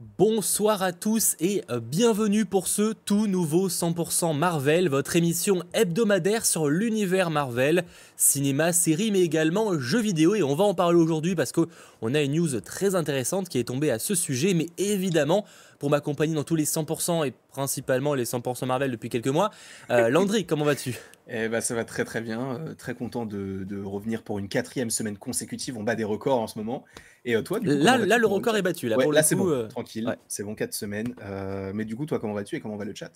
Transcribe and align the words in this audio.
Bonsoir 0.00 0.84
à 0.84 0.92
tous 0.92 1.34
et 1.40 1.62
euh, 1.70 1.80
bienvenue 1.80 2.44
pour 2.44 2.68
ce 2.68 2.92
tout 2.92 3.26
nouveau 3.26 3.68
100% 3.68 4.36
Marvel, 4.36 4.88
votre 4.88 5.16
émission 5.16 5.64
hebdomadaire 5.74 6.46
sur 6.46 6.68
l'univers 6.68 7.30
Marvel, 7.30 7.82
cinéma, 8.16 8.72
série 8.72 9.10
mais 9.10 9.22
également 9.22 9.76
jeux 9.76 10.00
vidéo. 10.00 10.36
Et 10.36 10.44
on 10.44 10.54
va 10.54 10.62
en 10.62 10.74
parler 10.74 10.98
aujourd'hui 10.98 11.34
parce 11.34 11.50
qu'on 11.50 12.14
a 12.14 12.20
une 12.20 12.34
news 12.34 12.60
très 12.60 12.94
intéressante 12.94 13.48
qui 13.48 13.58
est 13.58 13.64
tombée 13.64 13.90
à 13.90 13.98
ce 13.98 14.14
sujet. 14.14 14.54
Mais 14.54 14.68
évidemment 14.78 15.44
pour 15.78 15.90
m'accompagner 15.90 16.34
dans 16.34 16.44
tous 16.44 16.56
les 16.56 16.64
100% 16.64 17.26
et 17.26 17.32
principalement 17.50 18.14
les 18.14 18.24
100% 18.24 18.66
Marvel 18.66 18.90
depuis 18.90 19.08
quelques 19.08 19.28
mois. 19.28 19.50
Euh, 19.90 20.08
Landry, 20.10 20.44
comment 20.44 20.64
vas-tu? 20.64 20.96
Eh 21.28 21.48
ben, 21.48 21.60
ça 21.60 21.74
va 21.74 21.84
très 21.84 22.04
très 22.04 22.20
bien, 22.20 22.56
euh, 22.56 22.74
très 22.74 22.94
content 22.94 23.26
de, 23.26 23.64
de, 23.64 23.82
revenir 23.82 24.22
pour 24.22 24.38
une 24.38 24.48
quatrième 24.48 24.90
semaine 24.90 25.16
consécutive. 25.16 25.76
On 25.76 25.82
bat 25.82 25.94
des 25.94 26.04
records 26.04 26.40
en 26.40 26.46
ce 26.46 26.58
moment. 26.58 26.84
Et 27.24 27.36
euh, 27.36 27.42
toi, 27.42 27.60
du 27.60 27.68
coup, 27.68 27.74
là, 27.74 27.98
là 27.98 28.18
le 28.18 28.26
record 28.26 28.56
est 28.56 28.62
battu. 28.62 28.88
Là, 28.88 28.96
là 28.96 29.22
c'est 29.22 29.34
bon, 29.34 29.68
tranquille, 29.68 30.16
c'est 30.26 30.42
bon, 30.42 30.54
quatre 30.54 30.74
semaines. 30.74 31.14
mais 31.74 31.84
du 31.84 31.96
coup, 31.96 32.06
toi, 32.06 32.18
comment 32.18 32.34
vas-tu 32.34 32.56
et 32.56 32.60
comment 32.60 32.76
va 32.76 32.84
le 32.84 32.94
chat? 32.94 33.12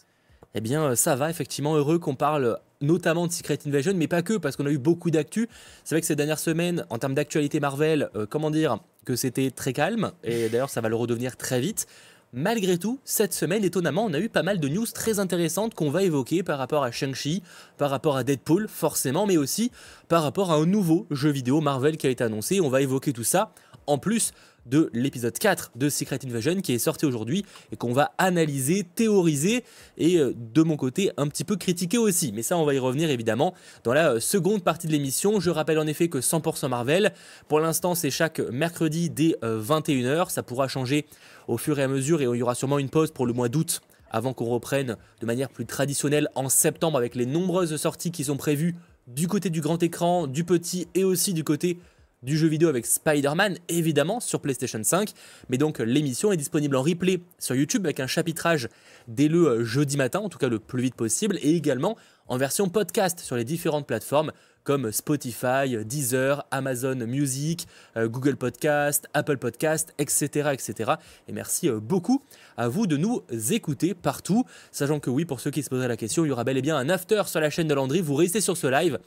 Eh 0.54 0.60
bien, 0.60 0.94
ça 0.96 1.16
va, 1.16 1.30
effectivement, 1.30 1.76
heureux 1.76 1.98
qu'on 1.98 2.14
parle 2.14 2.58
notamment 2.82 3.26
de 3.26 3.32
Secret 3.32 3.58
Invasion, 3.64 3.94
mais 3.96 4.08
pas 4.08 4.20
que, 4.20 4.34
parce 4.34 4.56
qu'on 4.56 4.66
a 4.66 4.70
eu 4.70 4.76
beaucoup 4.76 5.10
d'actu. 5.10 5.48
C'est 5.82 5.94
vrai 5.94 6.02
que 6.02 6.06
ces 6.06 6.16
dernières 6.16 6.38
semaines, 6.38 6.84
en 6.90 6.98
termes 6.98 7.14
d'actualité 7.14 7.58
Marvel, 7.58 8.10
comment 8.28 8.50
dire, 8.50 8.78
que 9.06 9.16
c'était 9.16 9.50
très 9.50 9.72
calme, 9.72 10.12
et 10.24 10.50
d'ailleurs, 10.50 10.68
ça 10.68 10.82
va 10.82 10.90
le 10.90 10.96
redevenir 10.96 11.38
très 11.38 11.60
vite. 11.60 11.86
Malgré 12.34 12.78
tout, 12.78 12.98
cette 13.04 13.34
semaine, 13.34 13.62
étonnamment, 13.62 14.06
on 14.06 14.14
a 14.14 14.18
eu 14.18 14.30
pas 14.30 14.42
mal 14.42 14.58
de 14.58 14.66
news 14.66 14.86
très 14.86 15.18
intéressantes 15.18 15.74
qu'on 15.74 15.90
va 15.90 16.02
évoquer 16.02 16.42
par 16.42 16.56
rapport 16.56 16.82
à 16.82 16.90
Shang-Chi, 16.90 17.42
par 17.76 17.90
rapport 17.90 18.16
à 18.16 18.24
Deadpool, 18.24 18.68
forcément, 18.68 19.26
mais 19.26 19.36
aussi 19.36 19.70
par 20.08 20.22
rapport 20.22 20.50
à 20.50 20.54
un 20.54 20.64
nouveau 20.64 21.06
jeu 21.10 21.28
vidéo 21.28 21.60
Marvel 21.60 21.98
qui 21.98 22.06
a 22.06 22.10
été 22.10 22.24
annoncé. 22.24 22.62
On 22.62 22.70
va 22.70 22.80
évoquer 22.80 23.12
tout 23.12 23.22
ça, 23.22 23.52
en 23.86 23.98
plus 23.98 24.32
de 24.66 24.90
l'épisode 24.92 25.36
4 25.36 25.72
de 25.76 25.88
Secret 25.88 26.18
Invasion 26.24 26.60
qui 26.60 26.72
est 26.72 26.78
sorti 26.78 27.06
aujourd'hui 27.06 27.44
et 27.72 27.76
qu'on 27.76 27.92
va 27.92 28.12
analyser, 28.18 28.84
théoriser 28.84 29.64
et 29.98 30.18
euh, 30.18 30.34
de 30.36 30.62
mon 30.62 30.76
côté 30.76 31.10
un 31.16 31.28
petit 31.28 31.44
peu 31.44 31.56
critiquer 31.56 31.98
aussi. 31.98 32.32
Mais 32.32 32.42
ça 32.42 32.56
on 32.56 32.64
va 32.64 32.74
y 32.74 32.78
revenir 32.78 33.10
évidemment 33.10 33.54
dans 33.84 33.92
la 33.92 34.12
euh, 34.12 34.20
seconde 34.20 34.62
partie 34.62 34.86
de 34.86 34.92
l'émission. 34.92 35.40
Je 35.40 35.50
rappelle 35.50 35.78
en 35.78 35.86
effet 35.86 36.08
que 36.08 36.18
100% 36.18 36.68
Marvel, 36.68 37.12
pour 37.48 37.60
l'instant 37.60 37.94
c'est 37.94 38.10
chaque 38.10 38.38
mercredi 38.38 39.10
dès 39.10 39.36
21h, 39.42 40.06
euh, 40.06 40.24
ça 40.28 40.42
pourra 40.42 40.68
changer 40.68 41.06
au 41.48 41.58
fur 41.58 41.78
et 41.78 41.82
à 41.82 41.88
mesure 41.88 42.20
et 42.22 42.24
il 42.24 42.36
y 42.36 42.42
aura 42.42 42.54
sûrement 42.54 42.78
une 42.78 42.90
pause 42.90 43.10
pour 43.10 43.26
le 43.26 43.32
mois 43.32 43.48
d'août 43.48 43.80
avant 44.10 44.34
qu'on 44.34 44.44
reprenne 44.44 44.96
de 45.20 45.26
manière 45.26 45.48
plus 45.48 45.66
traditionnelle 45.66 46.28
en 46.34 46.48
septembre 46.48 46.98
avec 46.98 47.14
les 47.14 47.26
nombreuses 47.26 47.74
sorties 47.76 48.12
qui 48.12 48.24
sont 48.24 48.36
prévues 48.36 48.76
du 49.08 49.26
côté 49.26 49.50
du 49.50 49.60
grand 49.60 49.82
écran, 49.82 50.26
du 50.26 50.44
petit 50.44 50.86
et 50.94 51.02
aussi 51.02 51.34
du 51.34 51.42
côté 51.44 51.78
du 52.22 52.36
jeu 52.36 52.48
vidéo 52.48 52.68
avec 52.68 52.86
Spider-Man, 52.86 53.58
évidemment, 53.68 54.20
sur 54.20 54.40
PlayStation 54.40 54.82
5. 54.82 55.10
Mais 55.48 55.58
donc 55.58 55.78
l'émission 55.78 56.32
est 56.32 56.36
disponible 56.36 56.76
en 56.76 56.82
replay 56.82 57.20
sur 57.38 57.54
YouTube 57.54 57.84
avec 57.86 58.00
un 58.00 58.06
chapitrage 58.06 58.68
dès 59.08 59.28
le 59.28 59.46
euh, 59.46 59.64
jeudi 59.64 59.96
matin, 59.96 60.20
en 60.20 60.28
tout 60.28 60.38
cas 60.38 60.48
le 60.48 60.58
plus 60.58 60.82
vite 60.82 60.94
possible, 60.94 61.38
et 61.42 61.56
également 61.56 61.96
en 62.28 62.36
version 62.36 62.68
podcast 62.68 63.20
sur 63.20 63.36
les 63.36 63.44
différentes 63.44 63.86
plateformes 63.86 64.32
comme 64.64 64.92
Spotify, 64.92 65.84
Deezer, 65.84 66.46
Amazon 66.50 66.94
Music, 66.94 67.66
euh, 67.96 68.08
Google 68.08 68.36
Podcast, 68.36 69.08
Apple 69.12 69.38
Podcast, 69.38 69.92
etc., 69.98 70.50
etc. 70.52 70.92
Et 71.28 71.32
merci 71.32 71.68
euh, 71.68 71.80
beaucoup 71.80 72.22
à 72.56 72.68
vous 72.68 72.86
de 72.86 72.96
nous 72.96 73.22
écouter 73.50 73.94
partout, 73.94 74.44
sachant 74.70 75.00
que 75.00 75.10
oui, 75.10 75.24
pour 75.24 75.40
ceux 75.40 75.50
qui 75.50 75.62
se 75.62 75.68
poseraient 75.68 75.88
la 75.88 75.96
question, 75.96 76.24
il 76.24 76.28
y 76.28 76.30
aura 76.30 76.44
bel 76.44 76.56
et 76.56 76.62
bien 76.62 76.76
un 76.76 76.88
after 76.88 77.22
sur 77.26 77.40
la 77.40 77.50
chaîne 77.50 77.68
de 77.68 77.74
Landry. 77.74 78.00
Vous 78.00 78.14
restez 78.14 78.40
sur 78.40 78.56
ce 78.56 78.68
live 78.68 78.98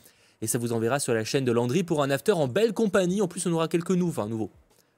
et 0.42 0.48
ça 0.48 0.58
vous 0.58 0.74
enverra 0.74 1.00
sur 1.00 1.14
la 1.14 1.24
chaîne 1.24 1.46
de 1.46 1.52
Landry 1.52 1.84
pour 1.84 2.04
un 2.04 2.10
after 2.10 2.34
en 2.34 2.48
belle 2.48 2.74
compagnie. 2.74 3.22
En 3.22 3.28
plus, 3.28 3.46
on 3.48 3.54
aura 3.54 3.68
quelques 3.68 3.92
nouveaux, 3.92 4.22
enfin 4.22 4.30
nouveaux. 4.30 4.52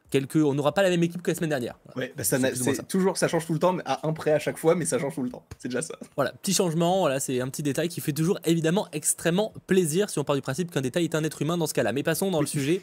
Quelques, 0.10 0.38
on 0.38 0.54
n'aura 0.54 0.74
pas 0.74 0.84
la 0.84 0.90
même 0.90 1.04
équipe 1.04 1.22
que 1.22 1.32
la 1.32 1.36
semaine 1.36 1.50
dernière. 1.50 1.78
Ouais, 1.98 2.14
bah 2.16 2.24
ça, 2.24 2.40
toujours, 2.88 3.18
ça 3.18 3.28
change 3.28 3.46
tout 3.46 3.52
le 3.52 3.60
temps, 3.60 3.74
mais 3.74 3.84
à 3.86 4.08
un 4.08 4.14
prêt 4.14 4.32
à 4.32 4.40
chaque 4.40 4.58
fois, 4.58 4.74
mais 4.74 4.86
ça 4.86 4.98
change 5.00 5.16
tout 5.16 5.24
le 5.24 5.30
temps. 5.30 5.44
C'est 5.60 5.68
déjà 5.68 5.82
ça. 5.82 5.96
Voilà, 6.16 6.32
petit 6.32 6.54
changement. 6.54 7.02
Voilà, 7.02 7.20
c'est 7.20 7.42
un 7.42 7.50
petit 7.50 7.62
détail 7.62 7.90
qui 7.90 8.00
fait 8.00 8.14
toujours 8.14 8.40
évidemment 8.46 8.88
extrêmement 8.94 9.54
plaisir 9.68 10.10
si 10.10 10.18
on 10.18 10.24
part 10.24 10.38
du 10.38 10.42
principe 10.42 10.72
qu'un 10.72 10.82
détail 10.82 11.04
est 11.04 11.16
un 11.16 11.26
être 11.26 11.42
humain 11.42 11.58
dans 11.58 11.68
ce 11.68 11.74
cas-là. 11.74 11.92
Mais 11.92 12.04
passons 12.04 12.32
dans 12.32 12.40
le 12.40 12.48
sujet. 12.48 12.82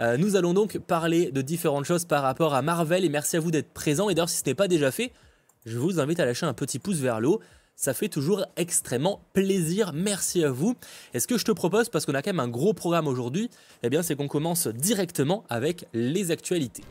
Euh, 0.00 0.16
nous 0.16 0.34
allons 0.34 0.54
donc 0.54 0.78
parler 0.78 1.30
de 1.30 1.40
différentes 1.40 1.84
choses 1.84 2.04
par 2.04 2.22
rapport 2.22 2.54
à 2.54 2.62
Marvel 2.62 3.04
et 3.04 3.08
merci 3.08 3.36
à 3.36 3.40
vous 3.40 3.52
d'être 3.52 3.72
présents. 3.72 4.10
Et 4.10 4.14
d'ailleurs, 4.14 4.28
si 4.28 4.38
ce 4.38 4.42
n'est 4.46 4.54
pas 4.54 4.68
déjà 4.68 4.90
fait, 4.90 5.12
je 5.64 5.78
vous 5.78 6.00
invite 6.00 6.18
à 6.18 6.26
lâcher 6.26 6.46
un 6.46 6.52
petit 6.52 6.80
pouce 6.80 6.98
vers 6.98 7.20
le 7.20 7.28
haut 7.28 7.40
ça 7.76 7.92
fait 7.94 8.08
toujours 8.08 8.44
extrêmement 8.56 9.20
plaisir. 9.34 9.92
Merci 9.94 10.42
à 10.42 10.50
vous. 10.50 10.74
Et 11.14 11.20
ce 11.20 11.26
que 11.26 11.38
je 11.38 11.44
te 11.44 11.52
propose, 11.52 11.90
parce 11.90 12.06
qu'on 12.06 12.14
a 12.14 12.22
quand 12.22 12.32
même 12.32 12.40
un 12.40 12.48
gros 12.48 12.72
programme 12.72 13.06
aujourd'hui, 13.06 13.50
eh 13.82 13.90
bien, 13.90 14.02
c'est 14.02 14.16
qu'on 14.16 14.28
commence 14.28 14.66
directement 14.66 15.44
avec 15.50 15.86
les 15.92 16.30
actualités. 16.30 16.82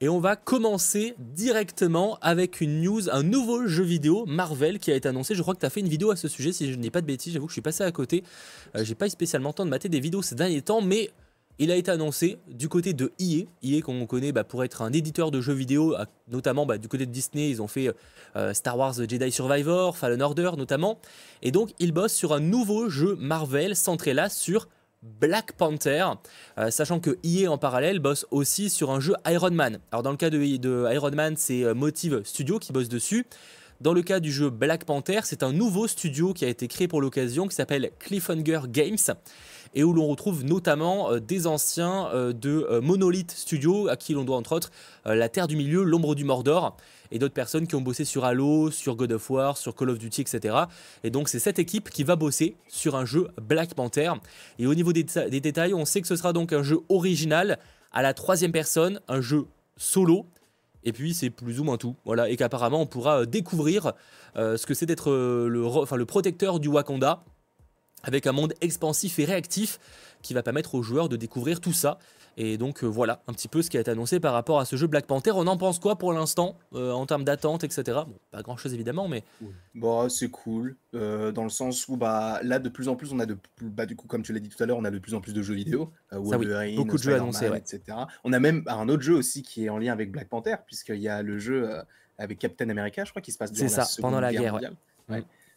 Et 0.00 0.08
on 0.08 0.18
va 0.18 0.36
commencer 0.36 1.14
directement 1.18 2.18
avec 2.20 2.60
une 2.60 2.82
news, 2.82 3.08
un 3.10 3.22
nouveau 3.22 3.66
jeu 3.66 3.84
vidéo 3.84 4.26
Marvel 4.26 4.78
qui 4.78 4.90
a 4.90 4.96
été 4.96 5.08
annoncé. 5.08 5.34
Je 5.34 5.40
crois 5.40 5.54
que 5.54 5.60
tu 5.60 5.66
as 5.66 5.70
fait 5.70 5.80
une 5.80 5.88
vidéo 5.88 6.10
à 6.10 6.16
ce 6.16 6.28
sujet, 6.28 6.52
si 6.52 6.70
je 6.70 6.78
n'ai 6.78 6.90
pas 6.90 7.00
de 7.00 7.06
bêtises. 7.06 7.32
J'avoue 7.32 7.46
que 7.46 7.52
je 7.52 7.54
suis 7.54 7.62
passé 7.62 7.84
à 7.84 7.92
côté. 7.92 8.22
Euh, 8.76 8.84
j'ai 8.84 8.94
pas 8.94 9.06
eu 9.06 9.10
spécialement 9.10 9.50
le 9.50 9.54
temps 9.54 9.64
de 9.64 9.70
mater 9.70 9.88
des 9.88 10.00
vidéos 10.00 10.20
ces 10.20 10.34
derniers 10.34 10.62
temps, 10.62 10.82
mais 10.82 11.10
il 11.58 11.70
a 11.70 11.76
été 11.76 11.90
annoncé 11.90 12.38
du 12.48 12.68
côté 12.68 12.92
de 12.92 13.12
EA, 13.18 13.44
EA 13.62 13.80
qu'on 13.80 14.06
connaît 14.06 14.32
bah, 14.32 14.44
pour 14.44 14.64
être 14.64 14.82
un 14.82 14.92
éditeur 14.92 15.30
de 15.30 15.40
jeux 15.40 15.52
vidéo, 15.52 15.94
notamment 16.28 16.66
bah, 16.66 16.78
du 16.78 16.88
côté 16.88 17.06
de 17.06 17.12
Disney, 17.12 17.50
ils 17.50 17.62
ont 17.62 17.68
fait 17.68 17.90
euh, 18.36 18.52
Star 18.54 18.76
Wars 18.76 18.94
Jedi 18.94 19.30
Survivor, 19.30 19.96
Fallen 19.96 20.22
Order 20.22 20.52
notamment, 20.56 20.98
et 21.42 21.50
donc 21.50 21.70
ils 21.78 21.92
bossent 21.92 22.14
sur 22.14 22.32
un 22.32 22.40
nouveau 22.40 22.88
jeu 22.88 23.16
Marvel 23.20 23.76
centré 23.76 24.14
là 24.14 24.28
sur 24.28 24.68
Black 25.02 25.52
Panther, 25.52 26.06
euh, 26.58 26.70
sachant 26.70 26.98
que 26.98 27.18
EA 27.22 27.48
en 27.48 27.58
parallèle 27.58 27.98
bosse 27.98 28.26
aussi 28.30 28.70
sur 28.70 28.90
un 28.90 29.00
jeu 29.00 29.14
Iron 29.26 29.50
Man. 29.50 29.78
Alors 29.92 30.02
dans 30.02 30.10
le 30.10 30.16
cas 30.16 30.30
de, 30.30 30.56
de 30.56 30.88
Iron 30.92 31.10
Man, 31.12 31.34
c'est 31.36 31.62
euh, 31.62 31.74
Motive 31.74 32.22
Studio 32.24 32.58
qui 32.58 32.72
bosse 32.72 32.88
dessus. 32.88 33.26
Dans 33.80 33.92
le 33.92 34.02
cas 34.02 34.18
du 34.18 34.32
jeu 34.32 34.50
Black 34.50 34.84
Panther, 34.84 35.20
c'est 35.24 35.42
un 35.42 35.52
nouveau 35.52 35.88
studio 35.88 36.32
qui 36.32 36.44
a 36.44 36.48
été 36.48 36.68
créé 36.68 36.88
pour 36.88 37.02
l'occasion 37.02 37.48
qui 37.48 37.54
s'appelle 37.54 37.90
Cliffhanger 37.98 38.60
Games 38.68 38.96
et 39.74 39.84
où 39.84 39.92
l'on 39.92 40.06
retrouve 40.06 40.44
notamment 40.44 41.10
euh, 41.10 41.20
des 41.20 41.46
anciens 41.46 42.08
euh, 42.14 42.32
de 42.32 42.66
euh, 42.70 42.80
Monolith 42.80 43.32
Studio, 43.32 43.88
à 43.88 43.96
qui 43.96 44.14
l'on 44.14 44.24
doit 44.24 44.36
entre 44.36 44.52
autres 44.52 44.70
La 45.04 45.28
Terre 45.28 45.48
du 45.48 45.56
Milieu, 45.56 45.82
L'Ombre 45.82 46.14
du 46.14 46.24
Mordor, 46.24 46.76
et 47.10 47.18
d'autres 47.18 47.34
personnes 47.34 47.66
qui 47.66 47.74
ont 47.74 47.80
bossé 47.80 48.04
sur 48.04 48.24
Halo, 48.24 48.70
sur 48.70 48.96
God 48.96 49.12
of 49.12 49.30
War, 49.30 49.56
sur 49.56 49.74
Call 49.74 49.90
of 49.90 49.98
Duty, 49.98 50.22
etc. 50.22 50.56
Et 51.02 51.10
donc 51.10 51.28
c'est 51.28 51.38
cette 51.38 51.58
équipe 51.58 51.90
qui 51.90 52.04
va 52.04 52.16
bosser 52.16 52.56
sur 52.68 52.96
un 52.96 53.04
jeu 53.04 53.28
Black 53.42 53.74
Panther. 53.74 54.12
Et 54.58 54.66
au 54.66 54.74
niveau 54.74 54.92
des, 54.92 55.04
détails, 55.40 55.74
on 55.74 55.84
sait 55.84 56.00
que 56.00 56.08
ce 56.08 56.16
sera 56.16 56.32
donc 56.32 56.52
un 56.52 56.62
jeu 56.62 56.80
original 56.88 57.58
à 57.92 58.02
la 58.02 58.14
troisième 58.14 58.52
personne, 58.52 59.00
un 59.08 59.20
jeu 59.20 59.44
solo, 59.76 60.26
et 60.84 60.92
puis 60.92 61.14
c'est 61.14 61.30
plus 61.30 61.60
ou 61.60 61.64
moins 61.64 61.76
tout. 61.76 61.96
Voilà, 62.04 62.30
et 62.30 62.36
qu'apparemment 62.36 62.80
on 62.80 62.86
pourra 62.86 63.26
découvrir 63.26 63.92
ce 64.36 64.64
que 64.66 64.74
c'est 64.74 64.86
d'être 64.86 65.10
le, 65.10 65.66
enfin, 65.66 65.96
le 65.96 66.06
protecteur 66.06 66.60
du 66.60 66.68
Wakanda 66.68 67.24
avec 68.04 68.26
un 68.26 68.32
monde 68.32 68.54
expansif 68.60 69.18
et 69.18 69.24
réactif 69.24 69.78
qui 70.22 70.34
va 70.34 70.42
permettre 70.42 70.74
aux 70.74 70.82
joueurs 70.82 71.08
de 71.08 71.16
découvrir 71.16 71.60
tout 71.60 71.72
ça. 71.72 71.98
Et 72.36 72.58
donc 72.58 72.82
euh, 72.82 72.86
voilà 72.86 73.22
un 73.28 73.32
petit 73.32 73.46
peu 73.46 73.62
ce 73.62 73.70
qui 73.70 73.76
a 73.76 73.80
été 73.80 73.90
annoncé 73.90 74.18
par 74.18 74.32
rapport 74.32 74.58
à 74.58 74.64
ce 74.64 74.74
jeu 74.74 74.86
Black 74.86 75.06
Panther. 75.06 75.30
On 75.34 75.46
en 75.46 75.56
pense 75.56 75.78
quoi 75.78 75.96
pour 75.96 76.12
l'instant 76.12 76.56
euh, 76.74 76.90
en 76.90 77.06
termes 77.06 77.24
d'attente, 77.24 77.62
etc. 77.62 77.82
Bon, 78.06 78.18
pas 78.32 78.42
grand 78.42 78.56
chose 78.56 78.74
évidemment, 78.74 79.06
mais. 79.06 79.22
Bon, 79.74 80.08
c'est 80.08 80.30
cool 80.30 80.76
euh, 80.94 81.30
dans 81.30 81.44
le 81.44 81.50
sens 81.50 81.86
où 81.86 81.96
bah 81.96 82.40
là 82.42 82.58
de 82.58 82.68
plus 82.68 82.88
en 82.88 82.96
plus 82.96 83.12
on 83.12 83.20
a 83.20 83.26
de 83.26 83.36
bah 83.60 83.86
du 83.86 83.94
coup 83.94 84.08
comme 84.08 84.22
tu 84.22 84.32
l'as 84.32 84.40
dit 84.40 84.48
tout 84.48 84.60
à 84.62 84.66
l'heure 84.66 84.78
on 84.78 84.84
a 84.84 84.90
de 84.90 84.98
plus 84.98 85.14
en 85.14 85.20
plus 85.20 85.32
de 85.32 85.42
jeux 85.42 85.54
vidéo. 85.54 85.92
Wolverine, 86.10 86.76
beaucoup 86.76 86.96
de 86.96 87.02
jeux 87.02 87.14
annoncés, 87.14 87.50
etc. 87.54 87.82
On 88.24 88.32
a 88.32 88.40
même 88.40 88.64
un 88.66 88.88
autre 88.88 89.02
jeu 89.02 89.14
aussi 89.14 89.42
qui 89.42 89.66
est 89.66 89.68
en 89.68 89.78
lien 89.78 89.92
avec 89.92 90.10
Black 90.10 90.28
Panther 90.28 90.56
puisqu'il 90.66 91.00
y 91.00 91.08
a 91.08 91.22
le 91.22 91.38
jeu 91.38 91.70
avec 92.18 92.38
Captain 92.38 92.68
America, 92.68 93.04
je 93.04 93.10
crois, 93.10 93.22
qui 93.22 93.32
se 93.32 93.38
passe 93.38 93.52
durant 93.52 93.64
la 93.64 93.84
ça, 93.84 94.02
pendant 94.02 94.20
la 94.20 94.32
guerre. 94.32 94.58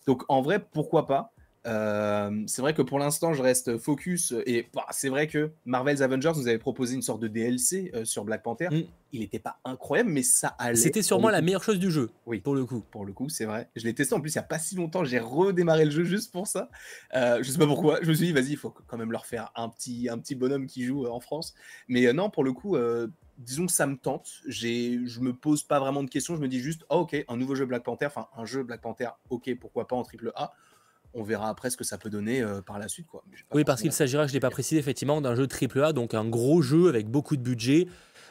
Donc 0.06 0.24
en 0.28 0.42
vrai 0.42 0.60
pourquoi 0.60 1.08
pas? 1.08 1.34
Euh, 1.68 2.44
c'est 2.48 2.62
vrai 2.62 2.74
que 2.74 2.82
pour 2.82 2.98
l'instant, 2.98 3.34
je 3.34 3.42
reste 3.42 3.78
focus. 3.78 4.34
Et 4.46 4.68
bah, 4.74 4.86
c'est 4.92 5.10
vrai 5.10 5.28
que 5.28 5.52
Marvel's 5.66 6.02
Avengers 6.02 6.32
nous 6.36 6.48
avait 6.48 6.58
proposé 6.58 6.96
une 6.96 7.02
sorte 7.02 7.22
de 7.22 7.28
DLC 7.28 7.92
euh, 7.94 8.06
sur 8.06 8.24
Black 8.24 8.44
Panther. 8.44 8.70
Mm. 8.72 8.84
Il 9.14 9.20
n'était 9.22 9.40
pas 9.40 9.60
incroyable, 9.66 10.10
mais 10.10 10.24
ça 10.24 10.56
allait. 10.60 10.76
C'était 10.76 11.02
sûrement 11.02 11.30
la 11.30 11.42
meilleure 11.42 11.64
chose 11.64 11.80
du 11.80 11.92
jeu. 11.92 12.10
Oui. 12.26 12.40
Pour 12.40 12.56
le 12.56 12.66
coup. 12.66 12.84
Pour 12.92 13.06
le 13.06 13.14
coup, 13.14 13.30
c'est 13.30 13.46
vrai. 13.46 13.70
Je 13.76 13.84
l'ai 13.84 13.94
testé 13.94 14.16
en 14.16 14.22
plus 14.22 14.34
il 14.34 14.38
n'y 14.38 14.44
a 14.44 14.48
pas 14.48 14.60
si 14.60 14.76
longtemps. 14.76 15.04
J'ai 15.04 15.20
redémarré 15.20 15.86
le 15.86 15.92
jeu 15.92 16.04
juste 16.04 16.32
pour 16.32 16.48
ça. 16.48 16.70
Euh, 17.16 17.40
je 17.42 17.52
sais 17.52 17.58
pas 17.58 17.68
pourquoi. 17.68 18.00
Je 18.02 18.08
me 18.08 18.14
suis 18.14 18.28
dit, 18.28 18.34
vas-y, 18.34 18.52
il 18.52 18.58
faut 18.58 18.74
quand 18.88 18.98
même 18.98 19.12
leur 19.12 19.26
faire 19.26 19.52
un 19.56 19.70
petit, 19.70 20.08
un 20.10 20.18
petit 20.18 20.36
bonhomme 20.36 20.68
qui 20.68 20.86
joue 20.86 21.06
en 21.08 21.20
France. 21.20 21.54
Mais 21.88 22.12
non, 22.14 22.30
pour 22.30 22.44
le 22.44 22.54
coup, 22.54 22.78
disons 23.38 23.66
que 23.66 23.72
ça 23.74 23.88
me 23.88 23.98
tente. 23.98 24.30
Je 24.48 25.20
me 25.20 25.34
pose 25.34 25.64
pas 25.64 25.80
vraiment 25.80 26.04
de 26.04 26.10
questions. 26.10 26.36
Je 26.36 26.42
me 26.42 26.48
dis 26.48 26.60
juste, 26.60 26.86
oh, 26.90 27.00
ok, 27.00 27.26
un 27.28 27.38
nouveau 27.38 27.56
jeu 27.56 27.66
Black 27.66 27.84
Panther. 27.84 28.06
Enfin, 28.06 28.28
un 28.38 28.46
jeu 28.46 28.64
Black 28.64 28.82
Panther, 28.82 29.10
ok, 29.30 29.54
pourquoi 29.60 29.88
pas 29.88 29.96
en 29.96 30.04
triple 30.04 30.32
A 30.36 30.54
on 31.18 31.24
verra 31.24 31.50
après 31.50 31.70
ce 31.70 31.78
que 31.78 31.84
ça 31.84 31.98
peut 31.98 32.10
donner 32.10 32.42
euh, 32.42 32.62
par 32.62 32.80
la 32.80 32.88
suite. 32.88 33.08
Quoi. 33.08 33.24
Oui, 33.54 33.64
parce 33.64 33.82
qu'il 33.82 33.92
s'agira, 33.92 34.26
je 34.26 34.32
ne 34.32 34.34
l'ai 34.34 34.40
pas 34.40 34.50
précisé, 34.50 34.80
effectivement, 34.80 35.20
d'un 35.20 35.36
jeu 35.36 35.48
AAA, 35.48 35.92
donc 35.92 36.14
un 36.14 36.26
gros 36.26 36.62
jeu 36.62 36.88
avec 36.88 37.10
beaucoup 37.10 37.36
de 37.36 37.42
budget. 37.42 37.88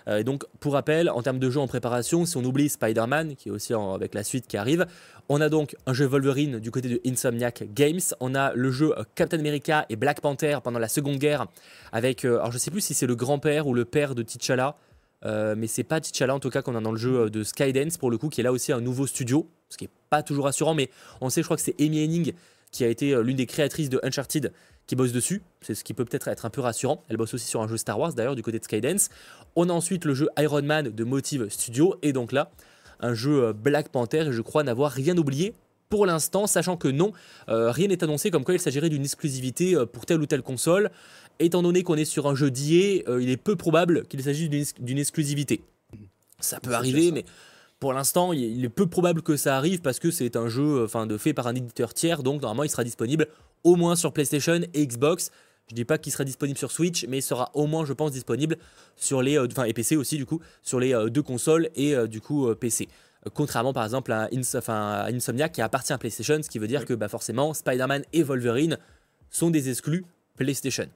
Euh, 0.09 0.23
donc, 0.23 0.44
pour 0.61 0.75
rappel, 0.75 1.11
en 1.11 1.23
termes 1.23 1.38
de 1.38 1.50
jeu 1.50 1.61
en 1.61 1.67
préparation, 1.67 2.27
si 2.27 2.37
on 2.37 2.44
oublie 2.44 2.69
Spider-Man, 2.69 3.37
qui 3.37 3.49
est 3.49 3.53
aussi 3.53 3.75
avec 3.75 4.15
la 4.15 4.23
suite 4.23 4.47
qui 4.47 4.56
arrive, 4.56 4.87
on 5.29 5.41
a 5.41 5.49
donc 5.49 5.77
un 5.87 5.93
jeu 5.93 6.06
Wolverine 6.06 6.61
du 6.61 6.71
côté 6.71 6.88
de 6.88 7.00
Insomniac 7.05 7.65
Games. 7.75 8.00
On 8.21 8.35
a 8.35 8.55
le 8.55 8.71
jeu 8.71 8.97
euh, 8.97 9.03
Captain 9.15 9.38
America 9.38 9.85
et 9.88 9.97
Black 9.97 10.21
Panther 10.21 10.59
pendant 10.62 10.79
la 10.79 10.88
Seconde 10.88 11.19
Guerre, 11.19 11.47
avec, 11.93 12.25
euh, 12.25 12.38
alors 12.38 12.53
je 12.53 12.59
sais 12.59 12.71
plus 12.71 12.81
si 12.81 12.94
c'est 12.94 13.06
le 13.06 13.17
grand-père 13.17 13.67
ou 13.67 13.75
le 13.75 13.85
père 13.85 14.15
de 14.15 14.23
T'Challa, 14.23 14.77
mais 15.56 15.67
c'est 15.67 15.83
pas 15.83 16.00
T'Challa 16.00 16.37
en 16.37 16.38
tout 16.38 16.50
cas 16.50 16.62
qu'on 16.62 16.77
a 16.77 16.81
dans 16.81 16.93
le 16.93 16.99
jeu 16.99 17.31
de 17.31 17.43
Skydance 17.43 17.97
pour 17.97 18.12
le 18.12 18.19
coup, 18.19 18.29
qui 18.29 18.41
est 18.41 18.44
là 18.44 18.53
aussi 18.53 18.73
un 18.73 18.81
nouveau 18.81 19.09
studio, 19.09 19.50
ce 19.71 19.77
qui 19.77 19.87
est 19.87 19.91
pas 20.09 20.23
toujours 20.23 20.44
rassurant, 20.44 20.75
mais 20.75 20.88
on 21.21 21.31
sait, 21.31 21.43
je 21.43 21.47
crois 21.47 21.56
que 21.56 21.62
c'est 21.65 21.75
Amy 21.81 22.05
Henning 22.05 22.33
qui 22.73 22.85
a 22.85 22.89
été 22.89 23.21
l'une 23.23 23.37
des 23.37 23.47
créatrices 23.47 23.89
de 23.89 24.01
Uncharted 24.03 24.53
qui 24.87 24.97
bosse 24.97 25.13
dessus. 25.13 25.43
C'est 25.61 25.75
ce 25.75 25.85
qui 25.85 25.95
peut 25.95 26.05
peut-être 26.05 26.29
être 26.29 26.45
un 26.47 26.51
peu 26.51 26.61
rassurant. 26.61 27.03
Elle 27.09 27.17
bosse 27.17 27.35
aussi 27.35 27.47
sur 27.47 27.63
un 27.63 27.69
jeu 27.69 27.77
Star 27.77 27.99
Wars 27.99 28.15
d'ailleurs 28.15 28.37
du 28.37 28.43
côté 28.43 28.59
de 28.59 28.65
Skydance. 28.65 29.09
On 29.57 29.69
a 29.69 29.73
ensuite 29.73 30.05
le 30.05 30.15
jeu 30.15 30.29
Iron 30.39 30.63
Man 30.63 30.91
de 30.91 31.05
Motive 31.05 31.49
Studio 31.49 31.97
et 32.03 32.13
donc 32.13 32.33
là 32.33 32.51
un 33.01 33.15
jeu 33.15 33.45
euh, 33.45 33.53
Black 33.53 33.89
Panther 33.91 34.27
et 34.29 34.33
je 34.33 34.43
crois 34.43 34.63
n'avoir 34.63 34.93
rien 34.93 35.17
oublié 35.17 35.55
pour 35.89 36.05
l'instant, 36.05 36.49
sachant 36.49 36.77
que 36.77 36.89
non, 36.89 37.13
euh, 37.49 37.71
rien 37.71 37.87
n'est 37.87 38.03
annoncé 38.03 38.33
comme 38.33 38.43
quoi 38.43 38.55
il 38.55 38.61
s'agirait 38.61 38.89
d'une 38.89 39.05
exclusivité 39.05 39.77
euh, 39.77 39.87
pour 39.87 40.05
telle 40.05 40.21
ou 40.21 40.27
telle 40.27 40.43
console. 40.43 40.91
Étant 41.39 41.62
donné 41.62 41.85
qu'on 41.85 41.95
est 41.95 42.05
sur 42.05 42.27
un 42.27 42.35
jeu 42.35 42.51
d'IA, 42.51 43.03
il 43.21 43.29
est 43.29 43.37
peu 43.37 43.55
probable 43.57 44.05
qu'il 44.07 44.23
s'agisse 44.23 44.75
d'une 44.81 44.99
exclusivité. 44.99 45.61
Ça 46.41 46.61
peut 46.61 46.73
arriver, 46.73 47.12
mais 47.12 47.25
pour 47.78 47.93
l'instant, 47.93 48.32
il 48.32 48.64
est 48.64 48.69
peu 48.69 48.87
probable 48.87 49.23
que 49.23 49.37
ça 49.37 49.56
arrive 49.56 49.81
parce 49.81 49.99
que 49.99 50.11
c'est 50.11 50.37
un 50.37 50.49
jeu 50.49 50.84
enfin, 50.84 51.06
de 51.06 51.19
fait 51.19 51.34
par 51.34 51.46
un 51.46 51.55
éditeur 51.55 51.93
tiers, 51.93 52.23
donc 52.23 52.43
normalement 52.43 52.64
il 52.64 52.70
sera 52.70 52.84
disponible 52.84 53.26
au 53.64 53.76
moins 53.76 53.96
sur 53.96 54.12
PlayStation 54.12 54.61
et 54.73 54.87
Xbox. 54.87 55.31
Je 55.69 55.75
dis 55.75 55.84
pas 55.84 55.99
qu'il 55.99 56.12
sera 56.12 56.25
disponible 56.25 56.58
sur 56.58 56.70
Switch, 56.70 57.06
mais 57.08 57.19
il 57.19 57.23
sera 57.23 57.50
au 57.55 57.67
moins, 57.67 57.84
je 57.84 57.93
pense, 57.93 58.12
disponible 58.12 58.56
sur 58.94 59.20
les, 59.20 59.37
euh, 59.37 59.49
enfin 59.50 59.64
et 59.64 59.73
PC 59.73 59.96
aussi 59.96 60.17
du 60.17 60.25
coup, 60.25 60.40
sur 60.62 60.78
les 60.78 60.94
euh, 60.94 61.08
deux 61.08 61.23
consoles 61.23 61.70
et 61.75 61.94
euh, 61.94 62.06
du 62.06 62.20
coup 62.20 62.55
PC. 62.55 62.88
Contrairement 63.34 63.73
par 63.73 63.82
exemple 63.82 64.12
à, 64.12 64.28
Insomniac 64.32 65.50
qui 65.50 65.61
appartient 65.61 65.93
à 65.93 65.99
PlayStation, 65.99 66.40
ce 66.40 66.49
qui 66.49 66.61
veut 66.61 66.69
dire 66.69 66.84
que 66.84 66.94
bah, 66.94 67.08
forcément 67.08 67.52
Spider-Man 67.52 68.05
et 68.12 68.23
Wolverine 68.23 68.78
sont 69.31 69.50
des 69.50 69.69
exclus 69.69 70.05
PlayStation. 70.37 70.87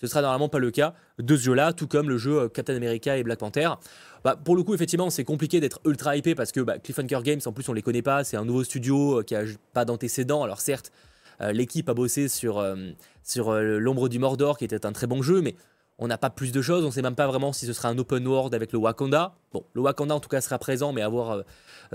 Ce 0.00 0.06
sera 0.06 0.22
normalement 0.22 0.48
pas 0.48 0.58
le 0.58 0.70
cas 0.70 0.94
de 1.18 1.36
ce 1.36 1.42
jeu-là, 1.42 1.72
tout 1.72 1.86
comme 1.86 2.08
le 2.08 2.18
jeu 2.18 2.48
Captain 2.48 2.76
America 2.76 3.16
et 3.16 3.22
Black 3.22 3.38
Panther. 3.38 3.70
Bah, 4.24 4.36
pour 4.36 4.56
le 4.56 4.62
coup, 4.62 4.74
effectivement, 4.74 5.10
c'est 5.10 5.24
compliqué 5.24 5.60
d'être 5.60 5.80
ultra 5.84 6.16
hypé 6.16 6.34
parce 6.34 6.52
que 6.52 6.60
bah, 6.60 6.78
Cliffhanger 6.78 7.20
Games, 7.22 7.40
en 7.46 7.52
plus, 7.52 7.68
on 7.68 7.72
les 7.72 7.82
connaît 7.82 8.02
pas. 8.02 8.24
C'est 8.24 8.36
un 8.36 8.44
nouveau 8.44 8.64
studio 8.64 9.22
qui 9.24 9.34
a 9.34 9.42
pas 9.72 9.84
d'antécédents. 9.84 10.42
Alors 10.42 10.60
certes, 10.60 10.92
euh, 11.40 11.52
l'équipe 11.52 11.88
a 11.88 11.94
bossé 11.94 12.28
sur, 12.28 12.58
euh, 12.58 12.76
sur 13.22 13.50
euh, 13.50 13.78
l'ombre 13.78 14.08
du 14.08 14.18
Mordor, 14.18 14.58
qui 14.58 14.64
était 14.64 14.84
un 14.86 14.92
très 14.92 15.06
bon 15.06 15.22
jeu, 15.22 15.40
mais 15.40 15.54
on 15.98 16.06
n'a 16.06 16.18
pas 16.18 16.30
plus 16.30 16.52
de 16.52 16.62
choses, 16.62 16.84
on 16.84 16.88
ne 16.88 16.92
sait 16.92 17.02
même 17.02 17.16
pas 17.16 17.26
vraiment 17.26 17.52
si 17.52 17.66
ce 17.66 17.72
sera 17.72 17.88
un 17.88 17.98
open 17.98 18.26
world 18.26 18.54
avec 18.54 18.72
le 18.72 18.78
Wakanda. 18.78 19.34
Bon, 19.52 19.64
le 19.74 19.80
Wakanda 19.80 20.14
en 20.14 20.20
tout 20.20 20.28
cas 20.28 20.40
sera 20.40 20.58
présent, 20.58 20.92
mais 20.92 21.02
à 21.02 21.08
voir 21.08 21.42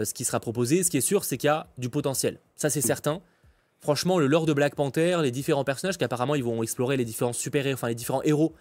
ce 0.01 0.13
qui 0.13 0.25
sera 0.25 0.41
proposé. 0.41 0.83
Ce 0.83 0.91
qui 0.91 0.97
est 0.97 1.01
sûr, 1.01 1.23
c'est 1.23 1.37
qu'il 1.37 1.47
y 1.47 1.51
a 1.51 1.67
du 1.77 1.89
potentiel. 1.89 2.39
Ça, 2.55 2.69
c'est 2.69 2.81
certain. 2.81 3.21
Franchement, 3.83 4.17
le 4.17 4.27
lore 4.27 4.45
de 4.45 4.53
Black 4.53 4.75
Panther, 4.75 5.17
les 5.21 5.31
différents 5.31 5.65
personnages 5.65 5.97
qu'apparemment 5.97 6.35
ils 6.35 6.43
vont 6.43 6.63
explorer 6.63 6.95
les 6.95 7.03
différents 7.03 7.33
super 7.33 7.65
enfin 7.73 7.89
les 7.89 7.95
différents 7.95 8.23
héros 8.23 8.55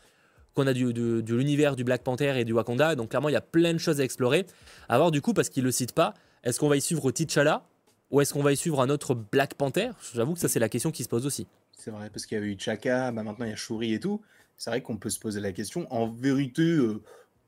qu'on 0.54 0.66
a 0.66 0.72
du, 0.72 0.92
de, 0.92 1.22
l'univers 1.32 1.76
du 1.76 1.84
Black 1.84 2.02
Panther 2.02 2.40
et 2.40 2.44
du 2.44 2.52
Wakanda. 2.52 2.96
Donc 2.96 3.10
clairement, 3.10 3.28
il 3.28 3.32
y 3.32 3.36
a 3.36 3.40
plein 3.40 3.72
de 3.72 3.78
choses 3.78 4.00
à 4.00 4.04
explorer. 4.04 4.46
À 4.88 4.98
voir 4.98 5.12
du 5.12 5.22
coup, 5.22 5.32
parce 5.32 5.48
qu'il 5.48 5.62
ne 5.62 5.68
le 5.68 5.72
cite 5.72 5.92
pas, 5.92 6.14
est-ce 6.42 6.58
qu'on 6.58 6.68
va 6.68 6.76
y 6.76 6.80
suivre 6.80 7.12
T'Challa 7.12 7.64
ou 8.10 8.20
est-ce 8.20 8.34
qu'on 8.34 8.42
va 8.42 8.52
y 8.52 8.56
suivre 8.56 8.80
un 8.80 8.90
autre 8.90 9.14
Black 9.14 9.54
Panther? 9.54 9.90
J'avoue 10.12 10.34
que 10.34 10.40
ça, 10.40 10.48
c'est 10.48 10.58
la 10.58 10.68
question 10.68 10.90
qui 10.90 11.04
se 11.04 11.08
pose 11.08 11.24
aussi. 11.24 11.46
C'est 11.78 11.92
vrai, 11.92 12.10
parce 12.10 12.26
qu'il 12.26 12.36
y 12.36 12.40
a 12.40 12.44
eu 12.44 12.56
Chaka, 12.58 13.12
bah 13.12 13.22
maintenant 13.22 13.46
il 13.46 13.50
y 13.50 13.52
a 13.52 13.56
Shuri 13.56 13.94
et 13.94 14.00
tout. 14.00 14.20
C'est 14.56 14.70
vrai 14.70 14.82
qu'on 14.82 14.96
peut 14.96 15.08
se 15.08 15.20
poser 15.20 15.40
la 15.40 15.52
question. 15.52 15.86
En 15.92 16.08
vérité, 16.08 16.62
euh, 16.62 17.00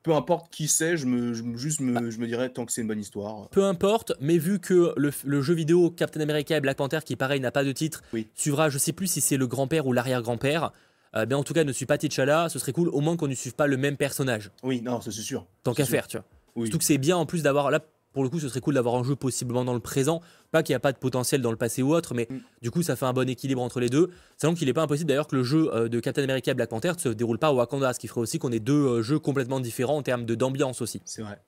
peu 0.05 0.15
importe 0.15 0.53
qui 0.53 0.69
c'est, 0.69 0.97
je 0.99 1.07
me, 1.07 1.33
juste 1.57 1.81
me, 1.81 2.11
je 2.11 2.19
me 2.19 2.27
dirais 2.27 2.51
tant 2.51 2.67
que 2.67 2.73
c'est 2.73 2.83
une 2.83 2.87
bonne 2.87 3.01
histoire. 3.01 3.49
Peu 3.49 3.65
importe, 3.65 4.13
mais 4.21 4.37
vu 4.37 4.61
que 4.61 4.95
le, 4.97 5.43
jeu 5.43 5.55
vidéo 5.55 5.91
Captain 5.91 6.21
America 6.21 6.57
et 6.57 6.61
Black 6.61 6.77
Panther, 6.77 7.01
qui 7.05 7.17
pareil 7.17 7.41
n'a 7.41 7.51
pas 7.51 7.65
de 7.65 7.73
titre, 7.73 8.03
suivra, 8.35 8.69
je 8.69 8.77
sais 8.79 8.93
plus 8.93 9.07
si 9.07 9.23
c'est 9.23 9.39
le 9.39 9.47
grand-père 9.47 9.87
ou 9.87 9.95
l'arrière-grand-père, 9.95 10.73
euh, 11.17 11.27
en 11.31 11.43
tout 11.43 11.55
cas 11.55 11.65
ne 11.65 11.73
suit 11.73 11.87
pas 11.87 11.97
T'Challa, 11.97 12.51
ce 12.51 12.59
serait 12.59 12.73
cool 12.73 12.91
au 12.91 13.01
moins 13.01 13.17
qu'on 13.17 13.29
ne 13.29 13.35
suive 13.35 13.55
pas 13.55 13.67
le 13.67 13.79
même 13.79 13.97
personnage. 13.97 14.51
Oui, 14.63 14.83
non, 14.83 15.01
ça 15.01 15.11
c'est 15.11 15.23
sûr. 15.23 15.47
Tant 15.63 15.73
qu'à 15.73 15.87
faire, 15.87 16.07
tu 16.07 16.19
vois. 16.19 16.67
Surtout 16.67 16.79
que 16.79 16.85
c'est 16.85 16.99
bien 16.99 17.17
en 17.17 17.25
plus 17.25 17.43
d'avoir 17.43 17.71
là 17.71 17.81
pour 18.15 18.23
le 18.23 18.31
coup, 18.31 18.41
ce 18.41 18.49
serait 18.49 18.61
cool 18.61 18.75
d'avoir 18.75 18.95
un 18.95 19.05
jeu 19.05 19.17
possiblement 19.17 19.65
dans 19.65 19.75
le 19.75 19.81
présent. 19.81 20.23
Pas 20.53 20.63
qu'il 20.63 20.73
n'y 20.73 20.77
a 20.77 20.81
pas 20.81 20.93
de 20.93 20.99
potentiel 20.99 21.43
dans 21.43 21.51
le 21.51 21.57
passé 21.57 21.83
ou 21.83 21.95
autre, 21.95 22.15
mais 22.15 22.29
mm. 22.31 22.39
du 22.63 22.71
coup, 22.71 22.83
ça 22.83 22.97
fait 22.97 23.05
un 23.05 23.13
bon 23.13 23.29
équilibre 23.29 23.61
entre 23.61 23.81
les 23.81 23.91
deux. 23.91 24.11
Sachant 24.39 24.55
qu'il 24.55 24.67
n'est 24.67 24.73
pas 24.73 24.83
impossible 24.83 25.09
d'ailleurs 25.09 25.27
que 25.27 25.37
le 25.37 25.43
jeu 25.43 25.69
euh, 25.75 25.89
de 25.89 26.01
Captain 26.01 26.23
America 26.23 26.53
et 26.53 26.55
Black 26.55 26.71
Panther 26.71 26.93
ne 26.93 26.99
se 26.99 27.09
déroule 27.11 27.39
pas 27.39 27.53
au 27.53 27.57
Wakanda, 27.57 27.93
ce 27.93 27.99
qui 27.99 28.09
ferait 28.09 28.21
aussi 28.21 28.39
qu'on 28.39 28.53
ait 28.53 28.61
deux 28.61 28.73
euh, 28.73 29.03
jeux 29.03 29.19
complètement 29.19 29.61
différents 29.61 29.97
en 29.97 30.03
termes 30.03 30.25
d'ambiance 30.25 30.81
aussi. 30.81 31.03
C'est 31.05 31.23
vrai. 31.23 31.39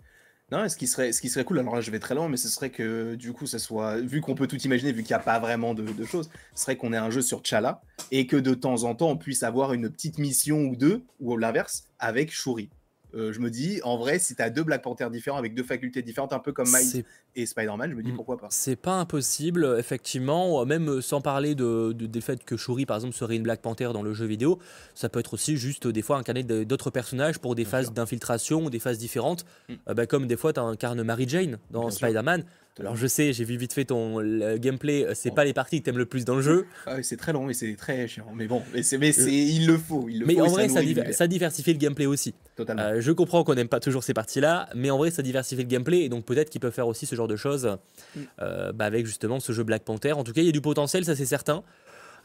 Non, 0.52 0.68
ce 0.68 0.76
qui 0.76 0.86
serait, 0.86 1.10
ce 1.10 1.20
qui 1.20 1.28
serait 1.28 1.44
cool, 1.44 1.58
alors 1.58 1.74
là 1.74 1.80
je 1.80 1.90
vais 1.90 1.98
très 1.98 2.14
loin, 2.14 2.28
mais 2.28 2.36
ce 2.36 2.48
serait 2.48 2.70
que 2.70 3.16
du 3.16 3.32
coup, 3.32 3.46
ça 3.46 3.58
soit, 3.58 3.96
vu 3.96 4.20
qu'on 4.20 4.36
peut 4.36 4.46
tout 4.46 4.58
imaginer, 4.58 4.92
vu 4.92 5.02
qu'il 5.02 5.10
n'y 5.10 5.20
a 5.20 5.24
pas 5.24 5.40
vraiment 5.40 5.74
de, 5.74 6.04
choses, 6.04 6.30
ce 6.54 6.62
serait 6.62 6.76
qu'on 6.76 6.92
ait 6.92 6.96
un 6.98 7.10
jeu 7.10 7.20
sur 7.20 7.44
Chala 7.44 7.82
et 8.12 8.28
que 8.28 8.36
de 8.36 8.54
temps 8.54 8.84
en 8.84 8.94
temps 8.94 9.10
on 9.10 9.16
puisse 9.16 9.42
avoir 9.42 9.72
une 9.72 9.90
petite 9.90 10.18
mission 10.18 10.60
ou 10.66 10.76
deux, 10.76 11.02
ou 11.18 11.36
l'inverse, 11.36 11.88
avec 11.98 12.30
Shuri. 12.30 12.70
Euh, 13.16 13.32
je 13.32 13.40
me 13.40 13.50
dis, 13.50 13.80
en 13.82 13.96
vrai, 13.96 14.18
si 14.18 14.36
tu 14.36 14.42
as 14.42 14.50
deux 14.50 14.62
Black 14.62 14.82
Panther 14.82 15.08
différents 15.10 15.38
avec 15.38 15.54
deux 15.54 15.62
facultés 15.62 16.02
différentes, 16.02 16.32
un 16.32 16.38
peu 16.38 16.52
comme 16.52 16.68
Miles 16.68 17.04
et 17.34 17.46
Spider-Man, 17.46 17.90
je 17.90 17.96
me 17.96 18.02
dis 18.02 18.12
pourquoi 18.12 18.36
pas. 18.36 18.48
C'est 18.50 18.76
pas 18.76 19.00
impossible, 19.00 19.76
effectivement, 19.78 20.64
même 20.66 21.00
sans 21.00 21.20
parler 21.20 21.54
de, 21.54 21.92
des 21.92 22.20
faits 22.20 22.44
que 22.44 22.56
Shuri, 22.56 22.86
par 22.86 22.96
exemple, 22.96 23.14
serait 23.14 23.36
une 23.36 23.42
Black 23.42 23.62
Panther 23.62 23.90
dans 23.92 24.02
le 24.02 24.12
jeu 24.12 24.26
vidéo, 24.26 24.58
ça 24.94 25.08
peut 25.08 25.20
être 25.20 25.34
aussi 25.34 25.56
juste 25.56 25.86
des 25.86 26.02
fois 26.02 26.18
incarner 26.18 26.42
d'autres 26.42 26.90
personnages 26.90 27.38
pour 27.38 27.54
des 27.54 27.64
phases 27.64 27.92
d'infiltration 27.92 28.64
ou 28.64 28.70
des 28.70 28.78
phases 28.78 28.98
différentes, 28.98 29.44
mm. 29.68 29.74
euh, 29.88 29.94
bah, 29.94 30.06
comme 30.06 30.26
des 30.26 30.36
fois 30.36 30.52
tu 30.52 30.60
incarnes 30.60 31.02
Mary 31.02 31.28
Jane 31.28 31.58
dans 31.70 31.90
Spider-Man. 31.90 32.44
Alors 32.78 32.96
je 32.96 33.06
sais, 33.06 33.32
j'ai 33.32 33.44
vu 33.44 33.56
vite 33.56 33.72
fait 33.72 33.86
ton 33.86 34.20
gameplay, 34.56 35.06
c'est 35.14 35.34
pas 35.34 35.44
les 35.44 35.52
parties 35.52 35.80
que 35.80 35.84
t'aimes 35.84 35.98
le 35.98 36.06
plus 36.06 36.24
dans 36.24 36.36
le 36.36 36.42
jeu. 36.42 36.66
Ah 36.86 37.02
c'est 37.02 37.16
très 37.16 37.32
long 37.32 37.48
et 37.48 37.54
c'est 37.54 37.74
très 37.76 38.06
chiant. 38.08 38.26
Mais 38.34 38.46
bon, 38.46 38.62
mais, 38.74 38.82
mais 38.98 39.18
euh, 39.18 39.28
il 39.28 39.66
le 39.66 39.78
faut. 39.78 40.08
Il 40.08 40.20
le 40.20 40.26
mais 40.26 40.40
en 40.40 40.46
vrai, 40.46 40.68
ça, 40.68 41.26
diversifie 41.26 41.72
le 41.72 41.78
gameplay 41.78 42.06
aussi. 42.06 42.34
Totalement. 42.56 42.82
Euh, 42.82 43.00
je 43.00 43.12
comprends 43.12 43.44
qu'on 43.44 43.54
n'aime 43.54 43.68
pas 43.68 43.80
toujours 43.80 44.04
ces 44.04 44.14
parties-là, 44.14 44.68
mais 44.74 44.90
en 44.90 44.98
vrai, 44.98 45.10
ça 45.10 45.22
diversifie 45.22 45.62
le 45.62 45.68
gameplay 45.68 46.00
et 46.00 46.08
donc 46.08 46.24
peut-être 46.24 46.50
qu'ils 46.50 46.60
peuvent 46.60 46.72
faire 46.72 46.88
aussi 46.88 47.06
ce 47.06 47.14
genre 47.14 47.28
de 47.28 47.36
choses 47.36 47.76
mm. 48.14 48.20
euh, 48.42 48.72
bah, 48.72 48.84
avec 48.84 49.06
justement 49.06 49.40
ce 49.40 49.52
jeu 49.52 49.62
Black 49.62 49.84
Panther. 49.84 50.12
En 50.12 50.24
tout 50.24 50.32
cas, 50.32 50.42
il 50.42 50.46
y 50.46 50.50
a 50.50 50.52
du 50.52 50.60
potentiel, 50.60 51.04
ça 51.04 51.16
c'est 51.16 51.26
certain. 51.26 51.62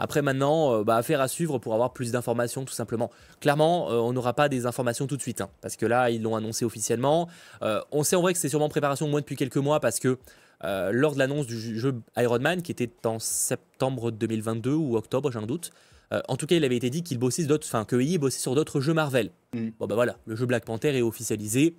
Après 0.01 0.23
maintenant, 0.23 0.73
euh, 0.73 0.83
bah, 0.83 0.95
affaire 0.95 1.21
à 1.21 1.27
suivre 1.27 1.59
pour 1.59 1.75
avoir 1.75 1.93
plus 1.93 2.11
d'informations 2.11 2.65
tout 2.65 2.73
simplement. 2.73 3.11
Clairement, 3.39 3.91
euh, 3.91 3.97
on 3.97 4.13
n'aura 4.13 4.33
pas 4.33 4.49
des 4.49 4.65
informations 4.65 5.05
tout 5.05 5.15
de 5.15 5.21
suite, 5.21 5.41
hein, 5.41 5.51
parce 5.61 5.75
que 5.75 5.85
là, 5.85 6.09
ils 6.09 6.23
l'ont 6.23 6.35
annoncé 6.35 6.65
officiellement. 6.65 7.29
Euh, 7.61 7.81
on 7.91 8.01
sait 8.01 8.15
en 8.15 8.21
vrai 8.21 8.33
que 8.33 8.39
c'est 8.39 8.49
sûrement 8.49 8.65
en 8.65 8.69
préparation 8.69 9.07
moins 9.07 9.19
depuis 9.19 9.35
quelques 9.35 9.57
mois, 9.57 9.79
parce 9.79 9.99
que 9.99 10.17
lors 10.63 11.13
de 11.13 11.19
l'annonce 11.19 11.45
du 11.45 11.79
jeu 11.79 12.01
Iron 12.17 12.39
Man, 12.39 12.63
qui 12.63 12.71
était 12.71 12.91
en 13.05 13.19
septembre 13.19 14.09
2022 14.09 14.73
ou 14.73 14.95
octobre, 14.95 15.31
j'ai 15.31 15.39
un 15.39 15.45
doute, 15.45 15.71
en 16.11 16.35
tout 16.35 16.47
cas, 16.47 16.55
il 16.55 16.63
avait 16.63 16.77
été 16.77 16.89
dit 16.89 17.03
qu'il 17.03 17.19
bossait 17.19 17.45
d'autres, 17.45 17.67
enfin 17.67 17.85
que 17.85 17.99
EA 17.99 18.17
bossait 18.17 18.39
sur 18.39 18.55
d'autres 18.55 18.79
jeux 18.79 18.93
Marvel. 18.93 19.31
Mm. 19.53 19.69
Bon 19.79 19.87
bah 19.87 19.95
voilà, 19.95 20.17
le 20.25 20.35
jeu 20.35 20.45
Black 20.45 20.65
Panther 20.65 20.95
est 20.95 21.01
officialisé 21.01 21.75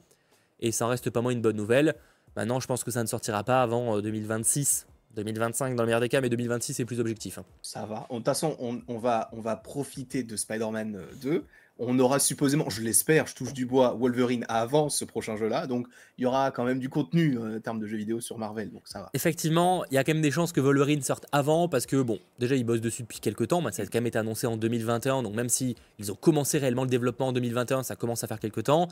et 0.60 0.72
ça 0.72 0.86
reste 0.86 1.10
pas 1.10 1.20
moins 1.20 1.32
une 1.32 1.42
bonne 1.42 1.56
nouvelle. 1.56 1.94
Maintenant, 2.36 2.58
je 2.58 2.66
pense 2.66 2.82
que 2.82 2.90
ça 2.90 3.02
ne 3.02 3.08
sortira 3.08 3.44
pas 3.44 3.62
avant 3.62 4.00
2026, 4.00 4.86
2025 5.16 5.76
dans 5.76 5.82
le 5.82 5.86
meilleur 5.86 6.00
des 6.00 6.08
cas, 6.08 6.20
mais 6.20 6.28
2026 6.28 6.74
c'est 6.74 6.84
plus 6.84 7.00
objectif. 7.00 7.38
Hein. 7.38 7.44
Ça 7.62 7.84
va. 7.86 8.06
De 8.10 8.16
toute 8.16 8.24
façon, 8.24 8.56
on, 8.58 8.98
va, 8.98 9.28
on 9.32 9.40
va 9.40 9.56
profiter 9.56 10.22
de 10.22 10.36
Spider-Man 10.36 11.00
2. 11.22 11.30
Euh, 11.30 11.44
on 11.78 11.98
aura 11.98 12.18
supposément, 12.18 12.68
je 12.70 12.82
l'espère, 12.82 13.26
je 13.26 13.34
touche 13.34 13.52
du 13.52 13.66
bois, 13.66 13.96
Wolverine 13.98 14.44
avant 14.48 14.88
ce 14.88 15.04
prochain 15.04 15.36
jeu-là. 15.36 15.66
Donc 15.66 15.88
il 16.18 16.22
y 16.22 16.26
aura 16.26 16.50
quand 16.50 16.64
même 16.64 16.78
du 16.78 16.88
contenu 16.88 17.36
euh, 17.36 17.56
en 17.56 17.60
termes 17.60 17.80
de 17.80 17.86
jeux 17.86 17.96
vidéo 17.96 18.20
sur 18.20 18.38
Marvel. 18.38 18.70
Donc 18.70 18.82
ça 18.84 19.00
va. 19.00 19.10
Effectivement, 19.14 19.84
il 19.90 19.94
y 19.94 19.98
a 19.98 20.04
quand 20.04 20.12
même 20.12 20.22
des 20.22 20.30
chances 20.30 20.52
que 20.52 20.60
Wolverine 20.60 21.02
sorte 21.02 21.26
avant 21.32 21.68
parce 21.68 21.86
que, 21.86 22.00
bon, 22.00 22.18
déjà 22.38 22.56
ils 22.56 22.64
bossent 22.64 22.80
dessus 22.80 23.02
depuis 23.02 23.20
quelques 23.20 23.48
temps. 23.48 23.62
ça 23.72 23.82
a 23.82 23.86
quand 23.86 23.94
même 23.94 24.06
été 24.06 24.18
annoncé 24.18 24.46
en 24.46 24.56
2021. 24.56 25.22
Donc 25.22 25.34
même 25.34 25.48
si 25.48 25.76
ils 25.98 26.12
ont 26.12 26.16
commencé 26.16 26.58
réellement 26.58 26.84
le 26.84 26.90
développement 26.90 27.28
en 27.28 27.32
2021, 27.32 27.82
ça 27.82 27.96
commence 27.96 28.22
à 28.22 28.26
faire 28.26 28.38
quelques 28.38 28.64
temps. 28.64 28.88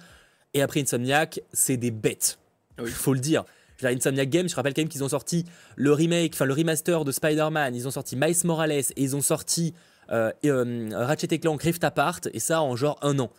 Et 0.55 0.63
après 0.63 0.81
Insomniac, 0.81 1.41
c'est 1.53 1.77
des 1.77 1.91
bêtes. 1.91 2.39
Il 2.79 2.87
faut 2.89 3.15
le 3.15 3.21
dire. 3.21 3.45
Insomniac 3.89 4.29
Games, 4.29 4.49
je 4.49 4.55
rappelle 4.55 4.75
quand 4.75 4.83
même 4.83 4.89
qu'ils 4.89 5.05
ont 5.05 5.09
sorti 5.09 5.45
le 5.77 5.93
remake, 5.93 6.33
enfin 6.35 6.45
le 6.45 6.55
remaster 6.55 7.05
de 7.05 7.13
Spider-Man, 7.13 7.75
ils 7.75 7.87
ont 7.89 7.91
sorti 7.91 8.17
Miles 8.17 8.37
Morales 8.45 8.73
et 8.73 8.85
ils 8.97 9.17
ont 9.17 9.21
sorti 9.21 9.75
euh, 10.11 10.33
euh, 10.45 10.89
Ratchet 10.93 11.39
Clank 11.39 11.63
Rift 11.63 11.85
Apart, 11.85 12.21
et 12.33 12.41
ça 12.41 12.63
en 12.63 12.77
genre 12.77 12.99
un 13.03 13.19
an. 13.19 13.31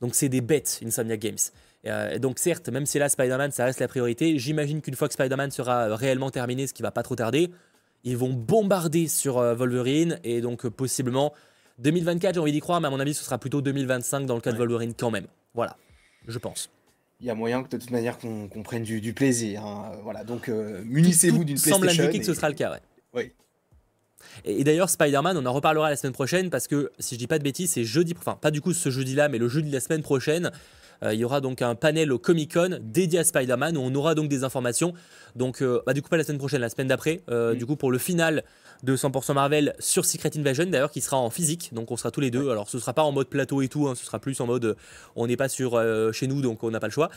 Donc 0.00 0.14
c'est 0.14 0.28
des 0.28 0.40
bêtes, 0.40 0.80
Insomniac 0.84 1.20
Games. 1.20 1.36
Euh, 1.86 2.18
donc 2.18 2.38
certes, 2.38 2.68
même 2.68 2.86
si 2.86 2.98
là 2.98 3.08
Spider-Man 3.08 3.50
ça 3.50 3.64
reste 3.64 3.80
la 3.80 3.88
priorité, 3.88 4.38
j'imagine 4.38 4.80
qu'une 4.80 4.94
fois 4.94 5.08
que 5.08 5.14
Spider-Man 5.14 5.50
sera 5.50 5.94
réellement 5.96 6.30
terminé, 6.30 6.66
ce 6.66 6.74
qui 6.74 6.82
va 6.82 6.90
pas 6.90 7.02
trop 7.02 7.16
tarder, 7.16 7.50
ils 8.04 8.16
vont 8.16 8.32
bombarder 8.32 9.08
sur 9.08 9.34
Wolverine 9.34 10.18
et 10.24 10.40
donc 10.40 10.68
possiblement 10.68 11.32
2024, 11.78 12.34
j'ai 12.34 12.40
envie 12.40 12.52
d'y 12.52 12.60
croire, 12.60 12.80
mais 12.80 12.88
à 12.88 12.90
mon 12.90 13.00
avis 13.00 13.14
ce 13.14 13.24
sera 13.24 13.38
plutôt 13.38 13.60
2025 13.60 14.26
dans 14.26 14.34
le 14.34 14.40
cas 14.40 14.52
de 14.52 14.58
Wolverine 14.58 14.94
quand 14.96 15.10
même. 15.10 15.26
Voilà, 15.54 15.76
je 16.26 16.38
pense 16.38 16.70
il 17.22 17.28
y 17.28 17.30
a 17.30 17.34
moyen 17.36 17.62
que 17.62 17.68
de 17.68 17.80
toute 17.80 17.92
manière 17.92 18.18
qu'on 18.18 18.62
prenne 18.64 18.82
du, 18.82 19.12
plaisir. 19.14 19.64
Hein. 19.64 19.92
Voilà, 20.02 20.24
donc 20.24 20.48
euh, 20.48 20.82
munissez-vous 20.84 21.44
d'une 21.44 21.54
PlayStation. 21.54 21.76
semble 21.76 21.88
indiquer 21.88 22.18
que 22.18 22.26
ce 22.26 22.34
sera 22.34 22.48
le 22.48 22.56
cas, 22.56 22.72
ouais. 22.72 22.80
Oui. 23.14 23.32
Et, 24.44 24.64
d'ailleurs, 24.64 24.90
Spider-Man, 24.90 25.36
on 25.36 25.46
en 25.46 25.52
reparlera 25.52 25.88
la 25.88 25.96
semaine 25.96 26.12
prochaine 26.12 26.50
parce 26.50 26.66
que 26.66 26.90
si 26.98 27.14
je 27.14 27.20
dis 27.20 27.28
pas 27.28 27.38
de 27.38 27.44
bêtises, 27.44 27.70
c'est 27.70 27.84
jeudi, 27.84 28.14
enfin 28.18 28.36
pas 28.40 28.50
du 28.50 28.60
coup 28.60 28.72
ce 28.72 28.90
jeudi-là, 28.90 29.28
mais 29.28 29.38
le 29.38 29.48
jeudi 29.48 29.68
de 29.68 29.74
la 29.74 29.80
semaine 29.80 30.02
prochaine, 30.02 30.50
il 31.04 31.18
y 31.18 31.24
aura 31.24 31.40
donc 31.40 31.62
un 31.62 31.74
panel 31.74 32.12
au 32.12 32.18
Comic 32.18 32.54
Con 32.54 32.78
dédié 32.80 33.18
à 33.18 33.24
Spider-Man 33.24 33.76
où 33.76 33.80
on 33.80 33.92
aura 33.94 34.14
donc 34.14 34.28
des 34.28 34.44
informations. 34.44 34.94
Donc, 35.34 35.62
bah, 35.84 35.94
du 35.94 36.02
coup, 36.02 36.08
pas 36.08 36.16
la 36.16 36.24
semaine 36.24 36.38
prochaine, 36.38 36.60
la 36.60 36.68
semaine 36.68 36.86
d'après. 36.86 37.22
Mm. 37.28 37.54
Du 37.54 37.66
coup, 37.66 37.76
pour 37.76 37.90
le 37.90 37.98
final 37.98 38.44
de 38.82 38.96
100% 38.96 39.34
Marvel 39.34 39.74
sur 39.78 40.04
Secret 40.04 40.30
Invasion, 40.36 40.66
d'ailleurs, 40.66 40.90
qui 40.90 41.00
sera 41.00 41.16
en 41.16 41.30
physique. 41.30 41.70
Donc, 41.72 41.90
on 41.90 41.96
sera 41.96 42.10
tous 42.10 42.20
les 42.20 42.30
deux. 42.30 42.50
Alors, 42.50 42.68
ce 42.68 42.78
sera 42.78 42.92
pas 42.92 43.02
en 43.02 43.12
mode 43.12 43.28
plateau 43.28 43.62
et 43.62 43.68
tout, 43.68 43.88
hein, 43.88 43.94
ce 43.94 44.04
sera 44.04 44.18
plus 44.18 44.40
en 44.40 44.46
mode 44.46 44.76
on 45.16 45.26
n'est 45.26 45.36
pas 45.36 45.48
sur 45.48 45.80
chez 46.12 46.26
nous, 46.26 46.40
donc 46.40 46.62
on 46.62 46.70
n'a 46.70 46.80
pas 46.80 46.88
le 46.88 46.92
choix. 46.92 47.10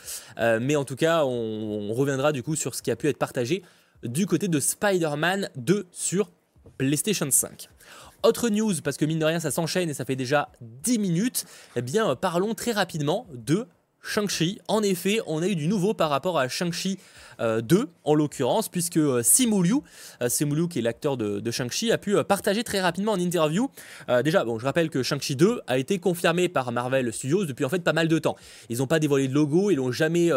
mais 0.60 0.76
en 0.76 0.84
tout 0.84 0.96
cas, 0.96 1.24
on, 1.24 1.90
on 1.90 1.94
reviendra 1.94 2.32
du 2.32 2.42
coup 2.42 2.56
sur 2.56 2.74
ce 2.74 2.82
qui 2.82 2.90
a 2.90 2.96
pu 2.96 3.08
être 3.08 3.18
partagé 3.18 3.62
du 4.02 4.26
côté 4.26 4.48
de 4.48 4.60
Spider-Man 4.60 5.50
2 5.56 5.86
sur 5.90 6.30
PlayStation 6.78 7.30
5. 7.30 7.68
Autre 8.22 8.48
news, 8.48 8.74
parce 8.82 8.96
que 8.96 9.04
mine 9.04 9.18
de 9.18 9.24
rien 9.24 9.40
ça 9.40 9.50
s'enchaîne 9.50 9.88
et 9.88 9.94
ça 9.94 10.04
fait 10.04 10.16
déjà 10.16 10.48
10 10.60 10.98
minutes, 10.98 11.44
eh 11.76 11.82
bien 11.82 12.16
parlons 12.16 12.54
très 12.54 12.72
rapidement 12.72 13.26
de 13.32 13.66
Shang-Chi. 14.06 14.60
En 14.68 14.82
effet, 14.82 15.20
on 15.26 15.42
a 15.42 15.48
eu 15.48 15.56
du 15.56 15.66
nouveau 15.66 15.94
par 15.94 16.10
rapport 16.10 16.38
à 16.38 16.48
Shang-Chi 16.48 16.98
2, 17.38 17.42
euh, 17.42 17.86
en 18.04 18.14
l'occurrence, 18.14 18.68
puisque 18.68 18.96
euh, 18.96 19.22
Simu 19.22 19.62
Liu, 19.62 19.74
euh, 20.22 20.66
qui 20.68 20.78
est 20.78 20.82
l'acteur 20.82 21.16
de, 21.16 21.50
Shang-Chi, 21.50 21.92
a 21.92 21.98
pu 21.98 22.16
partager 22.24 22.64
très 22.64 22.80
rapidement 22.80 23.12
en 23.12 23.18
interview. 23.18 23.70
déjà, 24.24 24.44
bon, 24.44 24.58
je 24.58 24.64
rappelle 24.64 24.90
que 24.90 25.02
Shang-Chi 25.02 25.36
2 25.36 25.60
a 25.66 25.78
été 25.78 25.98
confirmé 25.98 26.48
par 26.48 26.72
Marvel 26.72 27.12
Studios 27.12 27.44
depuis 27.44 27.64
en 27.64 27.68
fait 27.68 27.80
pas 27.82 27.92
mal 27.92 28.08
de 28.08 28.18
temps. 28.18 28.36
Ils 28.68 28.78
n'ont 28.78 28.86
pas 28.86 28.98
dévoilé 28.98 29.28
de 29.28 29.34
logo, 29.34 29.70
ils 29.70 29.76
n'ont 29.76 29.92
jamais 29.92 30.30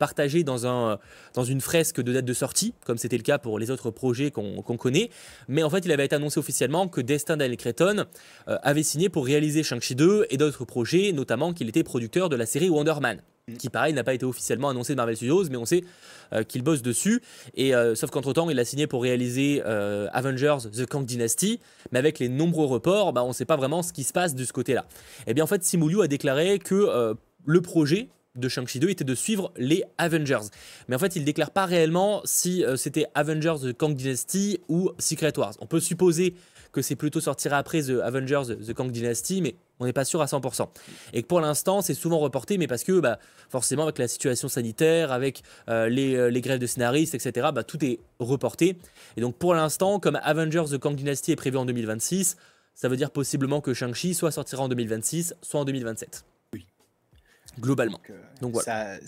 partagé 0.00 0.42
dans, 0.42 0.66
un, 0.66 0.98
dans 1.34 1.44
une 1.44 1.60
fresque 1.60 2.00
de 2.00 2.12
date 2.12 2.24
de 2.24 2.32
sortie, 2.32 2.74
comme 2.84 2.98
c'était 2.98 3.18
le 3.18 3.22
cas 3.22 3.38
pour 3.38 3.58
les 3.58 3.70
autres 3.70 3.90
projets 3.90 4.32
qu'on 4.32 4.62
connaît. 4.62 5.10
Mais 5.46 5.62
en 5.62 5.70
fait, 5.70 5.84
il 5.84 5.92
avait 5.92 6.06
été 6.06 6.16
annoncé 6.16 6.40
officiellement 6.40 6.88
que 6.88 7.02
Destin 7.02 7.36
Daniel 7.36 7.58
Cretton 7.58 8.06
euh, 8.48 8.58
avait 8.62 8.82
signé 8.82 9.10
pour 9.10 9.26
réaliser 9.26 9.62
Shang-Chi 9.62 9.94
2 9.94 10.26
et 10.30 10.38
d'autres 10.38 10.64
projets, 10.64 11.12
notamment 11.12 11.52
qu'il 11.52 11.68
était 11.68 11.84
producteur 11.84 12.30
de 12.30 12.36
la 12.36 12.46
série 12.46 12.70
Wonder 12.70 12.94
Man 13.00 13.20
mm. 13.46 13.56
qui 13.58 13.68
pareil 13.68 13.92
n'a 13.92 14.02
pas 14.02 14.14
été 14.14 14.24
officiellement 14.24 14.70
annoncé 14.70 14.94
de 14.94 14.96
Marvel 14.96 15.16
Studios, 15.16 15.44
mais 15.50 15.58
on 15.58 15.66
sait 15.66 15.84
euh, 16.32 16.44
qu'il 16.44 16.62
bosse 16.62 16.80
dessus. 16.80 17.20
Et 17.54 17.74
euh, 17.74 17.94
sauf 17.94 18.10
qu'entre 18.10 18.32
temps, 18.32 18.48
il 18.48 18.58
a 18.58 18.64
signé 18.64 18.86
pour 18.86 19.02
réaliser 19.02 19.62
Avengers 19.62 20.70
The 20.72 20.86
Kang 20.86 21.04
Dynasty, 21.04 21.60
mais 21.92 21.98
avec 21.98 22.18
les 22.18 22.30
nombreux 22.30 22.66
reports, 22.66 23.12
bah, 23.12 23.22
on 23.22 23.28
ne 23.28 23.34
sait 23.34 23.44
pas 23.44 23.56
vraiment 23.56 23.82
ce 23.82 23.92
qui 23.92 24.04
se 24.04 24.14
passe 24.14 24.34
de 24.34 24.44
ce 24.44 24.52
côté-là. 24.54 24.86
Et 25.20 25.32
eh 25.32 25.34
bien 25.34 25.44
en 25.44 25.46
fait, 25.46 25.62
Simu 25.62 26.02
a 26.02 26.06
déclaré 26.06 26.58
que 26.58 27.14
le 27.44 27.60
projet 27.60 28.08
de 28.36 28.48
Shang-Chi 28.48 28.78
2 28.78 28.90
était 28.90 29.04
de 29.04 29.14
suivre 29.14 29.52
les 29.56 29.84
Avengers. 29.98 30.48
Mais 30.88 30.96
en 30.96 30.98
fait, 30.98 31.16
il 31.16 31.24
déclare 31.24 31.50
pas 31.50 31.66
réellement 31.66 32.22
si 32.24 32.64
euh, 32.64 32.76
c'était 32.76 33.06
Avengers 33.14 33.56
The 33.62 33.72
Kang 33.72 33.94
Dynasty 33.94 34.60
ou 34.68 34.90
Secret 34.98 35.36
Wars. 35.38 35.54
On 35.60 35.66
peut 35.66 35.80
supposer 35.80 36.34
que 36.72 36.82
c'est 36.82 36.96
plutôt 36.96 37.20
sortira 37.20 37.58
après 37.58 37.82
The 37.82 38.00
Avengers 38.02 38.56
The 38.66 38.72
Kang 38.74 38.90
Dynasty, 38.90 39.42
mais 39.42 39.56
on 39.80 39.86
n'est 39.86 39.92
pas 39.92 40.04
sûr 40.04 40.22
à 40.22 40.26
100%. 40.26 40.68
Et 41.12 41.22
que 41.22 41.26
pour 41.26 41.40
l'instant, 41.40 41.82
c'est 41.82 41.94
souvent 41.94 42.18
reporté, 42.18 42.58
mais 42.58 42.66
parce 42.66 42.84
que 42.84 43.00
bah, 43.00 43.18
forcément, 43.48 43.84
avec 43.84 43.98
la 43.98 44.06
situation 44.06 44.48
sanitaire, 44.48 45.10
avec 45.10 45.42
euh, 45.68 45.90
euh, 45.90 46.30
les, 46.30 46.40
grèves 46.40 46.60
de 46.60 46.66
scénaristes, 46.66 47.14
etc., 47.14 47.48
bah, 47.52 47.64
tout 47.64 47.84
est 47.84 47.98
reporté. 48.20 48.76
Et 49.16 49.20
donc 49.20 49.36
pour 49.36 49.54
l'instant, 49.54 49.98
comme 49.98 50.20
Avengers 50.22 50.66
The 50.70 50.78
Kang 50.78 50.94
Dynasty 50.94 51.32
est 51.32 51.36
prévu 51.36 51.56
en 51.56 51.64
2026, 51.64 52.36
ça 52.74 52.88
veut 52.88 52.96
dire 52.96 53.10
possiblement 53.10 53.60
que 53.60 53.74
Shang-Chi 53.74 54.14
soit 54.14 54.30
sortira 54.30 54.62
en 54.62 54.68
2026, 54.68 55.34
soit 55.42 55.60
en 55.60 55.64
2027 55.64 56.24
globalement. 57.58 58.00
Donc, 58.40 58.56
euh, 58.68 58.98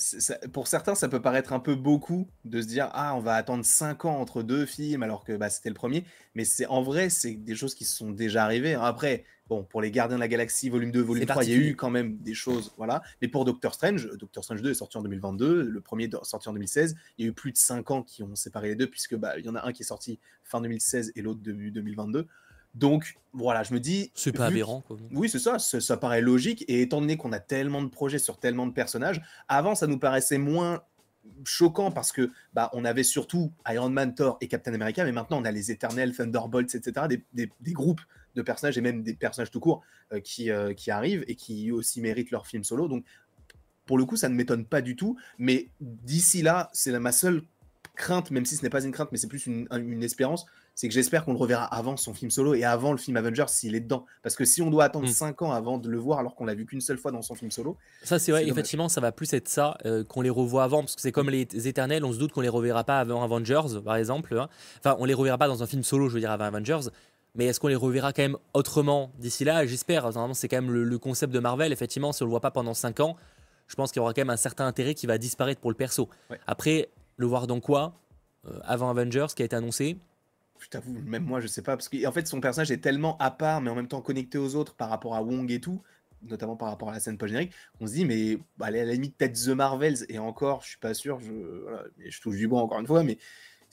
pour 0.53 0.69
certains, 0.69 0.95
ça 0.95 1.09
peut 1.09 1.23
paraître 1.23 1.53
un 1.53 1.61
peu 1.61 1.75
beaucoup 1.75 2.29
de 2.45 2.61
se 2.61 2.67
dire 2.67 2.91
ah 2.93 3.15
on 3.17 3.21
va 3.21 3.35
attendre 3.35 3.65
5 3.65 4.05
ans 4.05 4.19
entre 4.19 4.43
deux 4.43 4.67
films 4.67 5.03
alors 5.03 5.25
que 5.25 5.37
bah, 5.37 5.51
c'était 5.51 5.69
le 5.69 5.75
premier, 5.75 6.05
mais 6.35 6.45
c'est 6.45 6.67
en 6.67 6.83
vrai 6.83 7.11
c'est 7.11 7.35
des 7.35 7.55
choses 7.55 7.75
qui 7.75 7.85
se 7.85 7.97
sont 7.97 8.11
déjà 8.11 8.45
arrivées. 8.45 8.75
Après 8.75 9.25
bon 9.49 9.65
pour 9.65 9.83
les 9.83 9.91
Gardiens 9.91 10.17
de 10.17 10.21
la 10.21 10.29
Galaxie 10.29 10.69
volume 10.69 10.91
2, 10.93 11.01
volume 11.01 11.27
3, 11.27 11.45
il 11.45 11.51
y 11.51 11.55
a 11.55 11.57
eu 11.57 11.77
quand 11.77 11.91
même 11.91 12.17
des 12.19 12.35
choses 12.35 12.73
voilà. 12.77 13.03
Mais 13.21 13.29
pour 13.29 13.45
Doctor 13.45 13.75
Strange, 13.75 14.09
Doctor 14.19 14.43
Strange 14.45 14.63
2 14.63 14.71
est 14.71 14.75
sorti 14.75 14.97
en 14.97 15.03
2022, 15.03 15.63
le 15.63 15.81
premier 15.81 16.05
est 16.05 16.25
sorti 16.25 16.49
en 16.49 16.53
2016. 16.53 16.97
Il 17.19 17.25
y 17.25 17.29
a 17.29 17.31
eu 17.31 17.35
plus 17.35 17.53
de 17.53 17.59
5 17.59 17.91
ans 17.91 18.03
qui 18.03 18.23
ont 18.23 18.35
séparé 18.35 18.69
les 18.69 18.77
deux 18.77 18.89
puisque 18.89 19.17
bah 19.17 19.39
il 19.39 19.45
y 19.45 19.49
en 19.49 19.55
a 19.55 19.67
un 19.67 19.73
qui 19.73 19.83
est 19.83 19.87
sorti 19.87 20.19
fin 20.45 20.61
2016 20.61 21.13
et 21.17 21.23
l'autre 21.23 21.41
début 21.41 21.71
2022. 21.71 22.27
Donc 22.75 23.17
voilà, 23.33 23.63
je 23.63 23.75
me 23.75 23.81
dis. 23.81 24.11
C'est 24.15 24.33
pas 24.33 24.47
aberrant. 24.47 24.83
Oui, 25.13 25.29
c'est 25.29 25.39
ça, 25.39 25.59
ça, 25.59 25.97
paraît 25.97 26.21
logique. 26.21 26.65
Et 26.69 26.83
étant 26.83 27.01
donné 27.01 27.17
qu'on 27.17 27.33
a 27.33 27.41
tellement 27.41 27.83
de 27.83 27.89
projets 27.89 28.19
sur 28.19 28.39
tellement 28.39 28.67
de 28.67 28.73
personnages, 28.73 29.23
avant 29.49 29.75
ça 29.75 29.87
nous 29.87 29.99
paraissait 29.99 30.39
moins 30.39 30.83
choquant 31.45 31.93
parce 31.93 32.11
que 32.11 32.31
bah 32.53 32.69
on 32.73 32.85
avait 32.85 33.05
surtout 33.05 33.53
Iron 33.69 33.91
Man, 33.91 34.15
Thor 34.15 34.39
et 34.41 34.49
Captain 34.49 34.75
America, 34.75 35.05
mais 35.05 35.13
maintenant 35.13 35.41
on 35.41 35.45
a 35.45 35.53
les 35.53 35.71
Éternels, 35.71 36.17
Thunderbolts, 36.17 36.75
etc. 36.75 37.07
Des, 37.33 37.51
groupes 37.73 38.01
de 38.35 38.43
personnages 38.43 38.77
et 38.79 38.81
même 38.81 39.03
des 39.03 39.15
personnages 39.15 39.51
tout 39.51 39.61
court 39.61 39.83
euh, 40.13 40.21
qui, 40.21 40.51
euh, 40.51 40.75
qui 40.75 40.91
arrivent 40.91 41.25
et 41.29 41.37
qui 41.37 41.71
aussi 41.71 42.01
méritent 42.01 42.31
leur 42.31 42.47
film 42.47 42.65
solo. 42.65 42.89
Donc 42.89 43.05
pour 43.87 43.99
le 43.99 44.05
coup, 44.05 44.17
ça 44.17 44.29
ne 44.29 44.35
m'étonne 44.35 44.65
pas 44.65 44.81
du 44.81 44.97
tout. 44.97 45.17
Mais 45.39 45.69
d'ici 45.81 46.43
là, 46.43 46.71
c'est 46.73 46.99
ma 46.99 47.13
seule 47.13 47.43
crainte, 47.95 48.31
même 48.31 48.47
si 48.47 48.57
ce 48.57 48.63
n'est 48.63 48.71
pas 48.71 48.85
une 48.85 48.93
crainte, 48.93 49.11
mais 49.13 49.19
c'est 49.19 49.29
plus 49.29 49.47
une, 49.47 49.69
une 49.71 50.03
espérance, 50.03 50.47
c'est 50.75 50.89
que 50.89 50.95
j'espère 50.95 51.25
qu'on 51.25 51.33
le 51.33 51.39
reverra 51.39 51.65
avant 51.65 51.97
son 51.97 52.15
film 52.15 52.31
solo 52.31 52.55
et 52.55 52.65
avant 52.65 52.93
le 52.93 52.99
film 52.99 53.17
Avengers 53.17 53.49
s'il 53.49 53.75
est 53.75 53.81
dedans. 53.81 54.07
Parce 54.23 54.35
que 54.35 54.45
si 54.45 54.63
on 54.63 54.71
doit 54.71 54.85
attendre 54.85 55.09
5 55.09 55.41
mm. 55.41 55.45
ans 55.45 55.53
avant 55.53 55.79
de 55.79 55.89
le 55.89 55.99
voir 55.99 56.19
alors 56.19 56.35
qu'on 56.35 56.47
l'a 56.47 56.55
vu 56.55 56.65
qu'une 56.65 56.81
seule 56.81 56.99
fois 56.99 57.13
dans 57.13 57.23
son 57.23 57.35
film 57.35 57.51
solo. 57.51 57.77
Ça, 58.03 58.19
c'est 58.19 58.33
vrai, 58.33 58.47
effectivement, 58.49 58.89
ça 58.89 59.01
va 59.01 59.13
plus 59.13 59.33
être 59.35 59.49
ça, 59.49 59.77
euh, 59.85 60.03
qu'on 60.05 60.23
les 60.23 60.31
revoit 60.31 60.65
avant. 60.65 60.81
Parce 60.81 60.97
que 60.97 61.03
c'est 61.03 61.13
comme 61.13 61.31
les 61.31 61.69
éternels, 61.69 62.05
on 62.05 62.13
se 62.13 62.19
doute 62.19 62.33
qu'on 62.33 62.41
les 62.41 62.49
reverra 62.49 62.85
pas 62.85 63.01
avant 63.01 63.23
Avengers, 63.23 63.81
par 63.85 63.97
exemple. 63.97 64.37
Hein. 64.39 64.49
Enfin, 64.79 64.97
on 64.99 65.05
les 65.05 65.15
reverra 65.15 65.39
pas 65.39 65.49
dans 65.49 65.63
un 65.63 65.67
film 65.67 65.83
solo, 65.83 66.09
je 66.09 66.15
veux 66.15 66.21
dire, 66.21 66.31
avant 66.31 66.47
Avengers. 66.47 66.89
Mais 67.35 67.47
est-ce 67.47 67.61
qu'on 67.61 67.69
les 67.69 67.77
reverra 67.77 68.13
quand 68.13 68.23
même 68.23 68.37
autrement 68.53 69.11
d'ici 69.19 69.45
là? 69.45 69.67
J'espère. 69.67 70.05
Normalement, 70.05 70.35
c'est 70.35 70.49
quand 70.49 70.61
même 70.61 70.71
le, 70.71 70.99
concept 70.99 71.33
de 71.33 71.39
Marvel. 71.39 71.73
Effectivement, 71.73 72.13
si 72.13 72.23
on 72.23 72.27
le 72.27 72.31
voit 72.31 72.41
pas 72.41 72.51
pendant 72.51 72.75
5 72.75 73.01
ans, 73.01 73.17
je 73.69 73.75
pense 73.75 73.91
qu'il 73.91 74.01
y 74.01 74.03
aura 74.03 74.13
quand 74.13 74.21
même 74.21 74.31
un 74.31 74.37
certain 74.37 74.67
intérêt 74.67 74.95
qui 74.95 75.07
va 75.07 75.17
disparaître 75.17 75.61
pour 75.61 75.71
le 75.71 75.77
perso. 75.77 76.09
Après, 76.47 76.91
le 77.17 77.27
voir 77.27 77.47
dans 77.47 77.61
quoi? 77.61 77.95
Euh, 78.47 78.59
Avant 78.65 78.91
Avengers, 78.91 79.29
qui 79.35 79.43
a 79.43 79.45
été 79.45 79.57
annoncé 79.57 79.97
je 80.63 80.69
t'avoue, 80.69 80.93
même 80.93 81.25
moi, 81.25 81.41
je 81.41 81.47
sais 81.47 81.63
pas. 81.63 81.77
Parce 81.77 81.89
qu'en 81.89 82.13
fait, 82.13 82.27
son 82.27 82.41
personnage 82.41 82.71
est 82.71 82.79
tellement 82.79 83.17
à 83.19 83.31
part, 83.31 83.61
mais 83.61 83.71
en 83.71 83.75
même 83.75 83.89
temps 83.89 84.01
connecté 84.01 84.39
aux 84.39 84.55
autres 84.55 84.75
par 84.75 84.89
rapport 84.89 85.15
à 85.15 85.23
Wong 85.23 85.51
et 85.51 85.61
tout, 85.61 85.83
notamment 86.23 86.57
par 86.57 86.69
rapport 86.69 86.91
à 86.91 86.93
la 86.93 87.01
scène 87.01 87.19
post-générique. 87.19 87.53
On 87.81 87.87
se 87.87 87.93
dit, 87.93 88.05
mais 88.05 88.39
bah, 88.59 88.67
à 88.67 88.71
la 88.71 88.85
limite, 88.85 89.17
peut-être 89.17 89.35
The 89.35 89.49
Marvels, 89.49 90.07
et 90.09 90.19
encore, 90.19 90.63
je 90.63 90.71
suis 90.71 90.79
pas 90.79 90.95
sûr, 90.95 91.21
je, 91.21 91.33
je 92.09 92.21
touche 92.21 92.37
du 92.37 92.49
bois 92.49 92.63
encore 92.63 92.81
une 92.81 92.87
fois, 92.87 93.03
mais 93.03 93.19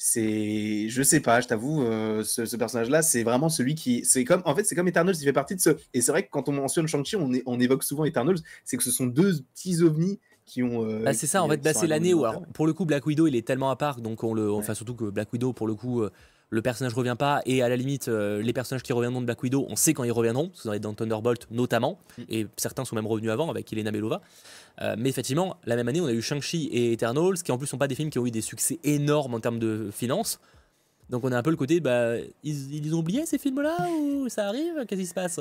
c'est 0.01 0.87
je 0.87 1.03
sais 1.03 1.19
pas 1.19 1.41
je 1.41 1.47
t'avoue 1.49 1.83
euh, 1.83 2.23
ce, 2.23 2.55
personnage 2.55 2.89
là 2.89 3.01
c'est 3.01 3.21
vraiment 3.23 3.49
celui 3.49 3.75
qui 3.75 4.05
c'est 4.05 4.23
comme 4.23 4.41
en 4.45 4.55
fait 4.55 4.63
c'est 4.63 4.73
comme 4.73 4.87
Eternals 4.87 5.15
il 5.19 5.25
fait 5.25 5.33
partie 5.33 5.57
de 5.57 5.59
ce 5.59 5.71
et 5.93 5.99
c'est 5.99 6.13
vrai 6.13 6.23
que 6.23 6.29
quand 6.31 6.47
on 6.47 6.53
mentionne 6.53 6.87
Shang-Chi 6.87 7.17
on, 7.17 7.29
on, 7.45 7.59
évoque 7.59 7.83
souvent 7.83 8.05
Eternals 8.05 8.37
c'est 8.63 8.77
que 8.77 8.83
ce 8.83 8.91
sont 8.91 9.07
deux 9.07 9.41
petits 9.53 9.83
ovnis 9.83 10.21
qui 10.45 10.63
ont 10.63 10.85
euh, 10.85 11.03
bah, 11.03 11.13
c'est 11.13 11.27
ça 11.27 11.43
en 11.43 11.49
fait 11.49 11.61
bah, 11.61 11.73
c'est 11.73 11.85
l'année 11.85 12.13
où 12.13 12.23
alors, 12.23 12.45
pour 12.53 12.65
le 12.65 12.71
coup 12.71 12.85
Black 12.85 13.05
Widow 13.05 13.27
il 13.27 13.35
est 13.35 13.45
tellement 13.45 13.71
à 13.71 13.75
part 13.75 13.99
donc 13.99 14.23
on 14.23 14.33
le 14.33 14.49
enfin 14.49 14.73
surtout 14.73 14.95
que 14.95 15.09
Black 15.09 15.33
Widow 15.33 15.51
pour 15.51 15.67
le 15.67 15.75
coup 15.75 16.01
euh, 16.01 16.11
le 16.49 16.61
personnage 16.61 16.93
revient 16.93 17.15
pas 17.17 17.41
et 17.45 17.61
à 17.61 17.69
la 17.69 17.75
limite 17.75 18.07
euh, 18.07 18.41
les 18.41 18.53
personnages 18.53 18.83
qui 18.83 18.93
reviendront 18.93 19.21
de 19.21 19.25
Black 19.25 19.41
Widow 19.43 19.65
on 19.69 19.75
sait 19.75 19.93
quand 19.93 20.03
ils 20.03 20.11
reviendront 20.11 20.49
parce 20.49 20.79
dans 20.79 20.93
Thunderbolt 20.93 21.47
notamment 21.51 21.99
mm. 22.17 22.23
et 22.29 22.47
certains 22.57 22.85
sont 22.85 22.95
même 22.95 23.07
revenus 23.07 23.31
avant 23.31 23.49
avec 23.49 23.71
Elena 23.71 23.91
Belova 23.91 24.21
euh, 24.81 24.95
mais 24.97 25.09
effectivement 25.09 25.57
la 25.65 25.75
même 25.75 25.87
année 25.87 26.01
on 26.01 26.07
a 26.07 26.13
eu 26.13 26.21
Shang-Chi 26.21 26.67
et 26.71 26.93
Eternals 26.93 27.41
qui 27.43 27.51
en 27.51 27.57
plus 27.57 27.67
sont 27.67 27.77
pas 27.77 27.87
des 27.87 27.95
films 27.95 28.09
qui 28.09 28.19
ont 28.19 28.25
eu 28.25 28.31
des 28.31 28.41
succès 28.41 28.79
énormes 28.83 29.35
en 29.35 29.39
termes 29.39 29.59
de 29.59 29.89
finances 29.91 30.39
donc 31.09 31.23
on 31.23 31.31
a 31.31 31.37
un 31.37 31.41
peu 31.41 31.49
le 31.49 31.55
côté, 31.55 31.79
bah, 31.79 32.15
ils, 32.43 32.93
ont 32.93 32.99
oublié 32.99 33.25
ces 33.25 33.39
films-là 33.39 33.77
ou 33.99 34.29
ça 34.29 34.47
arrive? 34.47 34.85
Qu'est-ce 34.87 35.01
qui 35.01 35.07
se 35.07 35.13
passe? 35.15 35.39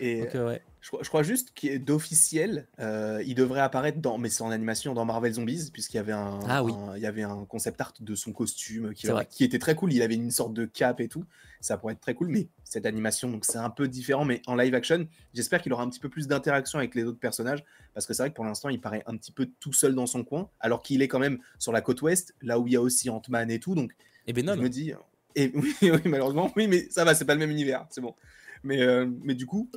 Et 0.00 0.26
euh, 0.34 0.56
je, 0.80 1.08
crois 1.08 1.22
juste 1.22 1.52
d'officiel, 1.78 2.66
euh, 2.78 3.22
il 3.26 3.34
devrait 3.34 3.60
apparaître 3.60 3.98
dans, 3.98 4.16
mais 4.16 4.30
c'est 4.30 4.42
en 4.42 4.50
animation 4.50 4.94
dans 4.94 5.04
Marvel 5.04 5.34
Zombies, 5.34 5.70
puisqu'il 5.70 5.98
y 5.98 6.00
avait 6.00 6.12
un, 6.12 6.40
ah 6.48 6.62
il 6.96 7.02
y 7.02 7.06
avait 7.06 7.22
un 7.22 7.44
concept 7.44 7.78
art 7.82 7.92
de 8.00 8.14
son 8.14 8.32
costume 8.32 8.94
qui, 8.94 9.08
qui, 9.28 9.44
était 9.44 9.58
très 9.58 9.74
cool. 9.74 9.92
Il 9.92 10.00
avait 10.00 10.14
une 10.14 10.30
sorte 10.30 10.54
de 10.54 10.64
cap 10.64 11.00
et 11.00 11.08
tout. 11.08 11.26
Ça 11.60 11.76
pourrait 11.76 11.92
être 11.92 12.00
très 12.00 12.14
cool, 12.14 12.28
mais 12.28 12.48
cette 12.64 12.86
animation, 12.86 13.30
donc 13.30 13.44
c'est 13.44 13.58
un 13.58 13.68
peu 13.68 13.88
différent. 13.88 14.24
Mais 14.24 14.40
en 14.46 14.54
live 14.54 14.74
action, 14.74 15.06
j'espère 15.34 15.60
qu'il 15.60 15.74
aura 15.74 15.82
un 15.82 15.90
petit 15.90 16.00
peu 16.00 16.08
plus 16.08 16.28
d'interaction 16.28 16.78
avec 16.78 16.94
les 16.94 17.04
autres 17.04 17.20
personnages, 17.20 17.62
parce 17.92 18.06
que 18.06 18.14
c'est 18.14 18.22
vrai 18.22 18.30
que 18.30 18.36
pour 18.36 18.46
l'instant, 18.46 18.70
il 18.70 18.80
paraît 18.80 19.02
un 19.04 19.18
petit 19.18 19.32
peu 19.32 19.50
tout 19.60 19.74
seul 19.74 19.94
dans 19.94 20.06
son 20.06 20.24
coin, 20.24 20.48
alors 20.60 20.82
qu'il 20.82 21.02
est 21.02 21.08
quand 21.08 21.18
même 21.18 21.40
sur 21.58 21.72
la 21.72 21.82
côte 21.82 22.00
ouest, 22.00 22.34
là 22.40 22.58
où 22.58 22.66
il 22.66 22.72
y 22.72 22.76
a 22.76 22.80
aussi 22.80 23.10
Ant-Man 23.10 23.50
et 23.50 23.60
tout. 23.60 23.74
Donc 23.74 23.92
et 24.26 24.32
Venom. 24.32 24.54
Je 24.54 24.60
me 24.60 24.68
dis, 24.68 24.92
et 25.34 25.52
oui, 25.54 25.74
oui, 25.82 26.00
malheureusement, 26.06 26.52
oui, 26.56 26.68
mais 26.68 26.88
ça 26.90 27.04
va, 27.04 27.14
c'est 27.14 27.24
pas 27.24 27.34
le 27.34 27.40
même 27.40 27.50
univers, 27.50 27.86
c'est 27.90 28.00
bon. 28.00 28.14
Mais, 28.62 28.82
euh, 28.82 29.06
mais 29.22 29.34
du 29.34 29.46
coup, 29.46 29.70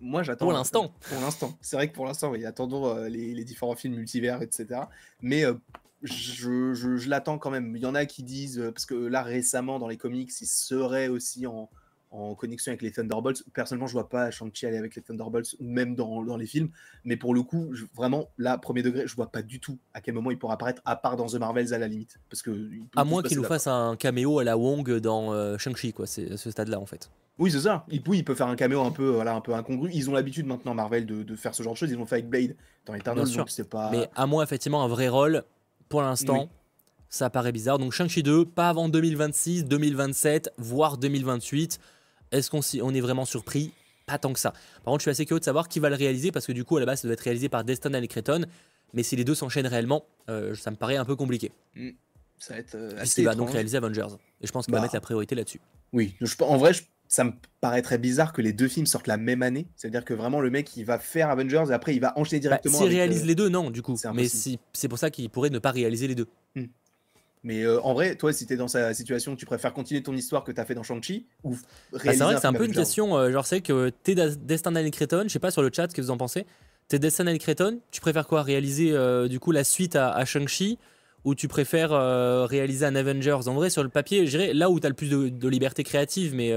moi 0.00 0.22
j'attends. 0.22 0.46
Pour 0.46 0.52
l'instant. 0.52 0.94
Pour 1.08 1.20
l'instant. 1.20 1.58
C'est 1.60 1.76
vrai 1.76 1.88
que 1.88 1.94
pour 1.94 2.06
l'instant, 2.06 2.30
oui, 2.30 2.44
attendons 2.44 2.86
euh, 2.86 3.08
les, 3.08 3.34
les, 3.34 3.44
différents 3.44 3.74
films 3.74 3.94
multivers, 3.94 4.42
etc. 4.42 4.82
Mais 5.22 5.44
euh, 5.44 5.54
je, 6.02 6.74
je, 6.74 6.96
je 6.96 7.08
l'attends 7.08 7.38
quand 7.38 7.50
même. 7.50 7.74
Il 7.76 7.82
y 7.82 7.86
en 7.86 7.94
a 7.94 8.06
qui 8.06 8.22
disent, 8.22 8.62
parce 8.72 8.86
que 8.86 8.94
là 8.94 9.22
récemment 9.22 9.78
dans 9.78 9.88
les 9.88 9.96
comics, 9.96 10.30
il 10.40 10.46
serait 10.46 11.08
aussi 11.08 11.46
en, 11.46 11.68
en 12.10 12.34
connexion 12.34 12.70
avec 12.70 12.82
les 12.82 12.90
Thunderbolts. 12.90 13.42
Personnellement, 13.52 13.86
je 13.86 13.92
vois 13.92 14.08
pas 14.08 14.30
Shang-Chi 14.30 14.66
aller 14.66 14.78
avec 14.78 14.94
les 14.94 15.02
Thunderbolts, 15.02 15.56
même 15.60 15.94
dans, 15.94 16.22
dans 16.22 16.36
les 16.36 16.46
films. 16.46 16.70
Mais 17.04 17.16
pour 17.16 17.34
le 17.34 17.42
coup, 17.42 17.74
vraiment, 17.94 18.28
là, 18.38 18.58
premier 18.58 18.82
degré, 18.82 19.06
je 19.06 19.14
vois 19.14 19.30
pas 19.30 19.42
du 19.42 19.60
tout 19.60 19.78
à 19.94 20.00
quel 20.00 20.14
moment 20.14 20.30
il 20.30 20.38
pourra 20.38 20.54
apparaître, 20.54 20.82
à 20.84 20.96
part 20.96 21.16
dans 21.16 21.26
The 21.26 21.34
Marvels 21.34 21.74
à 21.74 21.78
la 21.78 21.88
limite. 21.88 22.18
Parce 22.30 22.42
que 22.42 22.70
à 22.94 23.04
moins 23.04 23.22
qu'il 23.22 23.36
nous 23.36 23.44
fasse 23.44 23.66
un 23.66 23.96
caméo 23.96 24.38
à 24.38 24.44
la 24.44 24.56
Wong 24.56 24.98
dans 24.98 25.32
euh, 25.32 25.58
Shang-Chi, 25.58 25.92
quoi. 25.92 26.06
C'est 26.06 26.36
ce 26.36 26.50
stade-là, 26.50 26.80
en 26.80 26.86
fait. 26.86 27.10
Oui, 27.38 27.50
c'est 27.50 27.60
ça. 27.60 27.84
Il, 27.90 28.02
oui, 28.06 28.18
il 28.18 28.24
peut 28.24 28.34
faire 28.34 28.48
un 28.48 28.56
caméo 28.56 28.80
un 28.82 28.90
peu, 28.90 29.10
voilà, 29.10 29.34
un 29.34 29.40
peu 29.40 29.54
incongru. 29.54 29.90
Ils 29.92 30.08
ont 30.08 30.14
l'habitude 30.14 30.46
maintenant, 30.46 30.74
Marvel, 30.74 31.04
de, 31.04 31.22
de, 31.22 31.36
faire 31.36 31.54
ce 31.54 31.62
genre 31.62 31.74
de 31.74 31.78
choses. 31.78 31.90
Ils 31.90 31.96
l'ont 31.96 32.06
fait 32.06 32.16
avec 32.16 32.28
Blade 32.28 32.56
dans 32.86 32.94
Eternal, 32.94 33.30
donc 33.30 33.50
c'est 33.50 33.68
pas. 33.68 33.90
Mais 33.90 34.08
à 34.14 34.26
moins, 34.26 34.42
effectivement, 34.42 34.82
un 34.82 34.88
vrai 34.88 35.08
rôle, 35.08 35.42
pour 35.88 36.02
l'instant. 36.02 36.48
Ça 37.08 37.30
paraît 37.30 37.52
bizarre. 37.52 37.78
Donc 37.78 37.92
Shang-Chi 37.92 38.22
2, 38.22 38.44
pas 38.44 38.68
avant 38.68 38.88
2026, 38.88 39.64
2027, 39.66 40.52
voire 40.58 40.98
2028. 40.98 41.78
Est-ce 42.32 42.50
qu'on 42.50 42.60
on 42.82 42.94
est 42.94 43.00
vraiment 43.00 43.24
surpris? 43.24 43.72
Pas 44.06 44.18
tant 44.18 44.32
que 44.32 44.38
ça. 44.38 44.52
Par 44.52 44.92
contre, 44.92 45.00
je 45.00 45.02
suis 45.02 45.10
assez 45.10 45.26
curieux 45.26 45.40
de 45.40 45.44
savoir 45.44 45.68
qui 45.68 45.80
va 45.80 45.90
le 45.90 45.96
réaliser 45.96 46.30
parce 46.30 46.46
que 46.46 46.52
du 46.52 46.64
coup, 46.64 46.76
à 46.76 46.80
la 46.80 46.86
base, 46.86 47.00
ça 47.00 47.08
doit 47.08 47.14
être 47.14 47.20
réalisé 47.20 47.48
par 47.48 47.64
Destin 47.64 47.92
et 47.92 48.08
Cretton. 48.08 48.44
Mais 48.92 49.02
si 49.02 49.16
les 49.16 49.24
deux 49.24 49.34
s'enchaînent 49.34 49.66
réellement, 49.66 50.06
euh, 50.30 50.54
ça 50.54 50.70
me 50.70 50.76
paraît 50.76 50.96
un 50.96 51.04
peu 51.04 51.16
compliqué. 51.16 51.50
Mm. 51.74 51.90
Ça 52.38 52.54
va 52.54 52.60
être 52.60 52.74
euh, 52.74 53.00
assez. 53.00 53.22
Il 53.22 53.24
va 53.24 53.34
donc 53.34 53.50
réaliser 53.50 53.76
Avengers. 53.76 54.16
Et 54.40 54.46
je 54.46 54.52
pense 54.52 54.66
qu'il 54.66 54.72
va 54.72 54.78
bah. 54.78 54.82
mettre 54.82 54.94
la 54.94 55.00
priorité 55.00 55.34
là-dessus. 55.34 55.60
Oui, 55.92 56.14
en 56.40 56.56
vrai, 56.56 56.72
ça 57.08 57.24
me 57.24 57.32
paraît 57.60 57.82
très 57.82 57.98
bizarre 57.98 58.32
que 58.32 58.42
les 58.42 58.52
deux 58.52 58.68
films 58.68 58.86
sortent 58.86 59.06
la 59.06 59.16
même 59.16 59.42
année. 59.42 59.66
C'est-à-dire 59.76 60.04
que 60.04 60.14
vraiment, 60.14 60.40
le 60.40 60.50
mec, 60.50 60.76
il 60.76 60.84
va 60.84 60.98
faire 60.98 61.30
Avengers 61.30 61.64
et 61.70 61.72
après, 61.72 61.94
il 61.94 62.00
va 62.00 62.18
enchaîner 62.18 62.40
bah, 62.40 62.48
directement. 62.48 62.78
S'il 62.78 62.88
réalise 62.88 63.22
euh, 63.22 63.26
les 63.26 63.34
deux, 63.34 63.48
non, 63.48 63.70
du 63.70 63.82
coup. 63.82 63.96
Mais 64.14 64.28
c'est 64.28 64.88
pour 64.88 64.98
ça 64.98 65.10
qu'il 65.10 65.28
pourrait 65.30 65.50
ne 65.50 65.58
pas 65.58 65.70
réaliser 65.70 66.08
les 66.08 66.14
deux. 66.14 66.26
Mm. 66.54 66.64
Mais 67.46 67.62
euh, 67.62 67.80
en 67.82 67.94
vrai, 67.94 68.16
toi, 68.16 68.32
si 68.32 68.44
tu 68.44 68.54
es 68.54 68.56
dans 68.56 68.66
sa 68.66 68.92
situation, 68.92 69.36
tu 69.36 69.46
préfères 69.46 69.72
continuer 69.72 70.02
ton 70.02 70.16
histoire 70.16 70.42
que 70.42 70.50
tu 70.50 70.60
as 70.60 70.64
fait 70.64 70.74
dans 70.74 70.82
Shang-Chi 70.82 71.26
ou 71.44 71.52
bah, 71.92 72.00
C'est 72.02 72.16
vrai 72.16 72.34
que 72.34 72.40
c'est 72.40 72.46
un 72.48 72.52
peu 72.52 72.64
une 72.64 72.74
question. 72.74 73.16
Euh, 73.16 73.30
genre, 73.30 73.46
c'est 73.46 73.60
que 73.60 73.90
t'es 74.02 74.16
Destin 74.16 74.72
Daniel 74.72 74.90
Cretton, 74.90 75.22
je 75.22 75.28
sais 75.28 75.38
pas 75.38 75.52
sur 75.52 75.62
le 75.62 75.70
chat 75.72 75.88
ce 75.88 75.94
que 75.94 76.02
vous 76.02 76.10
en 76.10 76.16
pensez. 76.16 76.44
T'es 76.88 76.98
Destin 76.98 77.22
Daniel 77.22 77.40
Cretton, 77.40 77.78
tu 77.92 78.00
préfères 78.00 78.26
quoi? 78.26 78.42
Réaliser 78.42 78.90
euh, 78.90 79.28
du 79.28 79.38
coup 79.38 79.52
la 79.52 79.62
suite 79.62 79.94
à, 79.94 80.24
Shang-Chi 80.24 80.76
ou 81.22 81.36
tu 81.36 81.46
préfères 81.46 81.90
réaliser 82.48 82.84
un 82.84 82.96
Avengers? 82.96 83.46
En 83.46 83.54
vrai, 83.54 83.70
sur 83.70 83.84
le 83.84 83.90
papier, 83.90 84.26
je 84.26 84.36
dirais 84.36 84.52
là 84.52 84.68
où 84.68 84.80
tu 84.80 84.86
as 84.86 84.88
le 84.88 84.96
plus 84.96 85.10
de, 85.10 85.48
liberté 85.48 85.84
créative, 85.84 86.34
mais. 86.34 86.52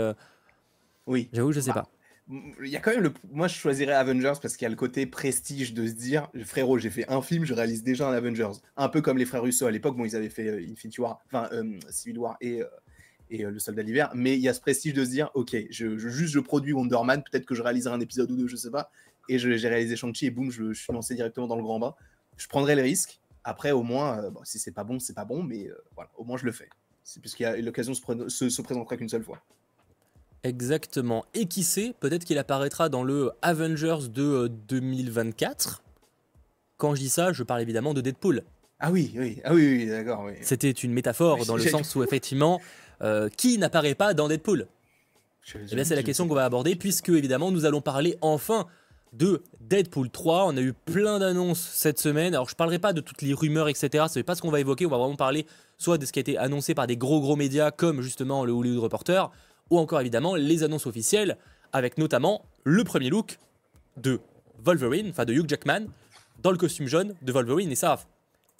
oui. 1.05 1.29
J'avoue, 1.33 1.51
je 1.51 1.59
sais 1.59 1.69
bah, 1.69 1.83
pas 1.83 1.89
il 2.29 2.67
y 2.67 2.75
a 2.75 2.79
quand 2.79 2.91
même 2.91 3.01
le. 3.01 3.13
Moi, 3.31 3.47
je 3.47 3.55
choisirais 3.55 3.93
Avengers 3.93 4.33
parce 4.41 4.55
qu'il 4.55 4.65
y 4.65 4.67
a 4.67 4.69
le 4.69 4.75
côté 4.75 5.07
prestige 5.07 5.73
de 5.73 5.87
se 5.87 5.93
dire, 5.93 6.29
frérot, 6.45 6.77
j'ai 6.77 6.91
fait 6.91 7.09
un 7.09 7.21
film, 7.23 7.43
je 7.43 7.53
réalise 7.55 7.83
déjà 7.83 8.07
un 8.07 8.13
Avengers. 8.13 8.59
Un 8.77 8.89
peu 8.89 9.01
comme 9.01 9.17
les 9.17 9.25
frères 9.25 9.41
Russo 9.41 9.65
à 9.65 9.71
l'époque, 9.71 9.97
bon, 9.97 10.05
ils 10.05 10.15
avaient 10.15 10.29
fait 10.29 10.47
euh, 10.47 10.65
Infinity 10.71 11.01
War, 11.01 11.21
enfin 11.25 11.49
euh, 11.53 11.79
Civil 11.89 12.19
War 12.19 12.37
et, 12.39 12.61
euh, 12.61 12.67
et 13.31 13.39
le 13.39 13.57
Soldat 13.57 13.81
d'hiver. 13.81 14.11
Mais 14.13 14.35
il 14.35 14.41
y 14.41 14.49
a 14.49 14.53
ce 14.53 14.61
prestige 14.61 14.93
de 14.93 15.03
se 15.03 15.09
dire, 15.09 15.31
ok, 15.33 15.55
je, 15.71 15.97
juste 15.97 16.33
je 16.33 16.39
produis 16.39 16.71
Wonder 16.71 16.99
Man, 17.03 17.23
peut-être 17.23 17.45
que 17.45 17.55
je 17.55 17.63
réaliserai 17.63 17.95
un 17.95 17.99
épisode 17.99 18.29
ou 18.29 18.35
deux, 18.35 18.47
je 18.47 18.55
sais 18.55 18.71
pas. 18.71 18.91
Et 19.27 19.39
j'ai 19.39 19.67
réalisé 19.67 19.95
Shang-Chi 19.95 20.27
et 20.27 20.31
boum, 20.31 20.51
je, 20.51 20.73
suis 20.73 20.93
lancé 20.93 21.15
directement 21.15 21.47
dans 21.47 21.55
le 21.55 21.63
grand 21.63 21.79
bain. 21.79 21.95
Je 22.37 22.47
prendrai 22.47 22.75
le 22.75 22.83
risque. 22.83 23.19
Après, 23.43 23.71
au 23.71 23.83
moins, 23.83 24.29
bon, 24.29 24.41
si 24.43 24.59
c'est 24.59 24.71
pas 24.71 24.83
bon, 24.83 24.99
c'est 24.99 25.13
pas 25.13 25.25
bon, 25.25 25.41
mais 25.43 25.69
voilà, 25.95 26.11
au 26.17 26.23
moins 26.23 26.37
je 26.37 26.45
le 26.45 26.51
fais. 26.51 26.69
C'est 27.03 27.19
puisqu'il 27.19 27.43
y 27.43 27.45
a 27.45 27.57
l'occasion 27.57 27.93
se, 27.93 28.29
se, 28.29 28.49
se 28.49 28.61
présentera 28.61 28.97
qu'une 28.97 29.09
seule 29.09 29.23
fois. 29.23 29.41
Exactement. 30.43 31.25
Et 31.33 31.45
qui 31.45 31.63
sait, 31.63 31.93
peut-être 31.99 32.23
qu'il 32.23 32.37
apparaîtra 32.37 32.89
dans 32.89 33.03
le 33.03 33.31
Avengers 33.41 34.07
de 34.09 34.47
2024. 34.67 35.81
Euh, 35.83 35.89
Quand 36.77 36.95
je 36.95 37.01
dis 37.01 37.09
ça, 37.09 37.33
je 37.33 37.43
parle 37.43 37.61
évidemment 37.61 37.93
de 37.93 38.01
Deadpool. 38.01 38.43
Ah 38.79 38.91
oui, 38.91 39.11
oui, 39.17 39.41
ah 39.43 39.53
oui, 39.53 39.87
d'accord. 39.87 40.23
Oui. 40.25 40.33
C'était 40.41 40.71
une 40.71 40.93
métaphore 40.93 41.45
dans 41.45 41.57
le 41.57 41.63
sens 41.63 41.95
où 41.95 42.03
effectivement, 42.03 42.61
euh, 43.01 43.27
qui 43.35 43.57
n'apparaît 43.57 43.95
pas 43.95 44.13
dans 44.13 44.29
Deadpool? 44.29 44.67
Eh 45.55 45.75
bien, 45.75 45.83
c'est 45.83 45.95
la 45.95 46.03
question 46.03 46.27
qu'on 46.27 46.35
va 46.35 46.45
aborder 46.45 46.75
puisque 46.75 47.09
évidemment 47.09 47.51
nous 47.51 47.65
allons 47.65 47.81
parler 47.81 48.17
enfin 48.21 48.67
de 49.13 49.41
Deadpool 49.61 50.09
3. 50.09 50.45
On 50.45 50.57
a 50.57 50.61
eu 50.61 50.73
plein 50.73 51.19
d'annonces 51.19 51.59
cette 51.59 51.99
semaine. 51.99 52.33
Alors 52.33 52.47
je 52.49 52.55
parlerai 52.55 52.79
pas 52.79 52.93
de 52.93 53.01
toutes 53.01 53.21
les 53.21 53.33
rumeurs, 53.33 53.67
etc. 53.67 54.05
Ce 54.09 54.19
n'est 54.19 54.23
pas 54.23 54.35
ce 54.35 54.41
qu'on 54.41 54.51
va 54.51 54.59
évoquer. 54.59 54.85
On 54.85 54.89
va 54.89 54.97
vraiment 54.97 55.15
parler 55.15 55.45
soit 55.77 55.97
de 55.97 56.05
ce 56.05 56.11
qui 56.11 56.19
a 56.19 56.21
été 56.21 56.37
annoncé 56.37 56.75
par 56.75 56.87
des 56.87 56.97
gros 56.97 57.19
gros 57.19 57.35
médias 57.35 57.71
comme 57.71 58.01
justement 58.01 58.45
le 58.45 58.51
Hollywood 58.51 58.83
Reporter, 58.83 59.31
ou 59.69 59.77
encore 59.77 60.01
évidemment 60.01 60.35
les 60.35 60.63
annonces 60.63 60.87
officielles, 60.87 61.37
avec 61.73 61.97
notamment 61.97 62.45
le 62.63 62.83
premier 62.83 63.09
look 63.09 63.39
de 63.97 64.19
Wolverine, 64.63 65.09
enfin 65.09 65.25
de 65.25 65.33
Hugh 65.33 65.47
Jackman, 65.47 65.87
dans 66.41 66.51
le 66.51 66.57
costume 66.57 66.87
jaune 66.87 67.15
de 67.21 67.31
Wolverine. 67.31 67.71
Et 67.71 67.75
ça, 67.75 67.99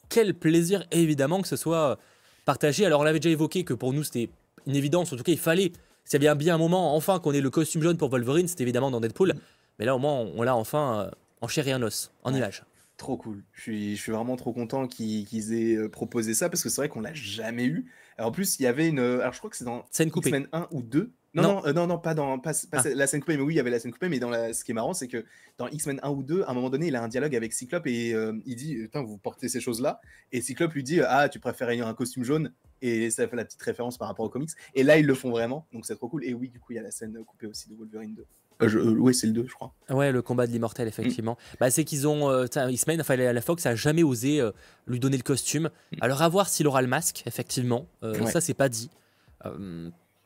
quel 0.10 0.34
plaisir 0.34 0.86
évidemment 0.92 1.42
que 1.42 1.48
ce 1.48 1.56
soit 1.56 1.98
partagé. 2.46 2.84
Alors 2.86 3.02
on 3.02 3.04
l'avait 3.04 3.20
déjà 3.20 3.32
évoqué 3.32 3.64
que 3.64 3.76
pour 3.76 3.94
nous 3.94 4.04
c'était 4.04 4.30
une 4.66 4.76
évidence, 4.76 5.14
en 5.14 5.18
tout 5.18 5.24
cas 5.24 5.32
il 5.32 5.38
fallait, 5.38 5.72
s'il 6.04 6.24
y 6.24 6.28
avait 6.28 6.36
bien 6.38 6.56
un 6.56 6.58
moment 6.58 6.96
enfin 6.96 7.20
qu'on 7.20 7.32
ait 7.32 7.42
le 7.42 7.52
costume 7.52 7.84
jaune 7.84 7.98
pour 7.98 8.10
Wolverine, 8.10 8.48
c'était 8.48 8.64
évidemment 8.64 8.90
dans 8.90 9.00
Deadpool. 9.00 9.36
Mais 9.78 9.86
là 9.86 9.96
au 9.96 10.00
moins 10.00 10.14
on, 10.36 10.42
l'a 10.42 10.56
enfin 10.56 11.02
euh, 11.02 11.12
en 11.42 11.48
chair 11.48 11.68
et 11.68 11.76
en 11.76 11.82
os, 11.84 12.12
en 12.24 12.34
image. 12.34 12.64
Trop 13.00 13.18
cool. 13.18 13.44
Je 13.54 13.62
suis, 13.62 13.96
je 13.96 14.02
suis 14.02 14.12
vraiment 14.12 14.36
trop 14.36 14.54
content 14.54 14.86
qu'ils 14.86 15.54
aient 15.54 15.76
euh, 15.76 15.90
proposé 15.90 16.34
ça 16.34 16.50
parce 16.50 16.62
que 16.62 16.70
c'est 16.70 16.82
vrai 16.82 16.90
qu'on 16.90 17.00
l'a 17.02 17.14
jamais 17.14 17.66
eu 17.66 17.90
en 18.20 18.32
plus, 18.32 18.60
il 18.60 18.64
y 18.64 18.68
avait 18.68 18.88
une. 18.88 19.00
Alors, 19.00 19.34
je 19.34 19.38
crois 19.38 19.50
que 19.50 19.58
c'est 19.58 19.66
dans 19.66 19.86
X-Men 19.98 20.48
1 20.52 20.68
ou 20.72 20.82
2. 20.82 21.12
Non, 21.36 21.44
non, 21.44 21.54
non, 21.62 21.68
euh, 21.68 21.86
non, 21.86 22.00
pas 22.00 22.16
dans 22.16 22.40
pas, 22.40 22.54
ah. 22.72 22.82
la 22.96 23.06
scène 23.06 23.20
coupée, 23.20 23.38
mais 23.38 23.44
oui, 23.44 23.54
il 23.54 23.58
y 23.58 23.60
avait 23.60 23.70
la 23.70 23.80
scène 23.80 23.92
coupée, 23.92 24.10
mais 24.10 24.18
dans 24.18 24.32
la, 24.32 24.52
ce 24.52 24.64
qui 24.64 24.72
est 24.72 24.74
marrant, 24.74 24.94
c'est 24.94 25.08
que 25.08 25.24
dans 25.60 25.68
X-Men 25.68 26.00
1 26.02 26.10
ou 26.10 26.24
2, 26.24 26.42
à 26.42 26.50
un 26.50 26.54
moment 26.56 26.72
donné, 26.72 26.88
il 26.88 26.96
a 26.96 27.04
un 27.04 27.08
dialogue 27.08 27.36
avec 27.36 27.54
Cyclope 27.54 27.86
et 27.86 28.16
euh, 28.16 28.34
il 28.46 28.56
dit 28.56 28.76
Putain, 28.78 29.04
vous 29.04 29.18
portez 29.18 29.48
ces 29.48 29.62
choses-là. 29.62 30.02
Et 30.32 30.42
Cyclope 30.42 30.74
lui 30.74 30.84
dit 30.84 31.02
Ah, 31.02 31.30
tu 31.30 31.40
préfères 31.40 31.70
un 31.70 31.94
costume 31.94 32.24
jaune 32.24 32.52
Et 32.82 33.12
ça 33.12 33.28
fait 33.28 33.36
la 33.36 33.46
petite 33.46 33.62
référence 33.62 34.00
par 34.00 34.08
rapport 34.08 34.26
aux 34.26 34.30
comics. 34.30 34.50
Et 34.74 34.82
là, 34.82 34.98
ils 34.98 35.06
le 35.06 35.14
font 35.14 35.30
vraiment, 35.30 35.68
donc 35.72 35.86
c'est 35.86 35.96
trop 35.96 36.10
cool. 36.10 36.26
Et 36.26 36.34
oui, 36.34 36.50
du 36.50 36.60
coup, 36.60 36.74
il 36.74 36.78
y 36.78 36.80
a 36.80 36.84
la 36.84 36.92
scène 36.92 37.24
coupée 37.26 37.46
aussi 37.46 37.70
de 37.70 37.76
Wolverine 37.76 38.16
2. 38.16 38.26
Euh, 38.62 38.68
euh, 38.68 38.96
oui, 38.98 39.14
c'est 39.14 39.28
le 39.28 39.34
2, 39.34 39.46
je 39.48 39.54
crois. 39.54 39.74
Ouais, 39.90 40.12
le 40.12 40.22
combat 40.22 40.46
de 40.46 40.52
l'immortel, 40.52 40.88
effectivement. 40.88 41.34
Mm. 41.34 41.58
Bah, 41.60 41.72
c'est 41.72 41.84
qu'ils 41.84 42.08
ont. 42.08 42.30
Euh, 42.30 42.46
enfin, 42.54 43.16
la 43.16 43.42
Fox 43.42 43.66
a 43.66 43.76
jamais 43.76 44.04
osé 44.04 44.42
euh, 44.42 44.52
lui 44.88 45.00
donner 45.00 45.18
le 45.18 45.24
costume. 45.24 45.70
Mm. 45.92 45.98
Alors, 46.02 46.22
à 46.22 46.30
voir 46.30 46.50
s'il 46.50 46.68
aura 46.68 46.82
le 46.82 46.88
masque, 46.88 47.24
effectivement. 47.26 47.88
Ça, 48.26 48.42
c'est 48.42 48.54
pas 48.54 48.70
dit. 48.70 48.90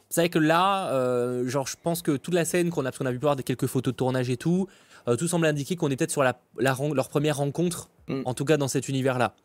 c'est 0.09 0.21
vrai 0.21 0.29
que 0.29 0.39
là, 0.39 0.89
genre, 1.45 1.67
je 1.67 1.75
pense 1.81 2.01
que 2.01 2.17
toute 2.17 2.33
la 2.33 2.45
scène 2.45 2.69
qu'on 2.69 2.81
a, 2.81 2.83
parce 2.85 2.97
qu'on 2.97 3.05
a 3.05 3.11
vu 3.11 3.19
voir 3.19 3.35
des 3.35 3.43
quelques 3.43 3.67
photos 3.67 3.93
de 3.93 3.97
tournage 3.97 4.29
et 4.29 4.37
tout, 4.37 4.67
tout 5.17 5.27
semble 5.27 5.45
indiquer 5.45 5.75
qu'on 5.75 5.89
est 5.89 5.95
peut-être 5.95 6.11
sur 6.11 6.23
la, 6.23 6.39
leur 6.57 7.09
première 7.09 7.37
rencontre, 7.37 7.89
mm. 8.07 8.21
en 8.25 8.33
tout 8.33 8.45
cas 8.45 8.57
dans 8.57 8.67
cet 8.67 8.89
univers-là. 8.89 9.35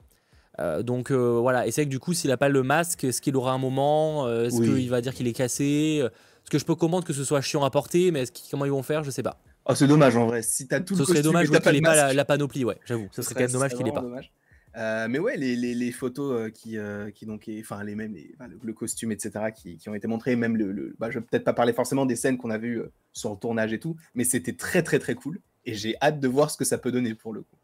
donc 0.83 1.13
voilà, 1.13 1.67
et 1.67 1.71
c'est 1.73 1.83
vrai 1.83 1.87
que 1.87 1.91
du 1.91 1.99
coup, 1.99 2.15
s'il 2.15 2.31
n'a 2.31 2.39
pas 2.39 2.49
le 2.49 2.63
masque, 2.63 3.05
est-ce 3.05 3.21
qu'il 3.21 3.37
aura 3.37 3.53
un 3.53 3.59
moment? 3.59 4.29
Est-ce 4.31 4.63
qu'il 4.63 4.89
va 4.89 5.03
dire 5.03 5.13
qu'il 5.13 5.27
est 5.27 5.35
cassé? 5.35 6.03
Ce 6.49 6.51
que 6.51 6.59
je 6.59 6.65
peux 6.65 6.75
comprendre 6.75 7.05
que 7.05 7.13
ce 7.13 7.25
soit 7.25 7.43
chiant 7.43 7.63
à 7.63 7.69
porter, 7.69 8.11
mais 8.11 8.25
comment 8.51 8.65
ils 8.65 8.71
vont 8.71 8.83
faire, 8.83 9.05
je 9.05 9.11
sais 9.11 9.23
pas. 9.23 9.39
Oh, 9.67 9.75
c'est 9.75 9.87
dommage 9.87 10.17
en 10.17 10.27
vrai. 10.27 10.41
Si 10.41 10.67
as 10.71 10.81
tout 10.81 10.97
ce 10.97 11.05
serait 11.05 11.21
dommage 11.21 11.51
qu'il 11.51 11.73
n'ait 11.73 11.83
pas 11.83 12.15
la, 12.15 12.25
panoplie, 12.25 12.65
ouais, 12.65 12.79
j'avoue. 12.87 13.07
Ce, 13.13 13.21
serait 13.21 13.35
quand 13.35 13.43
même 13.43 13.51
dommage 13.51 13.75
qu'il 13.75 13.85
n'ait 13.85 13.93
pas. 13.93 14.03
Euh, 14.79 15.09
mais 15.11 15.19
ouais, 15.19 15.37
les, 15.37 15.57
les, 15.57 15.75
les 15.75 15.93
photos 15.93 16.33
euh, 16.33 16.49
qui, 16.49 16.79
euh, 16.79 17.11
qui 17.11 17.27
donc, 17.27 17.51
enfin 17.61 17.85
les 17.85 17.95
mêmes, 17.95 18.17
le, 18.63 18.73
costume, 18.73 19.13
etc., 19.13 19.51
qui, 19.55 19.77
qui, 19.77 19.91
ont 19.91 19.95
été 19.95 20.09
montrés, 20.09 20.37
même 20.37 20.57
le, 20.57 20.73
le 20.73 20.97
bah, 20.99 21.11
je 21.11 21.19
vais 21.19 21.25
peut-être 21.27 21.45
pas 21.45 21.53
parler 21.53 21.75
forcément 21.75 22.07
des 22.07 22.17
scènes 22.17 22.39
qu'on 22.39 22.49
a 22.49 22.57
vues 22.57 22.81
sur 23.13 23.31
le 23.31 23.37
tournage 23.37 23.75
et 23.75 23.79
tout, 23.79 23.97
mais 24.15 24.25
c'était 24.25 24.55
très 24.55 24.83
très 24.83 24.99
très 24.99 25.15
cool 25.15 25.39
et 25.67 25.75
j'ai 25.75 25.97
hâte 26.01 26.19
de 26.19 26.29
voir 26.29 26.51
ce 26.51 26.57
que 26.57 26.65
ça 26.65 26.79
peut 26.79 26.93
donner 26.93 27.15
pour 27.15 27.35
le 27.35 27.43
coup. 27.43 27.57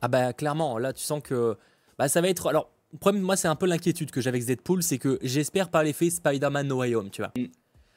Ah 0.00 0.08
bah 0.08 0.32
clairement, 0.32 0.76
là 0.78 0.92
tu 0.92 1.04
sens 1.04 1.22
que 1.22 1.56
bah, 1.98 2.08
ça 2.08 2.20
va 2.20 2.28
être. 2.28 2.48
Alors, 2.48 2.72
problème, 2.98 3.22
moi 3.22 3.36
c'est 3.36 3.48
un 3.48 3.56
peu 3.56 3.66
l'inquiétude 3.66 4.10
que 4.10 4.20
j'avais 4.20 4.38
avec 4.38 4.46
Deadpool, 4.46 4.82
c'est 4.82 4.98
que 4.98 5.20
j'espère 5.22 5.70
par 5.70 5.84
l'effet 5.84 6.10
Spider-Man 6.10 6.66
No 6.66 6.78
Way 6.78 6.96
Home, 6.96 7.10
tu 7.10 7.22
vois. 7.22 7.32
Mm. 7.36 7.46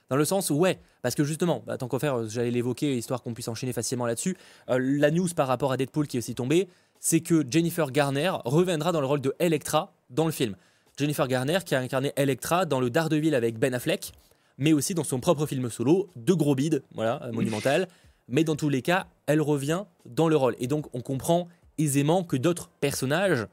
Dans 0.10 0.18
le 0.18 0.26
sens 0.26 0.50
où, 0.50 0.56
ouais, 0.56 0.80
parce 1.02 1.16
que 1.16 1.24
justement, 1.24 1.64
bah, 1.66 1.78
tant 1.78 1.88
qu'à 1.88 2.00
faire, 2.00 2.20
euh, 2.20 2.28
j'allais 2.28 2.52
l'évoquer, 2.52 2.96
histoire 2.96 3.24
qu'on 3.24 3.34
puisse 3.34 3.48
enchaîner 3.48 3.74
facilement 3.74 4.06
là-dessus. 4.06 4.38
Euh, 4.70 4.78
la 4.80 5.10
news 5.10 5.28
par 5.36 5.48
rapport 5.48 5.72
à 5.72 5.78
Deadpool 5.78 6.08
qui 6.08 6.18
est 6.18 6.20
aussi 6.20 6.36
tombée, 6.36 6.68
c'est 7.00 7.22
que 7.22 7.44
Jennifer 7.50 7.92
Garner 7.92 8.32
reviendra 8.46 8.92
dans 8.92 9.02
le 9.02 9.08
rôle 9.08 9.22
de 9.22 9.34
Elektra 9.40 9.94
dans 10.12 10.26
le 10.26 10.32
film. 10.32 10.56
Jennifer 10.98 11.28
Garner 11.28 11.60
qui 11.66 11.76
a 11.76 11.80
incarné 11.80 12.14
Elektra 12.16 12.66
dans 12.66 12.80
le 12.80 12.90
Daredevil 12.90 13.34
avec 13.34 13.58
Ben 13.58 13.74
Affleck, 13.74 14.14
mais 14.58 14.74
aussi 14.74 14.94
dans 14.94 15.04
son 15.04 15.20
propre 15.20 15.46
film 15.46 15.70
solo, 15.70 16.08
de 16.16 16.34
gros 16.34 16.56
bide, 16.56 16.84
voilà, 16.94 17.22
euh, 17.24 17.32
monumental. 17.32 17.88
mais 18.28 18.44
dans 18.44 18.56
tous 18.56 18.70
les 18.70 18.82
cas, 18.82 19.08
elle 19.26 19.42
revient 19.42 19.84
dans 20.06 20.30
le 20.30 20.36
rôle. 20.36 20.56
Et 20.60 20.68
donc, 20.68 20.86
on 20.94 21.02
comprend 21.02 21.48
aisément 21.78 22.24
que 22.24 22.38
d'autres 22.38 22.70
personnages, 22.80 23.48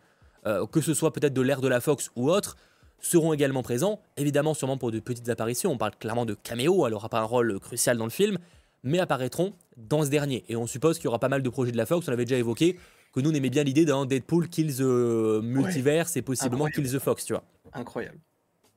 que 0.45 0.81
ce 0.81 0.95
soit 0.95 1.13
peut-être 1.13 1.35
de 1.35 1.41
l'ère 1.41 1.61
de 1.61 1.69
la 1.69 1.81
Fox 1.81 2.11
ou 2.17 2.31
autre, 2.31 2.57
seront 3.03 3.35
également 3.35 3.63
présents, 3.63 4.01
évidemment 4.17 4.55
sûrement 4.55 4.79
pour 4.79 4.91
de 4.91 5.01
petites 5.01 5.29
apparitions, 5.29 5.71
on 5.73 5.77
parle 5.77 5.93
clairement 5.99 6.25
de 6.25 6.35
caméo, 6.35 6.87
elle 6.87 6.93
n'aura 6.93 7.09
pas 7.09 7.21
un 7.21 7.25
rôle 7.25 7.59
crucial 7.61 7.99
dans 7.99 8.05
le 8.05 8.11
film, 8.11 8.39
mais 8.85 8.99
apparaîtront 8.99 9.53
dans 9.77 10.05
ce 10.05 10.09
dernier. 10.09 10.45
Et 10.49 10.57
on 10.57 10.67
suppose 10.67 10.97
qu'il 10.97 11.07
y 11.07 11.09
aura 11.09 11.19
pas 11.19 11.29
mal 11.29 11.43
de 11.43 11.49
projets 11.51 11.73
de 11.73 11.77
la 11.77 11.85
Fox, 11.85 12.09
on 12.09 12.13
avait 12.13 12.25
déjà 12.25 12.39
évoqué 12.39 12.79
que 13.13 13.21
nous 13.21 13.31
on 13.31 13.35
aimait 13.35 13.51
bien 13.51 13.65
l'idée 13.65 13.85
d'un 13.85 14.07
Deadpool 14.07 14.49
Kills 14.49 14.77
the 14.77 15.43
Multiverse 15.43 16.17
et 16.17 16.23
possiblement 16.23 16.67
Kills 16.67 16.93
the 16.93 16.99
Fox, 16.99 17.27
tu 17.27 17.35
vois. 17.35 17.45
Incroyable. 17.75 18.19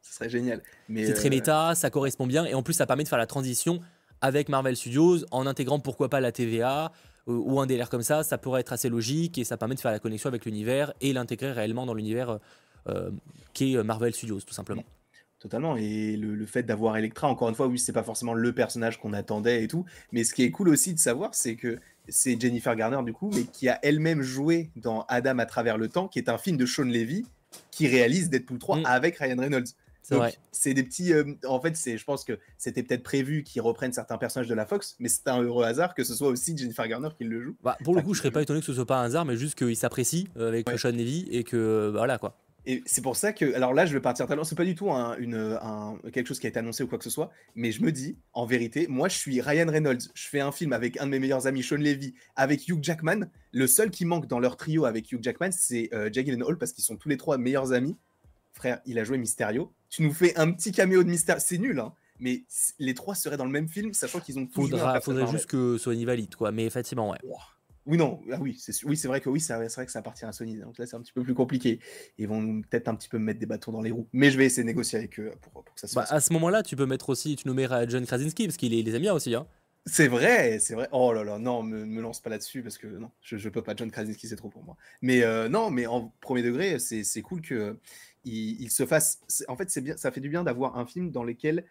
Ce 0.01 0.15
serait 0.15 0.29
génial. 0.29 0.61
C'est 0.93 1.13
très 1.13 1.27
euh, 1.27 1.29
méta, 1.29 1.75
ça 1.75 1.89
correspond 1.89 2.27
bien, 2.27 2.45
et 2.45 2.53
en 2.53 2.63
plus 2.63 2.73
ça 2.73 2.85
permet 2.85 3.03
de 3.03 3.07
faire 3.07 3.17
la 3.17 3.27
transition 3.27 3.79
avec 4.21 4.49
Marvel 4.49 4.75
Studios 4.75 5.25
en 5.31 5.45
intégrant 5.45 5.79
pourquoi 5.79 6.09
pas 6.09 6.19
la 6.19 6.31
TVA 6.31 6.91
euh, 7.27 7.33
ou 7.33 7.59
un 7.59 7.65
délire 7.65 7.89
comme 7.89 8.01
ça, 8.01 8.23
ça 8.23 8.37
pourrait 8.37 8.61
être 8.61 8.73
assez 8.73 8.89
logique 8.89 9.37
et 9.37 9.43
ça 9.43 9.57
permet 9.57 9.75
de 9.75 9.79
faire 9.79 9.91
la 9.91 9.99
connexion 9.99 10.29
avec 10.29 10.45
l'univers 10.45 10.93
et 11.01 11.13
l'intégrer 11.13 11.51
réellement 11.51 11.85
dans 11.85 11.93
l'univers 11.93 12.39
euh, 12.87 13.09
qui 13.53 13.75
est 13.75 13.83
Marvel 13.83 14.13
Studios, 14.13 14.41
tout 14.41 14.53
simplement. 14.53 14.83
Totalement. 15.39 15.75
Et 15.77 16.17
le, 16.17 16.33
le 16.35 16.45
fait 16.45 16.63
d'avoir 16.63 16.97
Electra, 16.97 17.27
encore 17.27 17.49
une 17.49 17.55
fois, 17.55 17.67
oui, 17.67 17.77
c'est 17.77 17.93
pas 17.93 18.03
forcément 18.03 18.33
le 18.33 18.51
personnage 18.53 18.99
qu'on 18.99 19.13
attendait 19.13 19.63
et 19.63 19.67
tout. 19.67 19.85
Mais 20.11 20.23
ce 20.23 20.33
qui 20.33 20.43
est 20.43 20.51
cool 20.51 20.69
aussi 20.69 20.93
de 20.93 20.99
savoir, 20.99 21.35
c'est 21.35 21.55
que 21.55 21.77
c'est 22.07 22.39
Jennifer 22.39 22.75
Garner, 22.75 23.01
du 23.03 23.13
coup, 23.13 23.29
mais 23.33 23.43
qui 23.43 23.69
a 23.69 23.79
elle-même 23.83 24.21
joué 24.21 24.71
dans 24.75 25.05
Adam 25.07 25.37
à 25.39 25.45
travers 25.45 25.77
le 25.77 25.87
temps, 25.87 26.07
qui 26.07 26.19
est 26.19 26.29
un 26.29 26.37
film 26.37 26.57
de 26.57 26.65
Sean 26.65 26.83
Levy, 26.85 27.25
qui 27.71 27.87
réalise 27.87 28.29
Deadpool 28.29 28.57
3 28.59 28.77
Mm. 28.79 28.85
avec 28.85 29.17
Ryan 29.17 29.37
Reynolds. 29.39 29.67
C'est 30.01 30.13
Donc, 30.15 30.23
vrai. 30.23 30.35
C'est 30.51 30.73
des 30.75 30.83
petits. 30.83 31.13
euh, 31.13 31.23
en 31.47 31.59
fait, 31.59 31.75
c'est, 31.75 31.97
je 31.97 32.05
pense 32.05 32.23
que 32.23 32.37
c'était 32.59 32.83
peut-être 32.83 33.01
prévu 33.03 33.41
qu'ils 33.43 33.61
reprennent 33.63 33.93
certains 33.93 34.17
personnages 34.19 34.47
de 34.47 34.53
la 34.53 34.65
Fox, 34.67 34.95
mais 34.99 35.09
c'est 35.09 35.27
un 35.27 35.41
heureux 35.41 35.63
hasard 35.65 35.95
que 35.95 36.03
ce 36.03 36.13
soit 36.13 36.27
aussi 36.27 36.55
Jennifer 36.57 36.87
Garner 36.87 37.09
qui 37.17 37.23
le 37.23 37.41
joue. 37.43 37.55
Bah, 37.63 37.75
pour 37.83 37.95
le 37.95 38.01
coup, 38.03 38.13
je 38.13 38.19
serais 38.19 38.29
pas 38.31 38.41
étonné 38.43 38.59
que 38.59 38.65
ce 38.67 38.73
soit 38.73 38.85
pas 38.85 38.99
un 38.99 39.05
hasard, 39.05 39.25
mais 39.25 39.35
juste 39.35 39.55
qu'il 39.57 39.75
s'apprécie 39.75 40.27
euh, 40.37 40.47
avec 40.47 40.67
Ouais. 40.69 40.77
Sean 40.77 40.89
Levy 40.91 41.27
et 41.31 41.43
que 41.43 41.57
euh, 41.57 41.91
bah, 41.91 41.99
voilà 41.99 42.17
quoi. 42.19 42.37
Et 42.67 42.81
c'est 42.85 43.01
pour 43.01 43.15
ça 43.15 43.31
que, 43.31 43.53
alors 43.53 43.73
là, 43.73 43.85
je 43.85 43.93
vais 43.93 43.99
partir 44.01 44.25
tellement, 44.27 44.43
c'est 44.43 44.55
pas 44.55 44.65
du 44.65 44.73
tout 44.73 44.91
un, 44.91 45.15
une, 45.17 45.35
un- 45.61 45.97
quelque 46.11 46.27
chose 46.27 46.39
qui 46.39 46.47
a 46.47 46.49
été 46.49 46.57
annoncé 46.59 46.83
ou 46.83 46.87
quoi 46.87 46.97
que 46.97 47.03
ce 47.03 47.09
soit, 47.09 47.29
mais 47.53 47.71
je 47.71 47.81
me 47.83 47.91
dis, 47.91 48.17
en 48.33 48.45
vérité, 48.45 48.87
moi, 48.87 49.07
je 49.07 49.17
suis 49.17 49.39
Ryan 49.39 49.67
Reynolds, 49.69 49.99
je 50.13 50.27
fais 50.27 50.39
un 50.39 50.51
film 50.51 50.73
avec 50.73 50.99
un 50.99 51.05
de 51.05 51.11
mes 51.11 51.19
meilleurs 51.19 51.45
amis, 51.45 51.61
Sean 51.61 51.75
Levy, 51.77 52.15
avec 52.35 52.67
Hugh 52.67 52.83
Jackman. 52.83 53.27
Le 53.51 53.67
seul 53.67 53.91
qui 53.91 54.05
manque 54.05 54.27
dans 54.27 54.39
leur 54.39 54.57
trio 54.57 54.85
avec 54.85 55.11
Hugh 55.11 55.21
Jackman, 55.21 55.51
c'est 55.51 55.89
euh, 55.93 56.09
Jake 56.11 56.25
Gyllenhaal 56.25 56.57
parce 56.57 56.71
qu'ils 56.73 56.83
sont 56.83 56.95
tous 56.97 57.07
les 57.09 57.17
trois 57.17 57.37
meilleurs 57.37 57.71
amis. 57.71 57.95
Frère, 58.51 58.79
il 58.85 58.97
a 58.99 59.03
joué 59.03 59.17
Mysterio. 59.17 59.71
Tu 59.89 60.01
nous 60.01 60.13
fais 60.13 60.35
un 60.37 60.51
petit 60.51 60.71
caméo 60.71 61.03
de 61.03 61.09
Mysterio, 61.09 61.41
c'est 61.45 61.57
nul, 61.57 61.79
hein. 61.79 61.93
Mais 62.19 62.45
les 62.79 62.93
trois 62.93 63.13
seraient 63.13 63.35
dans 63.35 63.43
le 63.45 63.51
même 63.51 63.67
film, 63.67 63.93
sachant 63.93 64.21
qu'ils 64.21 64.39
ont 64.39 64.43
un 64.43 64.47
Faudra, 64.53 65.01
faudrait 65.01 65.23
juste 65.33 65.47
que 65.47 65.77
Sony 65.77 66.05
valide 66.05 66.33
quoi. 66.35 66.53
Mais 66.53 66.65
effectivement, 66.65 67.09
ouais. 67.11 67.17
Oui, 67.85 67.97
non, 67.97 68.21
ah 68.31 68.37
oui, 68.41 68.55
c'est 68.59 68.83
oui, 68.85 68.95
vrai 69.05 69.21
que 69.21 69.29
oui, 69.29 69.39
ça- 69.39 69.59
c'est 69.69 69.75
vrai 69.75 69.85
que 69.85 69.91
ça 69.91 69.99
appartient 69.99 70.25
à 70.25 70.31
Sony. 70.31 70.57
Donc 70.57 70.77
là, 70.79 70.85
c'est 70.87 70.95
un 70.95 71.01
petit 71.01 71.13
peu 71.13 71.23
plus 71.23 71.35
compliqué. 71.35 71.79
Ils 72.17 72.27
vont 72.27 72.41
nous- 72.41 72.61
peut-être 72.63 72.87
un 72.87 72.95
petit 72.95 73.09
peu 73.09 73.17
me 73.19 73.23
mettre 73.25 73.39
des 73.39 73.45
bâtons 73.45 73.71
dans 73.71 73.81
les 73.81 73.91
roues. 73.91 74.07
Mais 74.13 74.31
je 74.31 74.37
vais 74.37 74.45
essayer 74.45 74.63
de 74.63 74.67
négocier 74.67 74.97
avec 74.97 75.19
eux 75.19 75.31
pour, 75.41 75.63
pour 75.63 75.73
que 75.75 75.79
ça 75.79 75.87
se 75.87 75.93
Bah, 75.93 76.05
fasse. 76.05 76.11
à 76.11 76.19
ce 76.19 76.31
moment-là, 76.33 76.61
tu 76.63 76.75
peux 76.75 76.85
mettre 76.85 77.09
aussi, 77.09 77.35
tu 77.35 77.47
nommerais 77.47 77.89
John 77.89 78.05
Krasinski 78.05 78.45
parce 78.45 78.57
qu'il 78.57 78.71
les, 78.71 78.83
les 78.83 78.93
aime 78.95 79.01
bien 79.01 79.13
aussi. 79.15 79.33
Hein. 79.33 79.47
C'est 79.87 80.07
vrai, 80.07 80.57
c'est 80.59 80.73
vrai. 80.73 80.89
Oh 80.91 81.13
là 81.13 81.23
là, 81.23 81.37
non, 81.37 81.61
me, 81.61 81.85
me 81.85 82.01
lance 82.01 82.19
pas 82.19 82.31
là-dessus 82.31 82.63
parce 82.63 82.77
que 82.79 82.87
non, 82.87 83.11
je, 83.21 83.37
je 83.37 83.49
peux 83.49 83.61
pas. 83.61 83.75
John 83.75 83.91
Krasinski, 83.91 84.27
c'est 84.27 84.35
trop 84.35 84.49
pour 84.49 84.63
moi. 84.63 84.77
Mais 85.03 85.21
euh, 85.23 85.47
non, 85.47 85.69
mais 85.69 85.85
en 85.85 86.11
premier 86.21 86.41
degré, 86.41 86.79
c'est 86.79 87.21
cool 87.21 87.41
que 87.41 87.77
il, 88.23 88.59
il 88.61 88.71
se 88.71 88.85
fasse. 88.87 89.19
En 89.47 89.55
fait, 89.55 89.69
c'est 89.69 89.81
bien, 89.81 89.95
ça 89.95 90.11
fait 90.11 90.21
du 90.21 90.29
bien 90.29 90.43
d'avoir 90.43 90.77
un 90.79 90.87
film 90.87 91.11
dans 91.11 91.23
lequel 91.23 91.65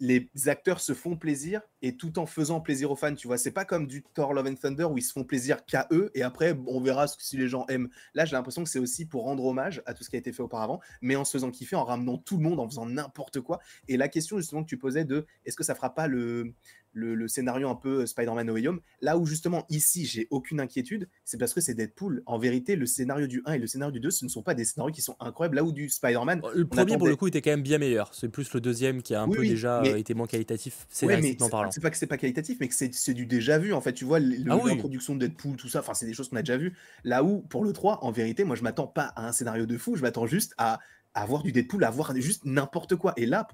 les 0.00 0.30
acteurs 0.46 0.80
se 0.80 0.94
font 0.94 1.14
plaisir 1.16 1.60
et 1.82 1.96
tout 1.96 2.18
en 2.18 2.24
faisant 2.24 2.60
plaisir 2.60 2.90
aux 2.90 2.96
fans, 2.96 3.14
tu 3.14 3.26
vois. 3.26 3.36
C'est 3.36 3.50
pas 3.50 3.66
comme 3.66 3.86
du 3.86 4.02
Thor 4.02 4.32
Love 4.32 4.46
and 4.46 4.54
Thunder 4.54 4.84
où 4.84 4.96
ils 4.96 5.02
se 5.02 5.12
font 5.12 5.24
plaisir 5.24 5.64
qu'à 5.66 5.86
eux 5.92 6.10
et 6.14 6.22
après 6.22 6.58
on 6.66 6.80
verra 6.80 7.06
si 7.06 7.36
les 7.36 7.48
gens 7.48 7.66
aiment. 7.68 7.90
Là, 8.14 8.24
j'ai 8.24 8.34
l'impression 8.34 8.64
que 8.64 8.70
c'est 8.70 8.78
aussi 8.78 9.04
pour 9.06 9.24
rendre 9.24 9.44
hommage 9.44 9.82
à 9.84 9.92
tout 9.92 10.02
ce 10.02 10.08
qui 10.08 10.16
a 10.16 10.18
été 10.18 10.32
fait 10.32 10.42
auparavant, 10.42 10.80
mais 11.02 11.16
en 11.16 11.24
se 11.24 11.32
faisant 11.32 11.50
kiffer, 11.50 11.76
en 11.76 11.84
ramenant 11.84 12.16
tout 12.16 12.38
le 12.38 12.42
monde, 12.42 12.60
en 12.60 12.68
faisant 12.68 12.86
n'importe 12.86 13.40
quoi. 13.40 13.60
Et 13.88 13.98
la 13.98 14.08
question 14.08 14.38
justement 14.38 14.62
que 14.62 14.68
tu 14.68 14.78
posais 14.78 15.04
de 15.04 15.26
est-ce 15.44 15.56
que 15.56 15.64
ça 15.64 15.74
fera 15.74 15.94
pas 15.94 16.06
le, 16.06 16.54
le, 16.92 17.14
le 17.14 17.28
scénario 17.28 17.68
un 17.68 17.74
peu 17.74 18.00
euh, 18.02 18.06
Spider-Man 18.06 18.46
No 18.46 18.54
Way 18.54 18.68
Home, 18.68 18.80
là 19.00 19.16
où 19.16 19.26
justement 19.26 19.64
ici 19.68 20.06
j'ai 20.06 20.26
aucune 20.30 20.60
inquiétude, 20.60 21.08
c'est 21.24 21.38
parce 21.38 21.54
que 21.54 21.60
c'est 21.60 21.74
Deadpool. 21.74 22.22
En 22.26 22.38
vérité, 22.38 22.74
le 22.76 22.86
scénario 22.86 23.26
du 23.26 23.42
1 23.46 23.52
et 23.54 23.58
le 23.58 23.66
scénario 23.66 23.92
du 23.92 24.00
2, 24.00 24.10
ce 24.10 24.24
ne 24.24 24.30
sont 24.30 24.42
pas 24.42 24.54
des 24.54 24.64
scénarios 24.64 24.92
qui 24.92 25.02
sont 25.02 25.16
incroyables, 25.20 25.56
là 25.56 25.64
où 25.64 25.72
du 25.72 25.88
Spider-Man, 25.88 26.42
Le 26.54 26.66
premier, 26.66 26.96
pour 26.98 27.06
le 27.08 27.16
coup, 27.16 27.28
était 27.28 27.40
quand 27.42 27.50
même 27.50 27.62
bien 27.62 27.78
meilleur. 27.78 28.12
C'est 28.14 28.28
plus 28.28 28.52
le 28.52 28.60
deuxième 28.60 29.02
qui 29.02 29.14
a 29.14 29.22
un 29.22 29.28
Oui, 29.28 29.36
peu 29.36 29.40
oui, 29.42 29.48
déjà 29.48 29.80
mais- 29.82 29.92
euh, 29.92 29.98
été 29.98 30.14
moins 30.14 30.26
qualitatif 30.26 30.78
Ouais, 30.80 30.86
scénaristiquement 30.90 31.46
c'est 31.46 31.50
parlant. 31.50 31.70
c'est 31.70 31.80
pas 31.80 31.90
que 31.90 31.96
c'est 31.96 32.06
pas 32.06 32.16
qualitatif, 32.18 32.58
mais 32.60 32.68
que 32.68 32.74
c'est 32.74 32.92
c'est 32.94 33.14
du 33.14 33.26
déjà 33.26 33.58
vu. 33.58 33.72
En 33.72 33.80
fait, 33.80 33.92
tu 33.92 34.04
vois, 34.04 34.18
Ah 34.18 34.56
oui. 34.62 34.70
l'introduction 34.72 35.14
de 35.14 35.26
Deadpool, 35.26 35.56
tout 35.56 35.68
ça, 35.68 35.80
enfin, 35.80 35.94
c'est 35.94 36.06
des 36.06 36.12
choses 36.14 36.28
qu'on 36.28 36.36
a 36.36 36.42
déjà 36.42 36.56
vues. 36.56 36.76
Là 37.04 37.22
où, 37.24 37.40
pour 37.42 37.64
le 37.64 37.72
3, 37.72 38.04
en 38.04 38.10
vérité, 38.10 38.44
moi, 38.44 38.56
je 38.56 38.62
m'attends 38.62 38.86
pas 38.88 39.12
à 39.16 39.26
un 39.28 39.32
scénario 39.32 39.66
de 39.66 39.76
fou, 39.78 39.96
je 39.96 40.02
m'attends 40.02 40.26
juste 40.26 40.54
à, 40.58 40.80
à 41.14 41.24
voir 41.26 41.42
du 41.42 41.52
Deadpool, 41.52 41.84
à 41.84 41.90
voir 41.90 42.14
juste 42.16 42.44
n'importe 42.44 42.96
quoi. 42.96 43.12
Et 43.16 43.26
là, 43.26 43.46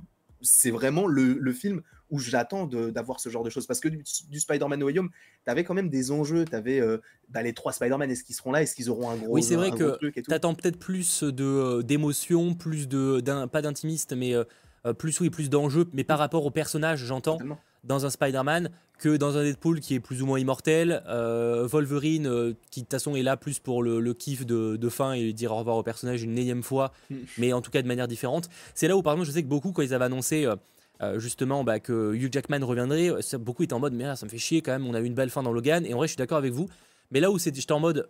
c'est 0.42 0.70
vraiment 0.70 1.06
le, 1.06 1.38
le 1.40 1.52
film 1.52 1.82
où 2.10 2.18
j'attends 2.18 2.66
d'avoir 2.66 3.20
ce 3.20 3.28
genre 3.28 3.42
de 3.42 3.50
choses. 3.50 3.66
Parce 3.66 3.80
que 3.80 3.88
du, 3.88 4.04
du 4.30 4.40
Spider-Man 4.40 4.78
No 4.78 4.86
Way 4.86 4.98
Home, 4.98 5.10
t'avais 5.44 5.64
quand 5.64 5.74
même 5.74 5.88
des 5.88 6.10
enjeux, 6.10 6.44
t'avais 6.44 6.80
euh, 6.80 6.98
bah, 7.28 7.42
les 7.42 7.52
trois 7.52 7.72
Spider-Man, 7.72 8.10
est-ce 8.10 8.24
qu'ils 8.24 8.36
seront 8.36 8.52
là, 8.52 8.62
est-ce 8.62 8.74
qu'ils 8.74 8.90
auront 8.90 9.10
un 9.10 9.16
gros, 9.16 9.34
Oui, 9.34 9.42
c'est 9.42 9.56
vrai 9.56 9.70
un 9.70 9.76
que 9.76 10.20
T'attends 10.20 10.54
peut-être 10.54 10.78
plus 10.78 11.22
de 11.22 11.44
euh, 11.44 11.82
d'émotion, 11.82 12.54
plus 12.54 12.88
de 12.88 13.20
pas 13.46 13.62
d'intimiste, 13.62 14.14
mais 14.16 14.34
euh, 14.34 14.44
plus 14.92 15.18
oui, 15.20 15.30
plus 15.30 15.50
d'enjeux, 15.50 15.86
mais 15.92 16.04
par 16.04 16.18
rapport 16.18 16.46
au 16.46 16.50
personnage, 16.50 17.04
j'entends, 17.04 17.38
dans 17.82 18.06
un 18.06 18.10
Spider-Man 18.10 18.70
que 18.98 19.16
dans 19.16 19.36
un 19.36 19.42
Deadpool 19.42 19.80
qui 19.80 19.94
est 19.94 20.00
plus 20.00 20.22
ou 20.22 20.26
moins 20.26 20.38
immortel, 20.38 21.02
euh, 21.06 21.66
Wolverine 21.66 22.26
euh, 22.26 22.54
qui 22.70 22.80
de 22.80 22.86
toute 22.86 22.92
façon 22.92 23.14
est 23.14 23.22
là 23.22 23.36
plus 23.36 23.58
pour 23.58 23.82
le, 23.82 24.00
le 24.00 24.14
kiff 24.14 24.46
de, 24.46 24.76
de 24.76 24.88
fin 24.88 25.12
et 25.12 25.32
dire 25.32 25.52
au 25.52 25.56
revoir 25.56 25.76
au 25.76 25.82
personnage 25.82 26.22
une 26.22 26.38
énième 26.38 26.62
fois, 26.62 26.92
Mm. 27.10 27.14
mais 27.38 27.52
en 27.52 27.60
tout 27.60 27.70
cas 27.70 27.82
de 27.82 27.86
manière 27.86 28.08
différente. 28.08 28.48
C'est 28.74 28.88
là 28.88 28.96
où 28.96 29.02
par 29.02 29.12
exemple 29.12 29.28
je 29.28 29.32
sais 29.32 29.42
que 29.42 29.48
beaucoup 29.48 29.72
quand 29.72 29.82
ils 29.82 29.92
avaient 29.92 30.06
annoncé 30.06 30.46
euh, 31.02 31.18
justement 31.18 31.64
bah, 31.64 31.80
que 31.80 32.14
Hugh 32.14 32.32
Jackman 32.32 32.64
reviendrait, 32.64 33.10
euh, 33.10 33.20
ça- 33.22 33.38
beaucoup 33.38 33.62
étaient 33.62 33.72
en 33.74 33.80
mode 33.80 33.92
mais 33.94 34.04
là, 34.04 34.16
ça 34.16 34.26
me 34.26 34.30
fait 34.30 34.38
chier 34.38 34.62
quand 34.62 34.72
même, 34.72 34.86
on 34.86 34.94
a 34.94 35.00
eu 35.00 35.04
une 35.04 35.14
belle 35.14 35.30
fin 35.30 35.42
dans 35.42 35.52
Logan 35.52 35.84
et 35.86 35.94
en 35.94 35.98
vrai 35.98 36.06
je 36.06 36.12
suis 36.12 36.18
d'accord 36.18 36.38
avec 36.38 36.52
vous, 36.52 36.68
mais 37.10 37.20
là 37.20 37.30
où 37.30 37.38
c'était- 37.38 37.60
j'étais 37.60 37.72
en 37.72 37.80
mode 37.80 38.08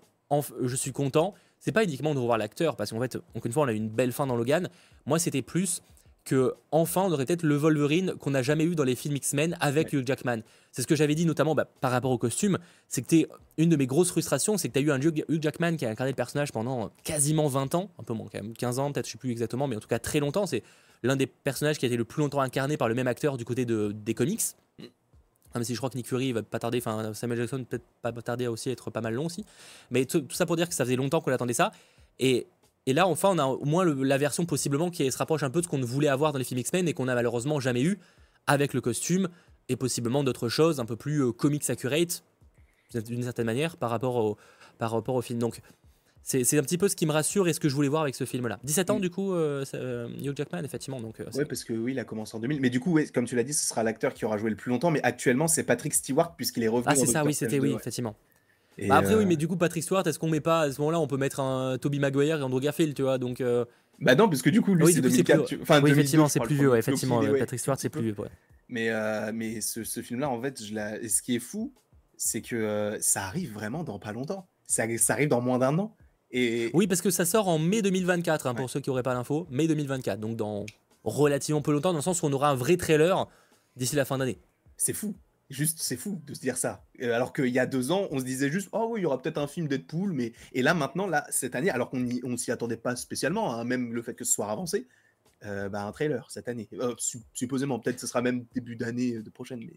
je 0.62 0.74
suis 0.76 0.92
content, 0.92 1.34
c'est 1.60 1.72
pas 1.72 1.84
uniquement 1.84 2.12
de 2.14 2.18
revoir 2.18 2.38
l'acteur 2.38 2.76
parce 2.76 2.90
qu'en 2.90 3.00
fait 3.00 3.16
encore 3.34 3.46
une 3.46 3.52
fois 3.52 3.64
on 3.64 3.68
a 3.68 3.72
eu 3.72 3.76
une 3.76 3.88
belle 3.88 4.12
fin 4.12 4.26
dans 4.26 4.36
Logan, 4.36 4.68
moi 5.06 5.18
c'était 5.18 5.42
plus 5.42 5.82
que 6.24 6.54
enfin 6.72 7.02
on 7.02 7.12
aurait 7.12 7.24
peut-être 7.24 7.44
le 7.44 7.54
Wolverine 7.54 8.14
qu'on 8.18 8.30
n'a 8.32 8.42
jamais 8.42 8.64
eu 8.64 8.74
dans 8.74 8.82
les 8.82 8.96
films 8.96 9.14
X-Men 9.14 9.56
avec 9.60 9.92
Hugh 9.92 10.04
Jackman. 10.04 10.38
C'est 10.72 10.82
ce 10.82 10.88
que 10.88 10.96
j'avais 10.96 11.14
dit 11.14 11.24
notamment 11.24 11.54
bah, 11.54 11.68
par 11.80 11.92
rapport 11.92 12.10
au 12.10 12.18
costume, 12.18 12.58
c'est 12.88 13.00
que 13.02 13.06
t'es 13.06 13.28
une 13.58 13.68
de 13.68 13.76
mes 13.76 13.86
grosses 13.86 14.10
frustrations, 14.10 14.58
c'est 14.58 14.66
que 14.68 14.72
tu 14.72 14.80
as 14.80 14.82
eu 14.82 14.90
un 14.90 15.00
Hugh 15.00 15.24
Hugh 15.28 15.40
Jackman 15.40 15.76
qui 15.76 15.86
a 15.86 15.90
incarné 15.90 16.10
le 16.10 16.16
personnage 16.16 16.50
pendant 16.50 16.90
quasiment 17.04 17.46
20 17.46 17.76
ans, 17.76 17.90
un 18.00 18.02
peu 18.02 18.12
moins 18.12 18.26
quand 18.30 18.42
même, 18.42 18.54
15 18.54 18.80
ans 18.80 18.90
peut-être, 18.90 19.06
je 19.06 19.12
sais 19.12 19.18
plus 19.18 19.30
exactement, 19.30 19.68
mais 19.68 19.76
en 19.76 19.80
tout 19.80 19.86
cas 19.86 20.00
très 20.00 20.18
longtemps. 20.18 20.46
C'est 20.46 20.64
l'un 21.06 21.16
des 21.16 21.26
personnages 21.26 21.78
qui 21.78 21.84
a 21.86 21.88
été 21.88 21.96
le 21.96 22.04
plus 22.04 22.20
longtemps 22.20 22.40
incarné 22.40 22.76
par 22.76 22.88
le 22.88 22.94
même 22.94 23.06
acteur 23.06 23.36
du 23.36 23.44
côté 23.44 23.64
de, 23.64 23.92
des 23.92 24.14
comics. 24.14 24.42
Même 25.54 25.64
si 25.64 25.72
je 25.72 25.78
crois 25.78 25.88
que 25.88 25.96
Nick 25.96 26.06
Fury 26.06 26.32
va 26.32 26.42
pas 26.42 26.58
tarder, 26.58 26.78
enfin 26.78 27.14
Samuel 27.14 27.38
Jackson 27.38 27.64
peut-être 27.64 27.84
pas 28.02 28.12
tarder 28.12 28.44
à 28.44 28.50
aussi 28.52 28.68
être 28.68 28.90
pas 28.90 29.00
mal 29.00 29.14
long 29.14 29.26
aussi. 29.26 29.44
Mais 29.90 30.04
tout, 30.04 30.20
tout 30.20 30.36
ça 30.36 30.44
pour 30.44 30.56
dire 30.56 30.68
que 30.68 30.74
ça 30.74 30.84
faisait 30.84 30.96
longtemps 30.96 31.22
qu'on 31.22 31.32
attendait 31.32 31.54
ça. 31.54 31.72
Et, 32.18 32.46
et 32.84 32.92
là, 32.92 33.06
enfin, 33.06 33.30
on 33.32 33.38
a 33.38 33.46
au 33.46 33.64
moins 33.64 33.82
le- 33.84 34.02
la 34.02 34.18
version 34.18 34.44
possiblement 34.44 34.90
qui 34.90 35.10
se 35.10 35.16
rapproche 35.16 35.42
un 35.42 35.50
peu 35.50 35.60
de 35.60 35.64
ce 35.64 35.70
qu'on 35.70 35.80
voulait 35.80 36.08
avoir 36.08 36.32
dans 36.32 36.38
les 36.38 36.44
films 36.44 36.60
X-Men 36.60 36.88
et 36.88 36.92
qu'on 36.92 37.08
a 37.08 37.14
malheureusement 37.14 37.58
jamais 37.58 37.82
eu 37.82 37.98
avec 38.46 38.74
le 38.74 38.82
costume 38.82 39.28
et 39.68 39.76
possiblement 39.76 40.22
d'autres 40.22 40.48
choses 40.50 40.78
un 40.78 40.84
peu 40.84 40.96
plus 40.96 41.22
euh, 41.22 41.32
comics 41.32 41.68
accurate 41.70 42.22
d'une 42.94 43.22
certaine 43.22 43.46
manière 43.46 43.76
par 43.78 43.90
rapport 43.90 44.16
au, 44.16 44.36
par 44.78 44.90
rapport 44.90 45.14
au 45.14 45.22
film. 45.22 45.38
Donc 45.38 45.60
c'est 46.28 46.58
un 46.58 46.62
petit 46.62 46.76
peu 46.76 46.88
ce 46.88 46.96
qui 46.96 47.06
me 47.06 47.12
rassure 47.12 47.46
et 47.46 47.52
ce 47.52 47.60
que 47.60 47.68
je 47.68 47.74
voulais 47.74 47.86
voir 47.88 48.02
avec 48.02 48.16
ce 48.16 48.24
film-là. 48.24 48.58
17 48.64 48.90
ans 48.90 48.98
Mm. 48.98 49.00
du 49.00 49.10
coup, 49.10 49.32
euh, 49.32 49.64
euh, 49.74 50.08
Hugh 50.20 50.36
Jackman 50.36 50.64
effectivement. 50.64 51.00
Donc 51.00 51.20
euh, 51.20 51.24
Ouais, 51.34 51.44
parce 51.44 51.62
que 51.62 51.72
oui, 51.72 51.92
il 51.92 51.98
a 52.00 52.04
commencé 52.04 52.36
en 52.36 52.40
2000. 52.40 52.60
Mais 52.60 52.68
du 52.70 52.80
coup, 52.80 52.92
ouais, 52.94 53.06
comme 53.06 53.26
tu 53.26 53.36
l'as 53.36 53.44
dit, 53.44 53.52
ce 53.52 53.64
sera 53.66 53.82
l'acteur 53.84 54.12
qui 54.12 54.24
aura 54.24 54.36
joué 54.36 54.50
le 54.50 54.56
plus 54.56 54.70
longtemps. 54.70 54.90
Mais 54.90 55.00
actuellement, 55.04 55.46
c'est 55.46 55.62
Patrick 55.62 55.94
Stewart, 55.94 56.34
puisqu'il 56.34 56.64
est 56.64 56.68
revenu 56.68 56.86
ah 56.90 56.96
c'est 56.96 57.06
ça, 57.06 57.24
oui, 57.24 57.32
c'était 57.32 57.58
2, 57.58 57.62
oui, 57.62 57.68
ouais. 57.70 57.76
effectivement. 57.76 58.16
Bah 58.88 58.96
après 58.96 59.14
euh, 59.14 59.18
oui, 59.20 59.24
mais 59.26 59.36
du 59.36 59.48
coup 59.48 59.56
Patrick 59.56 59.82
Stewart, 59.84 60.06
est-ce 60.06 60.18
qu'on 60.18 60.28
met 60.28 60.40
pas 60.40 60.62
à 60.62 60.70
ce 60.72 60.78
moment-là, 60.80 61.00
on 61.00 61.06
peut 61.06 61.16
mettre 61.16 61.40
un 61.40 61.78
Toby 61.78 61.98
Maguire 61.98 62.40
et 62.40 62.42
Andrew 62.42 62.60
Garfield, 62.60 62.94
tu 62.94 63.02
vois 63.02 63.16
Donc 63.18 63.40
euh, 63.40 63.64
Bah 64.00 64.14
non, 64.14 64.28
parce 64.28 64.42
que 64.42 64.50
du 64.50 64.60
coup, 64.60 64.74
lui, 64.74 64.84
oui, 64.84 64.92
c'est 64.92 65.00
du 65.00 65.08
coup, 65.08 65.14
c'est 65.14 65.22
2004. 65.22 65.46
plus- 65.46 65.56
tu- 65.56 65.62
Enfin, 65.62 65.76
oui, 65.76 65.82
2002, 65.90 66.00
effectivement, 66.00 66.28
c'est 66.28 66.40
plus 66.40 66.56
vieux, 66.56 66.70
ouais, 66.70 66.78
effectivement, 66.80 67.22
euh, 67.22 67.38
Patrick 67.38 67.58
Stewart, 67.60 67.78
c'est 67.78 67.88
plus 67.88 68.02
vieux. 68.02 68.16
Mais, 68.68 68.90
euh, 68.90 69.30
mais 69.32 69.60
ce, 69.60 69.84
ce 69.84 70.02
film-là, 70.02 70.28
en 70.28 70.42
fait, 70.42 70.62
je 70.62 70.74
la... 70.74 71.00
et 71.00 71.08
ce 71.08 71.22
qui 71.22 71.36
est 71.36 71.40
fou, 71.40 71.72
c'est 72.18 72.42
que 72.42 72.56
euh, 72.56 72.98
ça 73.00 73.22
arrive 73.24 73.52
vraiment 73.54 73.82
dans 73.84 73.98
pas 73.98 74.12
longtemps. 74.12 74.46
Ça, 74.66 74.84
ça 74.98 75.12
arrive 75.14 75.28
dans 75.28 75.40
moins 75.40 75.58
d'un 75.58 75.78
an. 75.78 75.96
Et 76.38 76.70
Oui, 76.74 76.86
parce 76.86 77.00
que 77.00 77.10
ça 77.10 77.24
sort 77.24 77.48
en 77.48 77.58
mai 77.58 77.80
2024, 77.82 78.46
hein, 78.46 78.54
pour 78.54 78.64
Ouais. 78.66 78.68
ceux 78.70 78.80
qui 78.80 78.90
n'auraient 78.90 79.02
pas 79.02 79.14
l'info. 79.14 79.46
Mai 79.50 79.66
2024, 79.68 80.20
donc 80.20 80.36
dans 80.36 80.66
relativement 81.02 81.62
peu 81.62 81.72
longtemps, 81.72 81.92
dans 81.92 81.98
le 81.98 82.02
sens 82.02 82.22
où 82.22 82.26
on 82.26 82.32
aura 82.32 82.50
un 82.50 82.54
vrai 82.54 82.76
trailer 82.76 83.26
d'ici 83.76 83.96
la 83.96 84.04
fin 84.04 84.18
d'année. 84.18 84.38
c'est 84.76 84.92
fou. 84.92 85.14
Juste, 85.48 85.78
c'est 85.80 85.96
fou 85.96 86.20
de 86.26 86.34
se 86.34 86.40
dire 86.40 86.56
ça. 86.58 86.84
Euh, 87.00 87.14
Alors 87.14 87.32
qu'il 87.32 87.46
y 87.46 87.58
a 87.60 87.66
deux 87.66 87.92
ans, 87.92 88.08
on 88.10 88.18
se 88.18 88.24
disait 88.24 88.50
juste, 88.50 88.68
oh 88.72 88.88
oui, 88.90 89.00
il 89.00 89.02
y 89.04 89.06
aura 89.06 89.22
peut-être 89.22 89.38
un 89.38 89.46
film 89.46 89.68
Deadpool, 89.68 90.12
mais 90.12 90.32
et 90.52 90.60
là 90.60 90.74
maintenant, 90.74 91.06
là, 91.06 91.24
cette 91.30 91.54
année, 91.54 91.70
alors 91.70 91.88
qu'on 91.88 92.06
on 92.24 92.36
s'y 92.36 92.50
attendait 92.50 92.76
pas 92.76 92.96
spécialement, 92.96 93.54
hein, 93.54 93.62
même 93.64 93.94
le 93.94 94.02
fait 94.02 94.14
que 94.14 94.24
ce 94.24 94.32
soit 94.32 94.50
avancé, 94.50 94.88
euh, 95.44 95.68
bah, 95.68 95.84
un 95.86 95.92
trailer 95.92 96.28
cette 96.30 96.48
année. 96.48 96.68
Euh, 96.74 96.94
su- 96.98 97.20
supposément, 97.32 97.78
peut-être 97.78 98.00
ce 98.00 98.06
sera 98.08 98.20
même 98.22 98.44
début 98.54 98.74
d'année 98.76 99.20
de 99.22 99.30
prochaine, 99.30 99.60
mais 99.60 99.76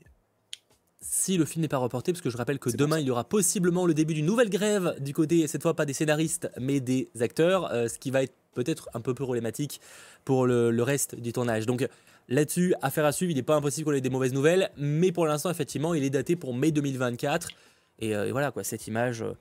Si 1.01 1.37
le 1.37 1.45
film 1.45 1.61
n'est 1.61 1.69
pas 1.69 1.77
reporté, 1.77 2.11
parce 2.11 2.21
que 2.21 2.29
je 2.29 2.35
rappelle 2.35 2.59
que 2.59 2.69
demain 2.69 2.99
il 2.99 3.07
y 3.07 3.11
aura 3.11 3.23
possiblement 3.23 3.85
le 3.85 3.93
début 3.93 4.13
d'une 4.13 4.25
nouvelle 4.25 4.49
grève 4.49 4.95
du 4.99 5.13
côté, 5.13 5.47
cette 5.47 5.61
fois 5.61 5.73
pas 5.73 5.85
des 5.85 5.93
scénaristes, 5.93 6.51
mais 6.59 6.81
des 6.81 7.09
acteurs, 7.21 7.71
euh, 7.71 7.87
ce 7.87 7.97
qui 7.97 8.11
va 8.11 8.23
être 8.23 8.33
peut-être 8.53 8.89
un 8.93 8.99
peu 8.99 9.13
problématique 9.13 9.79
pour 10.25 10.45
le, 10.45 10.71
le 10.71 10.83
reste 10.83 11.15
du 11.15 11.31
tournage. 11.31 11.65
Donc 11.65 11.87
là-dessus, 12.27 12.73
affaire 12.81 13.05
à 13.05 13.13
suivre, 13.13 13.31
il 13.31 13.35
n'est 13.35 13.43
pas 13.43 13.55
impossible 13.55 13.85
qu'on 13.85 13.93
ait 13.93 14.01
des 14.01 14.09
mauvaises 14.09 14.33
nouvelles, 14.33 14.71
mais 14.77 15.13
pour 15.13 15.25
l'instant, 15.25 15.49
effectivement, 15.49 15.93
il 15.93 16.03
est 16.03 16.09
daté 16.09 16.35
pour 16.35 16.53
mai 16.53 16.71
2024. 16.71 17.49
Et, 17.99 18.15
euh, 18.15 18.27
et 18.27 18.31
voilà, 18.31 18.51
quoi, 18.51 18.63
cette 18.63 18.87
image, 18.87 19.21
euh, 19.21 19.33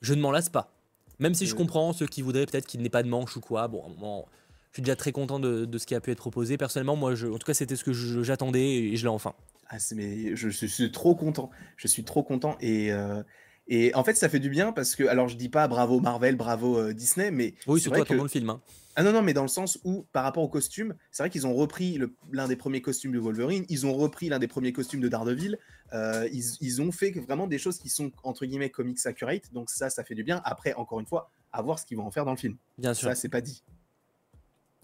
je 0.00 0.14
ne 0.14 0.20
m'en 0.20 0.32
lasse 0.32 0.48
pas. 0.48 0.72
Même 1.20 1.34
si 1.34 1.46
je 1.46 1.54
comprends 1.54 1.92
ceux 1.92 2.06
qui 2.06 2.22
voudraient 2.22 2.46
peut-être 2.46 2.66
qu'il 2.66 2.82
n'ait 2.82 2.88
pas 2.88 3.02
de 3.02 3.08
manche 3.08 3.36
ou 3.36 3.40
quoi. 3.40 3.68
Bon, 3.68 3.82
à 3.82 3.86
un 3.86 3.94
moment, 3.94 4.26
je 4.74 4.78
suis 4.78 4.82
déjà 4.82 4.96
très 4.96 5.12
content 5.12 5.38
de, 5.38 5.66
de 5.66 5.78
ce 5.78 5.86
qui 5.86 5.94
a 5.94 6.00
pu 6.00 6.10
être 6.10 6.18
proposé. 6.18 6.56
Personnellement, 6.58 6.96
moi, 6.96 7.14
je, 7.14 7.28
en 7.28 7.38
tout 7.38 7.46
cas, 7.46 7.54
c'était 7.54 7.76
ce 7.76 7.84
que 7.84 7.92
j'attendais 8.24 8.74
et 8.74 8.96
je 8.96 9.02
l'ai 9.04 9.08
enfin. 9.08 9.34
Ah, 9.68 9.76
mais 9.94 10.34
je, 10.34 10.48
je 10.50 10.66
suis 10.66 10.90
trop 10.90 11.14
content. 11.14 11.48
Je 11.76 11.86
suis 11.86 12.02
trop 12.02 12.24
content. 12.24 12.56
Et, 12.60 12.92
euh, 12.92 13.22
Et 13.68 13.94
en 13.94 14.02
fait, 14.02 14.14
ça 14.14 14.28
fait 14.28 14.40
du 14.40 14.50
bien 14.50 14.72
parce 14.72 14.96
que, 14.96 15.04
alors 15.04 15.28
je 15.28 15.36
dis 15.36 15.48
pas 15.48 15.68
bravo 15.68 16.00
Marvel, 16.00 16.34
bravo 16.34 16.76
euh, 16.76 16.92
Disney, 16.92 17.30
mais 17.30 17.54
Oui, 17.68 17.78
c'est 17.78 17.84
surtout 17.84 17.90
vrai 17.90 18.00
que. 18.00 18.04
attendant 18.08 18.24
le 18.24 18.28
film. 18.28 18.50
hein. 18.50 18.60
Ah 18.96 19.04
non, 19.04 19.12
non, 19.12 19.22
mais 19.22 19.32
dans 19.32 19.42
le 19.42 19.48
sens 19.48 19.78
où, 19.84 20.06
par 20.12 20.24
rapport 20.24 20.42
au 20.42 20.48
costume, 20.48 20.94
c'est 21.12 21.22
vrai 21.22 21.30
qu'ils 21.30 21.46
ont 21.46 21.54
repris 21.54 22.00
l'un 22.32 22.48
des 22.48 22.56
premiers 22.56 22.80
costumes 22.82 23.12
de 23.12 23.18
Wolverine, 23.20 23.64
ils 23.68 23.86
ont 23.86 23.94
repris 23.94 24.28
l'un 24.28 24.38
des 24.40 24.48
premiers 24.48 24.72
costumes 24.72 25.00
de 25.00 25.08
Daredevil, 25.08 25.56
euh, 25.92 26.28
ils, 26.32 26.44
ils 26.60 26.82
ont 26.82 26.90
fait 26.92 27.10
vraiment 27.12 27.46
des 27.46 27.58
choses 27.58 27.78
qui 27.78 27.88
sont, 27.88 28.10
entre 28.24 28.44
guillemets, 28.44 28.70
comics 28.70 28.98
accurate, 29.06 29.52
donc 29.52 29.70
ça, 29.70 29.88
ça 29.88 30.02
fait 30.04 30.14
du 30.16 30.24
bien. 30.24 30.42
Après, 30.44 30.74
encore 30.74 30.98
une 31.00 31.06
fois, 31.06 31.30
à 31.52 31.62
voir 31.62 31.78
ce 31.78 31.86
qu'ils 31.86 31.96
vont 31.96 32.06
en 32.06 32.10
faire 32.10 32.24
dans 32.24 32.32
le 32.32 32.36
film. 32.36 32.56
Bien 32.78 32.92
sûr. 32.94 33.08
Ça, 33.08 33.14
c'est 33.14 33.28
pas 33.28 33.40
dit. 33.40 33.62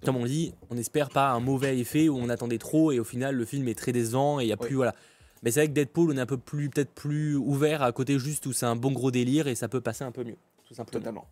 Comme 0.04 0.16
on 0.16 0.24
dit, 0.24 0.52
on 0.70 0.74
n'espère 0.74 1.10
pas 1.10 1.30
un 1.30 1.40
mauvais 1.40 1.78
effet 1.78 2.08
où 2.08 2.16
on 2.16 2.28
attendait 2.28 2.58
trop 2.58 2.90
et 2.92 2.98
au 2.98 3.04
final 3.04 3.34
le 3.36 3.44
film 3.44 3.68
est 3.68 3.74
très 3.74 3.92
décevant 3.92 4.40
et 4.40 4.44
il 4.44 4.48
y 4.48 4.52
a 4.52 4.56
Oui. 4.60 4.66
plus 4.66 4.76
voilà. 4.76 4.94
Mais 5.42 5.50
c'est 5.50 5.60
vrai 5.60 5.68
que 5.68 5.72
Deadpool 5.72 6.10
on 6.12 6.16
est 6.16 6.20
un 6.20 6.26
peu 6.26 6.38
plus 6.38 6.70
peut-être 6.70 6.90
plus 6.92 7.36
ouvert 7.36 7.82
à 7.82 7.92
côté 7.92 8.18
juste 8.18 8.46
où 8.46 8.52
c'est 8.52 8.66
un 8.66 8.76
bon 8.76 8.92
gros 8.92 9.10
délire 9.10 9.46
et 9.48 9.54
ça 9.54 9.68
peut 9.68 9.80
passer 9.80 10.04
un 10.04 10.12
peu 10.12 10.24
mieux 10.24 10.36
tout 10.66 10.74
simplement. 10.74 11.00
Totalement. 11.00 11.26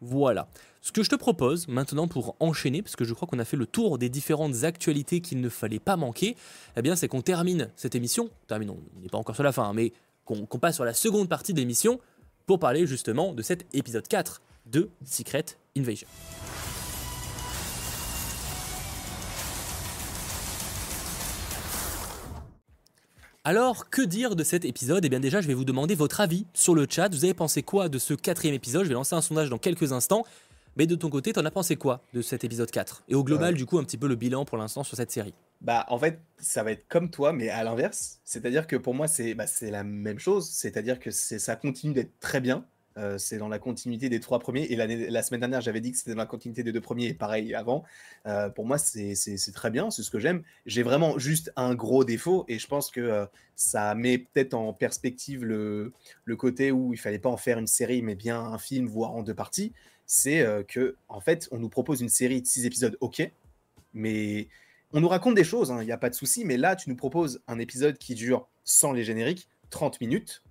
Voilà. 0.00 0.48
Ce 0.80 0.92
que 0.92 1.02
je 1.02 1.08
te 1.08 1.14
propose 1.16 1.66
maintenant 1.68 2.08
pour 2.08 2.36
enchaîner, 2.40 2.82
parce 2.82 2.96
que 2.96 3.04
je 3.04 3.14
crois 3.14 3.26
qu'on 3.28 3.38
a 3.38 3.44
fait 3.44 3.56
le 3.56 3.66
tour 3.66 3.96
des 3.98 4.08
différentes 4.10 4.64
actualités 4.64 5.20
qu'il 5.20 5.40
ne 5.40 5.48
fallait 5.48 5.78
pas 5.78 5.96
manquer, 5.96 6.36
eh 6.76 6.82
bien 6.82 6.94
c'est 6.96 7.08
qu'on 7.08 7.22
termine 7.22 7.70
cette 7.76 7.94
émission. 7.94 8.28
Termine, 8.48 8.70
on 8.70 9.00
n'est 9.00 9.08
pas 9.08 9.18
encore 9.18 9.34
sur 9.34 9.44
la 9.44 9.52
fin, 9.52 9.64
hein, 9.64 9.72
mais 9.74 9.92
qu'on 10.24 10.44
qu'on 10.46 10.58
passe 10.58 10.74
sur 10.74 10.84
la 10.84 10.94
seconde 10.94 11.28
partie 11.28 11.54
de 11.54 11.58
l'émission 11.58 12.00
pour 12.46 12.58
parler 12.58 12.86
justement 12.86 13.32
de 13.32 13.40
cet 13.42 13.64
épisode 13.74 14.06
4 14.08 14.42
de 14.66 14.90
Secret 15.04 15.44
Invasion. 15.76 16.08
Alors, 23.46 23.90
que 23.90 24.00
dire 24.00 24.36
de 24.36 24.42
cet 24.44 24.64
épisode? 24.64 25.04
Eh 25.04 25.08
bien 25.10 25.20
déjà, 25.20 25.40
je 25.42 25.46
vais 25.48 25.52
vous 25.54 25.66
demander 25.66 25.94
votre 25.94 26.20
avis 26.22 26.46
sur 26.54 26.74
le 26.74 26.86
chat. 26.88 27.10
Vous 27.14 27.24
avez 27.24 27.34
pensé 27.34 27.62
quoi 27.62 27.90
de 27.90 27.98
ce 27.98 28.14
quatrième 28.14 28.54
épisode? 28.54 28.84
Je 28.84 28.88
vais 28.88 28.94
lancer 28.94 29.14
un 29.14 29.20
sondage 29.20 29.50
dans 29.50 29.58
quelques 29.58 29.92
instants. 29.92 30.24
Mais 30.76 30.86
de 30.86 30.96
ton 30.96 31.08
côté, 31.10 31.32
t'en 31.34 31.44
as 31.44 31.50
pensé 31.52 31.76
quoi 31.76 32.00
de 32.14 32.22
cet 32.22 32.42
épisode 32.42 32.70
4 32.70 33.04
Et 33.08 33.14
au 33.14 33.22
global, 33.22 33.52
Ouais. 33.52 33.58
du 33.58 33.64
coup, 33.66 33.78
un 33.78 33.84
petit 33.84 33.98
peu 33.98 34.08
le 34.08 34.16
bilan 34.16 34.44
pour 34.44 34.56
l'instant 34.58 34.82
sur 34.82 34.96
cette 34.96 35.10
série. 35.12 35.34
Bah, 35.60 35.84
en 35.88 35.98
fait, 35.98 36.18
ça 36.38 36.64
va 36.64 36.72
être 36.72 36.88
comme 36.88 37.10
toi, 37.10 37.32
mais 37.32 37.48
à 37.48 37.62
l'inverse. 37.62 38.18
C'est-à-dire 38.24 38.66
que 38.66 38.74
pour 38.76 38.92
moi, 38.94 39.06
c'est 39.06 39.34
bah, 39.34 39.46
c'est 39.46 39.70
la 39.70 39.84
même 39.84 40.18
chose. 40.18 40.48
C'est-à-dire 40.50 40.98
que 40.98 41.10
ça 41.12 41.54
continue 41.54 41.92
d'être 41.92 42.18
très 42.20 42.40
bien. 42.40 42.64
Euh, 42.96 43.18
c'est 43.18 43.38
dans 43.38 43.48
la 43.48 43.58
continuité 43.58 44.08
des 44.08 44.20
trois 44.20 44.38
premiers. 44.38 44.64
Et 44.64 44.76
la 44.76 45.22
semaine 45.22 45.40
dernière, 45.40 45.60
j'avais 45.60 45.80
dit 45.80 45.90
que 45.90 45.98
c'était 45.98 46.12
dans 46.12 46.18
la 46.18 46.26
continuité 46.26 46.62
des 46.62 46.72
deux 46.72 46.80
premiers, 46.80 47.06
et 47.06 47.14
pareil 47.14 47.54
avant. 47.54 47.84
Euh, 48.26 48.48
pour 48.50 48.66
moi, 48.66 48.78
c'est 48.78 49.14
très 49.52 49.70
bien, 49.70 49.90
c'est 49.90 50.02
ce 50.02 50.10
que 50.10 50.20
j'aime. 50.20 50.42
J'ai 50.66 50.82
vraiment 50.82 51.18
juste 51.18 51.52
un 51.56 51.74
gros 51.74 52.04
défaut, 52.04 52.44
et 52.48 52.58
je 52.58 52.66
pense 52.68 52.90
que 52.90 53.00
euh, 53.00 53.26
ça 53.56 53.94
met 53.94 54.18
peut-être 54.18 54.54
en 54.54 54.72
perspective 54.72 55.44
le, 55.44 55.92
côté 56.38 56.70
où 56.70 56.92
il 56.92 56.98
fallait 56.98 57.18
pas 57.18 57.30
en 57.30 57.36
faire 57.36 57.58
une 57.58 57.66
série, 57.66 58.02
mais 58.02 58.14
bien 58.14 58.40
un 58.40 58.58
film, 58.58 58.86
voire 58.86 59.12
en 59.12 59.22
deux 59.22 59.34
parties. 59.34 59.72
C'est 60.06 60.44
que, 60.68 60.96
en 61.08 61.20
fait, 61.20 61.48
on 61.50 61.58
nous 61.58 61.70
propose 61.70 62.02
une 62.02 62.10
série 62.10 62.42
de 62.42 62.46
six 62.46 62.66
épisodes, 62.66 62.98
ok, 63.00 63.30
mais 63.94 64.48
on 64.92 65.00
nous 65.00 65.08
raconte 65.08 65.34
des 65.34 65.44
choses, 65.44 65.72
il 65.80 65.86
n'y 65.86 65.92
a 65.92 65.96
pas 65.96 66.10
de 66.10 66.14
souci, 66.14 66.44
mais 66.44 66.58
là, 66.58 66.76
tu 66.76 66.90
nous 66.90 66.96
proposes 66.96 67.40
un 67.48 67.58
épisode 67.58 67.96
qui 67.96 68.14
dure, 68.14 68.46
sans 68.64 68.92
les 68.92 69.02
génériques, 69.02 69.48
30 69.70 70.00
minutes. 70.02 70.43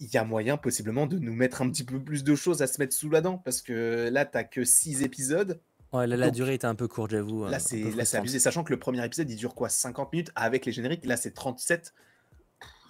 Il 0.00 0.12
y 0.12 0.16
a 0.16 0.24
moyen 0.24 0.56
possiblement 0.56 1.06
de 1.06 1.18
nous 1.18 1.34
mettre 1.34 1.62
un 1.62 1.70
petit 1.70 1.84
peu 1.84 2.02
plus 2.02 2.24
de 2.24 2.34
choses 2.34 2.62
à 2.62 2.66
se 2.66 2.80
mettre 2.80 2.94
sous 2.94 3.10
la 3.10 3.20
dent, 3.20 3.38
parce 3.38 3.60
que 3.60 4.08
là, 4.10 4.24
tu 4.24 4.38
que 4.44 4.64
6 4.64 5.02
épisodes. 5.02 5.60
Ouais, 5.92 6.06
là, 6.06 6.16
la 6.16 6.26
Donc, 6.26 6.34
durée 6.34 6.54
était 6.54 6.66
un 6.66 6.74
peu 6.74 6.88
courte, 6.88 7.10
j'avoue. 7.10 7.44
un 7.44 7.50
Là, 7.50 7.58
c'est 7.58 8.14
abusé, 8.14 8.38
sachant 8.38 8.64
que 8.64 8.72
le 8.72 8.78
premier 8.78 9.04
épisode, 9.04 9.30
il 9.30 9.36
dure 9.36 9.54
quoi 9.54 9.68
50 9.68 10.12
minutes 10.12 10.32
avec 10.34 10.64
les 10.64 10.72
génériques. 10.72 11.04
Là, 11.04 11.16
c'est 11.16 11.32
37. 11.32 11.92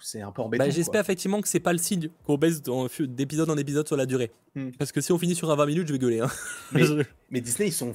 C'est 0.01 0.21
un 0.21 0.31
peu 0.31 0.41
embêtant. 0.41 0.63
Bah. 0.65 0.69
J'espère 0.69 1.01
effectivement 1.01 1.41
que 1.41 1.47
c'est 1.47 1.59
pas 1.59 1.73
le 1.73 1.79
signe 1.79 2.09
qu'on 2.25 2.37
baisse 2.37 2.61
d'épisode 2.99 3.49
en 3.49 3.57
épisode 3.57 3.87
sur 3.87 3.95
la 3.95 4.05
durée. 4.05 4.31
Hmm. 4.55 4.71
Parce 4.77 4.91
que 4.91 4.99
si 4.99 5.11
on 5.11 5.17
finit 5.17 5.35
sur 5.35 5.49
un 5.51 5.55
20 5.55 5.65
minutes, 5.65 5.87
je 5.87 5.93
vais 5.93 5.99
gueuler. 5.99 6.19
hein. 6.19 6.29
Mais- 6.71 6.81
Disney, 7.41 7.69
ils 7.69 7.73
sont, 7.73 7.93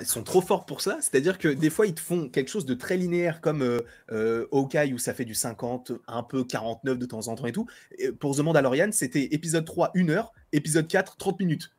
ils 0.00 0.06
sont 0.06 0.22
trop 0.22 0.40
forts 0.42 0.66
pour 0.66 0.80
ça. 0.82 0.98
C'est-à-dire 1.00 1.38
que 1.38 1.48
des 1.48 1.70
fois, 1.70 1.86
ils 1.86 1.94
te 1.94 2.00
font 2.00 2.28
quelque 2.28 2.50
chose 2.50 2.66
de 2.66 2.74
très 2.74 2.96
linéaire, 2.96 3.40
comme 3.40 3.62
euh, 3.62 3.80
euh, 4.12 4.46
Hawkeye, 4.52 4.92
où 4.92 4.98
ça 4.98 5.14
fait 5.14 5.24
du 5.24 5.34
50, 5.34 5.92
un 6.06 6.22
peu 6.22 6.44
49 6.44 6.98
de 6.98 7.06
temps 7.06 7.28
en 7.28 7.34
temps 7.34 7.46
et 7.46 7.52
tout. 7.52 7.66
Et 7.98 8.12
pour 8.12 8.36
The 8.36 8.40
Mandalorian, 8.40 8.90
c'était 8.92 9.28
épisode 9.32 9.64
3, 9.64 9.92
1 9.96 10.08
heure, 10.10 10.32
épisode 10.52 10.86
4, 10.88 11.16
30 11.16 11.40
minutes. 11.40 11.70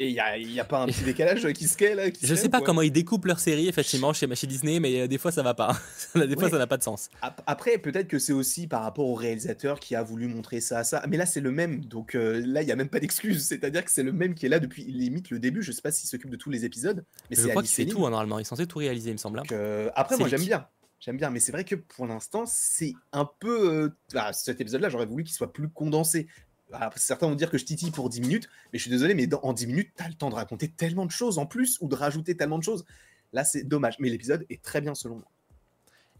Et 0.00 0.08
il 0.08 0.12
n'y 0.14 0.18
a, 0.18 0.36
y 0.36 0.58
a 0.58 0.64
pas 0.64 0.80
un 0.82 0.86
petit 0.86 1.04
décalage 1.04 1.46
qui 1.52 1.68
se 1.68 1.76
crée 1.76 1.94
là 1.94 2.10
qui 2.10 2.26
Je 2.26 2.34
sais 2.34 2.48
pas 2.48 2.60
comment 2.60 2.82
ils 2.82 2.90
découpent 2.90 3.26
leur 3.26 3.38
série, 3.38 3.68
effectivement, 3.68 4.12
chez, 4.12 4.26
chez 4.34 4.48
Disney, 4.48 4.80
mais 4.80 5.02
euh, 5.02 5.06
des 5.06 5.18
fois 5.18 5.30
ça 5.30 5.42
va 5.44 5.54
pas. 5.54 5.78
des 6.16 6.34
fois 6.36 6.50
ça 6.50 6.58
n'a 6.58 6.66
pas 6.66 6.76
de 6.78 6.82
sens. 6.82 7.10
Ap- 7.22 7.42
Après, 7.46 7.78
peut-être 7.78 8.08
que 8.08 8.18
c'est 8.18 8.32
aussi 8.32 8.66
par 8.66 8.82
rapport 8.82 9.06
au 9.06 9.14
réalisateur 9.14 9.78
qui 9.78 9.94
a 9.94 10.02
voulu 10.02 10.26
montrer 10.26 10.60
ça 10.60 10.78
à 10.80 10.84
ça. 10.84 11.04
Mais 11.08 11.16
là, 11.16 11.26
c'est 11.26 11.40
le 11.40 11.52
même. 11.52 11.84
Donc 11.84 12.16
euh, 12.16 12.42
là, 12.44 12.62
il 12.62 12.66
n'y 12.66 12.72
a 12.72 12.76
même 12.76 12.88
pas 12.88 12.98
d'excuse. 12.98 13.44
C'est-à-dire 13.46 13.84
que 13.84 13.90
c'est 13.92 14.02
le 14.02 14.12
même 14.12 14.34
qui 14.34 14.46
est 14.46 14.48
là 14.48 14.58
depuis 14.58 14.82
limite 14.84 15.30
le 15.30 15.38
début. 15.38 15.62
Je 15.62 15.70
sais 15.70 15.82
pas 15.82 15.92
s'il 15.92 16.08
s'occupe 16.08 16.30
de 16.30 16.36
tous 16.36 16.50
les 16.50 16.64
épisodes. 16.64 17.04
Mais 17.30 17.36
Je 17.36 17.42
c'est 17.42 17.50
crois 17.50 17.62
qu'il 17.62 17.70
fait 17.72 17.86
tout 17.86 18.04
hein, 18.04 18.10
normalement. 18.10 18.38
Il 18.38 18.42
est 18.42 18.44
censé 18.44 18.66
tout 18.66 18.78
réaliser, 18.78 19.10
il 19.10 19.14
me 19.14 19.18
semble. 19.18 19.38
hein. 19.38 19.42
Donc, 19.42 19.52
euh, 19.52 19.90
après, 19.94 20.16
moi, 20.16 20.26
j'aime 20.28 20.42
bien. 20.42 20.66
J'aime 21.00 21.18
bien, 21.18 21.28
mais 21.28 21.38
c'est 21.38 21.52
vrai 21.52 21.64
que 21.64 21.74
pour 21.74 22.06
l'instant, 22.06 22.44
c'est 22.46 22.94
un 23.12 23.28
peu. 23.38 23.70
euh, 23.84 23.88
ah, 24.14 24.32
cet 24.32 24.60
épisode-là, 24.62 24.88
j'aurais 24.88 25.04
voulu 25.04 25.22
qu'il 25.22 25.34
soit 25.34 25.52
plus 25.52 25.68
condensé. 25.68 26.28
Ah, 26.72 26.90
certains 26.96 27.28
vont 27.28 27.34
dire 27.34 27.50
que 27.50 27.58
je 27.58 27.64
titille 27.64 27.90
pour 27.90 28.08
10 28.08 28.20
minutes, 28.20 28.48
mais 28.72 28.78
je 28.78 28.82
suis 28.82 28.90
désolé, 28.90 29.14
mais 29.14 29.26
dans- 29.26 29.40
en 29.42 29.52
10 29.52 29.66
minutes, 29.66 29.90
tu 29.96 30.02
as 30.02 30.08
le 30.08 30.14
temps 30.14 30.30
de 30.30 30.34
raconter 30.34 30.68
tellement 30.68 31.06
de 31.06 31.10
choses 31.10 31.38
en 31.38 31.46
plus 31.46 31.78
ou 31.80 31.88
de 31.88 31.94
rajouter 31.94 32.36
tellement 32.36 32.58
de 32.58 32.64
choses. 32.64 32.84
Là, 33.32 33.44
c'est 33.44 33.62
dommage. 33.64 33.96
Mais 34.00 34.08
l'épisode 34.08 34.44
est 34.50 34.62
très 34.62 34.80
bien 34.80 34.94
selon 34.94 35.16
moi. 35.16 35.24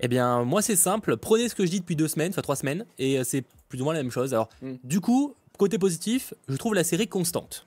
Eh 0.00 0.08
bien, 0.08 0.44
moi, 0.44 0.60
c'est 0.62 0.76
simple. 0.76 1.16
Prenez 1.16 1.48
ce 1.48 1.54
que 1.54 1.64
je 1.64 1.70
dis 1.70 1.80
depuis 1.80 1.96
deux 1.96 2.08
semaines, 2.08 2.30
enfin 2.30 2.42
trois 2.42 2.56
semaines, 2.56 2.84
et 2.98 3.18
euh, 3.18 3.24
c'est 3.24 3.44
plus 3.68 3.80
ou 3.80 3.84
moins 3.84 3.94
la 3.94 4.02
même 4.02 4.10
chose. 4.12 4.34
Alors, 4.34 4.48
Mm. 4.60 4.74
du 4.84 5.00
coup, 5.00 5.34
côté 5.58 5.78
positif, 5.78 6.34
je 6.48 6.56
trouve 6.56 6.74
la 6.74 6.84
série 6.84 7.08
constante. 7.08 7.66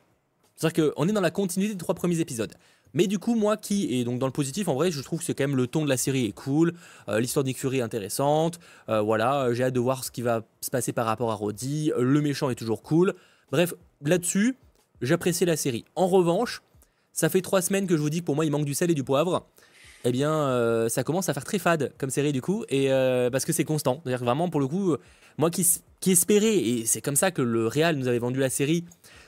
C'est-à-dire 0.56 0.94
qu'on 0.94 1.08
est 1.08 1.14
dans 1.14 1.22
la 1.22 1.32
continuité 1.32 1.74
des 1.74 1.78
trois 1.80 1.96
premiers 1.96 2.20
épisodes. 2.20 2.54
Mais 2.94 3.08
du 3.08 3.20
coup, 3.20 3.36
moi 3.36 3.58
qui 3.58 4.00
est 4.00 4.04
donc 4.04 4.20
dans 4.20 4.26
le 4.26 4.32
positif, 4.32 4.68
en 4.68 4.76
vrai, 4.76 4.92
je 4.92 5.02
trouve 5.02 5.20
que 5.20 5.26
c'est 5.26 5.34
quand 5.34 5.48
même 5.48 5.56
le 5.56 5.68
ton 5.68 5.84
de 5.84 5.90
la 5.90 5.98
série 5.98 6.26
est 6.26 6.32
cool, 6.32 6.74
euh, 7.10 7.20
l'histoire 7.20 7.44
de 7.44 7.52
Fury 7.54 7.80
est 7.80 7.82
intéressante, 7.82 8.60
euh, 8.90 9.02
voilà, 9.02 9.44
euh, 9.44 9.54
j'ai 9.54 9.64
hâte 9.64 9.74
de 9.74 9.80
voir 9.80 10.04
ce 10.04 10.12
qui 10.12 10.22
va 10.22 10.42
se 10.62 10.70
passer 10.70 10.94
par 10.94 11.06
rapport 11.06 11.32
à 11.32 11.36
Roddy, 11.36 11.92
le 11.98 12.22
méchant 12.22 12.50
est 12.50 12.56
toujours 12.56 12.82
cool. 12.82 13.14
Bref, 13.52 13.74
là-dessus, 14.04 14.56
j'apprécie 15.02 15.46
la 15.46 15.58
série. 15.58 15.86
En 15.96 16.08
revanche, 16.08 16.62
ça 17.14 17.30
fait 17.30 17.42
trois 17.42 17.62
semaines 17.62 17.88
que 17.88 17.96
je 17.96 18.02
vous 18.02 18.10
dis 18.10 18.22
que 18.22 18.26
pour 18.26 18.36
moi, 18.36 18.46
il 18.46 18.52
manque 18.52 18.66
du 18.66 18.74
sel 18.74 18.92
et 18.92 18.96
du 18.96 19.04
poivre 19.04 19.48
eh 20.06 20.12
bien, 20.12 20.88
ça 20.90 21.04
commence 21.04 21.28
à 21.28 21.34
faire 21.34 21.44
très 21.44 21.60
fade 21.60 21.92
comme 21.98 22.12
série 22.12 22.32
du 22.32 22.40
coup, 22.40 22.64
et 22.70 22.88
parce 23.30 23.44
que 23.44 23.52
c'est 23.52 23.66
constant. 23.66 24.00
C'est-à-dire 24.04 24.24
vraiment, 24.24 24.48
pour 24.48 24.62
le 24.62 24.68
coup, 24.68 24.96
moi 25.38 25.50
qui, 25.50 25.68
qui 26.00 26.12
espérais, 26.12 26.56
et 26.56 26.86
c'est 26.86 27.02
comme 27.02 27.18
ça 27.18 27.32
que 27.32 27.42
le 27.42 27.68
Real 27.68 27.98
nous 27.98 28.08
avait 28.08 28.20
vendu 28.20 28.40
la 28.40 28.50
série, 28.50 28.86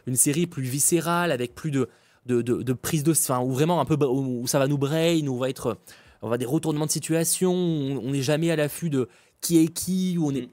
une 0.07 0.15
série 0.15 0.47
plus 0.47 0.63
viscérale, 0.63 1.31
avec 1.31 1.53
plus 1.53 1.71
de, 1.71 1.89
de, 2.25 2.41
de, 2.41 2.61
de 2.61 2.73
prise 2.73 3.03
de. 3.03 3.11
Enfin, 3.11 3.39
où 3.41 3.51
vraiment 3.51 3.79
un 3.79 3.85
peu. 3.85 3.97
où 4.05 4.47
ça 4.47 4.59
va 4.59 4.67
nous 4.67 4.77
brain, 4.77 5.25
où 5.27 5.35
on 5.35 5.39
va 5.39 5.49
être. 5.49 5.77
On 6.21 6.27
va 6.27 6.33
avoir 6.33 6.37
des 6.37 6.45
retournements 6.45 6.85
de 6.85 6.91
situation, 6.91 7.53
on 7.53 7.97
on 7.97 8.11
n'est 8.11 8.21
jamais 8.21 8.51
à 8.51 8.55
l'affût 8.55 8.89
de 8.89 9.07
qui 9.41 9.57
est 9.57 9.67
qui, 9.67 10.17
où 10.17 10.27
on 10.27 10.35
est. 10.35 10.49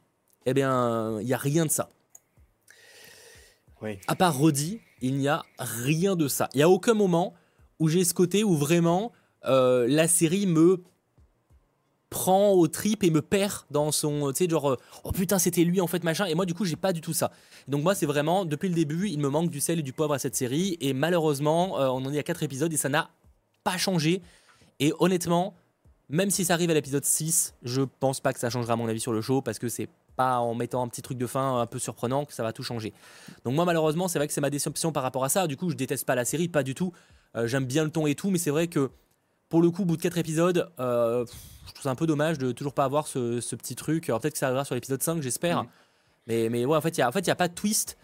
Eh 0.46 0.54
bien, 0.54 1.20
il 1.20 1.26
n'y 1.26 1.34
a 1.34 1.38
rien 1.38 1.66
de 1.66 1.70
ça. 1.70 1.88
Oui. 3.82 3.98
À 4.06 4.14
part 4.14 4.38
Roddy, 4.38 4.80
il 5.00 5.16
n'y 5.16 5.28
a 5.28 5.44
rien 5.58 6.16
de 6.16 6.28
ça. 6.28 6.48
Il 6.54 6.58
n'y 6.58 6.62
a 6.62 6.68
aucun 6.68 6.94
moment 6.94 7.34
où 7.78 7.88
j'ai 7.88 8.04
ce 8.04 8.14
côté 8.14 8.44
où 8.44 8.56
vraiment 8.56 9.12
euh, 9.44 9.86
la 9.88 10.08
série 10.08 10.46
me 10.46 10.82
prend 12.10 12.52
au 12.52 12.68
trip 12.68 13.02
et 13.02 13.10
me 13.10 13.20
perd 13.20 13.64
dans 13.70 13.90
son 13.90 14.30
tu 14.32 14.44
sais 14.44 14.50
genre 14.50 14.70
euh, 14.70 14.76
oh 15.04 15.12
putain 15.12 15.38
c'était 15.38 15.64
lui 15.64 15.80
en 15.80 15.86
fait 15.86 16.04
machin. 16.04 16.26
Et 16.26 16.34
moi 16.34 16.46
du 16.46 16.54
coup 16.54 16.64
j'ai 16.64 16.76
pas 16.76 16.92
du 16.92 17.00
tout 17.00 17.12
ça. 17.12 17.32
Donc 17.68 17.82
moi 17.82 17.94
c'est 17.94 18.06
vraiment 18.06 18.44
depuis 18.44 18.68
le 18.68 18.74
début 18.74 19.08
il 19.08 19.18
me 19.18 19.28
manque 19.28 19.50
du 19.50 19.60
sel 19.60 19.80
et 19.80 19.82
du 19.82 19.92
poivre 19.92 20.14
à 20.14 20.18
cette 20.18 20.36
série. 20.36 20.76
Et 20.80 20.92
malheureusement 20.92 21.80
euh, 21.80 21.88
on 21.88 22.04
en 22.04 22.12
est 22.12 22.18
à 22.18 22.22
4 22.22 22.42
épisodes 22.42 22.72
et 22.72 22.76
ça 22.76 22.88
n'a 22.88 23.10
pas 23.64 23.76
changé. 23.76 24.22
Et 24.78 24.92
honnêtement 24.98 25.54
même 26.08 26.30
si 26.30 26.44
ça 26.44 26.54
arrive 26.54 26.70
à 26.70 26.74
l'épisode 26.74 27.04
6 27.04 27.54
je 27.62 27.82
pense 27.82 28.20
pas 28.20 28.32
que 28.32 28.38
ça 28.38 28.50
changera 28.50 28.76
mon 28.76 28.88
avis 28.88 29.00
sur 29.00 29.12
le 29.12 29.20
show 29.20 29.42
parce 29.42 29.58
que 29.58 29.68
c'est 29.68 29.88
pas 30.14 30.38
en 30.38 30.54
mettant 30.54 30.82
un 30.82 30.88
petit 30.88 31.02
truc 31.02 31.18
de 31.18 31.26
fin 31.26 31.60
un 31.60 31.66
peu 31.66 31.78
surprenant 31.78 32.24
que 32.24 32.32
ça 32.32 32.42
va 32.42 32.52
tout 32.52 32.62
changer. 32.62 32.92
Donc 33.44 33.54
moi 33.54 33.64
malheureusement 33.64 34.06
c'est 34.06 34.18
vrai 34.20 34.28
que 34.28 34.32
c'est 34.32 34.40
ma 34.40 34.50
déception 34.50 34.92
par 34.92 35.02
rapport 35.02 35.24
à 35.24 35.28
ça. 35.28 35.48
Du 35.48 35.56
coup 35.56 35.70
je 35.70 35.74
déteste 35.74 36.06
pas 36.06 36.14
la 36.14 36.24
série 36.24 36.48
pas 36.48 36.62
du 36.62 36.76
tout. 36.76 36.92
Euh, 37.34 37.48
j'aime 37.48 37.66
bien 37.66 37.82
le 37.82 37.90
ton 37.90 38.06
et 38.06 38.14
tout 38.14 38.30
mais 38.30 38.38
c'est 38.38 38.50
vrai 38.50 38.68
que 38.68 38.90
pour 39.48 39.62
le 39.62 39.70
coup, 39.70 39.82
au 39.82 39.84
bout 39.84 39.96
de 39.96 40.02
4 40.02 40.18
épisodes, 40.18 40.70
euh, 40.80 41.24
je 41.66 41.72
trouve 41.72 41.82
ça 41.82 41.90
un 41.90 41.94
peu 41.94 42.06
dommage 42.06 42.38
de 42.38 42.52
toujours 42.52 42.74
pas 42.74 42.84
avoir 42.84 43.06
ce, 43.06 43.40
ce 43.40 43.54
petit 43.56 43.74
truc. 43.76 44.08
Alors 44.08 44.20
peut-être 44.20 44.34
que 44.34 44.38
ça 44.38 44.46
arrivera 44.46 44.64
sur 44.64 44.74
l'épisode 44.74 45.02
5, 45.02 45.22
j'espère. 45.22 45.64
Mais, 46.26 46.48
mais 46.48 46.64
ouais, 46.64 46.76
en 46.76 46.80
fait, 46.80 46.96
il 46.96 47.00
n'y 47.00 47.04
a, 47.04 47.08
en 47.08 47.12
fait, 47.12 47.26
y 47.26 47.30
a 47.30 47.36
pas 47.36 47.48
de 47.48 47.54
twist. 47.54 47.96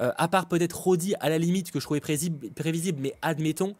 euh, 0.00 0.12
à 0.16 0.28
part 0.28 0.46
peut-être 0.48 0.72
Roddy 0.78 1.14
à 1.20 1.28
la 1.28 1.38
limite 1.38 1.70
que 1.70 1.80
je 1.80 1.84
trouvais 1.84 2.00
prévisible, 2.00 2.50
prévisible 2.50 2.98
mais 3.00 3.14
admettons. 3.22 3.74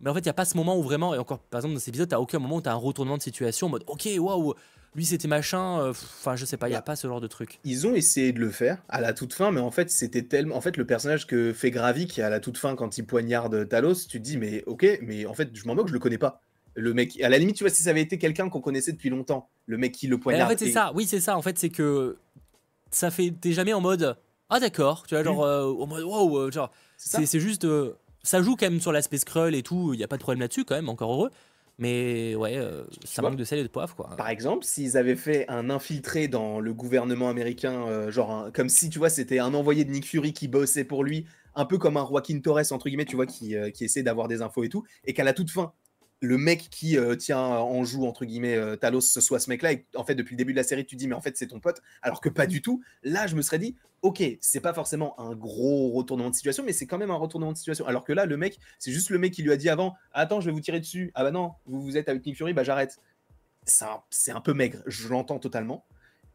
Mais 0.00 0.10
en 0.10 0.14
fait, 0.14 0.20
il 0.20 0.24
n'y 0.24 0.30
a 0.30 0.34
pas 0.34 0.44
ce 0.44 0.56
moment 0.56 0.78
où 0.78 0.82
vraiment, 0.82 1.14
et 1.14 1.18
encore 1.18 1.38
par 1.40 1.58
exemple 1.58 1.74
dans 1.74 1.80
cet 1.80 1.88
épisode, 1.88 2.08
tu 2.08 2.14
n'as 2.14 2.20
aucun 2.20 2.38
moment 2.38 2.56
où 2.56 2.62
tu 2.62 2.68
as 2.68 2.72
un 2.72 2.76
retournement 2.76 3.16
de 3.16 3.22
situation 3.22 3.66
en 3.66 3.70
mode 3.70 3.82
ok, 3.88 4.08
waouh, 4.18 4.54
lui 4.94 5.04
c'était 5.04 5.26
machin. 5.26 5.80
euh, 5.80 5.90
Enfin, 5.90 6.36
je 6.36 6.44
sais 6.44 6.56
pas, 6.56 6.68
il 6.68 6.70
n'y 6.70 6.76
a 6.76 6.80
Bah, 6.80 6.84
pas 6.84 6.96
ce 6.96 7.08
genre 7.08 7.20
de 7.20 7.26
truc. 7.26 7.58
Ils 7.64 7.86
ont 7.88 7.94
essayé 7.96 8.32
de 8.32 8.38
le 8.38 8.50
faire 8.50 8.78
à 8.88 9.00
la 9.00 9.12
toute 9.12 9.34
fin, 9.34 9.50
mais 9.50 9.60
en 9.60 9.72
fait, 9.72 9.90
c'était 9.90 10.22
tellement. 10.22 10.56
En 10.56 10.60
fait, 10.60 10.76
le 10.76 10.86
personnage 10.86 11.26
que 11.26 11.52
fait 11.52 11.72
Gravik 11.72 12.18
à 12.20 12.30
la 12.30 12.38
toute 12.38 12.58
fin, 12.58 12.76
quand 12.76 12.96
il 12.98 13.04
poignarde 13.06 13.68
Talos, 13.68 13.94
tu 14.08 14.18
te 14.18 14.24
dis, 14.24 14.36
mais 14.38 14.62
ok, 14.66 15.00
mais 15.02 15.26
en 15.26 15.34
fait, 15.34 15.50
je 15.54 15.66
m'en 15.66 15.74
moque, 15.74 15.88
je 15.88 15.92
le 15.92 15.98
connais 15.98 16.18
pas. 16.18 16.40
Le 16.80 16.94
mec, 16.94 17.20
à 17.20 17.28
la 17.28 17.38
limite, 17.38 17.56
tu 17.56 17.64
vois, 17.64 17.70
si 17.70 17.82
ça 17.82 17.90
avait 17.90 18.02
été 18.02 18.18
quelqu'un 18.18 18.48
qu'on 18.48 18.60
connaissait 18.60 18.92
depuis 18.92 19.10
longtemps, 19.10 19.48
le 19.66 19.78
mec 19.78 19.92
qui 19.92 20.06
le 20.06 20.16
Mais 20.16 20.20
en 20.20 20.22
poignarde. 20.22 20.50
fait, 20.52 20.58
c'est 20.58 20.68
et- 20.70 20.72
ça. 20.72 20.92
Oui, 20.94 21.06
c'est 21.06 21.20
ça. 21.20 21.36
En 21.36 21.42
fait, 21.42 21.58
c'est 21.58 21.70
que 21.70 22.16
ça 22.90 23.10
fait. 23.10 23.30
T'es 23.32 23.52
jamais 23.52 23.72
en 23.72 23.80
mode. 23.80 24.16
Ah 24.50 24.60
d'accord, 24.60 25.06
tu 25.06 25.14
vois, 25.14 25.22
genre, 25.24 25.44
euh, 25.44 25.64
au 25.64 25.84
mode, 25.86 26.04
wow, 26.04 26.38
euh, 26.38 26.50
genre, 26.50 26.70
C'est 26.96 27.38
juste. 27.40 27.64
euh, 27.64 27.92
ça 28.22 28.42
joue 28.42 28.56
quand 28.56 28.70
même 28.70 28.80
sur 28.80 28.92
l'aspect 28.92 29.18
scroll 29.18 29.54
et 29.54 29.62
tout, 29.62 29.92
il 29.92 29.98
n'y 29.98 30.04
a 30.04 30.08
pas 30.08 30.16
de 30.16 30.22
problème 30.22 30.40
là-dessus 30.40 30.64
quand 30.64 30.74
même, 30.74 30.88
encore 30.88 31.12
heureux. 31.12 31.30
Mais 31.80 32.34
ouais, 32.34 32.56
euh, 32.56 32.82
ça 33.04 33.22
vois 33.22 33.30
manque 33.30 33.38
de 33.38 33.44
sel 33.44 33.58
et 33.60 33.62
de 33.62 33.68
poivre 33.68 33.94
quoi. 33.94 34.10
Par 34.16 34.28
exemple, 34.28 34.64
s'ils 34.64 34.96
avaient 34.96 35.14
fait 35.16 35.44
un 35.48 35.70
infiltré 35.70 36.26
dans 36.26 36.58
le 36.60 36.74
gouvernement 36.74 37.28
américain, 37.28 37.86
euh, 37.86 38.10
genre 38.10 38.32
un- 38.32 38.50
comme 38.50 38.68
si 38.68 38.90
tu 38.90 38.98
vois 38.98 39.10
c'était 39.10 39.38
un 39.38 39.54
envoyé 39.54 39.84
de 39.84 39.90
Nick 39.92 40.04
Fury 40.06 40.32
qui 40.32 40.48
bossait 40.48 40.82
pour 40.84 41.04
lui, 41.04 41.26
un 41.54 41.64
peu 41.66 41.78
comme 41.78 41.96
un 41.96 42.04
Joaquin 42.06 42.40
Torres 42.40 42.72
entre 42.72 42.88
guillemets, 42.88 43.04
tu 43.04 43.14
vois, 43.16 43.26
qui, 43.26 43.54
euh, 43.54 43.70
qui 43.70 43.84
essaie 43.84 44.02
d'avoir 44.02 44.26
des 44.28 44.42
infos 44.42 44.64
et 44.64 44.68
tout, 44.68 44.82
et 45.04 45.12
qu'à 45.14 45.22
la 45.24 45.32
toute 45.34 45.50
fin, 45.50 45.72
le 46.20 46.36
mec 46.36 46.68
qui 46.70 46.96
euh, 46.98 47.14
tient 47.14 47.38
en 47.38 47.84
joue 47.84 48.06
entre 48.06 48.24
guillemets 48.24 48.56
euh, 48.56 48.76
Talos, 48.76 49.02
ce 49.02 49.20
soit 49.20 49.38
ce 49.38 49.48
mec-là, 49.50 49.72
et 49.72 49.86
en 49.94 50.04
fait 50.04 50.14
depuis 50.14 50.34
le 50.34 50.38
début 50.38 50.52
de 50.52 50.56
la 50.56 50.64
série 50.64 50.84
tu 50.84 50.96
dis 50.96 51.06
mais 51.06 51.14
en 51.14 51.20
fait 51.20 51.36
c'est 51.36 51.46
ton 51.46 51.60
pote, 51.60 51.80
alors 52.02 52.20
que 52.20 52.28
pas 52.28 52.46
du 52.46 52.62
tout. 52.62 52.82
Là 53.02 53.26
je 53.26 53.36
me 53.36 53.42
serais 53.42 53.58
dit 53.58 53.76
ok 54.02 54.22
c'est 54.40 54.60
pas 54.60 54.74
forcément 54.74 55.18
un 55.20 55.34
gros 55.34 55.90
retournement 55.90 56.30
de 56.30 56.34
situation, 56.34 56.64
mais 56.64 56.72
c'est 56.72 56.86
quand 56.86 56.98
même 56.98 57.10
un 57.10 57.16
retournement 57.16 57.52
de 57.52 57.56
situation. 57.56 57.86
Alors 57.86 58.04
que 58.04 58.12
là 58.12 58.26
le 58.26 58.36
mec 58.36 58.58
c'est 58.78 58.92
juste 58.92 59.10
le 59.10 59.18
mec 59.18 59.32
qui 59.32 59.42
lui 59.42 59.52
a 59.52 59.56
dit 59.56 59.68
avant 59.68 59.94
attends 60.12 60.40
je 60.40 60.46
vais 60.46 60.52
vous 60.52 60.60
tirer 60.60 60.80
dessus, 60.80 61.12
ah 61.14 61.22
bah 61.22 61.30
non 61.30 61.52
vous 61.66 61.80
vous 61.80 61.96
êtes 61.96 62.08
avec 62.08 62.24
Nick 62.26 62.36
Fury, 62.36 62.52
bah 62.52 62.64
j'arrête 62.64 62.98
c'est 63.64 63.84
un, 63.84 64.36
un 64.36 64.40
peu 64.40 64.54
maigre, 64.54 64.78
je 64.86 65.08
l'entends 65.08 65.38
totalement. 65.38 65.84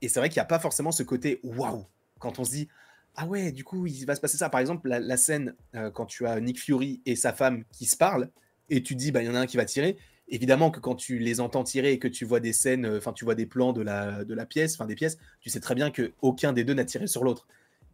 Et 0.02 0.10
c'est 0.10 0.20
vrai 0.20 0.30
qu'il 0.30 0.38
n'y 0.38 0.44
a 0.44 0.46
pas 0.46 0.60
forcément 0.60 0.92
ce 0.92 1.04
côté 1.04 1.40
waouh 1.44 1.86
quand 2.20 2.40
on 2.40 2.44
se 2.44 2.52
dit 2.52 2.68
ah 3.16 3.28
ouais, 3.28 3.52
du 3.52 3.64
coup, 3.64 3.86
il 3.86 4.06
va 4.06 4.16
se 4.16 4.22
passer 4.22 4.38
ça. 4.38 4.50
Par 4.50 4.60
exemple, 4.60 4.88
la, 4.88 5.00
la 5.00 5.18
scène 5.18 5.56
euh, 5.76 5.92
quand 5.92 6.08
tu 6.08 6.26
as 6.26 6.40
Nick 6.40 6.60
Fury 6.60 7.02
et 7.06 7.16
sa 7.16 7.32
femme 7.32 7.64
qui 7.72 7.86
se 7.86 7.96
parlent 7.96 8.30
et 8.70 8.84
tu 8.84 8.96
dis 8.96 9.12
bah 9.12 9.22
il 9.22 9.26
y 9.28 9.30
en 9.30 9.36
a 9.36 9.40
un 9.40 9.46
qui 9.46 9.58
va 9.58 9.66
tirer. 9.66 9.98
Évidemment 10.30 10.72
que 10.72 10.80
quand 10.80 10.96
tu 10.96 11.20
les 11.20 11.40
entends 11.42 11.64
tirer 11.64 11.92
et 11.94 12.00
que 12.00 12.08
tu 12.08 12.26
vois 12.26 12.40
des 12.40 12.54
scènes, 12.54 12.86
euh, 12.86 12.98
enfin 12.98 13.14
tu 13.14 13.26
vois 13.26 13.36
des 13.36 13.46
plans 13.46 13.74
de 13.74 13.82
la, 13.82 14.24
de 14.24 14.34
la 14.34 14.46
pièce, 14.46 14.76
enfin 14.76 14.86
des 14.86 14.96
pièces, 14.96 15.18
tu 15.42 15.50
sais 15.50 15.60
très 15.60 15.76
bien 15.76 15.92
que 15.92 16.14
aucun 16.22 16.54
des 16.54 16.64
deux 16.64 16.74
n'a 16.74 16.86
tiré 16.86 17.08
sur 17.08 17.24
l'autre. 17.24 17.48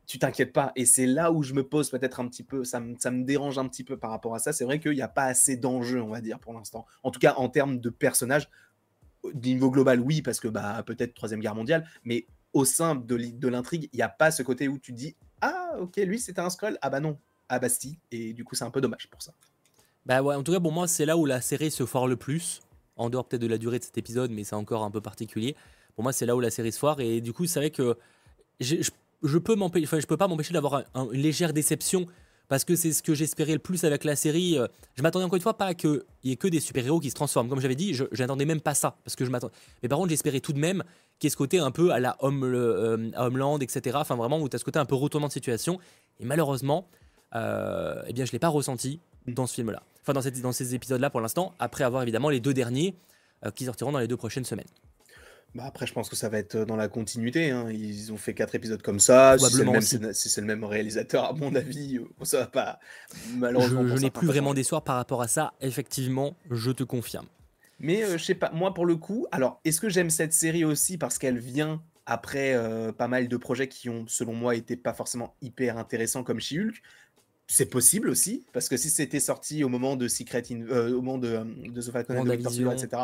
Tu 0.07 0.19
t'inquiètes 0.19 0.53
pas. 0.53 0.71
Et 0.75 0.85
c'est 0.85 1.05
là 1.05 1.31
où 1.31 1.43
je 1.43 1.53
me 1.53 1.63
pose 1.63 1.89
peut-être 1.91 2.19
un 2.19 2.27
petit 2.27 2.43
peu, 2.43 2.63
ça 2.63 2.79
me, 2.79 2.95
ça 2.97 3.11
me 3.11 3.23
dérange 3.23 3.57
un 3.59 3.67
petit 3.67 3.83
peu 3.83 3.97
par 3.97 4.09
rapport 4.11 4.35
à 4.35 4.39
ça. 4.39 4.53
C'est 4.53 4.65
vrai 4.65 4.79
qu'il 4.79 4.93
n'y 4.93 5.01
a 5.03 5.07
pas 5.07 5.25
assez 5.25 5.55
d'enjeux, 5.57 6.01
on 6.01 6.09
va 6.09 6.21
dire, 6.21 6.39
pour 6.39 6.53
l'instant. 6.53 6.85
En 7.03 7.11
tout 7.11 7.19
cas, 7.19 7.35
en 7.37 7.47
termes 7.49 7.79
de 7.79 7.89
personnages, 7.89 8.49
au 9.23 9.33
niveau 9.33 9.69
global, 9.71 9.99
oui, 9.99 10.21
parce 10.21 10.39
que 10.39 10.47
bah, 10.47 10.81
peut-être 10.85 11.13
Troisième 11.13 11.39
Guerre 11.41 11.55
mondiale, 11.55 11.87
mais 12.03 12.27
au 12.53 12.65
sein 12.65 12.95
de, 12.95 13.15
l'i- 13.15 13.33
de 13.33 13.47
l'intrigue, 13.47 13.89
il 13.93 13.97
n'y 13.97 14.01
a 14.01 14.09
pas 14.09 14.31
ce 14.31 14.43
côté 14.43 14.67
où 14.67 14.79
tu 14.79 14.93
dis 14.93 15.15
Ah, 15.41 15.73
ok, 15.79 15.97
lui 15.97 16.19
c'était 16.19 16.41
un 16.41 16.49
scroll, 16.49 16.77
ah 16.81 16.89
bah 16.89 16.99
non, 16.99 17.19
ah 17.49 17.59
bah 17.59 17.69
si, 17.69 17.99
et 18.11 18.33
du 18.33 18.43
coup 18.43 18.55
c'est 18.55 18.63
un 18.65 18.71
peu 18.71 18.81
dommage 18.81 19.09
pour 19.09 19.21
ça. 19.21 19.33
Bah 20.09 20.23
en 20.23 20.41
tout 20.41 20.51
cas, 20.51 20.59
pour 20.59 20.71
moi, 20.71 20.87
c'est 20.87 21.05
là 21.05 21.17
où 21.17 21.27
la 21.27 21.39
série 21.39 21.69
se 21.69 21.85
foire 21.85 22.07
le 22.07 22.15
plus. 22.15 22.61
En 22.97 23.11
dehors 23.11 23.25
peut-être 23.25 23.43
de 23.43 23.47
la 23.47 23.59
durée 23.59 23.77
de 23.77 23.83
cet 23.83 23.95
épisode, 23.99 24.31
mais 24.31 24.43
c'est 24.43 24.55
encore 24.55 24.83
un 24.83 24.89
peu 24.89 25.01
particulier. 25.01 25.55
Pour 25.93 26.01
moi, 26.01 26.11
c'est 26.13 26.25
là 26.25 26.35
où 26.35 26.39
la 26.39 26.49
série 26.49 26.71
se 26.71 26.79
foire. 26.79 26.99
Et 26.99 27.21
du 27.21 27.31
coup, 27.31 27.45
c'est 27.45 27.59
vrai 27.59 27.69
que 27.69 27.95
je, 28.59 29.37
peux 29.37 29.53
m'empêcher, 29.55 29.85
enfin, 29.85 29.99
je 29.99 30.07
peux 30.07 30.17
pas 30.17 30.27
m'empêcher 30.27 30.51
d'avoir 30.51 30.73
un- 30.73 30.83
un- 30.95 31.11
une 31.11 31.21
légère 31.21 31.53
déception 31.53 32.07
parce 32.47 32.65
que 32.65 32.75
c'est 32.75 32.91
ce 32.91 33.03
que 33.03 33.13
j'espérais 33.13 33.53
le 33.53 33.59
plus 33.59 33.83
avec 33.83 34.03
la 34.03 34.15
série. 34.15 34.57
Euh, 34.57 34.65
Je 34.95 35.03
m'attendais 35.03 35.25
encore 35.25 35.35
une 35.35 35.43
fois 35.43 35.53
pas 35.59 35.67
à 35.67 35.73
qu'il 35.75 36.01
y 36.23 36.31
ait 36.31 36.37
que 36.37 36.47
des 36.47 36.59
super-héros 36.59 36.99
qui 36.99 37.11
se 37.11 37.15
transforment. 37.15 37.47
Comme 37.47 37.61
j'avais 37.61 37.75
dit, 37.75 37.93
je 37.93 38.05
n'attendais 38.17 38.45
même 38.45 38.61
pas 38.61 38.73
ça 38.73 38.97
parce 39.03 39.15
que 39.15 39.25
je. 39.25 39.29
Mais 39.29 39.89
par 39.89 39.99
contre, 39.99 40.09
j'espérais 40.09 40.39
tout 40.39 40.53
de 40.53 40.59
même 40.59 40.83
qu'il 41.19 41.27
y 41.27 41.29
ait 41.29 41.29
ce 41.29 41.37
côté 41.37 41.59
un 41.59 41.69
peu 41.69 41.91
à 41.91 41.99
la 41.99 42.17
euh, 42.23 43.11
à 43.13 43.27
Homeland, 43.27 43.59
etc. 43.59 43.97
Enfin, 44.01 44.15
vraiment 44.15 44.39
où 44.39 44.49
tu 44.49 44.55
as 44.55 44.59
ce 44.59 44.65
côté 44.65 44.79
un 44.79 44.85
peu 44.85 44.95
retournement 44.95 45.27
de 45.27 45.33
situation. 45.33 45.77
Et 46.19 46.25
malheureusement, 46.25 46.87
euh, 47.35 48.01
eh 48.07 48.13
bien, 48.13 48.25
je 48.25 48.31
l'ai 48.31 48.39
pas 48.39 48.47
ressenti 48.47 48.99
dans 49.33 49.47
ce 49.47 49.55
film-là. 49.55 49.81
Enfin, 50.01 50.13
dans, 50.13 50.21
cette- 50.21 50.41
dans 50.41 50.51
ces 50.51 50.75
épisodes-là 50.75 51.09
pour 51.09 51.21
l'instant, 51.21 51.53
après 51.59 51.83
avoir 51.83 52.03
évidemment 52.03 52.29
les 52.29 52.39
deux 52.39 52.53
derniers 52.53 52.95
euh, 53.45 53.51
qui 53.51 53.65
sortiront 53.65 53.91
dans 53.91 53.99
les 53.99 54.07
deux 54.07 54.17
prochaines 54.17 54.45
semaines. 54.45 54.67
Bah 55.55 55.63
après, 55.65 55.87
je 55.87 55.93
pense 55.93 56.09
que 56.09 56.15
ça 56.15 56.29
va 56.29 56.37
être 56.37 56.57
dans 56.57 56.75
la 56.75 56.87
continuité. 56.87 57.49
hein. 57.49 57.71
Ils 57.71 58.13
ont 58.13 58.17
fait 58.17 58.35
quatre 58.35 58.53
épisodes 58.53 58.81
comme 58.83 58.99
ça. 58.99 59.35
Si 59.39 59.45
c'est 59.49 59.57
le, 59.57 59.65
même, 59.65 59.77
aussi. 59.77 59.95
scéna- 59.97 60.13
si 60.13 60.29
c'est 60.29 60.41
le 60.41 60.47
même 60.47 60.63
réalisateur, 60.63 61.23
à 61.25 61.33
mon 61.33 61.55
avis, 61.55 61.97
euh, 61.97 62.07
ça 62.23 62.41
va 62.41 62.47
pas. 62.47 62.79
Je, 63.09 63.35
Malheureusement. 63.35 63.81
je 63.87 63.87
pour 63.93 63.99
n'ai 63.99 64.11
plus 64.11 64.27
vraiment 64.27 64.53
d'espoir 64.53 64.83
par 64.83 64.95
rapport 64.97 65.23
à 65.23 65.27
ça. 65.27 65.53
Effectivement, 65.61 66.35
je 66.51 66.69
te 66.71 66.83
confirme. 66.83 67.25
Mais 67.79 68.03
euh, 68.03 68.17
je 68.19 68.23
sais 68.23 68.35
pas, 68.35 68.51
moi 68.51 68.73
pour 68.75 68.85
le 68.85 68.95
coup, 68.97 69.25
alors 69.31 69.59
est-ce 69.65 69.81
que 69.81 69.89
j'aime 69.89 70.09
cette 70.11 70.33
série 70.33 70.65
aussi 70.65 70.97
parce 70.99 71.17
qu'elle 71.17 71.39
vient 71.39 71.81
après 72.05 72.53
euh, 72.53 72.91
pas 72.91 73.07
mal 73.07 73.27
de 73.27 73.37
projets 73.37 73.67
qui 73.69 73.89
ont, 73.89 74.05
selon 74.07 74.33
moi, 74.33 74.53
été 74.55 74.75
pas 74.75 74.93
forcément 74.93 75.33
hyper 75.41 75.77
intéressants 75.79 76.23
comme 76.23 76.39
She-Hulk? 76.39 76.75
C'est 77.51 77.65
possible 77.65 78.09
aussi, 78.09 78.45
parce 78.53 78.69
que 78.69 78.77
si 78.77 78.91
c'était 78.91 79.19
sorti 79.19 79.63
au 79.63 79.69
moment 79.69 79.95
de 79.95 80.07
Secret, 80.07 80.43
In- 80.51 80.67
euh, 80.69 80.91
au 80.93 81.01
moment 81.01 81.17
de, 81.17 81.27
euh, 81.29 81.43
de 81.43 81.81
The 81.81 81.91
Falcon 81.91 82.13
and 82.17 82.23
the 82.25 82.27
Winter 82.29 82.43
Soldier, 82.43 82.63
WandaVision. 82.65 82.87
etc., 82.87 83.03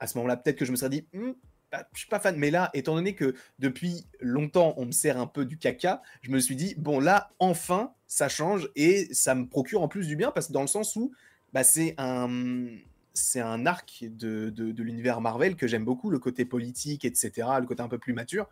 à 0.00 0.06
ce 0.06 0.16
moment-là, 0.18 0.36
peut-être 0.38 0.56
que 0.56 0.64
je 0.64 0.70
me 0.72 0.76
serais 0.76 0.88
dit, 0.88 1.04
Hmm, 1.12 1.32
bah, 1.70 1.86
je 1.92 1.98
suis 1.98 2.08
pas 2.08 2.18
fan. 2.18 2.36
Mais 2.38 2.50
là, 2.50 2.70
étant 2.72 2.94
donné 2.94 3.14
que 3.14 3.34
depuis 3.58 4.06
longtemps, 4.20 4.72
on 4.78 4.86
me 4.86 4.92
sert 4.92 5.18
un 5.18 5.26
peu 5.26 5.44
du 5.44 5.58
caca, 5.58 6.00
je 6.22 6.30
me 6.30 6.38
suis 6.40 6.56
dit, 6.56 6.74
bon 6.78 7.00
là, 7.00 7.28
enfin, 7.38 7.92
ça 8.06 8.28
change 8.30 8.70
et 8.76 9.08
ça 9.12 9.34
me 9.34 9.46
procure 9.46 9.82
en 9.82 9.88
plus 9.88 10.06
du 10.06 10.16
bien, 10.16 10.30
parce 10.30 10.46
que 10.48 10.52
dans 10.54 10.62
le 10.62 10.66
sens 10.68 10.96
où 10.96 11.12
bah, 11.52 11.62
c'est 11.62 11.94
un 11.98 12.66
c'est 13.14 13.40
un 13.40 13.66
arc 13.66 14.04
de, 14.08 14.48
de, 14.48 14.72
de 14.72 14.82
l'univers 14.82 15.20
Marvel 15.20 15.54
que 15.54 15.66
j'aime 15.66 15.84
beaucoup, 15.84 16.08
le 16.08 16.18
côté 16.18 16.46
politique, 16.46 17.04
etc., 17.04 17.46
le 17.60 17.66
côté 17.66 17.82
un 17.82 17.88
peu 17.88 17.98
plus 17.98 18.14
mature. 18.14 18.48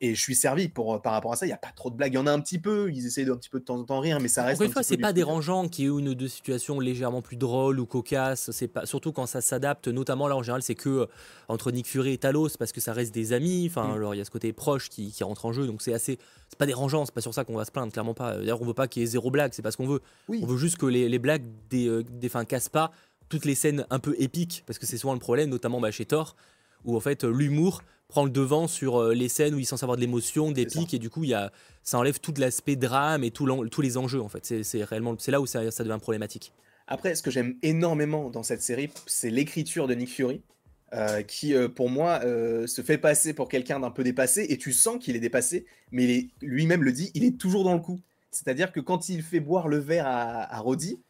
Et 0.00 0.14
je 0.14 0.20
suis 0.20 0.34
servi 0.34 0.68
pour, 0.68 1.00
par 1.00 1.12
rapport 1.12 1.32
à 1.32 1.36
ça. 1.36 1.46
Il 1.46 1.48
n'y 1.50 1.54
a 1.54 1.56
pas 1.58 1.72
trop 1.74 1.88
de 1.88 1.94
blagues. 1.94 2.12
Il 2.12 2.16
y 2.16 2.18
en 2.18 2.26
a 2.26 2.32
un 2.32 2.40
petit 2.40 2.58
peu. 2.58 2.90
Ils 2.92 3.06
essayent 3.06 3.24
d'un 3.24 3.36
petit 3.36 3.48
peu 3.48 3.60
de 3.60 3.64
temps 3.64 3.78
en 3.78 3.84
temps 3.84 4.00
rire, 4.00 4.18
mais 4.20 4.28
ça 4.28 4.42
reste. 4.42 4.56
Encore 4.56 4.64
une 4.66 4.70
un 4.70 4.72
fois, 4.72 4.82
c'est 4.82 4.96
pas 4.96 5.12
plaisir. 5.12 5.26
dérangeant 5.26 5.68
qu'il 5.68 5.84
y 5.84 5.86
ait 5.86 5.90
une 5.90 6.08
ou 6.08 6.14
deux 6.14 6.28
situations 6.28 6.80
légèrement 6.80 7.22
plus 7.22 7.36
drôles 7.36 7.78
ou 7.80 7.86
cocasses. 7.86 8.50
C'est 8.50 8.68
pas 8.68 8.86
surtout 8.86 9.12
quand 9.12 9.26
ça 9.26 9.40
s'adapte. 9.40 9.88
Notamment 9.88 10.28
là 10.28 10.36
en 10.36 10.42
général, 10.42 10.62
c'est 10.62 10.74
que 10.74 10.88
euh, 10.90 11.06
entre 11.48 11.70
Nick 11.70 11.86
Fury 11.86 12.12
et 12.14 12.18
Talos 12.18 12.50
parce 12.58 12.72
que 12.72 12.80
ça 12.80 12.92
reste 12.92 13.14
des 13.14 13.32
amis. 13.32 13.66
Enfin, 13.70 13.88
Mm. 13.88 13.92
alors 13.92 14.14
il 14.14 14.18
y 14.18 14.20
a 14.20 14.24
ce 14.24 14.30
côté 14.30 14.52
proche 14.52 14.90
qui, 14.90 15.10
qui 15.12 15.24
rentre 15.24 15.46
en 15.46 15.52
jeu. 15.52 15.66
Donc 15.66 15.80
c'est 15.80 15.94
assez. 15.94 16.18
C'est 16.48 16.58
pas 16.58 16.66
dérangeant. 16.66 17.06
C'est 17.06 17.14
pas 17.14 17.20
sur 17.22 17.32
ça 17.32 17.44
qu'on 17.44 17.56
va 17.56 17.64
se 17.64 17.70
plaindre. 17.70 17.92
Clairement 17.92 18.14
pas. 18.14 18.36
D'ailleurs, 18.36 18.60
on 18.60 18.66
veut 18.66 18.74
pas 18.74 18.88
qu'il 18.88 19.00
y 19.00 19.04
ait 19.04 19.08
zéro 19.08 19.30
blague. 19.30 19.52
C'est 19.54 19.62
pas 19.62 19.70
ce 19.70 19.76
qu'on 19.76 19.86
veut. 19.86 20.00
Oui. 20.28 20.40
On 20.42 20.46
veut 20.46 20.58
juste 20.58 20.76
que 20.76 20.86
les, 20.86 21.08
les 21.08 21.18
blagues 21.18 21.44
des, 21.70 21.86
euh, 21.88 22.02
des 22.02 22.28
fins 22.28 22.44
cassent 22.44 22.68
pas 22.68 22.90
toutes 23.30 23.46
les 23.46 23.54
scènes 23.54 23.86
un 23.90 23.98
peu 24.00 24.14
épiques 24.18 24.64
parce 24.66 24.78
que 24.78 24.84
c'est 24.86 24.98
souvent 24.98 25.14
le 25.14 25.18
problème, 25.18 25.48
notamment 25.48 25.80
bah, 25.80 25.90
chez 25.90 26.04
Thor, 26.04 26.36
où 26.84 26.96
en 26.96 27.00
fait 27.00 27.24
l'humour 27.24 27.82
prend 28.08 28.24
le 28.24 28.30
devant 28.30 28.68
sur 28.68 28.96
euh, 29.00 29.14
les 29.14 29.28
scènes 29.28 29.54
où 29.54 29.58
il 29.58 29.64
censé 29.66 29.84
avoir 29.84 29.96
de 29.96 30.00
l'émotion, 30.02 30.52
des 30.52 30.68
ça. 30.68 30.78
pics 30.78 30.94
et 30.94 30.98
du 30.98 31.10
coup 31.10 31.24
il 31.24 31.30
y 31.30 31.34
a, 31.34 31.50
ça 31.82 31.98
enlève 31.98 32.20
tout 32.20 32.34
l'aspect 32.36 32.76
drame 32.76 33.24
et 33.24 33.30
tout 33.30 33.46
tous 33.68 33.80
les 33.80 33.96
enjeux 33.96 34.20
en 34.20 34.28
fait. 34.28 34.44
C'est- 34.62 34.84
réellement 34.84 35.14
c'est 35.18 35.30
là 35.30 35.40
où 35.40 35.46
ça, 35.46 35.70
ça 35.70 35.84
devient 35.84 35.98
problématique. 36.00 36.52
Après, 36.86 37.14
ce 37.14 37.22
que 37.22 37.30
j'aime 37.30 37.56
énormément 37.62 38.28
dans 38.28 38.42
cette 38.42 38.60
série, 38.60 38.90
c'est 39.06 39.30
l'écriture 39.30 39.86
de 39.88 39.94
Nick 39.94 40.10
Fury, 40.10 40.42
euh, 40.92 41.22
qui, 41.22 41.54
euh, 41.54 41.66
pour 41.66 41.88
moi, 41.88 42.20
euh, 42.24 42.66
se 42.66 42.82
fait 42.82 42.98
passer 42.98 43.32
pour 43.32 43.48
quelqu'un 43.48 43.80
d'un 43.80 43.90
peu 43.90 44.04
dépassé, 44.04 44.44
et 44.50 44.58
tu 44.58 44.74
sens 44.74 44.98
qu'il 45.02 45.16
est 45.16 45.20
dépassé, 45.20 45.64
mais 45.92 46.28
lui-même 46.42 46.82
le 46.82 46.92
dit, 46.92 47.10
il 47.14 47.24
est 47.24 47.38
toujours 47.38 47.64
dans 47.64 47.72
le 47.72 47.80
coup. 47.80 48.00
C'est-à-dire 48.30 48.70
que 48.70 48.80
quand 48.80 49.08
il 49.08 49.22
fait 49.22 49.40
boire 49.40 49.66
le 49.66 49.78
verre 49.78 50.06
à, 50.06 50.54
à 50.54 50.60
Roddy, 50.60 51.00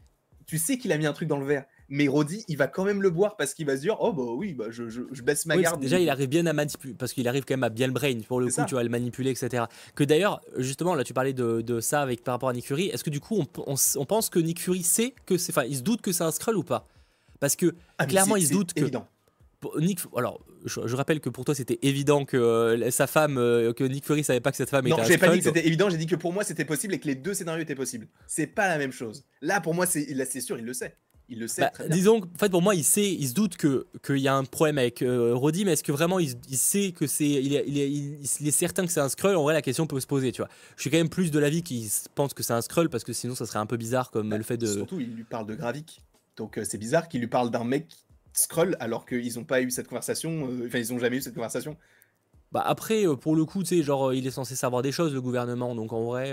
tu 0.47 0.59
sais 0.59 0.79
qu'il 0.79 0.93
a 0.93 0.97
mis 0.97 1.07
un 1.07 1.13
truc 1.13 1.29
dans 1.29 1.39
le 1.41 1.47
verre, 1.47 1.65
mais 1.89 2.09
Roddy, 2.09 2.45
il 2.49 2.57
va 2.57 2.67
quand 2.67 2.85
même 2.85 3.03
le 3.03 3.11
boire 3.11 3.37
parce 3.37 3.53
qu'il 3.55 3.67
va 3.67 3.77
se 3.77 3.83
dire, 3.83 3.97
oh 4.01 4.13
bah 4.13 4.23
oui, 4.37 4.55
bah, 4.55 4.67
je, 4.71 4.89
je- 4.89 5.03
je 5.13 5.23
baisse 5.23 5.45
ma 5.47 5.57
Oui, 5.57 5.63
garde. 5.63 5.81
déjà 5.81 5.99
il 5.99 6.09
arrive 6.09 6.29
bien 6.29 6.47
à 6.47 6.53
manipuler 6.53 6.95
parce 6.95 7.13
qu'il 7.13 7.29
arrive 7.29 7.45
quand 7.45 7.55
même 7.55 7.65
à 7.65 7.69
bien 7.69 7.87
le 7.87 7.93
brain 7.93 8.19
pour 8.27 8.41
le 8.41 8.47
coup 8.47 8.53
ça. 8.53 8.65
tu 8.65 8.75
vas 8.75 8.83
le 8.83 8.89
manipuler 8.89 9.31
etc. 9.31 9.65
Que 9.95 10.05
d'ailleurs 10.05 10.41
justement 10.57 10.95
là 10.95 11.05
tu 11.05 11.13
parlais 11.15 11.33
de, 11.35 11.61
de 11.61 11.81
ça 11.81 12.01
avec 12.01 12.25
par 12.25 12.35
rapport 12.35 12.49
à 12.49 12.53
Nick 12.53 12.67
Fury. 12.67 12.87
Est-ce 12.89 13.05
que 13.05 13.11
du 13.11 13.21
coup 13.21 13.45
on, 13.67 13.75
on 13.97 14.05
pense 14.07 14.31
que 14.31 14.39
Nick 14.39 14.61
Fury 14.61 14.83
sait 14.83 15.15
que 15.27 15.37
c'est 15.37 15.53
enfin 15.53 15.65
il 15.65 15.77
se 15.77 15.83
doute 15.83 16.01
que 16.01 16.13
c'est 16.13 16.25
un 16.25 16.31
Skrull 16.33 16.57
ou 16.57 16.63
pas? 16.65 16.87
Parce 17.41 17.57
que 17.57 17.75
Ah, 17.99 18.07
clairement, 18.07 18.37
il 18.37 18.47
se 18.47 18.53
doute 18.53 18.73
que- 18.73 18.81
évident. 18.81 19.07
Nick, 19.79 20.01
alors, 20.15 20.45
je, 20.67 20.81
je 20.87 20.95
rappelle 20.95 21.21
que 21.21 21.31
pour 21.31 21.47
toi, 21.47 21.55
c'était 21.55 21.79
évident 21.81 22.27
que 22.27 22.37
euh, 22.37 22.91
sa 22.91 23.07
femme, 23.07 23.39
euh, 23.39 23.73
que 23.73 23.83
Nick 23.85 24.05
Fury 24.05 24.23
savait 24.23 24.41
pas 24.41 24.51
que 24.51 24.59
cette 24.59 24.69
femme 24.69 24.87
Non, 24.87 24.97
était 24.97 25.05
un 25.07 25.09
j'ai 25.09 25.17
pas 25.19 25.31
dit 25.31 25.39
que 25.39 25.45
c'était 25.45 25.67
évident, 25.67 25.89
j'ai 25.89 25.97
dit 25.97 26.05
que 26.07 26.17
pour 26.17 26.35
moi 26.35 26.45
c'était 26.45 26.67
possible 26.67 26.93
et 26.93 27.01
que 27.01 27.07
les 27.07 27.15
deux 27.15 27.33
scénarios 27.33 27.63
étaient 27.63 27.75
possibles. 27.75 28.07
C'est 28.27 28.47
pas 28.47 28.69
la 28.69 28.77
même 28.77 28.93
chose. 28.93 29.25
Là, 29.41 29.63
pour 29.63 29.73
moi, 29.75 29.87
c'est 29.87 30.05
là, 30.15 30.27
c'est 30.27 30.43
sûr, 30.43 30.59
il 30.59 30.67
le 30.67 30.75
sait. 30.75 30.97
Il 31.31 31.39
le 31.41 31.49
sait 31.49 31.63
Bah, 31.63 31.71
très 31.71 31.87
bien. 31.87 31.97
disons, 31.97 32.19
en 32.23 32.39
fait, 32.39 32.51
pour 32.51 32.61
moi, 32.61 32.75
il 32.75 32.85
sait, 32.85 33.11
il 33.11 33.27
se 33.29 33.33
doute 33.35 33.57
que 33.57 33.87
qu'il 34.05 34.19
y 34.19 34.29
a 34.29 34.35
un 34.37 34.45
problème 34.45 34.77
avec 34.79 35.01
euh, 35.01 35.35
Roddy, 35.35 35.65
mais 35.65 35.73
est-ce 35.73 35.83
que 35.83 35.91
vraiment 35.93 36.19
il, 36.19 36.35
il 36.51 36.59
sait 36.59 36.93
que 36.93 37.07
c'est, 37.07 37.25
il 37.29 37.55
est, 37.55 37.65
il, 37.67 37.79
est, 37.79 37.91
il- 37.91 38.19
il 38.41 38.49
est 38.49 38.51
certain 38.51 38.85
que 38.85 38.93
c'est 38.93 39.01
un 39.01 39.09
Skrull? 39.09 39.35
En 39.37 39.43
vrai, 39.43 39.55
la 39.55 39.63
question 39.63 39.87
peut 39.87 39.99
se 40.01 40.07
poser, 40.07 40.33
tu 40.33 40.43
vois. 40.43 40.51
Je 40.77 40.83
suis 40.83 40.91
quand 40.91 40.99
même 40.99 41.09
plus 41.09 41.31
de 41.31 41.39
l'avis 41.39 41.63
qu'il 41.63 41.89
pense 42.15 42.35
que 42.35 42.43
c'est 42.43 42.53
un 42.53 42.61
Skrull 42.61 42.91
parce 42.91 43.05
que 43.05 43.13
sinon, 43.15 43.35
ça 43.35 43.47
serait 43.47 43.59
un 43.59 43.67
peu 43.67 43.79
bizarre 43.79 44.11
comme 44.11 44.29
Bah, 44.29 44.37
le 44.37 44.43
fait 44.45 44.59
de. 44.59 44.67
Surtout, 44.67 45.01
il 45.01 45.15
lui 45.15 45.25
parle 45.25 45.47
de 45.47 45.55
Gravik. 45.55 46.03
Donc 46.37 46.59
euh, 46.59 46.65
c'est 46.69 46.79
bizarre 46.79 47.09
qu'il 47.09 47.21
lui 47.21 47.29
parle 47.29 47.51
d'un 47.51 47.65
mec 47.65 47.87
Skrull 48.35 48.77
alors 48.81 49.07
qu'ils 49.07 49.35
n'ont 49.37 49.45
pas 49.45 49.63
eu 49.63 49.71
cette 49.71 49.89
conversation. 49.89 50.49
euh, 50.51 50.67
Enfin, 50.67 50.79
ils 50.81 50.93
n'ont 50.93 50.99
jamais 50.99 51.17
eu 51.17 51.23
cette 51.23 51.35
conversation. 51.35 51.77
Bah 52.53 52.63
après, 52.67 53.07
euh, 53.07 53.17
pour 53.17 53.35
le 53.35 53.45
coup, 53.47 53.63
tu 53.63 53.77
sais, 53.79 53.83
genre, 53.83 54.13
il 54.13 54.27
est 54.27 54.31
censé 54.31 54.55
savoir 54.57 54.83
des 54.83 54.93
choses, 54.93 55.15
le 55.15 55.23
gouvernement, 55.23 55.75
donc 55.75 55.93
en 55.95 56.05
vrai. 56.05 56.33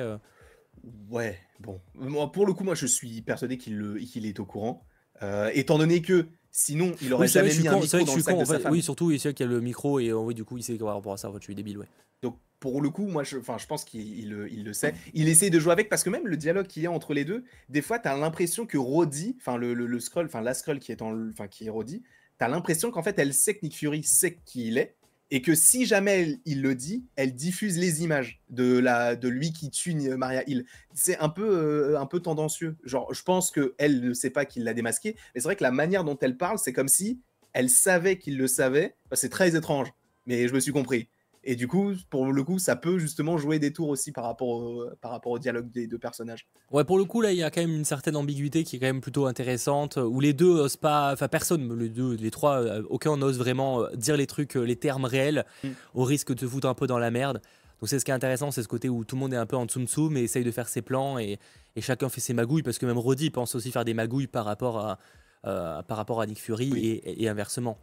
Ouais, 1.10 1.38
bon. 1.60 1.80
Moi, 1.96 2.32
pour 2.32 2.46
le 2.46 2.54
coup, 2.54 2.63
moi, 2.63 2.76
je 2.76 2.86
suis 2.86 3.22
persuadé 3.22 3.58
qu'il 3.58 4.26
est 4.26 4.39
au 4.39 4.46
courant. 4.46 4.86
Euh, 5.24 5.52
étant 5.54 5.78
donné 5.78 6.02
que 6.02 6.28
sinon, 6.52 6.94
il 7.02 7.13
aurait 7.13 7.26
Oui, 7.26 7.30
c'est 7.30 7.39
vrai 7.41 7.50
jamais 7.50 7.62
mis 7.62 7.67
un 7.67 7.82
c'est 7.88 7.98
micro 8.00 8.06
dans 8.06 8.15
le 8.15 8.22
sac 8.22 8.36
con, 8.36 8.41
de 8.41 8.46
sa 8.46 8.60
femme. 8.60 8.72
Oui, 8.72 8.82
surtout, 8.82 9.12
il 9.12 9.20
sait 9.20 9.34
qu'il 9.34 9.46
y 9.46 9.50
a 9.50 9.52
le 9.52 9.62
micro 9.62 10.00
et 10.00 10.10
euh, 10.10 10.17
oui, 10.17 10.34
du 10.34 10.44
coup, 10.44 10.58
il 10.58 10.63
sait 10.63 10.76
par 10.76 10.96
rapport 10.96 11.13
à 11.13 11.17
ça, 11.17 11.30
en 11.30 11.34
fait, 11.34 11.39
je 11.39 11.46
suis 11.46 11.56
débile, 11.56 11.78
ouais. 11.78 11.88
Donc 12.24 12.38
pour 12.60 12.82
le 12.82 12.89
coup, 12.89 13.08
moi, 13.08 13.24
je, 13.24 13.38
je 13.39 13.67
pense 13.67 13.84
qu'il 13.84 14.20
il 14.20 14.30
le, 14.30 14.74
sait. 14.74 14.94
Il 15.13 15.28
essaye 15.28 15.50
de 15.50 15.60
jouer 15.60 15.74
avec 15.74 15.89
parce 15.89 16.04
que 16.04 16.10
même 16.10 16.28
le 16.28 16.38
dialogue 16.38 16.67
qu'il 16.67 16.84
y 16.84 16.86
a 16.86 16.91
entre 16.91 17.13
les 17.13 17.26
deux, 17.26 17.44
des 17.70 17.82
fois, 17.82 18.00
tu 18.00 18.08
as 18.08 18.15
l'impression 18.15 18.65
que 18.65 18.78
Roddy, 18.78 19.36
enfin 19.39 19.58
le, 19.58 19.74
le, 19.74 19.88
le 19.88 20.00
Skrull, 20.00 20.28
enfin 20.28 20.41
la 20.41 20.54
Skrull 20.54 20.80
qui 20.80 20.91
est 20.91 21.02
en, 21.02 21.32
qui 21.50 21.65
est 21.65 21.70
Roddy, 21.70 22.04
tu 22.38 22.46
as 22.46 22.48
l'impression 22.48 22.91
qu'en 22.91 23.02
fait, 23.02 23.17
elle 23.17 23.34
sait 23.34 23.56
que 23.56 23.62
Nick 23.63 23.76
Fury 23.76 24.04
sait 24.04 24.39
qui 24.46 24.67
il 24.67 24.78
est 24.78 24.96
et 25.32 25.41
que 25.41 25.56
si 25.56 25.86
jamais 25.86 26.39
il 26.46 26.62
le 26.62 26.75
dit, 26.75 27.06
elle 27.15 27.34
diffuse 27.34 27.77
les 27.77 28.04
images 28.04 28.42
de, 28.50 28.77
la, 28.77 29.15
de 29.15 29.29
lui 29.29 29.54
qui 29.54 29.71
tue 29.71 29.94
Maria 30.17 30.44
Hill. 30.48 30.65
C'est 30.94 31.17
un 31.19 31.29
peu, 31.29 31.50
euh, 31.50 32.00
un 32.00 32.06
peu 32.06 32.19
tendancieux. 32.19 32.75
Genre, 32.84 33.12
je 33.13 33.23
pense 33.23 33.50
qu'elle 33.50 34.02
ne 34.02 34.13
sait 34.13 34.29
pas 34.29 34.46
qu'il 34.46 34.65
l'a 34.65 34.73
démasqué, 34.73 35.15
mais 35.34 35.40
c'est 35.42 35.48
vrai 35.48 35.56
que 35.56 35.63
la 35.63 35.71
manière 35.71 36.04
dont 36.04 36.17
elle 36.21 36.38
parle, 36.38 36.60
c'est 36.60 36.73
comme 36.73 36.90
si 36.90 37.21
elle 37.54 37.69
savait 37.69 38.17
qu'il 38.17 38.38
le 38.38 38.48
savait. 38.48 38.96
c'est 39.13 39.29
très 39.29 39.56
étrange, 39.56 39.88
mais 40.25 40.50
je 40.50 40.54
me 40.54 40.60
suis 40.60 40.73
compris. 40.73 41.08
Et 41.44 41.56
du 41.56 41.67
coup, 41.67 41.94
pour 42.12 42.31
le 42.31 42.44
coup, 42.44 42.60
ça 42.60 42.75
peut 42.75 43.00
justement 43.00 43.37
jouer 43.37 43.58
des 43.58 43.73
tours 43.73 43.89
aussi 43.89 44.12
par 44.12 44.25
rapport 44.25 44.48
au, 44.48 44.85
par 45.02 45.10
rapport 45.10 45.31
au 45.31 45.39
dialogue 45.39 45.71
des 45.71 45.87
deux 45.87 45.98
personnages. 45.98 46.46
Ouais, 46.71 46.83
pour 46.83 47.00
le 47.00 47.06
coup, 47.06 47.21
là, 47.21 47.31
il 47.31 47.37
y 47.37 47.44
a 47.44 47.50
quand 47.50 47.62
même 47.62 47.75
une 47.75 47.85
certaine 47.85 48.15
ambiguïté 48.15 48.63
qui 48.63 48.75
est 48.75 48.79
quand 48.79 48.85
même 48.85 49.02
plutôt 49.02 49.25
intéressante, 49.25 49.98
où 49.98 50.19
les 50.19 50.33
deux 50.33 50.52
osent 50.52 50.77
pas, 50.77 51.12
enfin 51.12 51.27
personne, 51.27 51.79
les 51.79 51.89
deux, 51.89 52.15
les 52.15 52.29
trois, 52.29 52.62
euh, 52.62 52.83
aucun 52.89 53.17
n'ose 53.17 53.39
vraiment 53.39 53.81
euh, 53.81 53.96
dire 53.96 54.17
les 54.17 54.27
trucs, 54.27 54.56
euh, 54.56 54.62
les 54.62 54.75
termes 54.75 55.06
réels, 55.06 55.46
mm. 55.63 55.69
au 55.96 56.04
risque 56.04 56.29
de 56.29 56.35
te 56.35 56.48
foutre 56.48 56.67
un 56.67 56.75
peu 56.75 56.85
dans 56.85 57.00
la 57.00 57.10
merde. 57.10 57.42
Donc 57.79 57.89
c'est 57.89 57.98
ce 57.98 58.06
qui 58.06 58.12
est 58.12 58.13
intéressant, 58.13 58.52
c'est 58.52 58.62
ce 58.62 58.67
côté 58.67 58.89
où 58.89 59.04
tout 59.04 59.15
le 59.15 59.21
monde 59.21 59.33
est 59.33 59.37
un 59.37 59.48
peu 59.48 59.56
en 59.56 59.65
tsum 59.65 59.87
tsum 59.87 60.13
mais 60.13 60.21
essaye 60.21 60.44
de 60.44 60.52
faire 60.52 60.69
ses 60.69 60.83
plans 60.83 61.17
et, 61.17 61.39
et, 61.75 61.81
chacun 61.81 62.10
fait 62.10 62.21
ses 62.21 62.35
magouilles, 62.35 62.62
parce 62.62 62.77
que 62.77 62.85
même 62.85 63.00
Roddy 63.00 63.31
pense 63.31 63.56
aussi 63.56 63.71
faire 63.71 63.85
des 63.85 63.96
magouilles 63.96 64.27
par 64.27 64.46
rapport 64.46 64.77
à, 64.77 65.00
par 65.42 65.98
rapport 65.98 66.21
à 66.21 66.27
Nick 66.27 66.39
Fury 66.39 66.77
et, 66.77 67.23
et 67.23 67.27
inversement. 67.27 67.79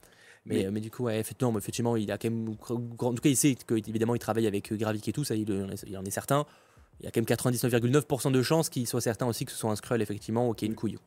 Mais, 0.49 0.71
mais, 0.71 0.81
du 0.81 0.91
coup, 0.91 1.05
ouais, 1.05 1.19
effectivement, 1.19 1.57
effectivement, 1.59 1.97
il 1.97 2.11
a 2.11 2.19
quand 2.19 2.31
même. 2.31 2.57
En 2.71 3.15
tout 3.15 3.23
cas, 3.23 3.29
il 3.29 3.37
sait 3.37 3.55
qu'évidemment, 3.55 4.15
il 4.15 4.19
travaille 4.19 4.47
avec 4.47 4.73
euh, 4.73 4.77
Gravik 4.77 5.07
et 5.09 5.13
tout, 5.13 5.25
ça, 5.25 5.35
il, 5.35 5.51
en 5.53 6.05
est 6.05 6.11
certain. 6.11 6.47
Il 7.01 7.05
y 7.05 7.09
a 7.09 7.11
quand 7.11 7.21
même 7.21 7.27
99,9% 7.27 8.33
de 8.33 8.43
chances 8.43 8.69
qu'il 8.69 8.87
soit 8.87 9.01
certain 9.01 9.27
aussi 9.27 9.45
que 9.45 9.53
ce 9.53 9.59
soit 9.59 9.71
un 9.71 9.77
Skrull, 9.77 10.03
effectivement, 10.03 10.49
ou 10.49 10.55
qu'il 10.55 10.67
y 10.67 10.69
ait 10.69 10.73
une 10.73 10.77
couille. 10.77 10.99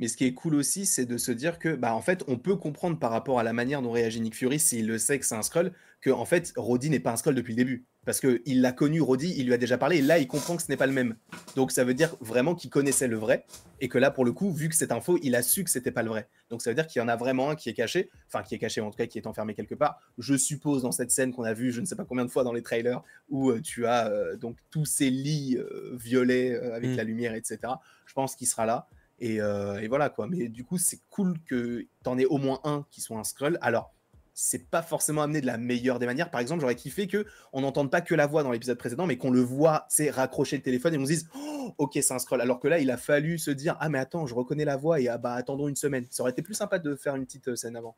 Mais 0.00 0.08
ce 0.08 0.16
qui 0.16 0.24
est 0.24 0.32
cool 0.32 0.54
aussi, 0.54 0.86
c'est 0.86 1.04
de 1.04 1.18
se 1.18 1.30
dire 1.30 1.58
que, 1.58 1.74
bah, 1.74 1.94
en 1.94 2.00
fait, 2.00 2.24
on 2.26 2.38
peut 2.38 2.56
comprendre 2.56 2.98
par 2.98 3.10
rapport 3.10 3.38
à 3.38 3.42
la 3.42 3.52
manière 3.52 3.82
dont 3.82 3.92
réagit 3.92 4.22
Nick 4.22 4.34
Fury 4.34 4.58
s'il 4.58 4.86
le 4.86 4.96
sait 4.96 5.18
que 5.18 5.26
c'est 5.26 5.34
un 5.34 5.42
Skrull, 5.42 5.72
que 6.00 6.08
en 6.08 6.24
fait, 6.24 6.54
Roddy 6.56 6.88
n'est 6.88 7.00
pas 7.00 7.12
un 7.12 7.16
Skrull 7.16 7.34
depuis 7.34 7.52
le 7.52 7.58
début. 7.58 7.84
Parce 8.06 8.18
qu'il 8.18 8.62
l'a 8.62 8.72
connu, 8.72 9.02
Roddy, 9.02 9.34
il 9.36 9.44
lui 9.44 9.52
a 9.52 9.58
déjà 9.58 9.76
parlé, 9.76 9.98
et 9.98 10.02
là, 10.02 10.18
il 10.18 10.26
comprend 10.26 10.56
que 10.56 10.62
ce 10.62 10.70
n'est 10.70 10.78
pas 10.78 10.86
le 10.86 10.94
même. 10.94 11.16
Donc 11.54 11.70
ça 11.70 11.84
veut 11.84 11.92
dire 11.92 12.16
vraiment 12.22 12.54
qu'il 12.54 12.70
connaissait 12.70 13.08
le 13.08 13.18
vrai, 13.18 13.44
et 13.82 13.88
que 13.88 13.98
là, 13.98 14.10
pour 14.10 14.24
le 14.24 14.32
coup, 14.32 14.50
vu 14.50 14.70
que 14.70 14.74
c'est 14.74 14.90
info, 14.90 15.18
il 15.22 15.34
a 15.34 15.42
su 15.42 15.64
que 15.64 15.70
c'était 15.70 15.90
pas 15.90 16.02
le 16.02 16.08
vrai. 16.08 16.28
Donc 16.48 16.62
ça 16.62 16.70
veut 16.70 16.74
dire 16.74 16.86
qu'il 16.86 17.00
y 17.00 17.04
en 17.04 17.08
a 17.08 17.16
vraiment 17.16 17.50
un 17.50 17.54
qui 17.54 17.68
est 17.68 17.74
caché, 17.74 18.08
enfin 18.26 18.42
qui 18.42 18.54
est 18.54 18.58
caché, 18.58 18.80
en 18.80 18.90
tout 18.90 18.96
cas 18.96 19.06
qui 19.06 19.18
est 19.18 19.26
enfermé 19.26 19.52
quelque 19.52 19.74
part. 19.74 20.00
Je 20.16 20.34
suppose 20.34 20.80
dans 20.80 20.92
cette 20.92 21.10
scène 21.10 21.30
qu'on 21.30 21.44
a 21.44 21.52
vue, 21.52 21.72
je 21.72 21.82
ne 21.82 21.84
sais 21.84 21.94
pas 21.94 22.06
combien 22.06 22.24
de 22.24 22.30
fois 22.30 22.42
dans 22.42 22.54
les 22.54 22.62
trailers, 22.62 23.02
où 23.28 23.50
euh, 23.50 23.60
tu 23.60 23.84
as 23.84 24.08
euh, 24.08 24.36
donc 24.36 24.56
tous 24.70 24.86
ces 24.86 25.10
lits 25.10 25.58
euh, 25.58 25.94
violets 26.00 26.58
avec 26.58 26.92
mm. 26.92 26.96
la 26.96 27.04
lumière, 27.04 27.34
etc. 27.34 27.58
Je 28.06 28.14
pense 28.14 28.34
qu'il 28.34 28.46
sera 28.46 28.64
là. 28.64 28.88
Et, 29.20 29.36
et, 29.36 29.88
voilà 29.88 30.08
quoi. 30.08 30.26
Mais 30.26 30.48
du 30.48 30.64
coup, 30.64 30.78
c'est 30.78 31.00
cool 31.10 31.38
que 31.44 31.80
tu 31.82 32.08
en 32.08 32.18
aies 32.18 32.26
au 32.26 32.38
moins 32.38 32.60
un 32.64 32.86
qui 32.90 33.00
soit 33.00 33.18
un 33.18 33.24
scroll. 33.24 33.58
Alors, 33.60 33.92
c'est 34.40 34.70
pas 34.70 34.82
forcément 34.82 35.22
amené 35.22 35.40
de 35.42 35.46
la 35.46 35.58
meilleure 35.58 35.98
des 35.98 36.06
manières. 36.06 36.30
Par 36.30 36.40
exemple, 36.40 36.62
j'aurais 36.62 36.74
kiffé 36.74 37.06
que 37.06 37.26
on 37.52 37.60
n'entende 37.60 37.90
pas 37.90 38.00
que 38.00 38.14
la 38.14 38.26
voix 38.26 38.42
dans 38.42 38.50
l'épisode 38.50 38.78
précédent, 38.78 39.06
mais 39.06 39.18
qu'on 39.18 39.30
le 39.30 39.40
voit, 39.40 39.86
c'est 39.90 40.10
raccrocher 40.10 40.56
le 40.56 40.62
téléphone 40.62 40.94
et 40.94 40.98
on 40.98 41.04
se 41.04 41.10
dise 41.10 41.28
oh, 41.34 41.74
ok 41.76 41.92
c'est 41.94 42.12
un 42.12 42.18
scroll. 42.18 42.40
Alors 42.40 42.58
que 42.58 42.68
là, 42.68 42.78
il 42.78 42.90
a 42.90 42.96
fallu 42.96 43.38
se 43.38 43.50
dire 43.50 43.76
ah 43.80 43.90
mais 43.90 43.98
attends, 43.98 44.26
je 44.26 44.34
reconnais 44.34 44.64
la 44.64 44.76
voix 44.76 45.00
et 45.00 45.08
ah 45.08 45.18
bah 45.18 45.34
attendons 45.34 45.68
une 45.68 45.76
semaine. 45.76 46.06
Ça 46.10 46.22
aurait 46.22 46.32
été 46.32 46.42
plus 46.42 46.54
sympa 46.54 46.78
de 46.78 46.94
faire 46.94 47.16
une 47.16 47.26
petite 47.26 47.48
euh, 47.48 47.56
scène 47.56 47.76
avant. 47.76 47.96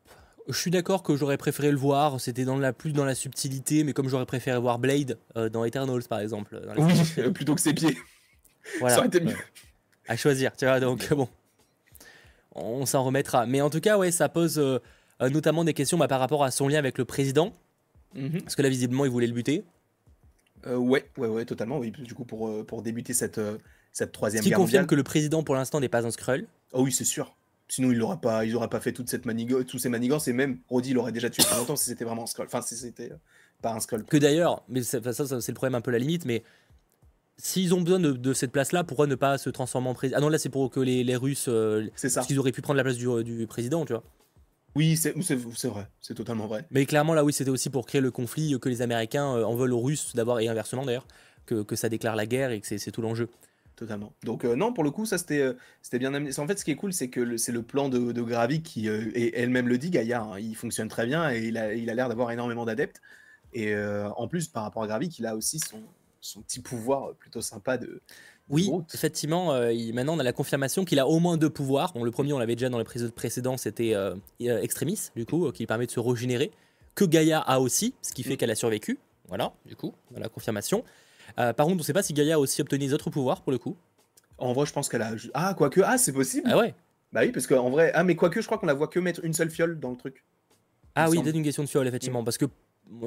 Je 0.49 0.59
suis 0.59 0.73
d'accord 0.73 1.05
que 1.05 1.15
j'aurais 1.15 1.37
préféré 1.37 1.71
le 1.71 1.77
voir, 1.77 2.21
c'était 2.21 2.45
dans 2.45 2.59
la 2.59 2.73
plus 2.73 2.93
dans 2.93 3.05
la 3.05 3.15
subtilité, 3.15 3.85
mais 3.85 3.93
comme 3.93 4.09
j'aurais 4.09 4.27
préféré 4.27 4.59
voir 4.59 4.81
Blade 4.81 5.19
euh, 5.37 5.49
dans 5.49 5.65
Eternals 5.65 6.05
par 6.09 6.19
exemple. 6.19 6.61
oui, 6.77 7.31
plutôt 7.35 7.55
que 7.55 7.61
ses 7.61 7.73
pieds. 7.73 7.97
Voilà. 8.81 8.95
Ça 8.95 9.01
aurait 9.01 9.09
été 9.09 9.21
mieux. 9.21 9.37
À 10.09 10.17
choisir, 10.17 10.57
tu 10.57 10.65
vois. 10.65 10.81
Donc 10.81 11.13
bon, 11.13 11.29
on 12.55 12.87
s'en 12.87 13.05
remettra. 13.05 13.47
Mais 13.47 13.61
en 13.61 13.71
tout 13.71 13.81
cas, 13.81 13.99
ouais, 13.99 14.11
ça 14.11 14.29
pose. 14.29 14.59
Euh, 14.59 14.79
euh, 15.21 15.31
notamment 15.31 15.63
des 15.63 15.75
questions 15.75 15.99
bah, 15.99 16.09
par 16.09 16.21
rapport 16.21 16.43
à 16.43 16.51
son 16.51 16.69
lien 16.69 16.79
avec 16.79 16.99
le 16.99 17.05
président. 17.05 17.53
Mhm. 18.15 18.43
Parce 18.43 18.57
que 18.57 18.63
là, 18.63 18.69
visiblement, 18.69 19.05
il 19.05 19.11
voulait 19.11 19.27
le 19.27 19.33
buter. 19.33 19.65
Euh, 20.67 20.77
ouais, 20.77 21.09
ouais, 21.17 21.29
ouais, 21.29 21.45
totalement. 21.45 21.79
Oui, 21.79 21.91
du 21.91 22.15
coup, 22.15 22.25
pour, 22.25 22.67
pour 22.67 22.83
débuter 22.83 23.15
cette, 23.15 23.41
cette 23.93 24.13
troisième 24.13 24.43
Ce 24.43 24.49
qui 24.49 24.55
confirme 24.55 24.87
que 24.87 24.95
le 24.95 25.05
président, 25.05 25.43
pour 25.43 25.55
l'instant, 25.55 25.81
n'est 25.81 25.89
pas 25.89 26.07
un 26.07 26.11
Skrull. 26.11 26.47
Oh 26.73 26.83
oui, 26.83 26.93
c'est 26.93 27.05
sûr. 27.05 27.35
Sinon, 27.69 27.91
il 27.91 27.99
n'aurait 27.99 28.19
pas, 28.21 28.45
il 28.45 28.59
pas 28.71 28.81
fait 28.81 28.93
toute 28.93 29.09
cette 29.09 29.25
manigo 29.25 29.63
tous 29.65 29.79
ces 29.79 29.89
manigances 29.89 30.29
et 30.29 30.35
même 30.35 30.59
Roddy 30.69 30.93
l'aurait 30.93 31.13
déjà 31.13 31.31
tué 31.31 31.43
depuis 31.43 31.57
longtemps 31.57 31.77
si 31.77 31.87
c'était 31.87 32.05
vraiment 32.05 32.25
un 32.25 32.27
Skrull. 32.27 32.47
Enfin, 32.47 32.61
si 32.61 32.77
c'était 32.77 33.13
pas 33.63 33.73
un 33.73 33.81
Skrull. 33.81 34.05
Que 34.05 34.19
d'ailleurs, 34.19 34.63
mais 34.69 34.83
ça, 34.83 35.01
ça, 35.13 35.41
c'est 35.41 35.53
le 35.53 35.57
problème 35.57 35.77
un 35.77 35.81
peu 35.81 35.91
la 35.91 35.99
limite, 35.99 36.27
mais 36.27 36.43
s'ils 37.45 37.75
ont 37.75 37.81
besoin 37.81 37.99
de, 37.99 38.33
cette 38.33 38.53
place-là, 38.53 38.85
pourquoi 38.85 39.07
ne 39.07 39.17
pas 39.17 39.37
se 39.37 39.51
transformer 39.51 39.89
en 39.89 39.95
président? 39.95 40.19
Ah 40.19 40.21
non, 40.21 40.29
là, 40.29 40.39
c'est 40.39 40.49
pour 40.49 40.71
que 40.71 40.81
les, 40.81 41.03
les 41.03 41.17
Russes. 41.17 41.51
c'est 41.97 42.09
ça. 42.09 42.21
Parce 42.21 42.29
qu'ils 42.29 42.39
auraient 42.39 42.53
pu 42.53 42.63
prendre 42.63 42.77
la 42.77 42.85
place 42.85 42.97
du, 42.97 43.07
du 43.25 43.47
président, 43.47 43.85
tu 43.85 43.93
vois. 43.93 44.05
Oui, 44.75 44.97
c'est 44.97 45.13
vrai, 45.13 45.87
c'est 46.01 46.15
totalement 46.15 46.47
vrai. 46.47 46.65
Mais 46.71 46.87
clairement, 46.87 47.15
là, 47.15 47.25
oui, 47.25 47.33
c'était 47.33 47.51
aussi 47.51 47.69
pour 47.69 47.85
créer 47.85 48.01
le 48.01 48.11
conflit 48.11 48.59
que 48.61 48.69
les 48.69 48.81
Américains 48.81 49.37
euh, 49.37 49.45
en 49.45 49.55
veulent 49.55 49.73
aux 49.73 49.81
Russes 49.81 50.15
d'avoir, 50.15 50.41
et 50.41 50.49
inversement 50.49 50.87
d'ailleurs, 50.87 51.07
que, 51.45 51.63
que, 51.63 51.77
ça 51.77 51.89
déclare 51.89 52.17
la 52.17 52.27
guerre 52.27 52.53
et 52.53 52.61
que 52.61 52.67
c'est 52.67 52.91
tout 52.91 53.03
l'enjeu. 53.03 53.29
Totalement. 53.77 54.13
Donc, 54.23 54.45
euh, 54.45 54.55
non, 54.55 54.73
pour 54.73 54.85
le 54.85 54.91
coup, 54.91 55.05
ça 55.05 55.19
c'était 55.19 55.41
euh, 55.41 55.55
c'était 55.83 55.99
bien 55.99 56.15
amené. 56.15 56.39
En 56.39 56.47
fait, 56.47 56.59
ce 56.59 56.65
qui 56.65 56.71
est 56.71 56.77
cool, 56.77 56.93
c'est 56.93 57.09
que 57.09 57.37
c'est 57.37 57.53
le 57.53 57.63
plan 57.63 57.89
de, 57.89 58.13
de 58.13 58.23
Gravik 58.23 58.63
qui, 58.63 58.89
et 58.89 59.39
elle-même 59.39 59.69
le 59.69 59.77
dit, 59.77 59.91
Gaïa, 59.91 60.23
hein, 60.23 60.39
il 60.39 60.55
fonctionne 60.55 60.89
très 60.89 61.07
bien 61.07 61.31
et 61.31 61.49
il 61.49 61.59
a 61.59 61.95
l'air 61.95 62.09
d'avoir 62.09 62.31
énormément 62.31 62.65
d'adeptes. 62.65 63.03
Et 63.55 63.75
en 63.77 64.29
plus, 64.29 64.49
par 64.49 64.63
rapport 64.63 64.83
à 64.85 64.87
Gravik, 64.87 65.19
il 65.19 65.27
a 65.27 65.37
aussi 65.37 65.59
son, 65.59 65.83
son 66.23 66.41
petit 66.41 66.61
pouvoir 66.61 67.15
plutôt 67.17 67.43
sympa 67.43 67.77
de, 67.77 68.01
oui, 68.49 68.71
effectivement, 68.93 69.55
euh, 69.55 69.73
maintenant 69.95 70.15
on 70.15 70.19
a 70.19 70.23
la 70.23 70.33
confirmation 70.33 70.85
qu'il 70.85 70.99
a 70.99 71.07
au 71.07 71.19
moins 71.21 71.37
deux 71.37 71.51
pouvoirs. 71.51 71.93
Bon, 71.95 72.05
le 72.05 72.11
premier, 72.11 72.33
on 72.33 72.39
l'avait 72.39 72.57
déjà 72.57 72.69
dans 72.69 72.79
l'épisode 72.79 73.13
précédent, 73.13 73.57
c'était 73.57 73.95
euh, 73.95 74.15
euh, 74.43 74.61
Extremis, 74.61 75.11
du 75.17 75.25
coup, 75.25 75.51
qui 75.53 75.67
permet 75.67 75.87
de 75.87 75.91
se 75.91 76.01
régénérer. 76.01 76.51
Que 76.95 77.05
Gaïa 77.05 77.39
a 77.41 77.61
aussi, 77.61 77.95
ce 78.03 78.13
qui 78.13 78.23
fait 78.23 78.35
mm. 78.35 78.37
qu'elle 78.37 78.51
a 78.51 78.55
survécu. 78.55 78.99
Voilà, 79.29 79.53
du 79.65 79.77
coup, 79.77 79.95
la 80.15 80.29
confirmation. 80.29 80.85
par 81.37 81.55
contre, 81.55 81.73
on 81.73 81.77
ne 81.77 81.83
sait 81.83 81.95
pas 81.95 82.03
si 82.03 82.13
Gaïa 82.13 82.35
a 82.35 82.39
aussi 82.39 82.61
obtenu 82.61 82.87
des 82.87 82.93
autres 82.93 83.09
pouvoirs 83.09 83.41
pour 83.41 83.53
le 83.53 83.59
coup. 83.59 83.77
En 84.37 84.53
vrai, 84.53 84.67
je 84.67 84.73
pense 84.73 84.89
qu'elle 84.89 85.03
a. 85.03 85.13
Ah, 85.33 85.55
quoique, 85.57 85.81
ah, 85.83 85.97
c'est 85.97 86.13
possible. 86.13 86.49
Ah 86.51 86.59
ouais. 86.59 86.75
Bah 87.13 87.21
oui, 87.23 87.33
parce 87.33 87.47
qu'en 87.47 87.71
vrai, 87.71 87.93
ah, 87.95 88.05
mais 88.05 88.17
quoique, 88.17 88.41
je 88.41 88.47
crois 88.47 88.59
qu'on 88.59 88.67
la 88.67 88.75
voit 88.75 88.89
que 88.89 88.99
mettre 88.99 89.25
une 89.25 89.33
seule 89.33 89.51
fiole 89.51 89.79
dans 89.79 89.91
le 89.91 89.97
truc. 89.97 90.25
Ah 90.95 91.09
oui, 91.09 91.21
c'est 91.25 91.31
une 91.31 91.43
question 91.43 91.63
de 91.63 91.69
fiole, 91.69 91.87
effectivement. 91.87 92.21
Mm. 92.21 92.25
Parce 92.25 92.37
que, 92.37 92.47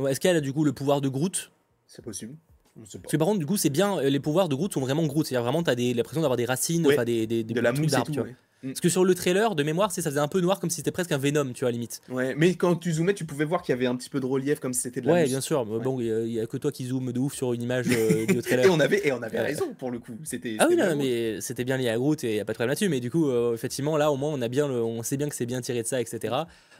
est-ce 0.08 0.20
qu'elle 0.20 0.38
a 0.38 0.42
du 0.42 0.54
coup 0.54 0.64
le 0.64 0.74
pouvoir 0.74 1.02
de 1.02 1.10
Groot? 1.10 1.52
C'est 1.86 2.04
possible. 2.04 2.36
Parce 2.78 3.12
que 3.12 3.18
par 3.18 3.28
contre, 3.28 3.40
du 3.40 3.46
coup, 3.46 3.58
c'est 3.58 3.70
bien, 3.70 3.98
euh, 3.98 4.10
les 4.10 4.20
pouvoirs 4.20 4.50
de 4.50 4.56
Groot 4.56 4.74
sont 4.74 4.82
vraiment 4.82 5.06
Groot. 5.06 5.26
C'est-à-dire 5.26 5.44
vraiment, 5.44 5.64
t'as 5.64 5.76
l'impression 5.76 6.22
d'avoir 6.22 6.38
des 6.38 6.46
racines, 6.46 6.84
des, 7.06 7.26
des, 7.26 7.44
de 7.44 7.62
la 7.62 7.72
mousse 7.72 7.92
d'arbres, 7.92 8.12
tu 8.12 8.20
vois. 8.20 8.28
Parce 8.64 8.80
que 8.80 8.90
sur 8.90 9.06
le 9.06 9.14
trailer, 9.14 9.56
de 9.56 9.64
mémoire, 9.64 9.92
ça 9.92 10.02
faisait 10.02 10.20
un 10.20 10.28
peu 10.28 10.42
noir 10.42 10.60
comme 10.60 10.70
si 10.70 10.78
c'était 10.78 10.92
presque 10.92 11.12
un 11.12 11.18
Venom, 11.18 11.54
tu 11.54 11.66
vois, 11.66 11.72
limite. 11.72 12.02
Ouais, 12.10 12.34
mais 12.36 12.56
quand 12.56 12.76
tu 12.76 12.92
zoomais, 12.94 13.14
tu 13.14 13.26
pouvais 13.26 13.46
voir 13.46 13.62
qu'il 13.62 13.74
y 13.74 13.78
avait 13.78 13.86
un 13.86 13.96
petit 13.96 14.10
peu 14.10 14.20
de 14.20 14.26
relief 14.26 14.60
comme 14.60 14.74
si 14.74 14.82
c'était 14.82 15.02
de 15.02 15.08
la 15.08 15.14
Ouais, 15.14 15.26
bien 15.26 15.42
sûr. 15.42 15.66
Bon, 15.66 16.00
il 16.00 16.32
y, 16.32 16.40
a 16.40 16.48
que 16.48 16.58
toi 16.58 16.72
qui 16.72 16.86
zoome 16.86 17.12
de 17.12 17.20
ouf 17.20 17.36
sur 17.36 17.54
une 17.54 17.62
image 17.62 17.86
euh, 17.92 18.26
de 18.34 18.42
trailer. 18.42 18.66
et 18.66 18.70
on 18.70 18.80
avait, 18.80 19.08
et 19.08 19.12
on 19.12 19.22
avait 19.22 19.40
raison 19.40 19.74
pour 19.78 19.92
le 19.92 20.00
coup. 20.00 20.18
C'était. 20.24 20.56
Ah 20.60 20.68
oui, 20.68 20.76
non, 20.76 20.96
mais 20.96 21.42
c'était 21.42 21.64
bien 21.64 21.78
lié 21.78 21.90
à 21.90 21.98
Groot 21.98 22.24
et 22.24 22.32
il 22.32 22.36
y 22.38 22.40
a 22.40 22.46
pas 22.46 22.54
de 22.54 22.58
problème 22.58 22.70
là-dessus. 22.70 22.90
Mais 22.90 23.00
du 23.00 23.12
coup, 23.12 23.30
euh, 23.30 23.54
effectivement, 23.54 23.98
là, 23.98 24.12
au 24.12 24.18
moins, 24.18 24.32
on 24.34 24.42
a 24.42 24.48
bien, 24.48 24.66
on 24.70 25.04
sait 25.04 25.18
bien 25.18 25.30
que 25.30 25.36
c'est 25.36 25.46
bien 25.46 25.62
tiré 25.62 25.84
de 25.84 25.88
ça, 25.88 26.02
etc. 26.02 26.34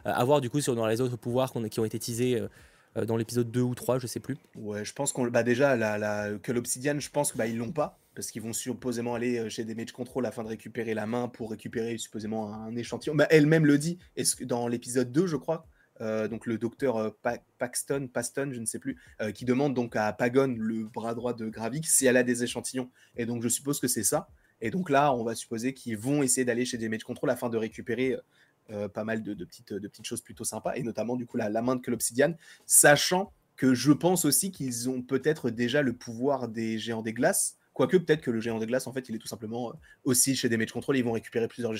à 0.04 0.24
voir 0.24 0.42
du 0.42 0.50
coup 0.50 0.62
sur 0.62 0.76
dans 0.76 0.88
les 0.88 1.02
autres 1.02 1.18
pouvoirs 1.18 1.54
qui 1.70 1.80
ont 1.80 1.86
été 1.86 2.00
teasés. 2.00 2.42
Euh, 2.98 3.06
dans 3.06 3.18
l'épisode 3.18 3.52
2 3.52 3.62
ou 3.62 3.76
3, 3.76 4.00
je 4.00 4.08
sais 4.08 4.20
plus. 4.20 4.38
Ouais, 4.56 4.86
je 4.86 4.94
pense 4.94 5.12
qu'on 5.12 5.28
bah 5.28 5.44
déjà 5.44 5.78
que 6.40 6.52
l'Obsidian, 6.52 7.00
je 7.00 7.10
pense 7.10 7.32
que 7.32 7.38
bah, 7.38 7.48
l'ont 7.48 7.72
pas 7.72 8.00
parce 8.16 8.32
qu'ils 8.32 8.42
vont 8.42 8.54
supposément 8.54 9.14
aller 9.14 9.40
euh, 9.40 9.50
chez 9.50 9.66
des 9.66 9.76
Mage 9.76 9.92
Control 9.92 10.26
afin 10.26 10.44
de 10.44 10.48
récupérer 10.48 10.94
la 10.94 11.06
main 11.06 11.28
pour 11.28 11.52
récupérer 11.52 11.98
supposément 11.98 12.54
un, 12.54 12.74
échantillon. 12.78 13.14
Bah, 13.14 13.28
elle-même 13.30 13.66
le 13.66 13.78
dit, 13.78 14.00
dans 14.44 14.70
l'épisode 14.70 15.12
2, 15.12 15.28
je 15.28 15.36
crois, 15.36 15.68
euh, 16.00 16.30
donc 16.30 16.46
le 16.46 16.58
docteur 16.58 17.14
Paxton, 17.58 18.08
Paston, 18.08 18.52
je 18.54 18.62
ne 18.62 18.66
sais 18.66 18.80
plus, 18.80 18.98
qui 19.34 19.44
demande 19.44 19.74
donc 19.74 19.98
à 19.98 20.14
Pagon, 20.14 20.56
le 20.58 20.86
bras 20.86 21.14
droit 21.14 21.34
de 21.34 21.50
Gravik, 21.50 21.86
si 21.86 22.06
elle 22.06 22.16
a 22.16 22.24
des 22.24 22.42
échantillons. 22.44 22.90
Et 23.18 23.26
donc 23.26 23.44
je 23.44 23.50
suppose 23.50 23.82
que 23.82 23.90
c'est 23.90 24.04
ça. 24.04 24.30
Et 24.62 24.72
donc 24.72 24.90
là, 24.90 25.14
on 25.14 25.26
va 25.26 25.36
supposer 25.36 25.74
qu'ils 25.74 25.98
vont 25.98 26.24
essayer 26.24 26.46
d'aller 26.46 26.64
chez 26.64 26.78
des 26.78 26.88
Mage 26.88 27.04
Control 27.04 27.30
afin 27.30 27.50
de 27.50 27.58
récupérer 27.58 28.16
euh, 28.72 28.88
pas 28.88 29.04
mal 29.04 29.22
de, 29.22 29.34
petites, 29.46 29.74
de 29.74 29.88
petites 29.88 30.06
choses 30.06 30.22
plutôt 30.22 30.44
sympas, 30.44 30.76
et 30.76 30.84
notamment 30.84 31.16
du 31.16 31.26
coup 31.26 31.38
la, 31.38 31.50
main 31.62 31.76
de 31.76 31.82
l'Obsidian, 31.92 32.36
sachant 32.66 33.32
que 33.56 33.74
je 33.74 33.92
pense 33.92 34.26
aussi 34.26 34.52
qu'ils 34.52 34.90
ont 34.90 35.02
peut-être 35.02 35.50
déjà 35.50 35.82
le 35.82 35.94
pouvoir 35.94 36.48
des 36.48 36.78
géants 36.80 37.02
des 37.02 37.14
glaces, 37.14 37.58
quoique 37.74 37.98
peut-être 37.98 38.22
que 38.22 38.32
le 38.32 38.42
géant 38.42 38.60
des 38.60 38.66
glaces, 38.66 38.88
en 38.88 38.94
fait, 38.94 39.08
il 39.10 39.16
est 39.16 39.20
tout 39.20 39.28
simplement 39.28 39.70
euh, 39.70 39.74
aussi 40.04 40.36
chez 40.36 40.50
des 40.50 40.58
Mage 40.58 40.72
Control, 40.72 40.98
ils 40.98 41.04
vont 41.04 41.12
récupérer 41.12 41.48
plusieurs 41.48 41.74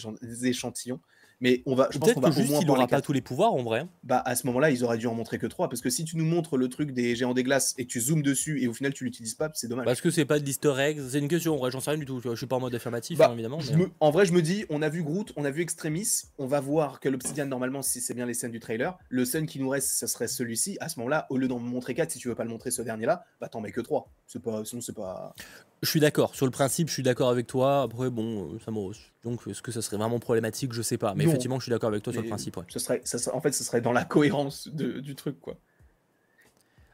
échantillons, 0.44 1.00
mais 1.42 1.62
on 1.66 1.76
va, 1.76 1.88
je 1.92 1.98
pense 1.98 2.14
qu'on 2.14 2.22
va 2.22 2.30
au 2.30 2.44
moins 2.44 2.62
n'aura 2.62 2.88
pas 2.88 3.02
tous 3.02 3.14
les 3.14 3.22
pouvoirs 3.22 3.54
en 3.54 3.64
vrai. 3.64 3.88
Bah 4.04 4.22
à 4.26 4.36
ce 4.36 4.48
moment-là, 4.48 4.72
ils 4.72 4.84
auraient 4.84 4.98
dû 4.98 5.08
en 5.08 5.14
montrer 5.14 5.38
que 5.38 5.48
trois 5.48 5.70
parce 5.70 5.82
que 5.82 5.90
si 5.90 6.04
tu 6.06 6.18
nous 6.18 6.26
montres 6.26 6.58
le 6.58 6.70
truc 6.70 6.92
des 6.92 7.16
géants 7.16 7.34
des 7.34 7.44
glaces 7.44 7.74
et 7.78 7.86
tu 7.86 8.00
zoomes 8.00 8.22
dessus 8.22 8.62
et 8.62 8.68
au 8.68 8.74
final 8.74 8.94
tu 8.94 9.04
l'utilises 9.04 9.36
pas, 9.36 9.50
c'est 9.54 9.68
dommage. 9.68 9.86
Parce 9.86 10.02
que 10.02 10.12
c'est 10.12 10.26
pas 10.26 10.40
de 10.40 10.46
l'easter 10.46 10.74
egg, 10.78 11.02
c'est 11.10 11.20
une 11.20 11.28
question. 11.28 11.56
En 11.56 11.58
vrai, 11.58 11.72
j'en 11.72 11.80
sais 11.80 11.92
rien 11.92 12.00
du 12.00 12.06
tout. 12.06 12.22
Je 12.22 12.36
suis 12.36 12.48
pas 12.48 12.56
en 12.56 12.62
mode 12.62 12.76
affirmatif 12.76 13.18
bah, 13.18 13.28
hein, 13.30 13.34
évidemment. 13.34 13.60
En 14.00 14.12
vrai, 14.12 14.26
je 14.26 14.34
me 14.34 14.42
dis, 14.42 14.66
on 14.70 14.82
a 14.82 14.90
vu 14.90 15.04
Groot, 15.04 15.34
on 15.36 15.46
a 15.46 15.52
vu 15.52 15.62
Extremis, 15.62 16.24
on 16.38 16.48
va 16.48 16.60
voir 16.60 17.00
que 17.00 17.10
l'Obsidian 17.10 17.46
normalement 17.46 17.82
si 17.82 18.02
c'est 18.02 18.14
bien 18.14 18.26
les 18.26 18.34
scènes 18.34 18.52
du 18.52 18.60
trailer. 18.60 18.98
Le 19.10 19.26
scène 19.26 19.46
qui 19.46 19.60
nous 19.60 19.70
reste, 19.70 19.90
ça 19.90 20.08
serait 20.08 20.28
celui-ci. 20.28 20.78
À 20.80 20.90
ce 20.90 21.00
moment-là, 21.00 21.28
au 21.30 21.38
lieu 21.38 21.48
d'en 21.48 21.60
montrer 21.60 21.94
quatre, 21.94 22.12
si 22.12 22.20
tu 22.20 22.28
veux 22.28 22.36
pas 22.36 22.44
le 22.44 22.50
montrer 22.50 22.72
ce 22.72 22.82
dernier-là, 22.82 23.26
bah 23.40 23.50
t'en 23.50 23.62
mets 23.62 23.72
que 23.72 23.82
trois. 23.82 24.10
C'est 24.28 24.42
pas, 24.42 24.64
sinon 24.66 24.82
c'est 24.82 24.96
pas. 24.96 25.34
Je 25.82 25.90
suis 25.90 26.00
d'accord. 26.00 26.34
Sur 26.36 26.46
le 26.46 26.52
principe, 26.52 26.88
je 26.88 26.94
suis 26.94 27.04
d'accord 27.04 27.30
avec 27.30 27.48
toi. 27.48 27.84
Après, 27.84 28.10
bon, 28.10 28.54
euh, 28.54 28.60
ça 28.64 28.72
me 28.72 28.80
donc, 29.24 29.42
est-ce 29.48 29.62
que 29.62 29.72
ça 29.72 29.82
serait 29.82 29.98
vraiment 29.98 30.20
problématique? 30.20 30.74
Je 30.74 30.82
sais 30.82 30.98
pas. 30.98 31.14
Mais 31.16 31.26
effectivement, 31.26 31.60
je 31.60 31.64
suis 31.64 31.70
d'accord 31.72 31.90
avec 31.90 32.04
toi 32.04 32.14
sur 32.14 32.22
le 32.22 32.28
principe. 32.28 32.58
Ce 32.70 32.80
serait, 32.80 33.02
ça 33.04 33.36
en 33.36 33.42
fait, 33.42 33.52
ce 33.52 33.64
serait 33.64 33.82
dans 33.82 33.92
la 33.92 34.06
cohérence 34.06 34.68
du 34.68 35.16
truc, 35.16 35.40
quoi. 35.40 35.56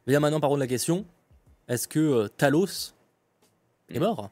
Vient 0.08 0.20
maintenant 0.20 0.40
par 0.40 0.50
contre 0.50 0.62
la 0.62 0.68
question 0.68 1.06
est-ce 1.68 1.88
que 1.88 2.00
euh, 2.00 2.28
Talos 2.28 2.94
est 3.90 4.00
Mm. 4.00 4.02
mort? 4.02 4.30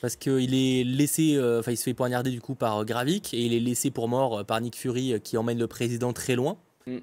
Parce 0.00 0.16
qu'il 0.16 0.54
est 0.54 0.84
laissé, 0.84 1.36
euh, 1.36 1.60
enfin 1.60 1.70
il 1.70 1.76
se 1.76 1.84
fait 1.84 1.94
poignarder 1.94 2.30
du 2.30 2.40
coup 2.40 2.54
par 2.54 2.78
euh, 2.78 2.84
Gravik 2.84 3.32
et 3.32 3.40
il 3.44 3.54
est 3.54 3.60
laissé 3.60 3.90
pour 3.90 4.08
mort 4.08 4.44
par 4.44 4.60
Nick 4.60 4.76
Fury 4.76 5.20
qui 5.22 5.36
emmène 5.36 5.58
le 5.58 5.66
président 5.66 6.12
très 6.12 6.34
loin. 6.34 6.58
Mais 6.86 7.02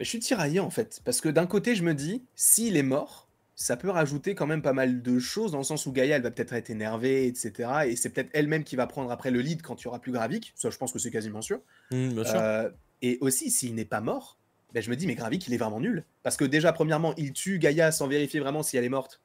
je 0.00 0.08
suis 0.08 0.18
tiraillé 0.18 0.58
en 0.58 0.70
fait, 0.70 1.00
parce 1.04 1.20
que 1.20 1.28
d'un 1.28 1.46
côté, 1.46 1.76
je 1.76 1.84
me 1.84 1.94
dis, 1.94 2.22
s'il 2.34 2.76
est 2.76 2.82
mort, 2.82 3.23
ça 3.56 3.76
peut 3.76 3.90
rajouter 3.90 4.34
quand 4.34 4.46
même 4.46 4.62
pas 4.62 4.72
mal 4.72 5.02
de 5.02 5.18
choses, 5.18 5.52
dans 5.52 5.58
le 5.58 5.64
sens 5.64 5.86
où 5.86 5.92
Gaïa, 5.92 6.16
elle 6.16 6.22
va 6.22 6.30
peut-être 6.30 6.52
être 6.52 6.70
énervée, 6.70 7.26
etc. 7.26 7.70
Et 7.86 7.96
c'est 7.96 8.10
peut-être 8.10 8.30
elle-même 8.32 8.64
qui 8.64 8.76
va 8.76 8.86
prendre 8.86 9.10
après 9.10 9.30
le 9.30 9.40
lead 9.40 9.62
quand 9.62 9.80
il 9.80 9.84
y 9.84 9.88
aura 9.88 10.00
plus 10.00 10.12
Gravik. 10.12 10.52
Ça, 10.56 10.70
je 10.70 10.76
pense 10.76 10.92
que 10.92 10.98
c'est 10.98 11.10
quasiment 11.10 11.42
sûr. 11.42 11.60
Bien 11.90 12.24
sûr. 12.24 12.34
Euh, 12.34 12.70
et 13.02 13.18
aussi, 13.20 13.50
s'il 13.50 13.74
n'est 13.74 13.84
pas 13.84 14.00
mort, 14.00 14.38
ben, 14.72 14.82
je 14.82 14.90
me 14.90 14.96
dis, 14.96 15.06
mais 15.06 15.14
Gravik, 15.14 15.46
il 15.46 15.54
est 15.54 15.58
vraiment 15.58 15.80
nul. 15.80 16.04
Parce 16.22 16.36
que 16.36 16.44
déjà, 16.44 16.72
premièrement, 16.72 17.14
il 17.16 17.32
tue 17.32 17.58
Gaïa 17.58 17.92
sans 17.92 18.08
vérifier 18.08 18.40
vraiment 18.40 18.62
si 18.62 18.76
elle 18.76 18.84
est 18.84 18.88
morte. 18.88 19.20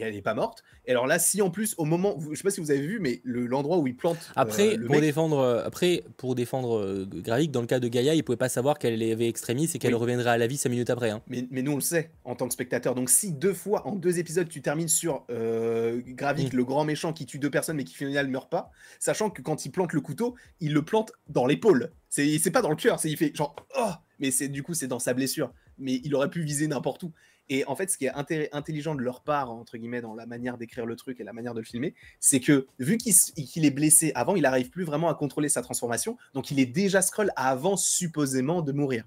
Et 0.00 0.04
elle 0.04 0.14
n'est 0.14 0.22
pas 0.22 0.34
morte. 0.34 0.62
Et 0.86 0.90
alors 0.92 1.06
là, 1.06 1.18
si 1.18 1.42
en 1.42 1.50
plus, 1.50 1.74
au 1.78 1.84
moment, 1.84 2.18
je 2.30 2.34
sais 2.34 2.42
pas 2.42 2.50
si 2.50 2.60
vous 2.60 2.70
avez 2.70 2.80
vu, 2.80 2.98
mais 3.00 3.20
le- 3.22 3.46
l'endroit 3.46 3.78
où 3.78 3.86
il 3.86 3.94
plante. 3.96 4.16
euh, 4.30 4.32
Après, 4.36 4.76
le 4.76 4.86
pour 4.86 4.94
mec- 4.96 5.02
défendre, 5.04 5.38
euh, 5.38 5.62
après, 5.64 6.04
pour 6.16 6.34
défendre 6.34 6.78
euh, 6.78 7.06
Gravik, 7.12 7.50
dans 7.50 7.60
le 7.60 7.66
cas 7.66 7.80
de 7.80 7.88
Gaïa, 7.88 8.14
il 8.14 8.24
pouvait 8.24 8.36
pas 8.38 8.48
savoir 8.48 8.78
qu'elle 8.78 8.94
avait 9.02 9.28
extrémiste 9.28 9.76
et 9.76 9.78
qu'elle 9.78 9.94
Oui. 9.94 10.00
reviendrait 10.00 10.30
à 10.30 10.38
la 10.38 10.46
vie 10.46 10.56
5 10.56 10.70
minutes 10.70 10.90
après. 10.90 11.10
hein. 11.10 11.22
Mais, 11.28 11.46
mais 11.50 11.62
nous, 11.62 11.72
on 11.72 11.76
le 11.76 11.80
sait 11.82 12.10
en 12.24 12.34
tant 12.34 12.46
que 12.48 12.54
spectateur. 12.54 12.94
Donc, 12.94 13.10
si 13.10 13.32
deux 13.32 13.52
fois, 13.54 13.86
en 13.86 13.94
deux 13.94 14.18
épisodes, 14.18 14.48
tu 14.48 14.62
termines 14.62 14.88
sur 14.88 15.24
euh, 15.30 16.00
Gravik, 16.06 16.52
Mm. 16.52 16.56
le 16.56 16.64
grand 16.64 16.84
méchant 16.84 17.12
qui 17.12 17.26
tue 17.26 17.38
deux 17.38 17.50
personnes 17.50 17.76
mais 17.76 17.84
qui 17.84 17.94
finalement 17.94 18.26
ne 18.28 18.32
meurt 18.32 18.50
pas, 18.50 18.70
sachant 18.98 19.30
que 19.30 19.42
quand 19.42 19.64
il 19.66 19.70
plante 19.70 19.92
le 19.92 20.00
couteau, 20.00 20.34
il 20.60 20.72
le 20.72 20.82
plante 20.82 21.12
dans 21.28 21.46
l'épaule. 21.46 21.92
C'est 22.08 22.38
c'est 22.38 22.50
pas 22.50 22.62
dans 22.62 22.70
le 22.70 22.76
cœur, 22.76 22.98
c'est 22.98 23.08
il 23.10 23.16
fait 23.16 23.32
genre 23.36 23.54
oh, 23.78 23.90
mais 24.18 24.30
c'est 24.30 24.48
du 24.48 24.62
coup 24.62 24.74
c'est 24.74 24.88
dans 24.88 24.98
sa 24.98 25.14
blessure. 25.14 25.52
Mais 25.78 26.00
il 26.04 26.14
aurait 26.14 26.28
pu 26.28 26.42
viser 26.42 26.66
n'importe 26.66 27.04
où. 27.04 27.12
Et 27.52 27.64
en 27.66 27.74
fait, 27.74 27.90
ce 27.90 27.98
qui 27.98 28.06
est 28.06 28.12
intelligent 28.52 28.94
de 28.94 29.02
leur 29.02 29.20
part, 29.22 29.50
entre 29.50 29.76
guillemets, 29.76 30.00
dans 30.00 30.14
la 30.14 30.24
manière 30.24 30.56
d'écrire 30.56 30.86
le 30.86 30.94
truc 30.94 31.20
et 31.20 31.24
la 31.24 31.32
manière 31.32 31.52
de 31.52 31.58
le 31.58 31.64
filmer, 31.66 31.94
c'est 32.20 32.38
que 32.40 32.66
vu 32.78 32.96
qu'il 32.96 33.64
est 33.64 33.70
blessé 33.72 34.12
avant, 34.14 34.36
il 34.36 34.42
n'arrive 34.42 34.70
plus 34.70 34.84
vraiment 34.84 35.08
à 35.08 35.14
contrôler 35.14 35.48
sa 35.48 35.60
transformation. 35.60 36.16
Donc, 36.32 36.52
il 36.52 36.60
est 36.60 36.66
déjà 36.66 37.02
Skrull 37.02 37.32
avant 37.34 37.76
supposément 37.76 38.62
de 38.62 38.70
mourir. 38.70 39.04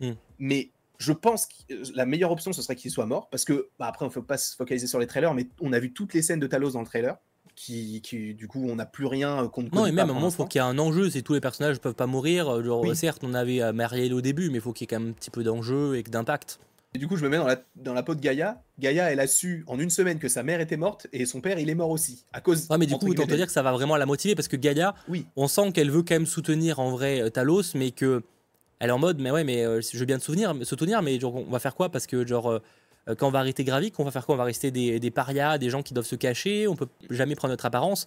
Mm. 0.00 0.10
Mais 0.40 0.70
je 0.98 1.12
pense 1.12 1.46
que 1.46 1.72
euh, 1.72 1.84
la 1.94 2.04
meilleure 2.04 2.32
option, 2.32 2.52
ce 2.52 2.62
serait 2.62 2.74
qu'il 2.74 2.90
soit 2.90 3.06
mort. 3.06 3.28
Parce 3.30 3.44
que, 3.44 3.68
bah, 3.78 3.86
après, 3.86 4.04
on 4.04 4.08
ne 4.08 4.12
faut 4.12 4.22
pas 4.22 4.38
se 4.38 4.56
focaliser 4.56 4.88
sur 4.88 4.98
les 4.98 5.06
trailers, 5.06 5.32
mais 5.32 5.46
on 5.60 5.72
a 5.72 5.78
vu 5.78 5.92
toutes 5.92 6.14
les 6.14 6.22
scènes 6.22 6.40
de 6.40 6.48
Talos 6.48 6.72
dans 6.72 6.80
le 6.80 6.86
trailer. 6.86 7.16
Qui, 7.56 8.00
qui 8.02 8.34
du 8.34 8.48
coup, 8.48 8.66
on 8.68 8.74
n'a 8.74 8.86
plus 8.86 9.06
rien 9.06 9.44
euh, 9.44 9.48
qu'on 9.48 9.62
ne 9.62 9.68
Non, 9.68 9.86
et 9.86 9.92
même 9.92 10.08
à 10.08 10.10
un 10.10 10.14
moment, 10.14 10.30
il 10.30 10.34
faut 10.34 10.44
qu'il 10.44 10.60
y 10.60 10.64
ait 10.64 10.66
un 10.66 10.76
enjeu. 10.80 11.08
C'est 11.10 11.22
tous 11.22 11.34
les 11.34 11.40
personnages 11.40 11.76
ne 11.76 11.80
peuvent 11.80 11.94
pas 11.94 12.08
mourir. 12.08 12.48
euh, 12.48 12.64
Genre, 12.64 12.80
Oui. 12.80 12.96
certes, 12.96 13.22
on 13.22 13.32
avait 13.32 13.62
euh, 13.62 13.72
Marielle 13.72 14.12
au 14.12 14.20
début, 14.20 14.50
mais 14.50 14.56
il 14.56 14.60
faut 14.60 14.72
qu'il 14.72 14.82
y 14.82 14.86
ait 14.86 14.96
quand 14.96 14.98
même 14.98 15.10
un 15.10 15.12
petit 15.12 15.30
peu 15.30 15.44
d'enjeu 15.44 15.96
et 15.96 16.02
d'impact. 16.02 16.58
Et 16.94 16.98
du 16.98 17.08
coup, 17.08 17.16
je 17.16 17.24
me 17.24 17.28
mets 17.28 17.38
dans 17.38 17.46
la, 17.46 17.56
dans 17.74 17.92
la 17.92 18.04
peau 18.04 18.14
de 18.14 18.20
Gaïa. 18.20 18.62
Gaïa, 18.78 19.10
elle 19.10 19.18
a 19.18 19.26
su 19.26 19.64
en 19.66 19.80
une 19.80 19.90
semaine 19.90 20.20
que 20.20 20.28
sa 20.28 20.44
mère 20.44 20.60
était 20.60 20.76
morte 20.76 21.08
et 21.12 21.26
son 21.26 21.40
père, 21.40 21.58
il 21.58 21.68
est 21.68 21.74
mort 21.74 21.90
aussi. 21.90 22.24
À 22.32 22.40
cause. 22.40 22.68
Ouais, 22.70 22.78
mais 22.78 22.86
du 22.86 22.94
coup, 22.94 23.08
autant 23.08 23.26
te 23.26 23.34
dire 23.34 23.46
que 23.46 23.52
ça 23.52 23.62
va 23.62 23.72
vraiment 23.72 23.96
la 23.96 24.06
motiver 24.06 24.36
parce 24.36 24.46
que 24.46 24.56
Gaïa, 24.56 24.94
Oui, 25.08 25.26
on 25.34 25.48
sent 25.48 25.72
qu'elle 25.72 25.90
veut 25.90 26.02
quand 26.02 26.14
même 26.14 26.26
soutenir 26.26 26.78
en 26.78 26.90
vrai 26.90 27.20
euh, 27.20 27.30
Talos, 27.30 27.74
mais 27.74 27.90
que 27.90 28.22
elle 28.78 28.90
est 28.90 28.92
en 28.92 28.98
mode, 29.00 29.18
mais 29.20 29.32
ouais, 29.32 29.42
mais 29.42 29.64
euh, 29.64 29.80
je 29.80 29.98
veux 29.98 30.04
bien 30.04 30.18
te 30.18 30.24
souvenir, 30.24 30.54
soutenir, 30.62 31.02
mais 31.02 31.18
genre, 31.18 31.34
on 31.34 31.50
va 31.50 31.58
faire 31.58 31.74
quoi? 31.74 31.88
Parce 31.88 32.06
que 32.06 32.24
genre, 32.24 32.48
euh, 32.48 32.60
quand 33.18 33.26
on 33.26 33.30
va 33.32 33.40
arrêter 33.40 33.64
Gravik, 33.64 33.98
on 33.98 34.04
va 34.04 34.12
faire 34.12 34.24
quoi? 34.24 34.36
On 34.36 34.38
va 34.38 34.44
rester 34.44 34.70
des, 34.70 35.00
des 35.00 35.10
parias, 35.10 35.58
des 35.58 35.70
gens 35.70 35.82
qui 35.82 35.94
doivent 35.94 36.06
se 36.06 36.16
cacher, 36.16 36.68
on 36.68 36.76
peut 36.76 36.88
jamais 37.10 37.34
prendre 37.34 37.52
notre 37.52 37.66
apparence. 37.66 38.06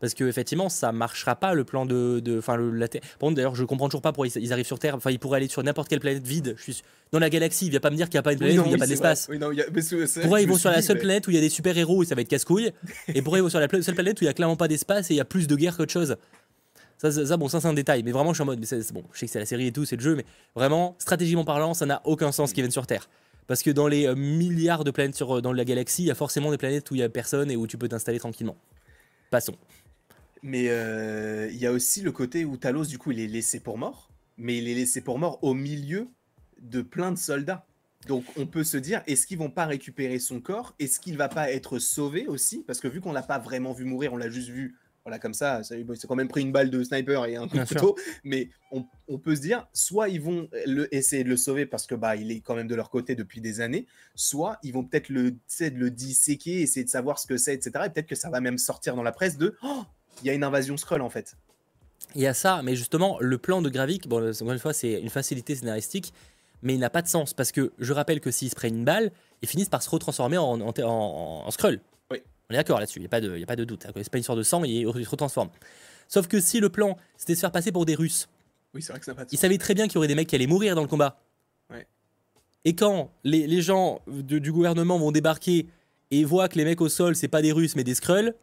Parce 0.00 0.12
que 0.14 0.24
effectivement, 0.24 0.68
ça 0.68 0.92
marchera 0.92 1.36
pas 1.36 1.54
le 1.54 1.64
plan 1.64 1.86
de, 1.86 2.22
enfin 2.38 2.56
la 2.56 2.88
Terre. 2.88 3.00
Par 3.02 3.18
contre, 3.20 3.36
d'ailleurs, 3.36 3.54
je 3.54 3.64
comprends 3.64 3.88
toujours 3.88 4.02
pas 4.02 4.12
pourquoi 4.12 4.26
ils, 4.26 4.42
ils 4.42 4.52
arrivent 4.52 4.66
sur 4.66 4.78
Terre. 4.78 4.94
Enfin, 4.96 5.10
ils 5.10 5.18
pourraient 5.18 5.38
aller 5.38 5.48
sur 5.48 5.62
n'importe 5.62 5.88
quelle 5.88 6.00
planète 6.00 6.26
vide. 6.26 6.54
Je 6.58 6.62
suis 6.72 6.82
dans 7.12 7.18
la 7.18 7.30
galaxie. 7.30 7.66
Il 7.66 7.72
va 7.72 7.80
pas 7.80 7.90
me 7.90 7.96
dire 7.96 8.06
qu'il 8.08 8.16
y 8.16 8.18
a 8.18 8.22
pas 8.22 8.32
une 8.32 8.38
Oui, 8.38 8.54
planète 8.54 8.56
non, 8.58 8.62
où 8.64 8.66
il 8.66 8.70
y 8.70 8.74
a 8.74 8.76
oui, 8.76 8.80
pas 8.80 8.86
d'espace. 8.86 9.28
Oui, 9.30 9.38
Pourquoi 10.20 10.40
ils 10.42 10.48
vont 10.48 10.56
sur 10.58 10.70
la 10.70 10.82
seule 10.82 10.96
mais- 10.96 11.00
planète 11.02 11.26
où 11.26 11.30
il 11.30 11.34
y 11.34 11.38
a 11.38 11.40
des 11.40 11.48
super 11.48 11.76
héros 11.78 12.02
et 12.02 12.06
ça 12.06 12.14
va 12.14 12.20
être 12.20 12.28
casse-couille 12.28 12.72
Et 13.08 13.22
pourquoi 13.22 13.38
ils 13.38 13.42
vont 13.42 13.48
sur 13.48 13.60
la 13.60 13.68
seule 13.68 13.94
planète 13.94 14.20
où 14.20 14.24
il 14.24 14.26
y 14.26 14.30
a 14.30 14.34
clairement 14.34 14.56
pas 14.56 14.68
d'espace 14.68 15.10
et 15.10 15.14
il 15.14 15.16
y 15.16 15.20
a 15.20 15.24
plus 15.24 15.46
de 15.46 15.56
guerre 15.56 15.76
qu'autre 15.76 15.92
chose? 15.92 16.16
Ça, 16.98 17.10
ça, 17.10 17.26
ça, 17.26 17.36
bon, 17.36 17.48
ça 17.48 17.60
c'est 17.60 17.68
un 17.68 17.72
détail, 17.74 18.02
mais 18.02 18.12
vraiment 18.12 18.30
je 18.32 18.36
suis 18.36 18.42
en 18.42 18.46
mode, 18.46 18.60
mais 18.60 18.78
bon, 18.92 19.04
je 19.12 19.18
sais 19.18 19.26
que 19.26 19.32
c'est 19.32 19.38
la 19.40 19.46
série 19.46 19.66
et 19.66 19.72
tout, 19.72 19.84
c'est 19.84 19.96
le 19.96 20.02
jeu, 20.02 20.14
mais 20.14 20.24
vraiment, 20.54 20.94
stratégiquement 20.98 21.44
parlant, 21.44 21.74
ça 21.74 21.86
n'a 21.86 22.00
aucun 22.04 22.30
sens 22.32 22.52
qu'ils 22.52 22.62
viennent 22.62 22.70
sur 22.70 22.86
Terre. 22.86 23.08
Parce 23.46 23.62
que 23.62 23.70
dans 23.70 23.88
les 23.88 24.06
euh, 24.06 24.14
milliards 24.14 24.84
de 24.84 24.90
planètes 24.90 25.16
sur, 25.16 25.36
euh, 25.36 25.40
dans 25.42 25.52
la 25.52 25.64
galaxie, 25.66 26.02
il 26.04 26.06
y 26.06 26.10
a 26.10 26.14
forcément 26.14 26.50
des 26.50 26.56
planètes 26.56 26.90
où 26.90 26.94
il 26.94 27.00
y 27.00 27.02
a 27.02 27.08
personne 27.10 27.50
et 27.50 27.56
où 27.56 27.66
tu 27.66 27.76
peux 27.76 27.88
t'installer 27.88 28.18
tranquillement. 28.18 28.56
Passons. 29.30 29.54
Mais 30.46 30.68
euh, 30.68 31.48
il 31.50 31.56
y 31.56 31.66
a 31.66 31.72
aussi 31.72 32.02
le 32.02 32.12
côté 32.12 32.44
où 32.44 32.58
Talos, 32.58 32.84
du 32.84 32.98
coup, 32.98 33.12
il 33.12 33.18
est 33.18 33.26
laissé 33.26 33.60
pour 33.60 33.78
mort, 33.78 34.10
mais 34.36 34.58
il 34.58 34.68
est 34.68 34.74
laissé 34.74 35.00
pour 35.00 35.18
mort 35.18 35.38
au 35.42 35.54
milieu 35.54 36.06
de 36.60 36.82
plein 36.82 37.10
de 37.10 37.16
soldats. 37.16 37.64
Donc 38.08 38.24
on 38.36 38.46
peut 38.46 38.62
se 38.62 38.76
dire, 38.76 39.02
est-ce 39.06 39.26
qu'ils 39.26 39.38
vont 39.38 39.48
pas 39.48 39.64
récupérer 39.64 40.18
son 40.18 40.42
corps? 40.42 40.74
Est-ce 40.78 41.00
qu'il 41.00 41.16
va 41.16 41.30
pas 41.30 41.50
être 41.50 41.78
sauvé 41.78 42.26
aussi? 42.26 42.62
Parce 42.66 42.80
que 42.80 42.88
vu 42.88 43.00
qu'on 43.00 43.12
l'a 43.12 43.22
pas 43.22 43.38
vraiment 43.38 43.72
vu 43.72 43.86
mourir, 43.86 44.12
on 44.12 44.18
l'a 44.18 44.28
juste 44.28 44.50
vu, 44.50 44.76
voilà, 45.02 45.18
comme 45.18 45.32
ça, 45.32 45.62
s'est 45.62 45.82
quand 46.06 46.14
même 46.14 46.28
pris 46.28 46.42
une 46.42 46.52
balle 46.52 46.68
de 46.68 46.84
sniper 46.84 47.24
et 47.24 47.36
un 47.36 47.48
coup 47.48 47.56
de 47.56 47.64
couteau. 47.64 47.96
Mais 48.22 48.50
on, 48.70 48.84
on 49.08 49.18
peut 49.18 49.36
se 49.36 49.40
dire, 49.40 49.66
soit 49.72 50.10
ils 50.10 50.20
vont 50.20 50.50
le, 50.66 50.94
essayer 50.94 51.24
de 51.24 51.30
le 51.30 51.38
sauver 51.38 51.64
parce 51.64 51.86
que 51.86 51.94
bah 51.94 52.16
il 52.16 52.30
est 52.30 52.40
quand 52.40 52.54
même 52.54 52.68
de 52.68 52.74
leur 52.74 52.90
côté 52.90 53.14
depuis 53.14 53.40
des 53.40 53.62
années, 53.62 53.86
soit 54.14 54.58
ils 54.62 54.74
vont 54.74 54.84
peut-être 54.84 55.08
le, 55.08 55.36
le 55.60 55.90
disséquer, 55.90 56.60
essayer 56.60 56.84
de 56.84 56.90
savoir 56.90 57.18
ce 57.18 57.26
que 57.26 57.38
c'est, 57.38 57.54
etc. 57.54 57.86
Et 57.86 57.88
peut-être 57.88 58.08
que 58.08 58.14
ça 58.14 58.28
va 58.28 58.42
même 58.42 58.58
sortir 58.58 58.94
dans 58.94 59.02
la 59.02 59.12
presse 59.12 59.38
de, 59.38 59.56
oh, 59.62 59.84
il 60.22 60.26
y 60.26 60.30
a 60.30 60.34
une 60.34 60.44
invasion 60.44 60.76
Skrull 60.76 61.02
en 61.02 61.10
fait. 61.10 61.36
Il 62.14 62.20
y 62.22 62.26
a 62.26 62.34
ça, 62.34 62.60
mais 62.62 62.76
justement, 62.76 63.18
le 63.20 63.38
plan 63.38 63.62
de 63.62 63.68
Gravik, 63.68 64.06
bon, 64.08 64.30
encore 64.30 64.52
une 64.52 64.58
fois, 64.58 64.72
c'est 64.72 65.00
une 65.00 65.08
facilité 65.10 65.54
scénaristique, 65.54 66.12
mais 66.62 66.74
il 66.74 66.78
n'a 66.80 66.90
pas 66.90 67.02
de 67.02 67.08
sens 67.08 67.34
parce 67.34 67.50
que 67.50 67.72
je 67.78 67.92
rappelle 67.92 68.20
que 68.20 68.30
s'ils 68.30 68.50
se 68.50 68.54
prennent 68.54 68.76
une 68.76 68.84
balle, 68.84 69.10
ils 69.42 69.48
finissent 69.48 69.68
par 69.68 69.82
se 69.82 69.90
retransformer 69.90 70.38
en, 70.38 70.60
en, 70.60 70.72
en- 70.82 71.42
en 71.46 71.50
Skrull. 71.50 71.80
Oui. 72.10 72.22
On 72.50 72.54
est 72.54 72.56
d'accord 72.56 72.78
là-dessus, 72.78 72.98
il 72.98 73.02
n'y 73.02 73.06
a, 73.06 73.08
pas 73.08 73.20
de- 73.20 73.36
y 73.38 73.42
a 73.42 73.46
pas 73.46 73.56
de 73.56 73.64
doute. 73.64 73.84
C'est 73.96 74.10
pas 74.10 74.18
une 74.18 74.20
histoire 74.20 74.36
de 74.36 74.42
sang, 74.42 74.62
ils 74.64 74.84
se 75.04 75.08
retransforment. 75.10 75.50
Sauf 76.08 76.26
que 76.28 76.40
si 76.40 76.60
le 76.60 76.68
plan, 76.68 76.96
c'était 77.16 77.32
de 77.32 77.36
se 77.36 77.40
faire 77.40 77.52
passer 77.52 77.72
pour 77.72 77.86
des 77.86 77.94
Russes, 77.94 78.28
Oui, 78.74 78.82
c'est 78.82 78.92
vrai 78.92 79.00
que 79.00 79.06
ça 79.06 79.14
pas 79.14 79.24
de 79.24 79.30
ils 79.32 79.38
savaient 79.38 79.58
très 79.58 79.74
bien 79.74 79.86
qu'il 79.86 79.94
y 79.94 79.98
aurait 79.98 80.08
des 80.08 80.14
mecs 80.14 80.28
qui 80.28 80.34
allaient 80.36 80.46
mourir 80.46 80.74
dans 80.76 80.82
le 80.82 80.88
combat. 80.88 81.18
Ouais. 81.70 81.86
Et 82.64 82.74
quand 82.74 83.10
les, 83.24 83.46
les 83.46 83.62
gens 83.62 84.00
de- 84.06 84.38
du 84.38 84.52
gouvernement 84.52 84.98
vont 84.98 85.10
débarquer 85.12 85.66
et 86.10 86.24
voient 86.24 86.48
que 86.48 86.58
les 86.58 86.64
mecs 86.64 86.80
au 86.82 86.88
sol, 86.90 87.16
c'est 87.16 87.28
pas 87.28 87.40
des 87.42 87.52
Russes 87.52 87.74
mais 87.76 87.84
des 87.84 87.94
Skrulls, 87.94 88.34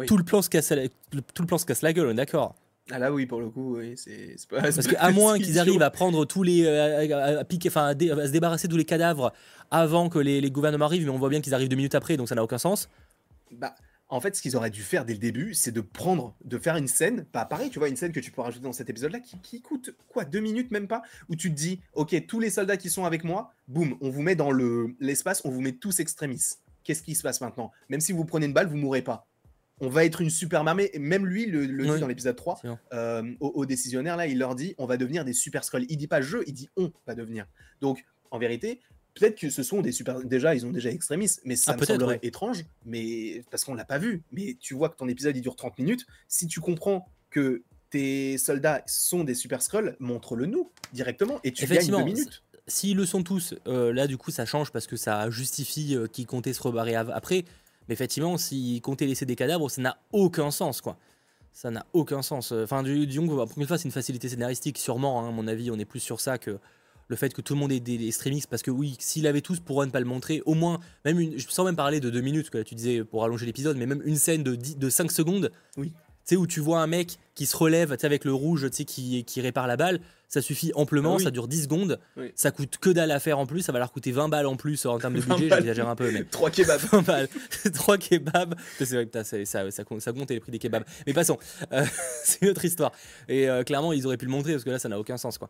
Oui. 0.00 0.06
tout, 0.06 0.16
le 0.16 0.24
plan 0.24 0.42
se 0.42 0.48
casse 0.48 0.70
la, 0.70 0.88
tout 0.88 1.42
le 1.42 1.46
plan 1.46 1.58
se 1.58 1.66
casse 1.66 1.82
la 1.82 1.92
gueule, 1.92 2.06
on 2.06 2.10
est 2.10 2.14
d'accord. 2.14 2.54
Ah 2.90 2.98
là 2.98 3.12
oui, 3.12 3.26
pour 3.26 3.40
le 3.40 3.50
coup, 3.50 3.76
oui, 3.78 3.94
c'est 3.96 4.36
pas. 4.48 4.62
Parce 4.62 4.86
qu'à 4.86 5.10
moins 5.10 5.38
qu'ils 5.38 5.58
arrivent 5.58 5.82
à 5.82 5.90
prendre 5.90 6.24
tous 6.24 6.42
les. 6.42 6.64
euh, 6.64 7.36
à, 7.36 7.40
à 7.40 7.44
piquer, 7.44 7.68
enfin, 7.68 7.88
à, 7.88 7.94
dé- 7.94 8.10
à 8.10 8.26
se 8.26 8.32
débarrasser 8.32 8.66
de 8.68 8.72
tous 8.72 8.78
les 8.78 8.84
cadavres 8.84 9.32
avant 9.70 10.08
que 10.08 10.18
les, 10.18 10.40
les 10.40 10.50
gouvernements 10.50 10.86
arrivent, 10.86 11.04
mais 11.04 11.10
on 11.10 11.18
voit 11.18 11.28
bien 11.28 11.40
qu'ils 11.40 11.52
arrivent 11.52 11.68
deux 11.68 11.76
minutes 11.76 11.94
après, 11.94 12.16
donc 12.16 12.28
ça 12.28 12.34
n'a 12.34 12.42
aucun 12.42 12.56
sens. 12.58 12.88
Bah, 13.50 13.74
en 14.08 14.20
fait, 14.22 14.34
ce 14.36 14.40
qu'ils 14.40 14.56
auraient 14.56 14.70
dû 14.70 14.82
faire 14.82 15.04
dès 15.04 15.12
le 15.12 15.18
début, 15.18 15.52
c'est 15.52 15.72
de 15.72 15.82
prendre, 15.82 16.34
de 16.42 16.56
faire 16.56 16.76
une 16.76 16.88
scène, 16.88 17.24
pas 17.24 17.44
pareil, 17.44 17.68
tu 17.68 17.78
vois, 17.78 17.88
une 17.88 17.96
scène 17.96 18.12
que 18.12 18.20
tu 18.20 18.30
peux 18.30 18.40
rajouter 18.40 18.64
dans 18.64 18.72
cet 18.72 18.88
épisode-là, 18.88 19.20
qui, 19.20 19.38
qui 19.40 19.60
coûte 19.60 19.94
quoi, 20.08 20.24
deux 20.24 20.40
minutes 20.40 20.70
même 20.70 20.88
pas, 20.88 21.02
où 21.28 21.36
tu 21.36 21.50
te 21.50 21.54
dis, 21.56 21.80
ok, 21.92 22.24
tous 22.26 22.40
les 22.40 22.48
soldats 22.48 22.78
qui 22.78 22.88
sont 22.88 23.04
avec 23.04 23.22
moi, 23.22 23.52
boum, 23.66 23.98
on 24.00 24.08
vous 24.08 24.22
met 24.22 24.34
dans 24.34 24.50
le 24.50 24.94
l'espace, 25.00 25.42
on 25.44 25.50
vous 25.50 25.60
met 25.60 25.72
tous 25.72 26.00
extrémistes. 26.00 26.60
Qu'est-ce 26.84 27.02
qui 27.02 27.14
se 27.14 27.22
passe 27.22 27.42
maintenant? 27.42 27.70
Même 27.90 28.00
si 28.00 28.12
vous 28.12 28.24
prenez 28.24 28.46
une 28.46 28.54
balle, 28.54 28.68
vous 28.68 28.78
mourrez 28.78 29.02
pas. 29.02 29.27
On 29.80 29.88
va 29.88 30.04
être 30.04 30.20
une 30.20 30.30
super 30.30 30.66
armée. 30.66 30.90
Et 30.92 30.98
Même 30.98 31.26
lui 31.26 31.46
le, 31.46 31.64
le 31.66 31.84
Oui. 31.86 31.94
dit 31.94 32.00
dans 32.00 32.06
l'épisode 32.06 32.36
3, 32.36 32.58
C'est 32.62 32.68
bon. 32.68 32.78
euh, 32.92 33.22
aux, 33.40 33.48
aux 33.48 33.66
décisionnaires, 33.66 34.16
là, 34.16 34.26
il 34.26 34.38
leur 34.38 34.54
dit, 34.54 34.74
on 34.78 34.86
va 34.86 34.96
devenir 34.96 35.24
des 35.24 35.32
super 35.32 35.64
scrolls. 35.64 35.86
Il 35.88 35.96
dit 35.96 36.08
pas 36.08 36.20
je, 36.20 36.38
il 36.46 36.52
dit 36.54 36.68
on 36.76 36.92
va 37.06 37.14
devenir. 37.14 37.46
Donc, 37.80 38.04
en 38.30 38.38
vérité, 38.38 38.80
peut-être 39.14 39.38
que 39.38 39.50
ce 39.50 39.62
sont 39.62 39.80
des 39.80 39.92
super. 39.92 40.20
Déjà, 40.24 40.54
ils 40.54 40.66
ont 40.66 40.70
déjà 40.70 40.90
extrémistes, 40.90 41.40
mais 41.44 41.56
ça 41.56 41.72
Ah, 41.72 41.74
me 41.74 41.78
peut-être, 41.78 41.88
semblerait 41.92 42.14
ouais. 42.14 42.26
étrange, 42.26 42.64
mais 42.84 43.42
parce 43.50 43.64
qu'on 43.64 43.74
l'a 43.74 43.84
pas 43.84 43.98
vu. 43.98 44.22
Mais 44.32 44.56
tu 44.60 44.74
vois 44.74 44.88
que 44.88 44.96
ton 44.96 45.08
épisode 45.08 45.36
il 45.36 45.40
dure 45.42 45.56
30 45.56 45.78
minutes. 45.78 46.06
Si 46.28 46.46
tu 46.46 46.60
comprends 46.60 47.08
que 47.30 47.62
tes 47.90 48.36
soldats 48.36 48.82
sont 48.86 49.24
des 49.24 49.34
super 49.34 49.62
scrolls, 49.62 49.96
montre-le 49.98 50.44
nous 50.46 50.70
directement 50.92 51.40
et 51.44 51.52
tu 51.52 51.66
gagnes 51.66 51.86
deux 51.88 52.04
minutes. 52.04 52.42
S'ils 52.66 52.98
le 52.98 53.06
sont 53.06 53.22
tous, 53.22 53.54
euh, 53.66 53.94
là, 53.94 54.06
du 54.06 54.18
coup, 54.18 54.30
ça 54.30 54.44
change 54.44 54.70
parce 54.72 54.86
que 54.86 54.96
ça 54.96 55.30
justifie 55.30 55.96
euh, 55.96 56.06
qu'ils 56.06 56.26
comptaient 56.26 56.52
se 56.52 56.60
rebarrer 56.62 56.94
après. 56.94 57.46
Mais 57.88 57.94
effectivement, 57.94 58.36
s'ils 58.36 58.80
comptaient 58.80 59.06
laisser 59.06 59.26
des 59.26 59.36
cadavres, 59.36 59.70
ça 59.70 59.80
n'a 59.80 59.98
aucun 60.12 60.50
sens, 60.50 60.80
quoi. 60.80 60.98
Ça 61.52 61.70
n'a 61.70 61.86
aucun 61.92 62.22
sens. 62.22 62.52
Enfin, 62.52 62.82
du, 62.82 63.06
disons 63.06 63.26
que, 63.26 63.32
pour 63.32 63.58
une 63.58 63.66
fois, 63.66 63.78
c'est 63.78 63.86
une 63.86 63.92
facilité 63.92 64.28
scénaristique, 64.28 64.78
sûrement, 64.78 65.20
hein, 65.20 65.28
à 65.28 65.32
mon 65.32 65.48
avis, 65.48 65.70
on 65.70 65.78
est 65.78 65.84
plus 65.84 66.00
sur 66.00 66.20
ça 66.20 66.38
que 66.38 66.58
le 67.08 67.16
fait 67.16 67.32
que 67.32 67.40
tout 67.40 67.54
le 67.54 67.60
monde 67.60 67.72
ait 67.72 67.80
des, 67.80 68.06
extrémistes. 68.06 68.48
Parce 68.48 68.62
que 68.62 68.70
oui, 68.70 68.96
s'il 69.00 69.26
avait 69.26 69.40
tous, 69.40 69.60
pourquoi 69.60 69.86
ne 69.86 69.90
pas 69.90 70.00
le 70.00 70.06
montrer 70.06 70.42
Au 70.46 70.54
moins, 70.54 70.78
même 71.04 71.18
une, 71.18 71.38
sans 71.38 71.64
même 71.64 71.76
parler 71.76 72.00
de 72.00 72.10
deux 72.10 72.20
minutes, 72.20 72.50
que 72.50 72.62
tu 72.62 72.74
disais 72.74 73.02
pour 73.02 73.24
allonger 73.24 73.46
l'épisode, 73.46 73.76
mais 73.76 73.86
même 73.86 74.02
une 74.04 74.16
scène 74.16 74.42
de, 74.42 74.54
10 74.54 74.76
de 74.76 74.90
5 74.90 75.10
secondes. 75.10 75.50
Oui. 75.76 75.92
Tu 76.28 76.34
sais, 76.34 76.36
où 76.36 76.46
tu 76.46 76.60
vois 76.60 76.80
un 76.82 76.86
mec 76.86 77.16
qui 77.34 77.46
se 77.46 77.56
relève, 77.56 77.96
avec 78.02 78.26
le 78.26 78.34
rouge, 78.34 78.68
tu 78.70 78.76
sais, 78.76 78.84
qui, 78.84 79.24
qui 79.24 79.40
répare 79.40 79.66
la 79.66 79.78
balle, 79.78 79.98
ça 80.28 80.42
suffit 80.42 80.72
amplement, 80.74 81.14
Ah 81.14 81.16
oui. 81.16 81.22
ça 81.24 81.30
dure 81.30 81.48
10 81.48 81.62
secondes, 81.62 81.98
Oui. 82.18 82.32
ça 82.34 82.50
coûte 82.50 82.76
que 82.76 82.90
dalle 82.90 83.10
à 83.12 83.18
faire 83.18 83.38
en 83.38 83.46
plus, 83.46 83.62
ça 83.62 83.72
va 83.72 83.78
leur 83.78 83.90
coûter 83.92 84.12
20 84.12 84.28
balles 84.28 84.44
en 84.44 84.56
plus 84.56 84.84
en 84.84 84.98
termes 84.98 85.14
de 85.14 85.20
20 85.22 85.36
budget, 85.36 85.48
j'exagère 85.56 85.88
un 85.88 85.96
peu, 85.96 86.10
mais 86.12 86.24
3 86.30 86.50
kebabs. 86.50 86.80
20 86.92 87.00
balles, 87.02 87.28
3 87.72 87.96
kebabs, 87.96 88.54
c'est 88.78 88.84
vrai, 89.06 89.08
c'est- 89.24 89.44
ça, 89.46 89.70
ça, 89.70 89.84
compte, 89.84 90.02
ça 90.02 90.12
compte 90.12 90.28
les 90.30 90.38
prix 90.38 90.52
des 90.52 90.58
kebabs. 90.58 90.84
Mais 91.06 91.14
passons, 91.14 91.38
Euh, 91.72 91.82
c'est 92.24 92.42
une 92.42 92.50
autre 92.50 92.64
histoire. 92.66 92.92
Et 93.26 93.48
euh, 93.48 93.62
clairement, 93.62 93.94
ils 93.94 94.06
auraient 94.06 94.18
pu 94.18 94.26
le 94.26 94.30
montrer 94.30 94.52
parce 94.52 94.64
que 94.64 94.70
là, 94.70 94.78
ça 94.78 94.90
n'a 94.90 95.00
aucun 95.00 95.16
sens, 95.16 95.38
quoi. 95.38 95.48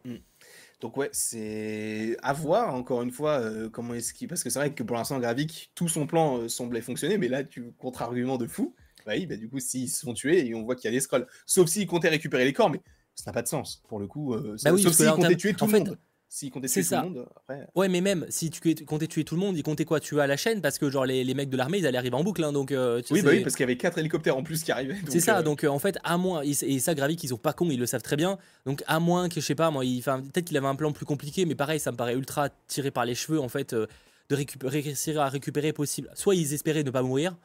Donc 0.80 0.96
ouais, 0.96 1.08
c'est 1.12 2.16
à 2.22 2.32
voir 2.32 2.72
encore 2.72 3.02
une 3.02 3.10
fois 3.10 3.40
euh, 3.40 3.68
comment 3.68 3.94
est-ce 3.94 4.14
qu'il 4.14 4.28
parce 4.28 4.44
que 4.44 4.50
c'est 4.50 4.60
vrai 4.60 4.72
que 4.72 4.84
pour 4.84 4.96
l'instant 4.96 5.18
Gravik 5.18 5.72
tout 5.74 5.88
son 5.88 6.06
plan 6.06 6.38
euh, 6.38 6.48
semblait 6.48 6.82
fonctionner 6.82 7.18
mais 7.18 7.26
là 7.26 7.42
tu 7.42 7.72
contre-argument 7.78 8.36
de 8.38 8.46
fou. 8.46 8.76
Oui, 9.08 9.26
bah 9.26 9.36
du 9.36 9.48
coup 9.48 9.58
s'ils 9.60 9.88
se 9.88 10.00
font 10.04 10.14
tuer 10.14 10.46
et 10.46 10.54
on 10.54 10.62
voit 10.64 10.76
qu'il 10.76 10.84
y 10.84 10.88
a 10.88 10.96
des 10.96 11.00
scrolls 11.00 11.26
sauf 11.46 11.68
s'ils 11.68 11.86
comptaient 11.86 12.08
récupérer 12.08 12.44
les 12.44 12.52
corps 12.52 12.70
mais 12.70 12.80
ça 13.14 13.24
n'a 13.30 13.32
pas 13.32 13.42
de 13.42 13.48
sens 13.48 13.82
pour 13.88 13.98
le 13.98 14.06
coup 14.06 14.34
euh, 14.34 14.56
Bah 14.64 14.72
oui, 14.72 14.82
sauf 14.82 14.94
s'ils 14.94 15.10
comptaient 15.12 15.36
tuer 15.36 15.54
tout 15.54 15.64
en 15.64 15.66
le 15.68 15.72
fait, 15.72 15.78
monde. 15.80 15.98
S'ils 16.30 16.50
comptaient 16.50 16.68
c'est 16.68 16.82
tuer 16.82 16.88
tout 16.88 16.94
le 16.94 16.96
ça. 16.96 17.02
monde 17.04 17.26
après 17.36 17.66
Ouais, 17.74 17.88
mais 17.88 18.00
même 18.02 18.26
si 18.28 18.50
tu 18.50 18.74
comptais 18.84 19.06
tuer 19.06 19.24
tout 19.24 19.34
le 19.34 19.40
monde, 19.40 19.56
ils 19.56 19.62
comptaient 19.62 19.86
quoi? 19.86 19.98
Tu 19.98 20.20
as 20.20 20.26
la 20.26 20.36
chaîne? 20.36 20.60
Parce 20.60 20.78
que 20.78 20.90
genre 20.90 21.06
les, 21.06 21.24
les 21.24 21.32
mecs 21.34 21.48
de 21.48 21.56
l'armée 21.56 21.78
ils 21.78 21.86
allaient 21.86 21.96
arriver 21.96 22.16
en 22.16 22.22
boucle, 22.22 22.44
hein, 22.44 22.52
donc. 22.52 22.70
euh, 22.70 23.00
tu 23.00 23.14
Oui 23.14 23.20
sais, 23.20 23.24
bah 23.24 23.30
oui 23.32 23.40
parce 23.40 23.56
qu'il 23.56 23.62
y 23.62 23.64
avait 23.64 23.78
quatre 23.78 23.96
hélicoptères 23.98 24.36
en 24.36 24.42
plus 24.42 24.62
qui 24.62 24.72
arrivaient. 24.72 24.96
C'est 25.08 25.20
ça, 25.20 25.38
euh, 25.38 25.42
donc 25.42 25.64
euh, 25.64 25.68
en 25.68 25.78
fait, 25.78 25.98
à 26.04 26.18
moins, 26.18 26.42
et 26.42 26.78
ça, 26.80 26.94
Gravik, 26.94 27.24
ils 27.24 27.28
sont 27.28 27.38
pas 27.38 27.52
cons, 27.54 27.70
ils 27.70 27.78
le 27.80 27.86
savent 27.86 28.02
très 28.02 28.16
bien. 28.16 28.36
Donc, 28.66 28.82
à 28.86 29.00
moins 29.00 29.28
que, 29.30 29.36
je 29.40 29.46
sais 29.46 29.54
pas, 29.54 29.70
moi, 29.70 29.84
il- 29.84 29.98
enfin, 30.00 30.20
peut-être 30.20 30.44
qu'il 30.46 30.56
avait 30.58 30.66
un 30.66 30.74
plan 30.74 30.92
plus 30.92 31.06
compliqué, 31.06 31.46
mais 31.46 31.54
pareil, 31.54 31.80
ça 31.80 31.92
me 31.92 31.96
paraît 31.96 32.14
ultra 32.14 32.50
tiré 32.66 32.90
par 32.90 33.04
les 33.06 33.14
cheveux, 33.14 33.40
en 33.40 33.48
fait, 33.48 33.74
de 33.74 33.88
récupérer, 34.30 34.80
réussir 34.80 35.18
à 35.20 35.28
récupérer 35.30 35.72
possible. 35.72 36.10
Soit 36.14 36.34
ils 36.34 36.52
espéraient 36.52 36.82
ne 36.84 36.90
pas 36.90 37.02
mourir, 37.02 37.36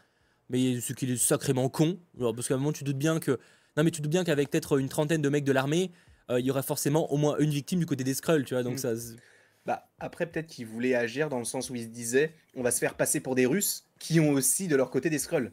mais 0.50 0.80
ce 0.82 0.94
qui 0.94 1.12
est 1.12 1.18
sacrément 1.18 1.70
con, 1.70 1.98
genre, 2.20 2.34
parce 2.36 2.48
qu'à 2.48 2.54
un 2.56 2.58
moment, 2.58 2.74
tu 2.74 2.84
doutes 2.84 2.98
bien 2.98 3.20
que. 3.20 3.40
Non, 3.78 3.84
mais 3.84 3.92
tu 3.92 4.02
doutes 4.02 4.12
bien 4.12 4.24
qu'avec 4.24 4.50
peut-être 4.50 4.78
une 4.80 4.90
trentaine 4.90 5.22
de 5.22 5.30
mecs 5.30 5.44
de 5.44 5.52
l'armée, 5.52 5.92
euh, 6.30 6.40
il 6.40 6.46
y 6.46 6.52
aurait 6.52 6.64
forcément 6.64 7.12
au 7.12 7.18
moins 7.18 7.38
une 7.40 7.50
victime 7.50 7.80
du 7.80 7.86
côté 7.86 8.04
des 8.04 8.14
Skrulls, 8.14 8.46
tu 8.46 8.54
vois, 8.54 8.64
donc 8.64 8.76
Mm. 8.76 8.78
ça. 8.78 8.94
Bah, 9.66 9.88
après, 10.00 10.26
peut-être 10.26 10.48
qu'ils 10.48 10.66
voulaient 10.68 10.94
agir 10.96 11.30
dans 11.30 11.40
le 11.40 11.46
sens 11.46 11.70
où 11.70 11.76
ils 11.76 11.84
se 11.84 11.88
disaient 11.88 12.34
on 12.56 12.62
va 12.64 12.72
se 12.72 12.80
faire 12.80 12.96
passer 12.96 13.20
pour 13.22 13.34
des 13.36 13.46
Russes 13.46 13.86
qui 14.00 14.20
ont 14.20 14.32
aussi 14.32 14.68
de 14.68 14.76
leur 14.76 14.90
côté 14.92 15.10
des 15.10 15.18
Skrulls. 15.20 15.52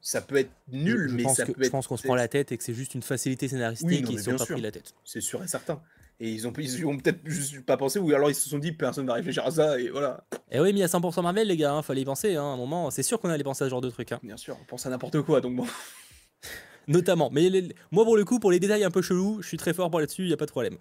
Ça 0.00 0.20
peut 0.22 0.36
être 0.36 0.50
nul, 0.70 1.08
je, 1.10 1.14
mais 1.16 1.24
pense 1.24 1.36
ça 1.38 1.44
que- 1.44 1.52
peut 1.52 1.60
je 1.62 1.66
être. 1.66 1.72
pense 1.72 1.88
qu'on 1.88 1.96
se 1.96 2.04
prend 2.04 2.14
la 2.14 2.28
tête 2.28 2.52
et 2.52 2.56
que 2.56 2.62
c'est 2.62 2.72
juste 2.72 2.94
une 2.94 3.02
facilité 3.02 3.48
scénaristique 3.48 3.88
Oui, 3.88 4.00
non, 4.00 4.10
et 4.10 4.12
ils 4.12 4.16
mais 4.16 4.22
se 4.22 4.30
sont 4.30 4.36
pas 4.36 4.44
sûr. 4.46 4.54
pris 4.54 4.62
la 4.62 4.70
tête. 4.70 4.94
C'est 5.04 5.20
sûr 5.20 5.42
et 5.42 5.48
certain. 5.48 5.82
Et 6.20 6.30
ils 6.30 6.48
ont, 6.48 6.52
ils 6.58 6.80
y 6.80 6.84
ont 6.84 6.96
peut-être 6.98 7.20
juste 7.24 7.64
pas 7.64 7.76
pensé, 7.76 7.98
ou 8.00 8.12
alors 8.12 8.28
ils 8.28 8.34
se 8.34 8.48
sont 8.48 8.58
dit 8.58 8.72
personne 8.72 9.06
va 9.06 9.14
réfléchir 9.14 9.46
à 9.46 9.50
ça, 9.52 9.78
et 9.80 9.88
voilà. 9.88 10.24
Et 10.50 10.58
oui, 10.58 10.72
mais 10.72 10.78
il 10.78 10.78
y 10.80 10.82
a 10.82 10.88
100% 10.88 11.22
Marvel, 11.22 11.46
les 11.46 11.56
gars, 11.56 11.72
hein, 11.74 11.82
fallait 11.82 12.00
y 12.00 12.04
penser, 12.04 12.34
hein, 12.34 12.42
à 12.42 12.46
un 12.46 12.56
moment. 12.56 12.90
C'est 12.90 13.04
sûr 13.04 13.20
qu'on 13.20 13.28
allait 13.30 13.44
penser 13.44 13.62
à 13.62 13.66
ce 13.66 13.70
genre 13.70 13.80
de 13.80 13.90
truc. 13.90 14.10
hein. 14.12 14.18
Bien 14.22 14.36
sûr, 14.36 14.56
on 14.60 14.64
pense 14.64 14.84
à 14.86 14.90
n'importe 14.90 15.20
quoi, 15.22 15.40
donc 15.40 15.54
bon. 15.54 15.66
Notamment. 16.88 17.30
Mais 17.30 17.48
les- 17.50 17.68
moi, 17.90 18.04
pour 18.04 18.16
le 18.16 18.24
coup, 18.24 18.38
pour 18.40 18.50
les 18.50 18.58
détails 18.60 18.82
un 18.84 18.90
peu 18.90 19.02
chelous, 19.02 19.38
je 19.42 19.48
suis 19.48 19.58
très 19.58 19.74
fort 19.74 19.90
pour 19.90 20.00
là-dessus, 20.00 20.22
il 20.22 20.28
n'y 20.28 20.32
a 20.32 20.36
pas 20.38 20.46
de 20.46 20.50
problème. 20.50 20.78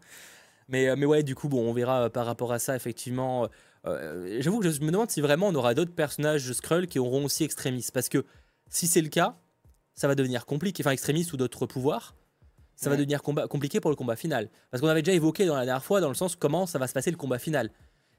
Mais, 0.69 0.87
euh, 0.89 0.95
mais 0.97 1.05
ouais, 1.05 1.21
du 1.23 1.35
coup, 1.35 1.49
bon, 1.49 1.69
on 1.69 1.73
verra 1.73 2.03
euh, 2.05 2.09
par 2.09 2.25
rapport 2.25 2.51
à 2.53 2.59
ça, 2.59 2.75
effectivement. 2.75 3.47
Euh, 3.85 4.37
J'avoue 4.41 4.59
que 4.59 4.69
je 4.71 4.81
me 4.81 4.91
demande 4.91 5.09
si 5.11 5.21
vraiment 5.21 5.47
on 5.47 5.55
aura 5.55 5.73
d'autres 5.73 5.93
personnages 5.93 6.51
Skrull 6.53 6.87
qui 6.87 6.97
auront 6.99 7.25
aussi 7.25 7.43
Extremis. 7.43 7.87
Parce 7.93 8.09
que 8.09 8.25
si 8.69 8.87
c'est 8.87 9.01
le 9.01 9.09
cas, 9.09 9.37
ça 9.95 10.07
va 10.07 10.15
devenir 10.15 10.45
compliqué. 10.45 10.81
Enfin, 10.83 10.91
Extremis 10.91 11.27
ou 11.33 11.37
d'autres 11.37 11.65
pouvoirs, 11.65 12.15
ça 12.77 12.89
va 12.89 12.95
devenir 12.95 13.21
combat, 13.21 13.47
compliqué 13.47 13.81
pour 13.81 13.89
le 13.91 13.95
combat 13.97 14.15
final. 14.15 14.49
Parce 14.71 14.79
qu'on 14.81 14.87
avait 14.87 15.01
déjà 15.01 15.15
évoqué 15.15 15.45
dans 15.45 15.55
la 15.55 15.65
dernière 15.65 15.83
fois, 15.83 15.99
dans 15.99 16.07
le 16.07 16.15
sens 16.15 16.35
comment 16.37 16.65
ça 16.65 16.79
va 16.79 16.87
se 16.87 16.93
passer 16.93 17.11
le 17.11 17.17
combat 17.17 17.39
final. 17.39 17.69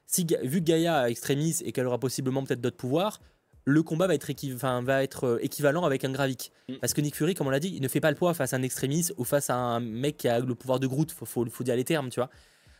Si, 0.05 0.27
vu 0.43 0.59
que 0.59 0.65
Gaïa 0.65 0.99
a 0.99 1.09
Extremis 1.09 1.57
et 1.63 1.71
qu'elle 1.71 1.87
aura 1.87 1.97
possiblement 1.99 2.43
peut-être 2.43 2.61
d'autres 2.61 2.77
pouvoirs, 2.77 3.19
le 3.65 3.83
combat 3.83 4.07
va 4.07 4.15
être, 4.15 4.29
équiv- 4.29 4.55
enfin, 4.55 4.81
va 4.81 5.03
être 5.03 5.25
euh, 5.25 5.43
équivalent 5.43 5.83
avec 5.85 6.03
un 6.03 6.11
Gravik. 6.11 6.51
Mm. 6.67 6.75
Parce 6.81 6.93
que 6.93 7.01
Nick 7.01 7.15
Fury, 7.15 7.35
comme 7.35 7.47
on 7.47 7.51
l'a 7.51 7.59
dit, 7.59 7.71
il 7.75 7.81
ne 7.81 7.87
fait 7.87 7.99
pas 7.99 8.09
le 8.09 8.17
poids 8.17 8.33
face 8.33 8.53
à 8.53 8.57
un 8.57 8.63
Extremis 8.63 9.09
ou 9.17 9.23
face 9.23 9.49
à 9.49 9.55
un 9.55 9.79
mec 9.79 10.17
qui 10.17 10.27
a 10.27 10.39
le 10.39 10.55
pouvoir 10.55 10.79
de 10.79 10.87
Groot. 10.87 11.11
Faut, 11.11 11.25
faut, 11.25 11.45
faut 11.49 11.63
dire 11.63 11.75
les 11.75 11.83
termes, 11.83 12.09
tu 12.09 12.19
vois. 12.19 12.29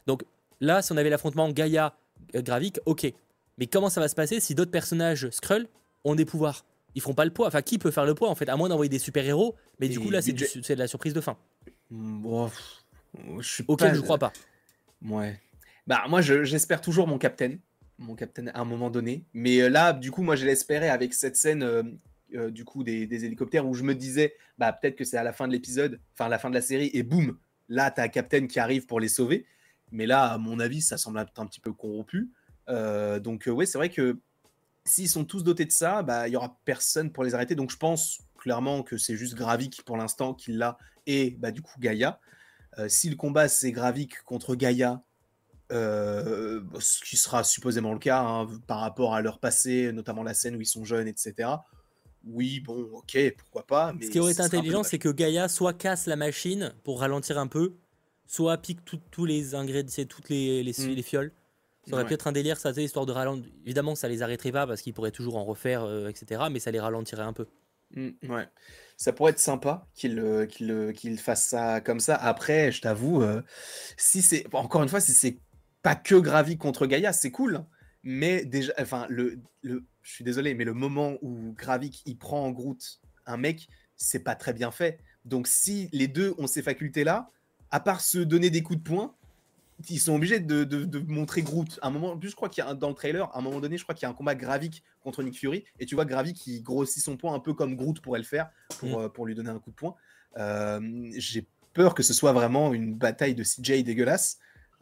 Donc 0.08 0.24
là, 0.60 0.82
si 0.82 0.92
on 0.92 0.98
avait 0.98 1.10
l'affrontement 1.10 1.50
Gaïa-Gravik, 1.50 2.80
ok. 2.86 3.14
Mais 3.58 3.68
comment 3.68 3.90
ça 3.90 4.02
va 4.02 4.08
se 4.08 4.16
passer 4.16 4.40
si 4.40 4.56
d'autres 4.56 4.72
personnages 4.72 5.30
Skrull 5.30 5.68
ont 6.06 6.16
des 6.16 6.26
pouvoirs? 6.26 6.66
Ils 6.96 7.02
feront 7.02 7.14
pas 7.14 7.26
le 7.26 7.32
poids. 7.32 7.48
Enfin, 7.48 7.62
qui 7.62 7.78
peut 7.78 7.92
faire 7.92 8.06
le 8.06 8.16
poids 8.16 8.30
en 8.30 8.36
fait 8.36 8.50
À 8.50 8.56
moins 8.58 8.70
d'envoyer 8.70 8.90
des 8.90 9.00
super-héros. 9.00 9.56
Mais 9.80 9.88
du 9.90 10.00
coup, 10.00 10.10
là, 10.10 10.22
c'est 10.22 10.32
budget- 10.34 10.76
de 10.76 10.80
la 10.80 10.88
surprise 10.88 11.14
de 11.14 11.22
fin. 11.22 11.38
Mm, 11.92 12.22
bon, 12.22 12.52
je 13.40 13.48
suis 13.48 13.64
Auquel 13.68 13.90
pas- 13.90 13.96
je 13.96 14.02
crois 14.02 14.18
pas. 14.18 14.34
Ouais. 15.06 15.40
Bah, 15.88 16.04
moi, 16.10 16.22
je- 16.22 16.44
j'espère 16.44 16.82
toujours 16.82 17.08
mon 17.08 17.18
capitaine. 17.18 17.60
Mon 17.98 18.16
capitaine 18.16 18.50
à 18.54 18.60
un 18.62 18.66
moment 18.66 18.90
donné. 18.90 19.24
Mais 19.34 19.62
euh, 19.62 19.70
là, 19.70 19.94
du 19.94 20.12
coup, 20.12 20.22
moi, 20.24 20.36
je 20.36 20.46
l'espérais 20.46 20.90
avec 20.90 21.14
cette 21.14 21.36
scène 21.36 21.64
euh, 21.64 21.84
euh, 22.36 22.52
du 22.52 22.64
coup 22.64 22.84
des, 22.84 23.08
des 23.08 23.26
hélicoptères 23.26 23.68
où 23.68 23.74
je 23.74 23.84
me 23.84 23.96
disais, 23.96 24.36
bah, 24.58 24.72
peut-être 24.72 24.96
que 24.96 25.04
c'est 25.04 25.18
à 25.18 25.24
la 25.24 25.34
fin 25.34 25.48
de 25.48 25.52
l'épisode, 25.54 26.00
enfin, 26.14 26.26
à 26.26 26.30
la 26.30 26.38
fin 26.40 26.50
de 26.50 26.56
la 26.56 26.62
série, 26.62 26.90
et 26.94 27.04
boum, 27.04 27.38
là, 27.68 27.92
t'as 27.92 28.08
Captain 28.08 28.48
qui 28.48 28.60
arrive 28.60 28.86
pour 28.86 29.00
les 29.00 29.08
sauver. 29.10 29.46
Mais 29.92 30.06
là, 30.06 30.26
à 30.34 30.38
mon 30.38 30.60
avis, 30.60 30.82
ça 30.82 30.98
semble 30.98 31.20
être 31.20 31.40
un 31.40 31.46
petit 31.48 31.60
peu 31.60 31.74
corrompu. 31.74 32.30
Euh, 32.70 33.20
donc, 33.20 33.48
ouais, 33.48 33.66
c'est 33.66 33.78
vrai 33.80 33.90
que 33.90 34.20
s'ils 34.86 35.10
sont 35.10 35.26
tous 35.26 35.44
dotés 35.44 35.66
de 35.66 35.72
ça, 35.72 36.04
bah, 36.04 36.28
il 36.28 36.34
y 36.34 36.36
aura 36.38 36.58
personne 36.66 37.12
pour 37.12 37.24
les 37.24 37.36
arrêter. 37.36 37.56
Donc, 37.56 37.72
je 37.72 37.78
pense 37.78 38.20
clairement 38.38 38.84
que 38.84 38.98
c'est 38.98 39.16
juste 39.16 39.36
Gravik 39.36 39.84
pour 39.84 39.98
l'instant 39.98 40.34
qui 40.34 40.54
l'a, 40.54 40.78
et 41.06 41.32
bah, 41.40 41.52
du 41.52 41.62
coup, 41.62 41.74
Gaïa. 41.80 42.20
Euh, 42.78 42.88
si 42.88 43.10
le 43.10 43.16
combat 43.16 43.48
c'est 43.48 43.72
Gravik 43.72 44.22
contre 44.24 44.56
Gaïa, 44.56 45.02
euh, 45.72 46.62
ce 46.80 47.02
qui 47.02 47.18
sera 47.18 47.44
supposément 47.44 47.94
le 47.94 48.00
cas 48.00 48.22
hein, 48.22 48.48
par 48.68 48.80
rapport 48.80 49.14
à 49.14 49.22
leur 49.22 49.40
passé, 49.40 49.92
notamment 49.92 50.24
la 50.24 50.34
scène 50.34 50.56
où 50.56 50.62
ils 50.62 50.66
sont 50.68 50.86
jeunes, 50.86 51.08
etc. 51.08 51.50
Oui, 52.26 52.60
bon, 52.60 52.90
ok, 52.94 53.18
pourquoi 53.38 53.66
pas. 53.66 53.94
Mais 53.94 54.06
Ce 54.06 54.12
qui 54.12 54.20
aurait 54.20 54.32
été 54.34 54.42
intelligent, 54.42 54.84
c'est 54.84 55.00
que 55.00 55.10
Gaïa 55.10 55.48
soit 55.48 55.74
casse 55.74 56.06
la 56.06 56.16
machine 56.16 56.74
pour 56.84 57.00
ralentir 57.00 57.38
un 57.38 57.48
peu, 57.48 57.76
soit 58.28 58.58
pique 58.58 58.80
tous 59.12 59.26
les 59.26 59.56
ingrédients, 59.56 60.06
toutes 60.08 60.30
les, 60.30 60.64
les, 60.64 60.72
Mm. 60.72 60.88
les 60.90 61.02
fioles. 61.02 61.32
Ça 61.90 61.96
aurait 61.96 62.04
Ouais. 62.04 62.08
pu 62.08 62.14
être 62.14 62.28
un 62.28 62.32
délire, 62.32 62.58
ça, 62.58 62.72
histoire 62.72 63.06
de 63.06 63.12
ralentir. 63.12 63.52
Évidemment, 63.66 63.96
ça 63.96 64.08
les 64.08 64.22
arrêterait 64.22 64.52
pas 64.52 64.68
parce 64.68 64.82
qu'ils 64.82 64.94
pourraient 64.94 65.12
toujours 65.12 65.36
en 65.38 65.44
refaire, 65.46 65.84
euh, 65.84 66.08
etc. 66.10 66.44
Mais 66.52 66.60
ça 66.60 66.72
les 66.72 66.80
ralentirait 66.80 67.24
un 67.24 67.34
peu. 67.34 67.48
Mm, 67.96 68.10
ouais. 68.30 68.48
Ça 68.98 69.14
pourrait 69.14 69.32
être 69.32 69.40
sympa 69.40 69.88
qu'il 69.96 70.20
euh, 70.20 70.46
qu'il 70.46 70.70
euh, 70.72 70.94
fasse 71.18 71.44
ça 71.48 71.82
comme 71.82 72.00
ça. 72.00 72.16
Après, 72.16 72.72
je 72.72 72.82
t'avoue, 72.82 73.24
euh, 73.24 73.42
si 73.98 74.22
c'est 74.22 74.46
encore 74.54 74.84
une 74.84 74.90
fois, 74.90 75.00
si 75.02 75.14
c'est 75.14 75.40
pas 75.82 75.96
que 75.96 76.16
Gravik 76.16 76.60
contre 76.60 76.86
Gaïa, 76.86 77.14
c'est 77.14 77.32
cool. 77.32 77.56
hein. 77.56 77.68
Mais 78.04 78.46
déjà, 78.46 78.72
enfin, 78.80 79.06
le, 79.10 79.40
le, 79.62 79.86
je 80.04 80.12
suis 80.14 80.24
désolé, 80.24 80.54
mais 80.54 80.66
le 80.66 80.74
moment 80.74 81.16
où 81.22 81.54
Gravik 81.58 82.02
il 82.06 82.18
prend 82.18 82.46
en 82.46 82.52
Groot 82.52 83.00
un 83.26 83.38
mec, 83.38 83.68
c'est 83.96 84.20
pas 84.24 84.36
très 84.36 84.54
bien 84.54 84.72
fait. 84.72 85.00
Donc, 85.26 85.48
si 85.48 85.90
les 85.92 86.08
deux 86.08 86.34
ont 86.38 86.48
ces 86.48 86.62
facultés-là, 86.62 87.28
à 87.72 87.80
part 87.80 88.02
se 88.02 88.20
donner 88.20 88.50
des 88.50 88.64
coups 88.64 88.80
de 88.80 88.84
poing, 88.84 89.16
ils 89.90 90.00
sont 90.00 90.16
obligés 90.16 90.40
de, 90.40 90.64
de- 90.64 90.84
de 90.86 91.00
montrer 91.00 91.42
Groot. 91.42 91.80
À 91.82 91.88
un 91.88 91.92
moment, 91.92 92.12
en 92.12 92.18
plus, 92.18 92.30
je 92.30 92.36
crois 92.36 92.50
qu'il 92.50 92.64
y 92.64 92.68
a 92.68 92.70
un- 92.72 92.76
dans 92.76 92.90
le 92.90 92.96
trailer, 92.96 93.26
à 93.34 93.38
un 93.38 93.42
moment 93.42 93.60
donné, 93.60 93.78
je 93.78 93.84
crois 93.84 93.96
qu'il 93.96 94.04
y 94.04 94.06
a 94.08 94.10
un 94.10 94.14
combat 94.14 94.36
Gravik 94.36 94.84
contre 95.02 95.24
Nick 95.24 95.38
Fury, 95.38 95.64
et 95.80 95.86
tu 95.86 95.96
vois 95.96 96.06
Gravik 96.06 96.36
qui 96.36 96.62
grossit 96.62 97.02
son 97.04 97.16
poing 97.18 97.34
un 97.34 97.40
peu 97.40 97.54
comme 97.54 97.76
Groot 97.76 98.02
pourrait 98.02 98.20
le 98.20 98.26
faire 98.26 98.50
pour, 98.80 99.00
Mm. 99.00 99.04
euh, 99.04 99.10
pour 99.10 99.26
lui 99.26 99.36
donner 99.36 99.50
un 99.52 99.60
coup 99.60 99.70
de 99.72 99.76
poing. 99.76 99.96
Euh, 100.38 101.10
J'ai 101.18 101.46
peur 101.74 101.94
que 101.96 102.04
ce 102.04 102.14
soit 102.14 102.34
vraiment 102.34 102.74
une 102.74 102.94
bataille 102.96 103.36
de 103.36 103.44
CJ 103.44 103.84
dégueulasse. 103.84 104.38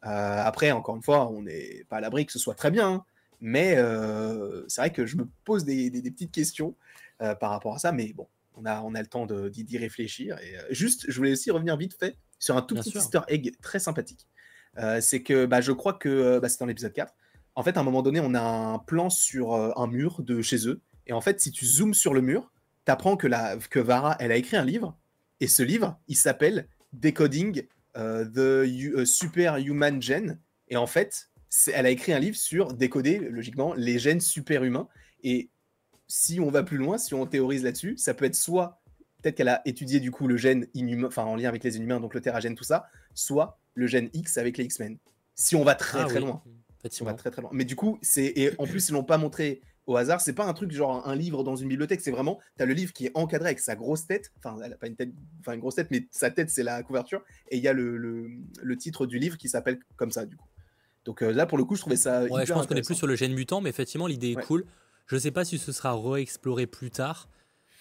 Euh, 0.06 0.10
après, 0.43 0.72
encore 0.72 0.95
une 0.95 1.04
fois, 1.04 1.30
on 1.30 1.41
n'est 1.43 1.86
pas 1.89 1.98
à 1.98 2.02
l'abri 2.02 2.26
que 2.26 2.32
ce 2.32 2.39
soit 2.39 2.56
très 2.56 2.72
bien, 2.72 2.88
hein. 2.89 3.06
mais 3.41 3.76
euh, 3.78 4.64
c'est 4.68 4.82
vrai 4.82 4.91
que 4.91 5.06
je 5.06 5.18
me 5.18 5.28
pose 5.43 5.64
des, 5.66 5.89
des- 5.89 6.02
des 6.02 6.12
petites 6.12 6.32
questions 6.32 6.76
par 7.39 7.50
rapport 7.50 7.74
à 7.76 7.80
ça, 7.80 7.91
mais 7.91 8.14
bon, 8.14 8.28
on 8.56 8.66
a, 8.66 8.82
on 8.82 8.93
a 8.93 9.02
le 9.02 9.08
temps 9.08 9.26
d'y 9.26 9.78
réfléchir. 9.80 10.38
Et, 10.39 10.56
juste, 10.74 11.06
je 11.10 11.18
voulais 11.18 11.32
aussi 11.32 11.50
revenir 11.52 11.76
vite 11.78 11.95
fait 12.00 12.16
sur 12.39 12.56
un 12.56 12.62
tout 12.62 12.76
Bien 12.76 12.84
petit 12.84 12.91
sûr. 12.91 13.02
easter 13.02 13.20
egg 13.28 13.56
très 13.62 13.80
sympathique. 13.80 14.28
Euh, 14.78 15.01
c'est 15.01 15.23
que 15.23 15.45
bah, 15.45 15.61
je 15.61 15.71
crois 15.71 15.93
que 15.93 16.09
euh, 16.09 16.39
bah, 16.39 16.49
c'est 16.49 16.59
dans 16.59 16.65
l'épisode 16.65 16.93
4. 16.93 17.13
En 17.55 17.63
fait, 17.63 17.78
à 17.78 17.80
un 17.80 17.84
moment 17.84 18.01
donné, 18.03 18.19
on 18.19 18.34
a 18.34 18.41
un 18.41 18.80
plan 18.80 19.09
sur 19.09 19.53
euh, 19.53 19.71
un 19.75 19.88
mur 19.88 20.21
de 20.21 20.41
chez 20.41 20.67
eux. 20.67 20.82
Et 21.07 21.13
en 21.13 21.21
fait, 21.21 21.41
si 21.41 21.51
tu 21.51 21.65
zoomes 21.65 21.93
sur 21.93 22.13
le 22.13 22.21
mur, 22.21 22.51
tu 22.86 22.91
apprends 22.91 23.17
que, 23.17 23.28
la, 23.28 23.57
que 23.57 23.80
Vara, 23.80 24.15
elle 24.19 24.32
a 24.32 24.36
écrit 24.36 24.57
un 24.57 24.65
livre. 24.65 24.95
Et 25.39 25.47
ce 25.47 25.63
livre, 25.63 25.99
il 26.07 26.15
s'appelle 26.15 26.67
Decoding 26.93 27.63
the 27.95 28.65
Hu- 28.65 28.93
euh, 28.95 29.05
Super 29.05 29.57
Human 29.57 30.01
Gen. 30.01 30.39
Et 30.67 30.78
en 30.78 30.88
fait, 30.88 31.30
elle 31.73 31.86
a 31.86 31.89
écrit 31.89 32.13
un 32.13 32.19
livre 32.19 32.38
sur 32.38 32.73
décoder, 32.73 33.19
logiquement, 33.19 33.73
les 33.73 33.97
gènes 33.97 34.21
superhumains. 34.21 34.88
Et 35.23 35.49
si 36.07 36.39
on 36.39 36.49
va 36.49 36.63
plus 36.63 36.78
loin, 36.78 36.97
si 36.97 37.13
on 37.13 37.25
théorise 37.25 37.63
là-dessus, 37.63 37.97
ça 37.97 38.13
peut 38.13 38.25
être 38.25 38.36
soit 38.36 38.82
peut-être 39.21 39.36
qu'elle 39.36 39.49
a 39.49 39.61
étudié 39.65 39.99
du 39.99 40.11
coup 40.11 40.28
le 40.28 40.38
gène 40.38 40.67
inhumain, 40.73 41.07
enfin 41.07 41.23
en 41.23 41.36
lien 41.36 41.49
avec 41.49 41.63
les 41.63 41.78
inhumains, 41.78 41.99
donc 41.99 42.13
le 42.13 42.21
terragène, 42.21 42.55
tout 42.55 42.63
ça, 42.63 42.86
soit 43.13 43.59
le 43.78 43.88
gène 43.88 44.09
X 44.13 44.38
avec 44.38 44.57
les 44.57 44.65
X-Men. 44.65 44.97
Si 45.36 45.55
on 45.55 45.63
va 45.63 45.75
très 45.75 45.99
Ah 46.01 46.05
très 46.05 46.19
oui, 46.19 46.25
loin. 46.25 46.41
Si 46.89 47.01
on 47.01 47.05
va 47.05 47.13
très 47.13 47.32
très 47.32 47.41
loin. 47.41 47.51
Mais 47.53 47.65
du 47.65 47.75
coup, 47.75 47.97
c'est 48.01 48.25
et 48.36 48.51
en 48.59 48.65
plus 48.65 48.89
ils 48.89 48.93
l'ont 48.93 49.03
pas 49.03 49.17
montré 49.17 49.61
au 49.88 49.95
hasard. 49.97 50.19
C'est 50.21 50.34
pas 50.34 50.45
un 50.45 50.53
truc 50.53 50.71
genre 50.71 51.07
un 51.07 51.15
livre 51.15 51.43
dans 51.43 51.55
une 51.55 51.67
bibliothèque. 51.67 52.01
C'est 52.01 52.11
vraiment 52.11 52.39
t'as 52.57 52.65
le 52.65 52.73
livre 52.73 52.93
qui 52.93 53.05
est 53.05 53.11
encadré 53.13 53.49
avec 53.49 53.59
sa 53.59 53.75
grosse 53.75 54.07
tête. 54.07 54.32
Enfin, 54.38 54.57
elle 54.63 54.73
a 54.73 54.78
pas 54.78 54.88
une 54.88 54.95
tête, 54.95 55.09
enfin 55.41 55.53
une 55.53 55.59
grosse 55.59 55.75
tête, 55.75 55.89
mais 55.91 56.07
sa 56.11 56.32
tête 56.32 56.49
c'est 56.49 56.63
la 56.63 56.82
couverture. 56.84 57.21
Et 57.49 57.57
il 57.57 57.63
y 57.63 57.67
a 57.67 57.73
le, 57.73 57.97
le, 57.97 58.30
le 58.61 58.78
titre 58.78 59.05
du 59.05 59.19
livre 59.19 59.38
qui 59.38 59.49
s'appelle 59.49 59.80
comme 59.95 60.11
ça 60.11 60.25
du 60.25 60.36
coup. 60.38 60.47
Donc 61.05 61.21
euh, 61.21 61.32
là 61.32 61.45
pour 61.45 61.57
le 61.57 61.65
coup, 61.65 61.75
je 61.75 61.82
trouvais 61.82 61.95
ça. 61.97 62.23
Ouais, 62.25 62.45
je 62.45 62.53
pense 62.53 62.67
qu'on 62.67 62.75
est 62.75 62.86
plus 62.86 62.95
sur 62.95 63.07
le 63.07 63.15
gène 63.15 63.34
mutant, 63.34 63.61
mais 63.61 63.69
effectivement, 63.69 64.07
l'idée 64.07 64.32
est 64.32 64.38
Ouais. 64.38 64.43
cool. 64.43 64.65
Je 65.07 65.17
sais 65.17 65.32
pas 65.32 65.45
si 65.45 65.57
ce 65.57 65.71
sera 65.71 65.93
re-exploré 65.93 66.67
plus 66.67 66.91
tard, 66.91 67.30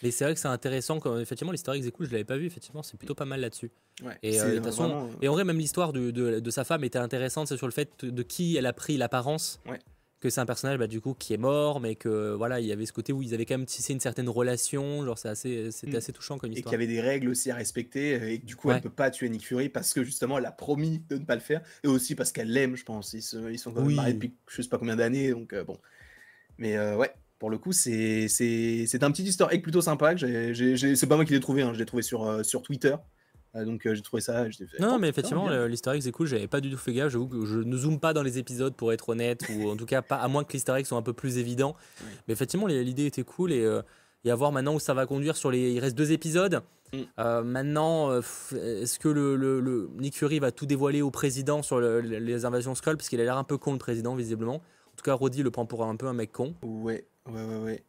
mais 0.02 0.10
c'est 0.10 0.24
vrai 0.24 0.34
que 0.34 0.40
c'est 0.40 0.48
intéressant. 0.48 1.00
Quand, 1.00 1.18
effectivement, 1.18 1.52
l'historique 1.52 1.90
cool, 1.92 2.06
je 2.06 2.12
l'avais 2.12 2.24
pas 2.24 2.36
vu. 2.36 2.46
Effectivement, 2.46 2.82
c'est 2.82 2.96
plutôt 2.96 3.14
pas 3.14 3.24
mal 3.24 3.40
là-dessus. 3.40 3.70
Ouais, 4.04 4.16
Et, 4.22 4.40
euh, 4.40 4.50
de 4.50 4.56
toute 4.56 4.64
façon- 4.66 4.88
vraiment, 4.88 5.04
euh, 5.06 5.16
Et 5.22 5.28
en 5.28 5.32
vrai, 5.32 5.44
même 5.44 5.58
l'histoire 5.58 5.92
de, 5.92 6.10
de, 6.10 6.40
de 6.40 6.50
sa 6.50 6.64
femme 6.64 6.84
était 6.84 6.98
intéressante. 6.98 7.48
C'est 7.48 7.56
sur 7.56 7.66
le 7.66 7.72
fait 7.72 8.04
de 8.04 8.22
qui 8.22 8.56
elle 8.56 8.66
a 8.66 8.72
pris 8.72 8.96
l'apparence. 8.96 9.60
Ouais. 9.68 9.78
que 10.18 10.30
c'est 10.30 10.40
un 10.40 10.46
personnage 10.46 10.78
bah, 10.78 10.86
du 10.86 11.02
coup 11.02 11.12
qui 11.12 11.34
est 11.34 11.36
mort, 11.36 11.78
mais 11.78 11.94
que 11.94 12.32
voilà, 12.32 12.58
il 12.58 12.66
y 12.66 12.72
avait 12.72 12.86
ce 12.86 12.92
côté 12.92 13.12
où 13.12 13.20
ils 13.22 13.34
avaient 13.34 13.44
quand 13.44 13.58
même 13.58 13.66
tissé 13.66 13.92
une 13.92 14.00
certaine 14.00 14.30
relation, 14.30 15.04
genre 15.04 15.18
c'est 15.18 15.28
assez, 15.28 15.70
c'était 15.70 15.92
Mm. 15.92 15.96
assez 15.96 16.12
touchant 16.12 16.38
comme 16.38 16.48
Et 16.50 16.54
qu'il 16.54 16.58
histoire. 16.60 16.72
y 16.72 16.76
avait 16.76 16.86
des 16.86 17.02
règles 17.02 17.28
aussi 17.28 17.50
à 17.50 17.54
respecter, 17.54 18.14
euh, 18.18 18.30
et 18.32 18.40
que 18.40 18.46
du 18.46 18.56
coup, 18.56 18.70
elle 18.70 18.76
Ouais. 18.76 18.80
peut 18.80 18.88
pas 18.90 19.10
tuer 19.10 19.28
Nick 19.28 19.46
Fury 19.46 19.68
parce 19.68 19.92
que 19.92 20.02
justement, 20.02 20.38
elle 20.38 20.46
a 20.46 20.52
promis 20.52 21.02
de 21.10 21.18
ne 21.18 21.24
pas 21.26 21.34
le 21.34 21.42
faire, 21.42 21.60
et 21.84 21.88
aussi 21.88 22.14
parce 22.14 22.32
qu'elle 22.32 22.50
l'aime, 22.50 22.76
je 22.76 22.84
pense. 22.84 23.12
Ils, 23.12 23.20
se- 23.22 23.52
ils 23.52 23.58
sont 23.58 23.72
quand 23.72 23.82
même 23.84 23.94
mariés 23.94 24.14
depuis 24.14 24.34
je 24.48 24.62
sais 24.62 24.68
pas 24.70 24.78
combien 24.78 24.96
d'années, 24.96 25.30
donc 25.32 25.52
euh, 25.52 25.64
bon. 25.64 25.78
Mais 26.56 26.78
euh, 26.78 26.96
ouais, 26.96 27.12
pour 27.38 27.50
le 27.50 27.58
coup, 27.58 27.72
c'est 27.72 28.24
un 28.24 29.10
petit 29.10 29.22
easter 29.22 29.46
egg 29.50 29.62
plutôt 29.62 29.80
sympa. 29.80 30.14
C'est 30.16 31.06
pas 31.08 31.16
moi 31.16 31.24
qui 31.24 31.32
l'ai 31.32 31.40
trouvé, 31.40 31.62
hein, 31.62 31.72
je 31.74 31.78
l'ai 31.78 31.86
trouvé 31.86 32.02
sur, 32.02 32.24
euh, 32.24 32.42
sur 32.42 32.62
Twitter. 32.62 32.94
Euh, 33.54 33.64
donc 33.64 33.86
euh, 33.86 33.94
j'ai 33.94 34.02
trouvé 34.02 34.20
ça, 34.20 34.44
fait, 34.44 34.80
Non, 34.80 34.94
oh, 34.94 34.98
mais 34.98 35.08
effectivement, 35.08 35.48
l'easter 35.66 35.90
egg 35.90 36.02
c'est 36.02 36.12
cool, 36.12 36.26
j'avais 36.26 36.46
pas 36.48 36.60
du 36.60 36.70
tout 36.70 36.76
fait 36.76 36.92
gaffe, 36.92 37.10
j'avoue 37.12 37.28
que 37.28 37.44
je 37.46 37.58
ne 37.60 37.76
zoome 37.76 38.00
pas 38.00 38.12
dans 38.12 38.22
les 38.22 38.38
épisodes 38.38 38.74
pour 38.74 38.92
être 38.92 39.08
honnête, 39.08 39.42
ou 39.54 39.68
en 39.70 39.76
tout 39.76 39.86
cas 39.86 40.02
pas 40.02 40.16
à 40.16 40.28
moins 40.28 40.44
que 40.44 40.52
l'easter 40.52 40.72
egg 40.76 40.84
soit 40.84 40.98
un 40.98 41.02
peu 41.02 41.14
plus 41.14 41.38
évident. 41.38 41.74
Oui. 42.02 42.06
Mais 42.28 42.32
effectivement, 42.34 42.66
l'idée 42.66 43.06
était 43.06 43.22
cool 43.22 43.52
et, 43.52 43.64
euh, 43.64 43.80
et 44.24 44.30
à 44.30 44.34
voir 44.34 44.52
maintenant 44.52 44.74
où 44.74 44.80
ça 44.80 44.92
va 44.94 45.06
conduire 45.06 45.36
sur 45.36 45.50
les. 45.50 45.72
Il 45.72 45.80
reste 45.80 45.96
deux 45.96 46.12
épisodes. 46.12 46.62
Mm. 46.92 46.98
Euh, 47.18 47.42
maintenant, 47.42 48.12
est-ce 48.18 48.98
que 48.98 49.08
le, 49.08 49.36
le- 49.36 49.60
le- 49.60 49.88
Nick 49.98 50.16
Fury 50.16 50.38
va 50.38 50.52
tout 50.52 50.66
dévoiler 50.66 51.02
au 51.02 51.10
président 51.10 51.62
sur 51.62 51.80
le- 51.80 52.00
le- 52.00 52.18
les 52.18 52.44
invasions 52.44 52.74
Skull 52.74 52.96
Parce 52.96 53.08
qu'il 53.08 53.20
a 53.20 53.24
l'air 53.24 53.38
un 53.38 53.44
peu 53.44 53.56
con, 53.58 53.72
le 53.72 53.78
président, 53.78 54.14
visiblement. 54.14 54.56
En 54.56 54.96
tout 54.96 55.02
cas, 55.04 55.14
Roddy 55.14 55.42
le 55.42 55.50
prend 55.50 55.66
pour 55.66 55.84
un 55.84 55.96
peu 55.96 56.06
un 56.06 56.12
mec 56.12 56.30
con. 56.32 56.54
Ouais, 56.62 57.06
ouais, 57.28 57.42
ouais, 57.42 57.56
ouais. 57.56 57.84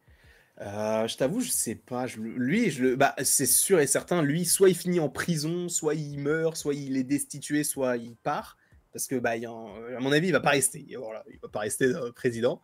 Euh, 0.61 1.07
je 1.07 1.17
t'avoue, 1.17 1.41
je 1.41 1.51
sais 1.51 1.75
pas. 1.75 2.07
Lui, 2.17 2.71
je, 2.71 2.95
bah, 2.95 3.15
c'est 3.23 3.45
sûr 3.45 3.79
et 3.79 3.87
certain, 3.87 4.21
lui, 4.21 4.45
soit 4.45 4.69
il 4.69 4.75
finit 4.75 4.99
en 4.99 5.09
prison, 5.09 5.69
soit 5.69 5.93
il 5.93 6.19
meurt, 6.19 6.57
soit 6.57 6.73
il 6.73 6.97
est 6.97 7.03
destitué, 7.03 7.63
soit 7.63 7.97
il 7.97 8.15
part. 8.15 8.57
Parce 8.91 9.07
que, 9.07 9.15
bah, 9.15 9.31
à 9.31 9.99
mon 9.99 10.11
avis, 10.11 10.27
il 10.27 10.31
va 10.31 10.39
pas 10.39 10.51
rester. 10.51 10.87
Voilà, 10.97 11.23
il 11.31 11.39
va 11.39 11.49
pas 11.49 11.59
rester 11.59 11.85
euh, 11.85 12.11
président. 12.11 12.61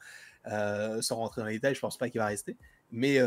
Euh, 0.48 1.02
sans 1.02 1.18
rentrer 1.18 1.42
dans 1.42 1.48
les 1.48 1.54
détails, 1.54 1.76
je 1.76 1.80
pense 1.80 1.98
pas 1.98 2.10
qu'il 2.10 2.20
va 2.20 2.26
rester. 2.26 2.58
Mais, 2.92 3.20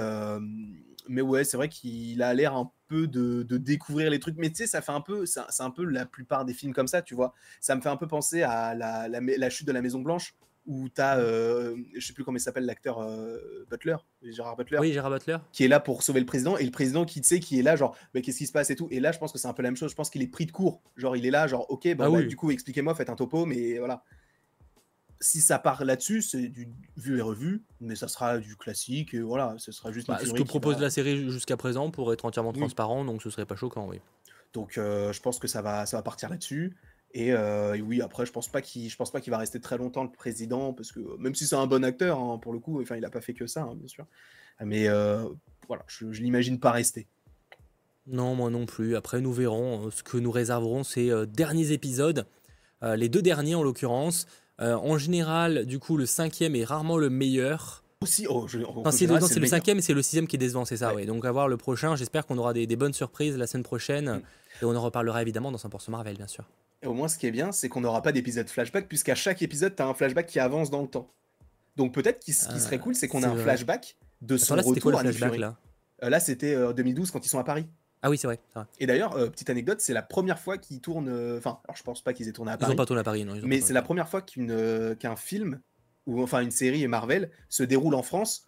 mais 1.08 1.22
ouais, 1.22 1.44
c'est 1.44 1.56
vrai 1.56 1.68
qu'il 1.68 2.22
a 2.22 2.34
l'air 2.34 2.54
un 2.54 2.70
peu 2.88 3.06
de, 3.06 3.42
découvrir 3.56 4.10
les 4.10 4.18
trucs. 4.18 4.36
Mais 4.36 4.50
tu 4.50 4.56
sais, 4.56 4.66
ça 4.66 4.82
fait 4.82 4.92
un 4.92 5.00
peu, 5.00 5.26
c'est 5.26 5.40
un- 5.60 5.70
peu 5.70 5.84
la 5.84 6.06
plupart 6.06 6.44
des 6.44 6.54
films 6.54 6.72
comme 6.72 6.88
ça, 6.88 7.02
tu 7.02 7.14
vois. 7.14 7.34
Ça 7.60 7.74
me 7.76 7.80
fait 7.80 7.88
un 7.88 7.96
peu 7.96 8.06
penser 8.08 8.42
à 8.42 8.74
la 8.74 9.50
chute 9.50 9.66
de 9.66 9.72
la 9.72 9.82
Maison 9.82 10.00
Blanche 10.00 10.34
où 10.66 10.88
tu 10.88 11.00
as, 11.00 11.20
je 11.20 11.76
sais 12.06 12.12
plus 12.12 12.24
comment 12.24 12.36
il 12.38 12.40
s'appelle 12.40 12.66
l'acteur 12.66 12.98
euh, 13.00 13.38
Butler, 13.70 13.96
Gérard 14.22 14.56
Butler, 14.56 14.78
Oui, 14.80 14.92
Gérard 14.92 15.10
Butler. 15.12 15.36
qui 15.52 15.64
est 15.64 15.68
là 15.68 15.78
pour 15.80 16.02
sauver 16.02 16.20
le 16.20 16.26
président, 16.26 16.56
et 16.56 16.64
le 16.64 16.70
président 16.70 17.04
qui, 17.04 17.20
tu 17.20 17.28
sais, 17.28 17.40
qui 17.40 17.58
est 17.58 17.62
là, 17.62 17.76
genre, 17.76 17.96
mais 18.14 18.22
qu'est-ce 18.22 18.38
qui 18.38 18.46
se 18.46 18.52
passe 18.52 18.70
et 18.70 18.76
tout. 18.76 18.88
Et 18.90 18.98
là, 19.00 19.12
je 19.12 19.18
pense 19.18 19.32
que 19.32 19.38
c'est 19.38 19.48
un 19.48 19.52
peu 19.52 19.62
la 19.62 19.68
même 19.70 19.76
chose. 19.76 19.90
Je 19.90 19.96
pense 19.96 20.10
qu'il 20.10 20.22
est 20.22 20.26
pris 20.26 20.44
de 20.46 20.52
court. 20.52 20.82
Genre, 20.96 21.16
il 21.16 21.24
est 21.24 21.30
là, 21.30 21.46
genre, 21.46 21.70
ok, 21.70 21.86
Ah 21.86 21.94
bah, 21.94 22.10
oui. 22.10 22.26
du 22.26 22.36
coup, 22.36 22.50
expliquez-moi, 22.50 22.94
faites 22.94 23.10
un 23.10 23.16
topo, 23.16 23.46
mais 23.46 23.78
voilà. 23.78 24.02
Si 25.18 25.40
ça 25.40 25.58
part 25.58 25.82
là-dessus, 25.84 26.20
c'est 26.20 26.48
du 26.48 26.68
vu 26.96 27.18
et 27.18 27.22
revu, 27.22 27.62
mais 27.80 27.96
ça 27.96 28.06
sera 28.06 28.36
du 28.38 28.54
classique, 28.56 29.14
et 29.14 29.20
voilà, 29.20 29.54
ce 29.56 29.72
sera 29.72 29.90
juste 29.90 30.08
Bah, 30.08 30.18
ce 30.22 30.30
que 30.30 30.42
propose 30.42 30.74
va- 30.76 30.82
la 30.82 30.90
série 30.90 31.30
jusqu'à 31.30 31.56
présent 31.56 31.90
pour 31.90 32.12
être 32.12 32.26
entièrement 32.26 32.52
Oui. 32.52 32.58
transparent, 32.58 33.02
donc 33.04 33.22
ce 33.22 33.30
serait 33.30 33.46
pas 33.46 33.56
choquant, 33.56 33.86
oui. 33.88 34.00
Donc 34.52 34.76
euh, 34.76 35.12
je 35.14 35.20
pense 35.22 35.38
que 35.38 35.48
ça 35.48 35.62
va, 35.62 35.86
ça 35.86 35.96
va 35.96 36.02
partir 36.02 36.28
là-dessus. 36.28 36.76
Et, 37.16 37.32
euh, 37.32 37.72
et 37.72 37.80
oui, 37.80 38.02
après, 38.02 38.26
je 38.26 38.30
pense 38.30 38.48
pas 38.48 38.60
qu'il, 38.60 38.90
je 38.90 38.96
pense 38.96 39.10
pas 39.10 39.22
qu'il 39.22 39.30
va 39.30 39.38
rester 39.38 39.58
très 39.58 39.78
longtemps 39.78 40.04
le 40.04 40.10
président, 40.10 40.74
parce 40.74 40.92
que 40.92 41.00
même 41.18 41.34
si 41.34 41.46
c'est 41.46 41.56
un 41.56 41.66
bon 41.66 41.82
acteur, 41.82 42.18
hein, 42.18 42.36
pour 42.36 42.52
le 42.52 42.58
coup, 42.58 42.78
enfin, 42.82 42.96
il 42.96 43.04
a 43.06 43.10
pas 43.10 43.22
fait 43.22 43.32
que 43.32 43.46
ça, 43.46 43.62
hein, 43.62 43.74
bien 43.74 43.88
sûr. 43.88 44.04
Mais 44.62 44.86
euh, 44.86 45.24
voilà, 45.66 45.82
je, 45.86 46.12
je 46.12 46.20
l'imagine 46.20 46.60
pas 46.60 46.72
rester. 46.72 47.06
Non, 48.06 48.34
moi 48.34 48.50
non 48.50 48.66
plus. 48.66 48.96
Après, 48.96 49.22
nous 49.22 49.32
verrons. 49.32 49.86
Euh, 49.86 49.90
Ce 49.90 50.02
que 50.02 50.18
nous 50.18 50.30
réserverons 50.30 50.84
ces 50.84 51.10
euh, 51.10 51.24
derniers 51.24 51.72
épisodes, 51.72 52.26
les 52.82 53.08
deux 53.08 53.22
derniers 53.22 53.54
en 53.54 53.62
l'occurrence. 53.62 54.26
En 54.58 54.98
général, 54.98 55.64
du 55.64 55.78
coup, 55.78 55.96
le 55.96 56.04
cinquième 56.04 56.54
est 56.54 56.64
rarement 56.64 56.98
le 56.98 57.08
meilleur. 57.08 57.82
Aussi, 58.02 58.26
oh, 58.28 58.46
je, 58.46 58.58
c'est 58.90 59.06
le, 59.06 59.40
le 59.40 59.46
cinquième 59.46 59.78
et 59.78 59.82
c'est 59.82 59.94
le 59.94 60.02
sixième 60.02 60.26
qui 60.26 60.36
est 60.36 60.38
décevant, 60.38 60.66
c'est 60.66 60.76
ça, 60.76 60.90
Ouais. 60.90 61.00
oui. 61.00 61.06
Donc, 61.06 61.24
à 61.24 61.32
voir 61.32 61.48
le 61.48 61.56
prochain. 61.56 61.96
J'espère 61.96 62.26
qu'on 62.26 62.36
aura 62.36 62.52
des, 62.52 62.66
des 62.66 62.76
bonnes 62.76 62.92
surprises 62.92 63.38
la 63.38 63.46
semaine 63.46 63.64
prochaine. 63.64 64.16
Mm. 64.16 64.22
Et 64.62 64.64
on 64.66 64.76
en 64.76 64.82
reparlera 64.82 65.22
évidemment 65.22 65.50
dans 65.50 65.58
100% 65.58 65.90
Marvel, 65.90 66.16
bien 66.16 66.26
sûr. 66.26 66.44
Et 66.82 66.86
au 66.86 66.94
moins, 66.94 67.08
ce 67.08 67.18
qui 67.18 67.26
est 67.26 67.30
bien, 67.30 67.52
c'est 67.52 67.68
qu'on 67.68 67.80
n'aura 67.80 68.02
pas 68.02 68.12
d'épisode 68.12 68.48
flashback, 68.48 68.88
puisqu'à 68.88 69.14
chaque 69.14 69.40
épisode, 69.42 69.74
tu 69.74 69.82
as 69.82 69.86
un 69.86 69.94
flashback 69.94 70.26
qui 70.26 70.38
avance 70.40 70.70
dans 70.70 70.82
le 70.82 70.88
temps. 70.88 71.10
Donc 71.76 71.92
peut-être 71.94 72.18
qu'il 72.20 72.34
ce 72.34 72.46
qui 72.48 72.54
Ah, 72.56 72.60
serait 72.60 72.78
cool, 72.78 72.94
c'est 72.94 73.08
qu'on 73.08 73.22
a 73.22 73.28
un 73.28 73.34
vrai. 73.34 73.42
flashback 73.42 73.96
de 74.22 74.36
son 74.36 74.54
Attends, 74.54 74.56
là, 74.56 74.62
c'était 74.62 74.74
retour 74.76 74.90
quoi 74.92 75.00
à 75.00 75.04
Nick 75.04 75.14
Fury. 75.18 75.38
là? 75.38 75.56
Euh, 76.02 76.08
là, 76.10 76.20
c'était 76.20 76.54
euh, 76.54 76.72
2012 76.72 77.10
quand 77.10 77.24
ils 77.24 77.28
sont 77.28 77.38
à 77.38 77.44
Paris. 77.44 77.66
Ah 78.02 78.10
oui, 78.10 78.18
c'est 78.18 78.26
vrai. 78.26 78.38
Et 78.78 78.86
d'ailleurs, 78.86 79.16
euh, 79.16 79.28
petite 79.30 79.50
anecdote, 79.50 79.80
c'est 79.80 79.92
la 79.94 80.02
première 80.02 80.38
fois 80.38 80.58
qu'ils 80.58 80.80
tournent. 80.80 81.08
euh, 81.08 81.38
Enfin, 81.38 81.58
alors 81.64 81.76
je 81.76 81.82
pense 81.82 82.02
pas 82.02 82.12
qu'ils 82.12 82.28
aient 82.28 82.32
tourné 82.32 82.52
à 82.52 82.54
Ils 82.54 82.58
Paris. 82.58 82.72
ont 82.74 82.76
pas 82.76 82.86
tourné 82.86 83.00
à 83.00 83.04
Paris, 83.04 83.24
non. 83.24 83.34
ils 83.34 83.42
ont 83.44 83.46
Mais 83.48 83.60
c'est 83.60 83.72
la 83.72 83.82
première 83.82 84.08
fois 84.08 84.20
qu'une, 84.22 84.50
euh, 84.52 84.94
qu'un 84.94 85.16
film, 85.16 85.60
ou 86.06 86.22
enfin 86.22 86.40
une 86.40 86.50
série 86.50 86.86
Marvel, 86.86 87.30
se 87.48 87.62
déroule 87.62 87.94
en 87.94 88.02
France, 88.02 88.46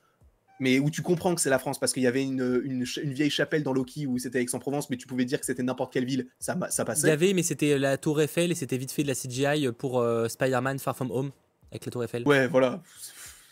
mais 0.61 0.79
où 0.79 0.91
tu 0.91 1.03
comprends 1.03 1.35
que 1.35 1.41
c'est 1.41 1.51
la 1.51 1.59
France, 1.59 1.79
parce 1.79 1.93
qu'il 1.93 2.03
y 2.03 2.07
avait 2.07 2.23
une, 2.25 2.63
une, 2.65 2.85
vieille 3.13 3.31
chapelle 3.31 3.63
dans 3.63 3.73
Loki 3.73 4.07
où 4.07 4.19
c'était 4.19 4.43
Aix-en-Provence, 4.43 4.91
mais 4.91 4.97
tu 4.97 5.07
pouvais 5.07 5.25
dire 5.25 5.39
que 5.41 5.47
c'était 5.47 5.63
n'importe 5.63 5.93
quelle 5.93 6.05
ville, 6.05 6.27
ça, 6.39 6.57
ça 6.71 6.83
Il 6.83 6.83
y 6.83 6.87
passait. 6.87 7.11
avait, 7.11 7.33
mais 7.33 7.43
c'était 7.43 7.79
la 7.79 7.97
Tour 7.97 8.21
Eiffel 8.21 8.51
et 8.51 8.55
c'était 8.55 8.77
vite 8.79 8.91
fait 8.93 9.03
de 9.03 9.09
la 9.09 9.15
CGI 9.15 9.71
pour 9.73 10.01
euh, 10.01 10.29
Spider-Man 10.29 10.79
Far 10.79 10.97
From 10.97 11.11
Home 11.11 11.31
avec 11.71 11.85
la 11.87 11.93
Tour 11.93 12.05
Eiffel. 12.05 12.27
Ouais, 12.27 12.47
voilà. 12.49 12.83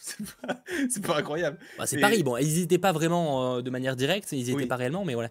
C'est 0.89 1.05
pas, 1.05 1.17
incroyable. 1.19 1.59
Bah, 1.79 1.85
c'est 1.87 1.97
Et- 1.97 2.01
Paris, 2.01 2.23
bon, 2.23 2.37
ils 2.37 2.47
n'y 2.47 2.61
étaient 2.61 2.79
pas 2.79 2.93
vraiment 2.93 3.57
euh, 3.57 3.61
de 3.63 3.71
manière 3.71 3.97
directe, 3.97 4.31
ils 4.31 4.37
n'y 4.37 4.43
étaient 4.51 4.55
Oui. 4.55 4.67
pas 4.67 4.77
réellement, 4.77 5.05
mais 5.05 5.15
voilà. 5.15 5.31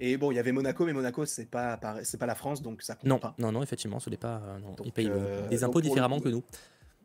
Et 0.00 0.16
bon, 0.16 0.32
il 0.32 0.34
y 0.34 0.38
avait 0.38 0.50
Monaco, 0.50 0.84
mais 0.84 0.92
Monaco, 0.92 1.24
c'est 1.26 1.48
pas, 1.48 1.78
c'est 2.02 2.18
pas 2.18 2.26
la 2.26 2.34
France, 2.34 2.60
donc 2.62 2.82
ça 2.82 2.94
compte 2.94 3.04
Non, 3.04 3.18
pas. 3.18 3.34
non, 3.38 3.52
non, 3.52 3.62
effectivement, 3.62 4.00
ce 4.00 4.10
n'est 4.10 4.16
pas. 4.16 4.42
euh, 4.44 4.58
non, 4.58 4.72
Donc, 4.74 4.86
ils 4.86 4.92
payent 4.92 5.12
des 5.50 5.62
impôts 5.62 5.78
le 5.78 5.84
différemment 5.84 6.18
que 6.18 6.28
nous. 6.28 6.42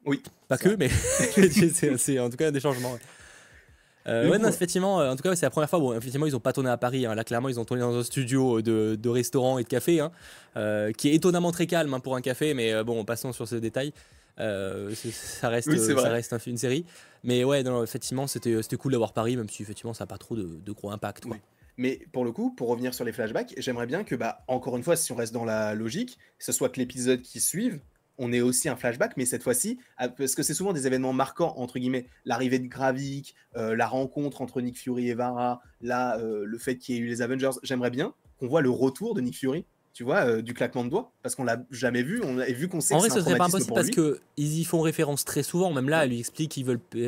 Oui. 0.05 0.21
Pas 0.47 0.57
que, 0.57 0.69
mais 0.75 0.89
c'est 0.89 1.97
c'est 1.97 2.19
en 2.19 2.29
tout 2.29 2.37
cas 2.37 2.49
des 2.51 2.59
changements. 2.59 2.93
ouais. 2.93 2.99
Euh, 4.07 4.29
ouais, 4.29 4.37
non, 4.37 4.47
effectivement, 4.49 5.01
euh, 5.01 5.11
en 5.11 5.15
tout 5.15 5.23
cas, 5.23 5.35
c'est 5.35 5.45
la 5.45 5.49
première 5.49 5.69
fois. 5.69 5.79
Bon, 5.79 5.93
effectivement, 5.93 6.27
ils 6.27 6.33
n'ont 6.33 6.39
pas 6.39 6.53
tourné 6.53 6.69
à 6.69 6.77
Paris. 6.77 7.05
hein. 7.05 7.15
Là, 7.15 7.23
clairement, 7.23 7.49
ils 7.49 7.59
ont 7.59 7.65
tourné 7.65 7.81
dans 7.81 7.95
un 7.97 8.03
studio 8.03 8.61
de, 8.61 8.95
de 8.95 9.09
restaurant 9.09 9.57
et 9.57 9.63
de 9.63 9.67
café, 9.67 9.99
hein, 9.99 10.11
euh, 10.57 10.91
qui 10.91 11.09
est 11.09 11.15
étonnamment 11.15 11.51
très 11.51 11.65
calme 11.65 11.93
hein, 11.93 11.99
pour 11.99 12.15
un 12.15 12.21
café, 12.21 12.53
mais 12.53 12.71
euh, 12.73 12.83
bon, 12.83 13.03
passons 13.03 13.33
sur 13.33 13.47
ce 13.47 13.55
détail. 13.55 13.93
Euh, 14.39 14.93
ça 15.11 15.49
reste, 15.49 15.67
Oui, 15.69 15.77
euh, 15.79 15.97
ça 15.97 16.09
reste 16.09 16.33
un- 16.33 16.37
une 16.45 16.57
série. 16.57 16.85
Mais 17.23 17.43
ouais, 17.43 17.63
non, 17.63 17.83
effectivement, 17.83 18.27
c'était 18.27 18.61
c'était 18.61 18.75
cool 18.75 18.91
d'avoir 18.91 19.13
Paris, 19.13 19.37
même 19.37 19.49
si 19.49 19.63
effectivement, 19.63 19.93
ça 19.93 20.03
n'a 20.03 20.07
pas 20.07 20.17
trop 20.17 20.35
de, 20.35 20.43
de 20.63 20.71
gros 20.71 20.91
impact. 20.91 21.23
Quoi. 21.25 21.35
Oui. 21.35 21.41
Mais 21.77 21.99
pour 22.13 22.23
le 22.25 22.31
coup, 22.31 22.51
pour 22.55 22.69
revenir 22.69 22.93
sur 22.93 23.03
les 23.05 23.11
flashbacks, 23.11 23.53
j'aimerais 23.57 23.85
bien 23.87 24.03
que, 24.03 24.15
bah, 24.15 24.43
encore 24.47 24.77
une 24.77 24.83
fois, 24.83 24.95
si 24.95 25.11
on 25.11 25.15
reste 25.15 25.33
dans 25.33 25.43
la 25.45 25.73
logique, 25.73 26.17
ce 26.39 26.51
soit 26.51 26.69
que 26.69 26.79
l'épisode 26.79 27.21
qui 27.21 27.39
suive, 27.41 27.79
on 28.17 28.31
ait 28.31 28.41
aussi 28.41 28.69
un 28.69 28.75
flashback, 28.75 29.17
mais 29.17 29.25
cette 29.25 29.43
fois-ci, 29.43 29.77
à- 29.97 30.07
parce 30.09 30.35
que 30.35 30.43
c'est 30.43 30.53
souvent 30.53 30.73
des 30.73 30.87
événements 30.87 31.13
marquants, 31.13 31.53
entre 31.57 31.79
guillemets, 31.79 32.07
l'arrivée 32.25 32.59
de 32.59 32.67
Gravik, 32.67 33.35
euh, 33.57 33.75
la 33.75 33.87
rencontre 33.87 34.41
entre 34.41 34.61
Nick 34.61 34.77
Fury 34.77 35.09
et 35.09 35.13
Vara, 35.13 35.61
là, 35.81 36.17
euh, 36.19 36.43
le 36.45 36.57
fait 36.57 36.77
qu'il 36.77 36.95
y 36.95 36.97
ait 36.97 37.01
eu 37.01 37.07
les 37.07 37.21
Avengers, 37.21 37.51
j'aimerais 37.63 37.89
bien 37.91 38.13
qu'on 38.39 38.47
voit 38.47 38.61
le 38.61 38.69
retour 38.69 39.15
de 39.15 39.21
Nick 39.21 39.37
Fury, 39.37 39.65
tu 39.93 40.03
vois, 40.03 40.25
euh, 40.25 40.41
du 40.41 40.53
claquement 40.53 40.83
de 40.83 40.89
doigts, 40.89 41.11
parce 41.23 41.35
qu'on 41.35 41.45
l'a 41.45 41.63
jamais 41.71 42.03
vu, 42.03 42.21
on 42.25 42.37
a 42.39 42.45
vu 42.47 42.67
qu'on 42.67 42.81
sait 42.81 42.93
En 42.93 42.97
que 42.97 43.03
vrai, 43.07 43.09
ce 43.09 43.21
serait 43.21 43.37
pas 43.37 43.45
impossible 43.45 43.73
parce 43.73 43.87
lui. 43.87 43.93
que 43.95 44.19
ils 44.35 44.59
y 44.59 44.63
font 44.65 44.81
référence 44.81 45.23
très 45.23 45.41
souvent. 45.43 45.71
Même 45.71 45.87
là, 45.87 46.03
elle 46.03 46.09
lui 46.09 46.19
explique 46.19 46.51
qu'ils 46.51 46.65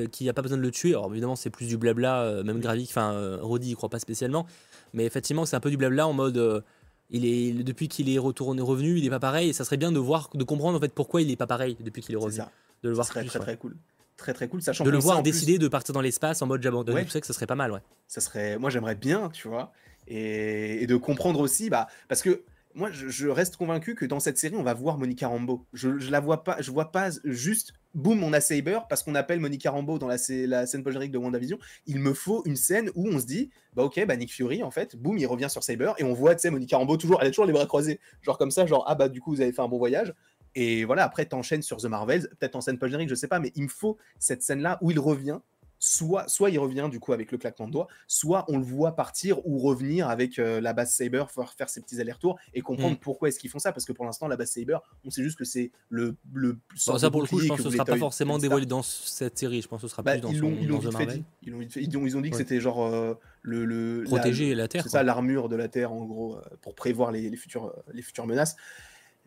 qu'il 0.10 0.24
n'y 0.26 0.30
a 0.30 0.34
pas 0.34 0.42
besoin 0.42 0.58
de 0.58 0.62
le 0.62 0.72
tuer. 0.72 0.92
Alors 0.92 1.12
évidemment, 1.12 1.36
c'est 1.36 1.50
plus 1.50 1.68
du 1.68 1.76
blabla. 1.78 2.42
même 2.46 2.60
Gravik, 2.60 2.90
enfin, 2.90 3.38
Roddy, 3.42 3.72
il 3.72 3.76
croit 3.76 3.90
pas 3.90 4.00
spécialement. 4.00 4.46
Mais 4.94 5.06
effectivement, 5.06 5.46
c'est 5.46 5.58
un 5.58 5.60
peu 5.60 5.70
du 5.70 5.76
blabla 5.78 6.08
en 6.08 6.14
mode. 6.14 6.64
Il 7.10 7.26
est 7.26 7.52
depuis 7.64 7.88
qu'il 7.88 8.10
est 8.10 8.18
retourné 8.18 8.62
revenu, 8.62 8.98
il 8.98 9.06
est 9.06 9.10
pas 9.10 9.20
pareil. 9.20 9.50
Et 9.50 9.54
ça 9.54 9.64
serait 9.66 9.78
bien 9.78 9.92
de 9.92 10.00
voir, 10.00 10.30
de 10.34 10.44
comprendre 10.44 10.78
en 10.78 10.82
fait 10.82 10.94
pourquoi 10.94 11.22
il 11.22 11.32
est 11.32 11.36
pas 11.36 11.48
pareil 11.48 11.78
depuis 11.80 12.02
qu'il 12.02 12.14
est 12.16 12.18
revenu. 12.18 12.38
ça, 12.38 12.52
De 12.84 12.90
le 12.90 12.96
voir 12.96 13.08
serait 13.08 13.22
plus, 13.22 13.30
très 13.30 13.40
ouais. 13.40 13.46
très 13.46 13.58
cool. 13.58 13.76
Très 14.18 14.34
très 14.34 14.48
cool, 14.48 14.62
sachant 14.64 14.84
De 14.84 14.90
le 14.90 14.98
voir 14.98 15.22
plus- 15.22 15.32
décider 15.32 15.58
de 15.60 15.68
partir 15.68 15.94
dans 15.94 16.02
l'espace 16.02 16.42
en 16.42 16.48
mode 16.48 16.62
j'abandonne 16.64 16.96
Ouais. 16.96 17.06
tout 17.06 17.12
ça, 17.12 17.22
que 17.22 17.28
ça 17.28 17.34
serait 17.34 17.46
pas 17.46 17.56
mal, 17.56 17.72
ouais. 17.72 17.82
ça 18.08 18.20
serait 18.20 18.58
moi 18.58 18.70
j'aimerais 18.72 18.96
bien 18.96 19.30
tu 19.30 19.48
vois 19.48 19.72
et, 20.08 20.82
et 20.84 20.88
de 20.88 20.96
comprendre 20.96 21.40
aussi 21.40 21.70
bah 21.70 21.88
parce 22.08 22.22
que 22.24 22.42
moi 22.74 22.90
je, 22.92 23.10
je 23.10 23.28
reste 23.28 23.58
convaincu 23.58 23.94
que 23.94 24.06
dans 24.06 24.20
cette 24.20 24.38
série 24.40 24.56
on 24.56 24.64
va 24.64 24.74
voir 24.74 24.98
Monica 24.98 25.28
Rambeau 25.28 25.66
je, 25.74 26.00
je 26.00 26.10
la 26.10 26.20
vois 26.20 26.44
pas 26.44 26.58
je 26.62 26.72
vois 26.72 26.92
pas 26.92 27.10
juste 27.26 27.74
boum 27.94 28.24
on 28.24 28.34
a 28.34 28.42
Saber 28.42 28.80
parce 28.90 29.04
qu'on 29.04 29.16
appelle 29.16 29.40
Monica 29.40 29.72
Rambeau 29.72 29.98
dans 30.00 30.08
la, 30.08 30.18
scè- 30.18 30.46
la 30.46 30.66
scène 30.68 30.84
post 30.84 30.98
de 30.98 31.18
WandaVision. 31.18 31.58
Il 31.86 32.00
me 32.00 32.14
faut 32.14 32.44
une 32.46 32.56
scène 32.56 32.92
où 32.96 33.08
on 33.08 33.20
se 33.20 33.26
dit 33.26 33.50
bah 33.74 33.84
ok 33.84 34.06
bah 34.06 34.16
Nick 34.16 34.34
Fury 34.34 34.64
en 34.64 34.72
fait 34.72 34.96
boum 34.96 35.18
il 35.18 35.26
revient 35.26 35.50
sur 35.50 35.64
Saber 35.64 35.92
et 35.98 36.04
on 36.04 36.14
voit 36.14 36.36
tu 36.36 36.42
sais 36.42 36.50
Monica 36.50 36.78
Rambeau 36.78 36.98
toujours 36.98 37.20
elle 37.22 37.28
a 37.28 37.32
toujours 37.32 37.46
les 37.46 37.54
bras 37.54 37.66
croisés. 37.66 38.00
Genre 38.22 38.38
comme 38.38 38.52
ça 38.52 38.66
genre 38.66 38.84
ah 38.88 38.96
bah 38.96 39.10
du 39.10 39.22
coup 39.22 39.32
vous 39.32 39.42
avez 39.42 39.52
fait 39.52 39.62
un 39.62 39.68
bon 39.68 39.78
voyage. 39.78 40.14
Et 40.56 40.86
voilà 40.86 41.04
après 41.04 41.26
t'enchaînes 41.26 41.62
sur 41.62 41.78
The 41.78 41.86
Marvels 41.86 42.30
peut-être 42.40 42.56
en 42.56 42.62
scène 42.62 42.80
post 42.80 42.96
je 43.08 43.16
sais 43.16 43.28
pas 43.28 43.40
mais 43.40 43.52
il 43.56 43.64
me 43.64 43.68
faut 43.68 43.98
cette 44.20 44.44
scène 44.44 44.62
là 44.62 44.78
où 44.82 44.92
il 44.92 45.00
revient 45.00 45.40
soit, 45.80 46.28
soit 46.28 46.50
il 46.50 46.60
revient 46.60 46.88
du 46.92 47.00
coup 47.00 47.14
avec 47.14 47.32
le 47.32 47.38
claquement 47.38 47.68
de 47.68 47.72
doigts, 47.74 47.88
soit 48.08 48.46
on 48.48 48.58
le 48.58 48.64
voit 48.64 48.96
partir 48.96 49.46
ou 49.48 49.60
revenir 49.60 50.10
avec 50.10 50.40
euh, 50.40 50.60
la 50.62 50.74
base 50.74 50.92
Saber, 50.92 51.24
faire, 51.30 51.54
faire 51.54 51.70
ses 51.70 51.82
petits 51.82 52.00
allers-retours 52.02 52.38
et 52.54 52.62
comprendre 52.62 52.96
Mm. 52.96 53.00
pourquoi 53.00 53.28
est-ce 53.30 53.40
qu'ils 53.40 53.50
font 53.50 53.60
ça. 53.60 53.72
Parce 53.72 53.86
que 53.86 53.94
pour 53.94 54.06
l'instant, 54.06 54.28
la 54.28 54.38
base 54.38 54.50
Saber, 54.52 54.78
on 55.06 55.10
sait 55.10 55.24
juste 55.24 55.38
que 55.38 55.46
c'est 55.46 55.72
le, 55.90 56.16
le 56.34 56.54
Bon, 56.88 56.98
ça 56.98 57.10
pour 57.12 57.22
le 57.22 57.28
coup, 57.28 57.40
je 57.40 57.48
pense 57.48 57.58
que 57.58 57.64
ce 57.64 57.70
sera 57.72 57.86
pas 57.86 57.98
forcément 57.98 58.38
dévoilé 58.38 58.66
dans 58.66 58.82
cette 58.82 59.38
série. 59.38 59.62
Je 59.62 59.68
pense 59.68 59.82
que 59.82 59.88
ce 59.88 59.92
sera 59.92 60.04
Bah, 60.04 60.14
plus 60.14 60.22
dans, 60.22 60.32
ils 60.32 60.40
son, 60.40 60.52
ils 60.60 60.68
dans 60.68 60.80
The 60.80 60.94
Marvel. 60.94 61.18
dit. 61.20 61.24
Ils 61.44 61.98
ont, 61.98 62.06
ils 62.06 62.18
ont 62.18 62.22
dit 62.22 62.30
que 62.30 62.36
Ouais. 62.36 62.42
c'était 62.42 62.60
genre 62.60 62.86
euh, 62.86 63.14
le, 63.42 64.04
Protéger 64.06 64.56
la 64.56 64.68
Terre. 64.68 64.84
c'est 64.84 64.90
ça 64.90 65.04
l'armure 65.04 65.50
de 65.50 65.56
la 65.56 65.68
Terre 65.68 65.92
en 65.94 66.04
gros 66.06 66.38
euh, 66.38 66.42
pour 66.62 66.76
prévoir 66.76 67.12
les, 67.12 67.30
les 67.30 67.38
futures, 67.38 67.74
les 67.94 68.02
futures 68.02 68.26
menaces. 68.28 68.56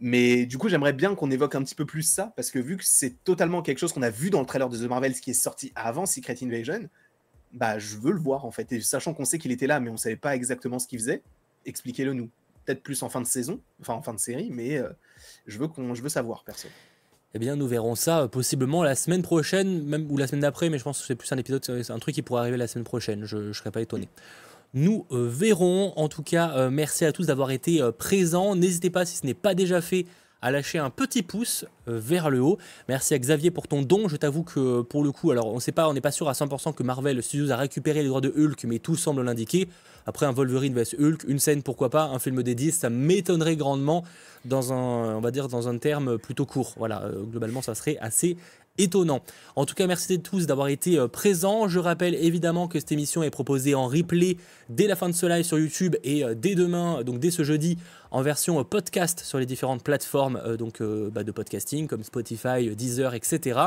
Mais 0.00 0.46
du 0.46 0.56
coup, 0.56 0.68
j'aimerais 0.68 0.94
bien 0.94 1.14
qu'on 1.14 1.30
évoque 1.30 1.54
un 1.54 1.62
petit 1.62 1.74
peu 1.74 1.84
plus 1.84 2.02
ça, 2.02 2.32
parce 2.34 2.50
que 2.50 2.58
vu 2.58 2.78
que 2.78 2.84
c'est 2.84 3.22
totalement 3.22 3.60
quelque 3.60 3.78
chose 3.78 3.92
qu'on 3.92 4.02
a 4.02 4.10
vu 4.10 4.30
dans 4.30 4.40
le 4.40 4.46
trailer 4.46 4.68
de 4.68 4.78
The 4.78 4.88
Marvels 4.88 5.20
qui 5.20 5.30
est 5.30 5.34
sorti 5.34 5.72
avant 5.74 6.06
Secret 6.06 6.36
Invasion, 6.42 6.88
bah 7.52 7.78
je 7.78 7.96
veux 7.96 8.12
le 8.12 8.18
voir 8.18 8.46
en 8.46 8.50
fait. 8.50 8.72
Et 8.72 8.80
sachant 8.80 9.12
qu'on 9.12 9.26
sait 9.26 9.38
qu'il 9.38 9.52
était 9.52 9.66
là, 9.66 9.78
mais 9.78 9.90
on 9.90 9.98
savait 9.98 10.16
pas 10.16 10.34
exactement 10.34 10.78
ce 10.78 10.86
qu'il 10.86 10.98
faisait, 10.98 11.22
expliquez-le 11.66 12.14
nous. 12.14 12.30
Peut-être 12.64 12.82
plus 12.82 13.02
en 13.02 13.10
fin 13.10 13.20
de 13.20 13.26
saison, 13.26 13.60
enfin 13.80 13.94
en 13.94 14.02
fin 14.02 14.14
de 14.14 14.18
série, 14.18 14.48
mais 14.50 14.78
euh, 14.78 14.88
je 15.46 15.58
veux 15.58 15.68
qu'on, 15.68 15.94
je 15.94 16.02
veux 16.02 16.08
savoir, 16.08 16.44
perso. 16.44 16.68
Eh 17.34 17.38
bien, 17.38 17.54
nous 17.56 17.68
verrons 17.68 17.94
ça 17.94 18.22
euh, 18.22 18.28
possiblement 18.28 18.82
la 18.82 18.94
semaine 18.94 19.22
prochaine, 19.22 19.84
même 19.84 20.10
ou 20.10 20.16
la 20.16 20.26
semaine 20.26 20.40
d'après, 20.40 20.70
mais 20.70 20.78
je 20.78 20.84
pense 20.84 21.00
que 21.00 21.06
c'est 21.06 21.14
plus 21.14 21.30
un 21.32 21.38
épisode, 21.38 21.64
c'est 21.64 21.90
un 21.90 21.98
truc 21.98 22.14
qui 22.14 22.22
pourrait 22.22 22.40
arriver 22.40 22.56
la 22.56 22.66
semaine 22.66 22.84
prochaine. 22.84 23.24
Je 23.24 23.36
ne 23.36 23.52
serais 23.52 23.70
pas 23.70 23.82
étonné. 23.82 24.08
Nous 24.74 25.06
euh, 25.10 25.28
verrons. 25.28 25.92
En 25.96 26.08
tout 26.08 26.22
cas, 26.22 26.52
euh, 26.56 26.70
merci 26.70 27.04
à 27.04 27.12
tous 27.12 27.26
d'avoir 27.26 27.50
été 27.50 27.80
présents. 27.98 28.54
N'hésitez 28.54 28.90
pas, 28.90 29.04
si 29.04 29.16
ce 29.16 29.26
n'est 29.26 29.34
pas 29.34 29.54
déjà 29.54 29.80
fait, 29.80 30.06
à 30.42 30.50
lâcher 30.50 30.78
un 30.78 30.90
petit 30.90 31.22
pouce 31.22 31.66
vers 31.86 32.30
le 32.30 32.40
haut. 32.40 32.56
Merci 32.88 33.12
à 33.12 33.18
Xavier 33.18 33.50
pour 33.50 33.68
ton 33.68 33.82
don. 33.82 34.08
Je 34.08 34.16
t'avoue 34.16 34.42
que 34.42 34.80
pour 34.80 35.04
le 35.04 35.12
coup, 35.12 35.30
alors 35.30 35.48
on 35.48 35.60
sait 35.60 35.72
pas, 35.72 35.92
n'est 35.92 36.00
pas 36.00 36.12
sûr 36.12 36.28
à 36.28 36.32
100% 36.32 36.72
que 36.72 36.82
Marvel 36.82 37.22
Studios 37.22 37.50
a 37.50 37.56
récupéré 37.56 38.02
les 38.02 38.08
droits 38.08 38.22
de 38.22 38.32
Hulk, 38.34 38.64
mais 38.64 38.78
tout 38.78 38.96
semble 38.96 39.22
l'indiquer. 39.22 39.68
Après 40.06 40.26
un 40.26 40.32
Wolverine 40.32 40.74
vs 40.74 40.94
Hulk, 40.98 41.24
une 41.28 41.38
scène 41.38 41.62
pourquoi 41.62 41.90
pas, 41.90 42.04
un 42.04 42.18
film 42.18 42.42
dédié, 42.42 42.70
ça 42.70 42.90
m'étonnerait 42.90 43.56
grandement 43.56 44.04
dans 44.44 44.72
un, 44.72 45.20
va 45.20 45.30
dire 45.30 45.48
dans 45.48 45.68
un 45.68 45.78
terme 45.78 46.18
plutôt 46.18 46.46
court. 46.46 46.74
Voilà, 46.76 47.02
euh, 47.02 47.22
globalement 47.22 47.62
ça 47.62 47.74
serait 47.74 47.98
assez 48.00 48.36
étonnant. 48.82 49.20
En 49.56 49.66
tout 49.66 49.74
cas, 49.74 49.86
merci 49.86 50.14
à 50.14 50.18
tous 50.18 50.46
d'avoir 50.46 50.68
été 50.68 50.98
euh, 50.98 51.08
présents. 51.08 51.68
Je 51.68 51.78
rappelle 51.78 52.14
évidemment 52.14 52.68
que 52.68 52.78
cette 52.78 52.92
émission 52.92 53.22
est 53.22 53.30
proposée 53.30 53.74
en 53.74 53.86
replay 53.86 54.36
dès 54.68 54.86
la 54.86 54.96
fin 54.96 55.08
de 55.08 55.14
ce 55.14 55.26
live 55.26 55.44
sur 55.44 55.58
YouTube 55.58 55.96
et 56.04 56.24
euh, 56.24 56.34
dès 56.34 56.54
demain, 56.54 57.02
donc 57.02 57.18
dès 57.18 57.30
ce 57.30 57.42
jeudi, 57.42 57.78
en 58.10 58.22
version 58.22 58.62
podcast 58.64 59.20
sur 59.24 59.38
les 59.38 59.46
différentes 59.46 59.84
plateformes 59.84 60.40
bah, 61.12 61.22
de 61.22 61.30
podcasting 61.30 61.86
comme 61.86 62.02
Spotify, 62.02 62.74
Deezer, 62.74 63.14
etc. 63.14 63.60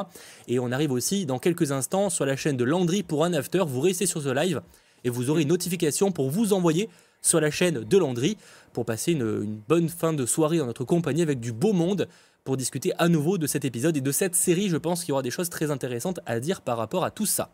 Et 0.47 0.59
on 0.59 0.71
arrive 0.71 0.91
aussi 0.91 1.25
dans 1.25 1.39
quelques 1.39 1.71
instants 1.71 2.09
sur 2.09 2.25
la 2.25 2.35
chaîne 2.35 2.57
de 2.57 2.65
Landry 2.65 3.03
pour 3.03 3.23
un 3.23 3.33
after. 3.33 3.63
Vous 3.65 3.79
restez 3.79 4.05
sur 4.05 4.21
ce 4.21 4.29
live 4.29 4.61
et 5.03 5.09
vous 5.09 5.29
aurez 5.29 5.43
une 5.43 5.49
notification 5.49 6.11
pour 6.11 6.29
vous 6.29 6.53
envoyer 6.53 6.89
sur 7.21 7.39
la 7.39 7.49
chaîne 7.49 7.83
de 7.83 7.97
Landry 7.97 8.37
pour 8.73 8.85
passer 8.85 9.13
une, 9.13 9.61
bonne 9.67 9.89
fin 9.89 10.13
de 10.13 10.25
soirée 10.25 10.57
dans 10.57 10.65
notre 10.65 10.83
compagnie 10.83 11.21
avec 11.21 11.39
du 11.39 11.51
beau 11.51 11.73
monde 11.73 12.07
pour 12.43 12.57
discuter 12.57 12.93
à 12.97 13.09
nouveau 13.09 13.37
de 13.37 13.47
cet 13.47 13.65
épisode 13.65 13.95
et 13.97 14.01
de 14.01 14.11
cette 14.11 14.35
série. 14.35 14.69
Je 14.69 14.77
pense 14.77 15.01
qu'il 15.01 15.09
y 15.09 15.11
aura 15.13 15.21
des 15.21 15.31
choses 15.31 15.49
très 15.49 15.71
intéressantes 15.71 16.19
à 16.25 16.39
dire 16.39 16.61
par 16.61 16.77
rapport 16.77 17.03
à 17.03 17.11
tout 17.11 17.25
ça. 17.25 17.51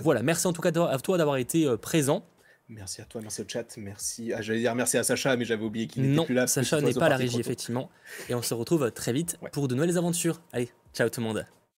Voilà, 0.00 0.22
merci 0.22 0.46
en 0.46 0.52
tout 0.52 0.62
cas 0.62 0.70
à 0.70 0.98
toi 0.98 1.18
d'avoir 1.18 1.36
été 1.36 1.66
euh, 1.66 1.76
présent. 1.76 2.24
Merci 2.68 3.00
à 3.00 3.04
toi, 3.04 3.22
merci 3.22 3.40
au 3.40 3.44
chat, 3.48 3.76
merci. 3.78 4.32
Ah, 4.34 4.42
J'allais 4.42 4.60
dire 4.60 4.74
merci 4.74 4.98
à 4.98 5.02
Sacha, 5.02 5.36
mais 5.36 5.46
j'avais 5.46 5.64
oublié 5.64 5.86
qu'il 5.86 6.02
n'était 6.02 6.24
plus 6.26 6.34
là. 6.34 6.46
Sacha 6.46 6.80
n'est 6.82 6.92
pas 6.92 7.06
à 7.06 7.08
la 7.08 7.16
régie, 7.16 7.40
effectivement. 7.40 7.90
Et 8.28 8.34
on 8.34 8.42
se 8.42 8.52
retrouve 8.52 8.90
très 8.92 9.12
vite 9.12 9.38
pour 9.52 9.68
de 9.68 9.74
nouvelles 9.74 9.96
aventures. 9.96 10.42
Allez, 10.52 10.68
ciao 10.92 11.08
tout 11.08 11.20
le 11.20 11.26
monde. 11.26 11.46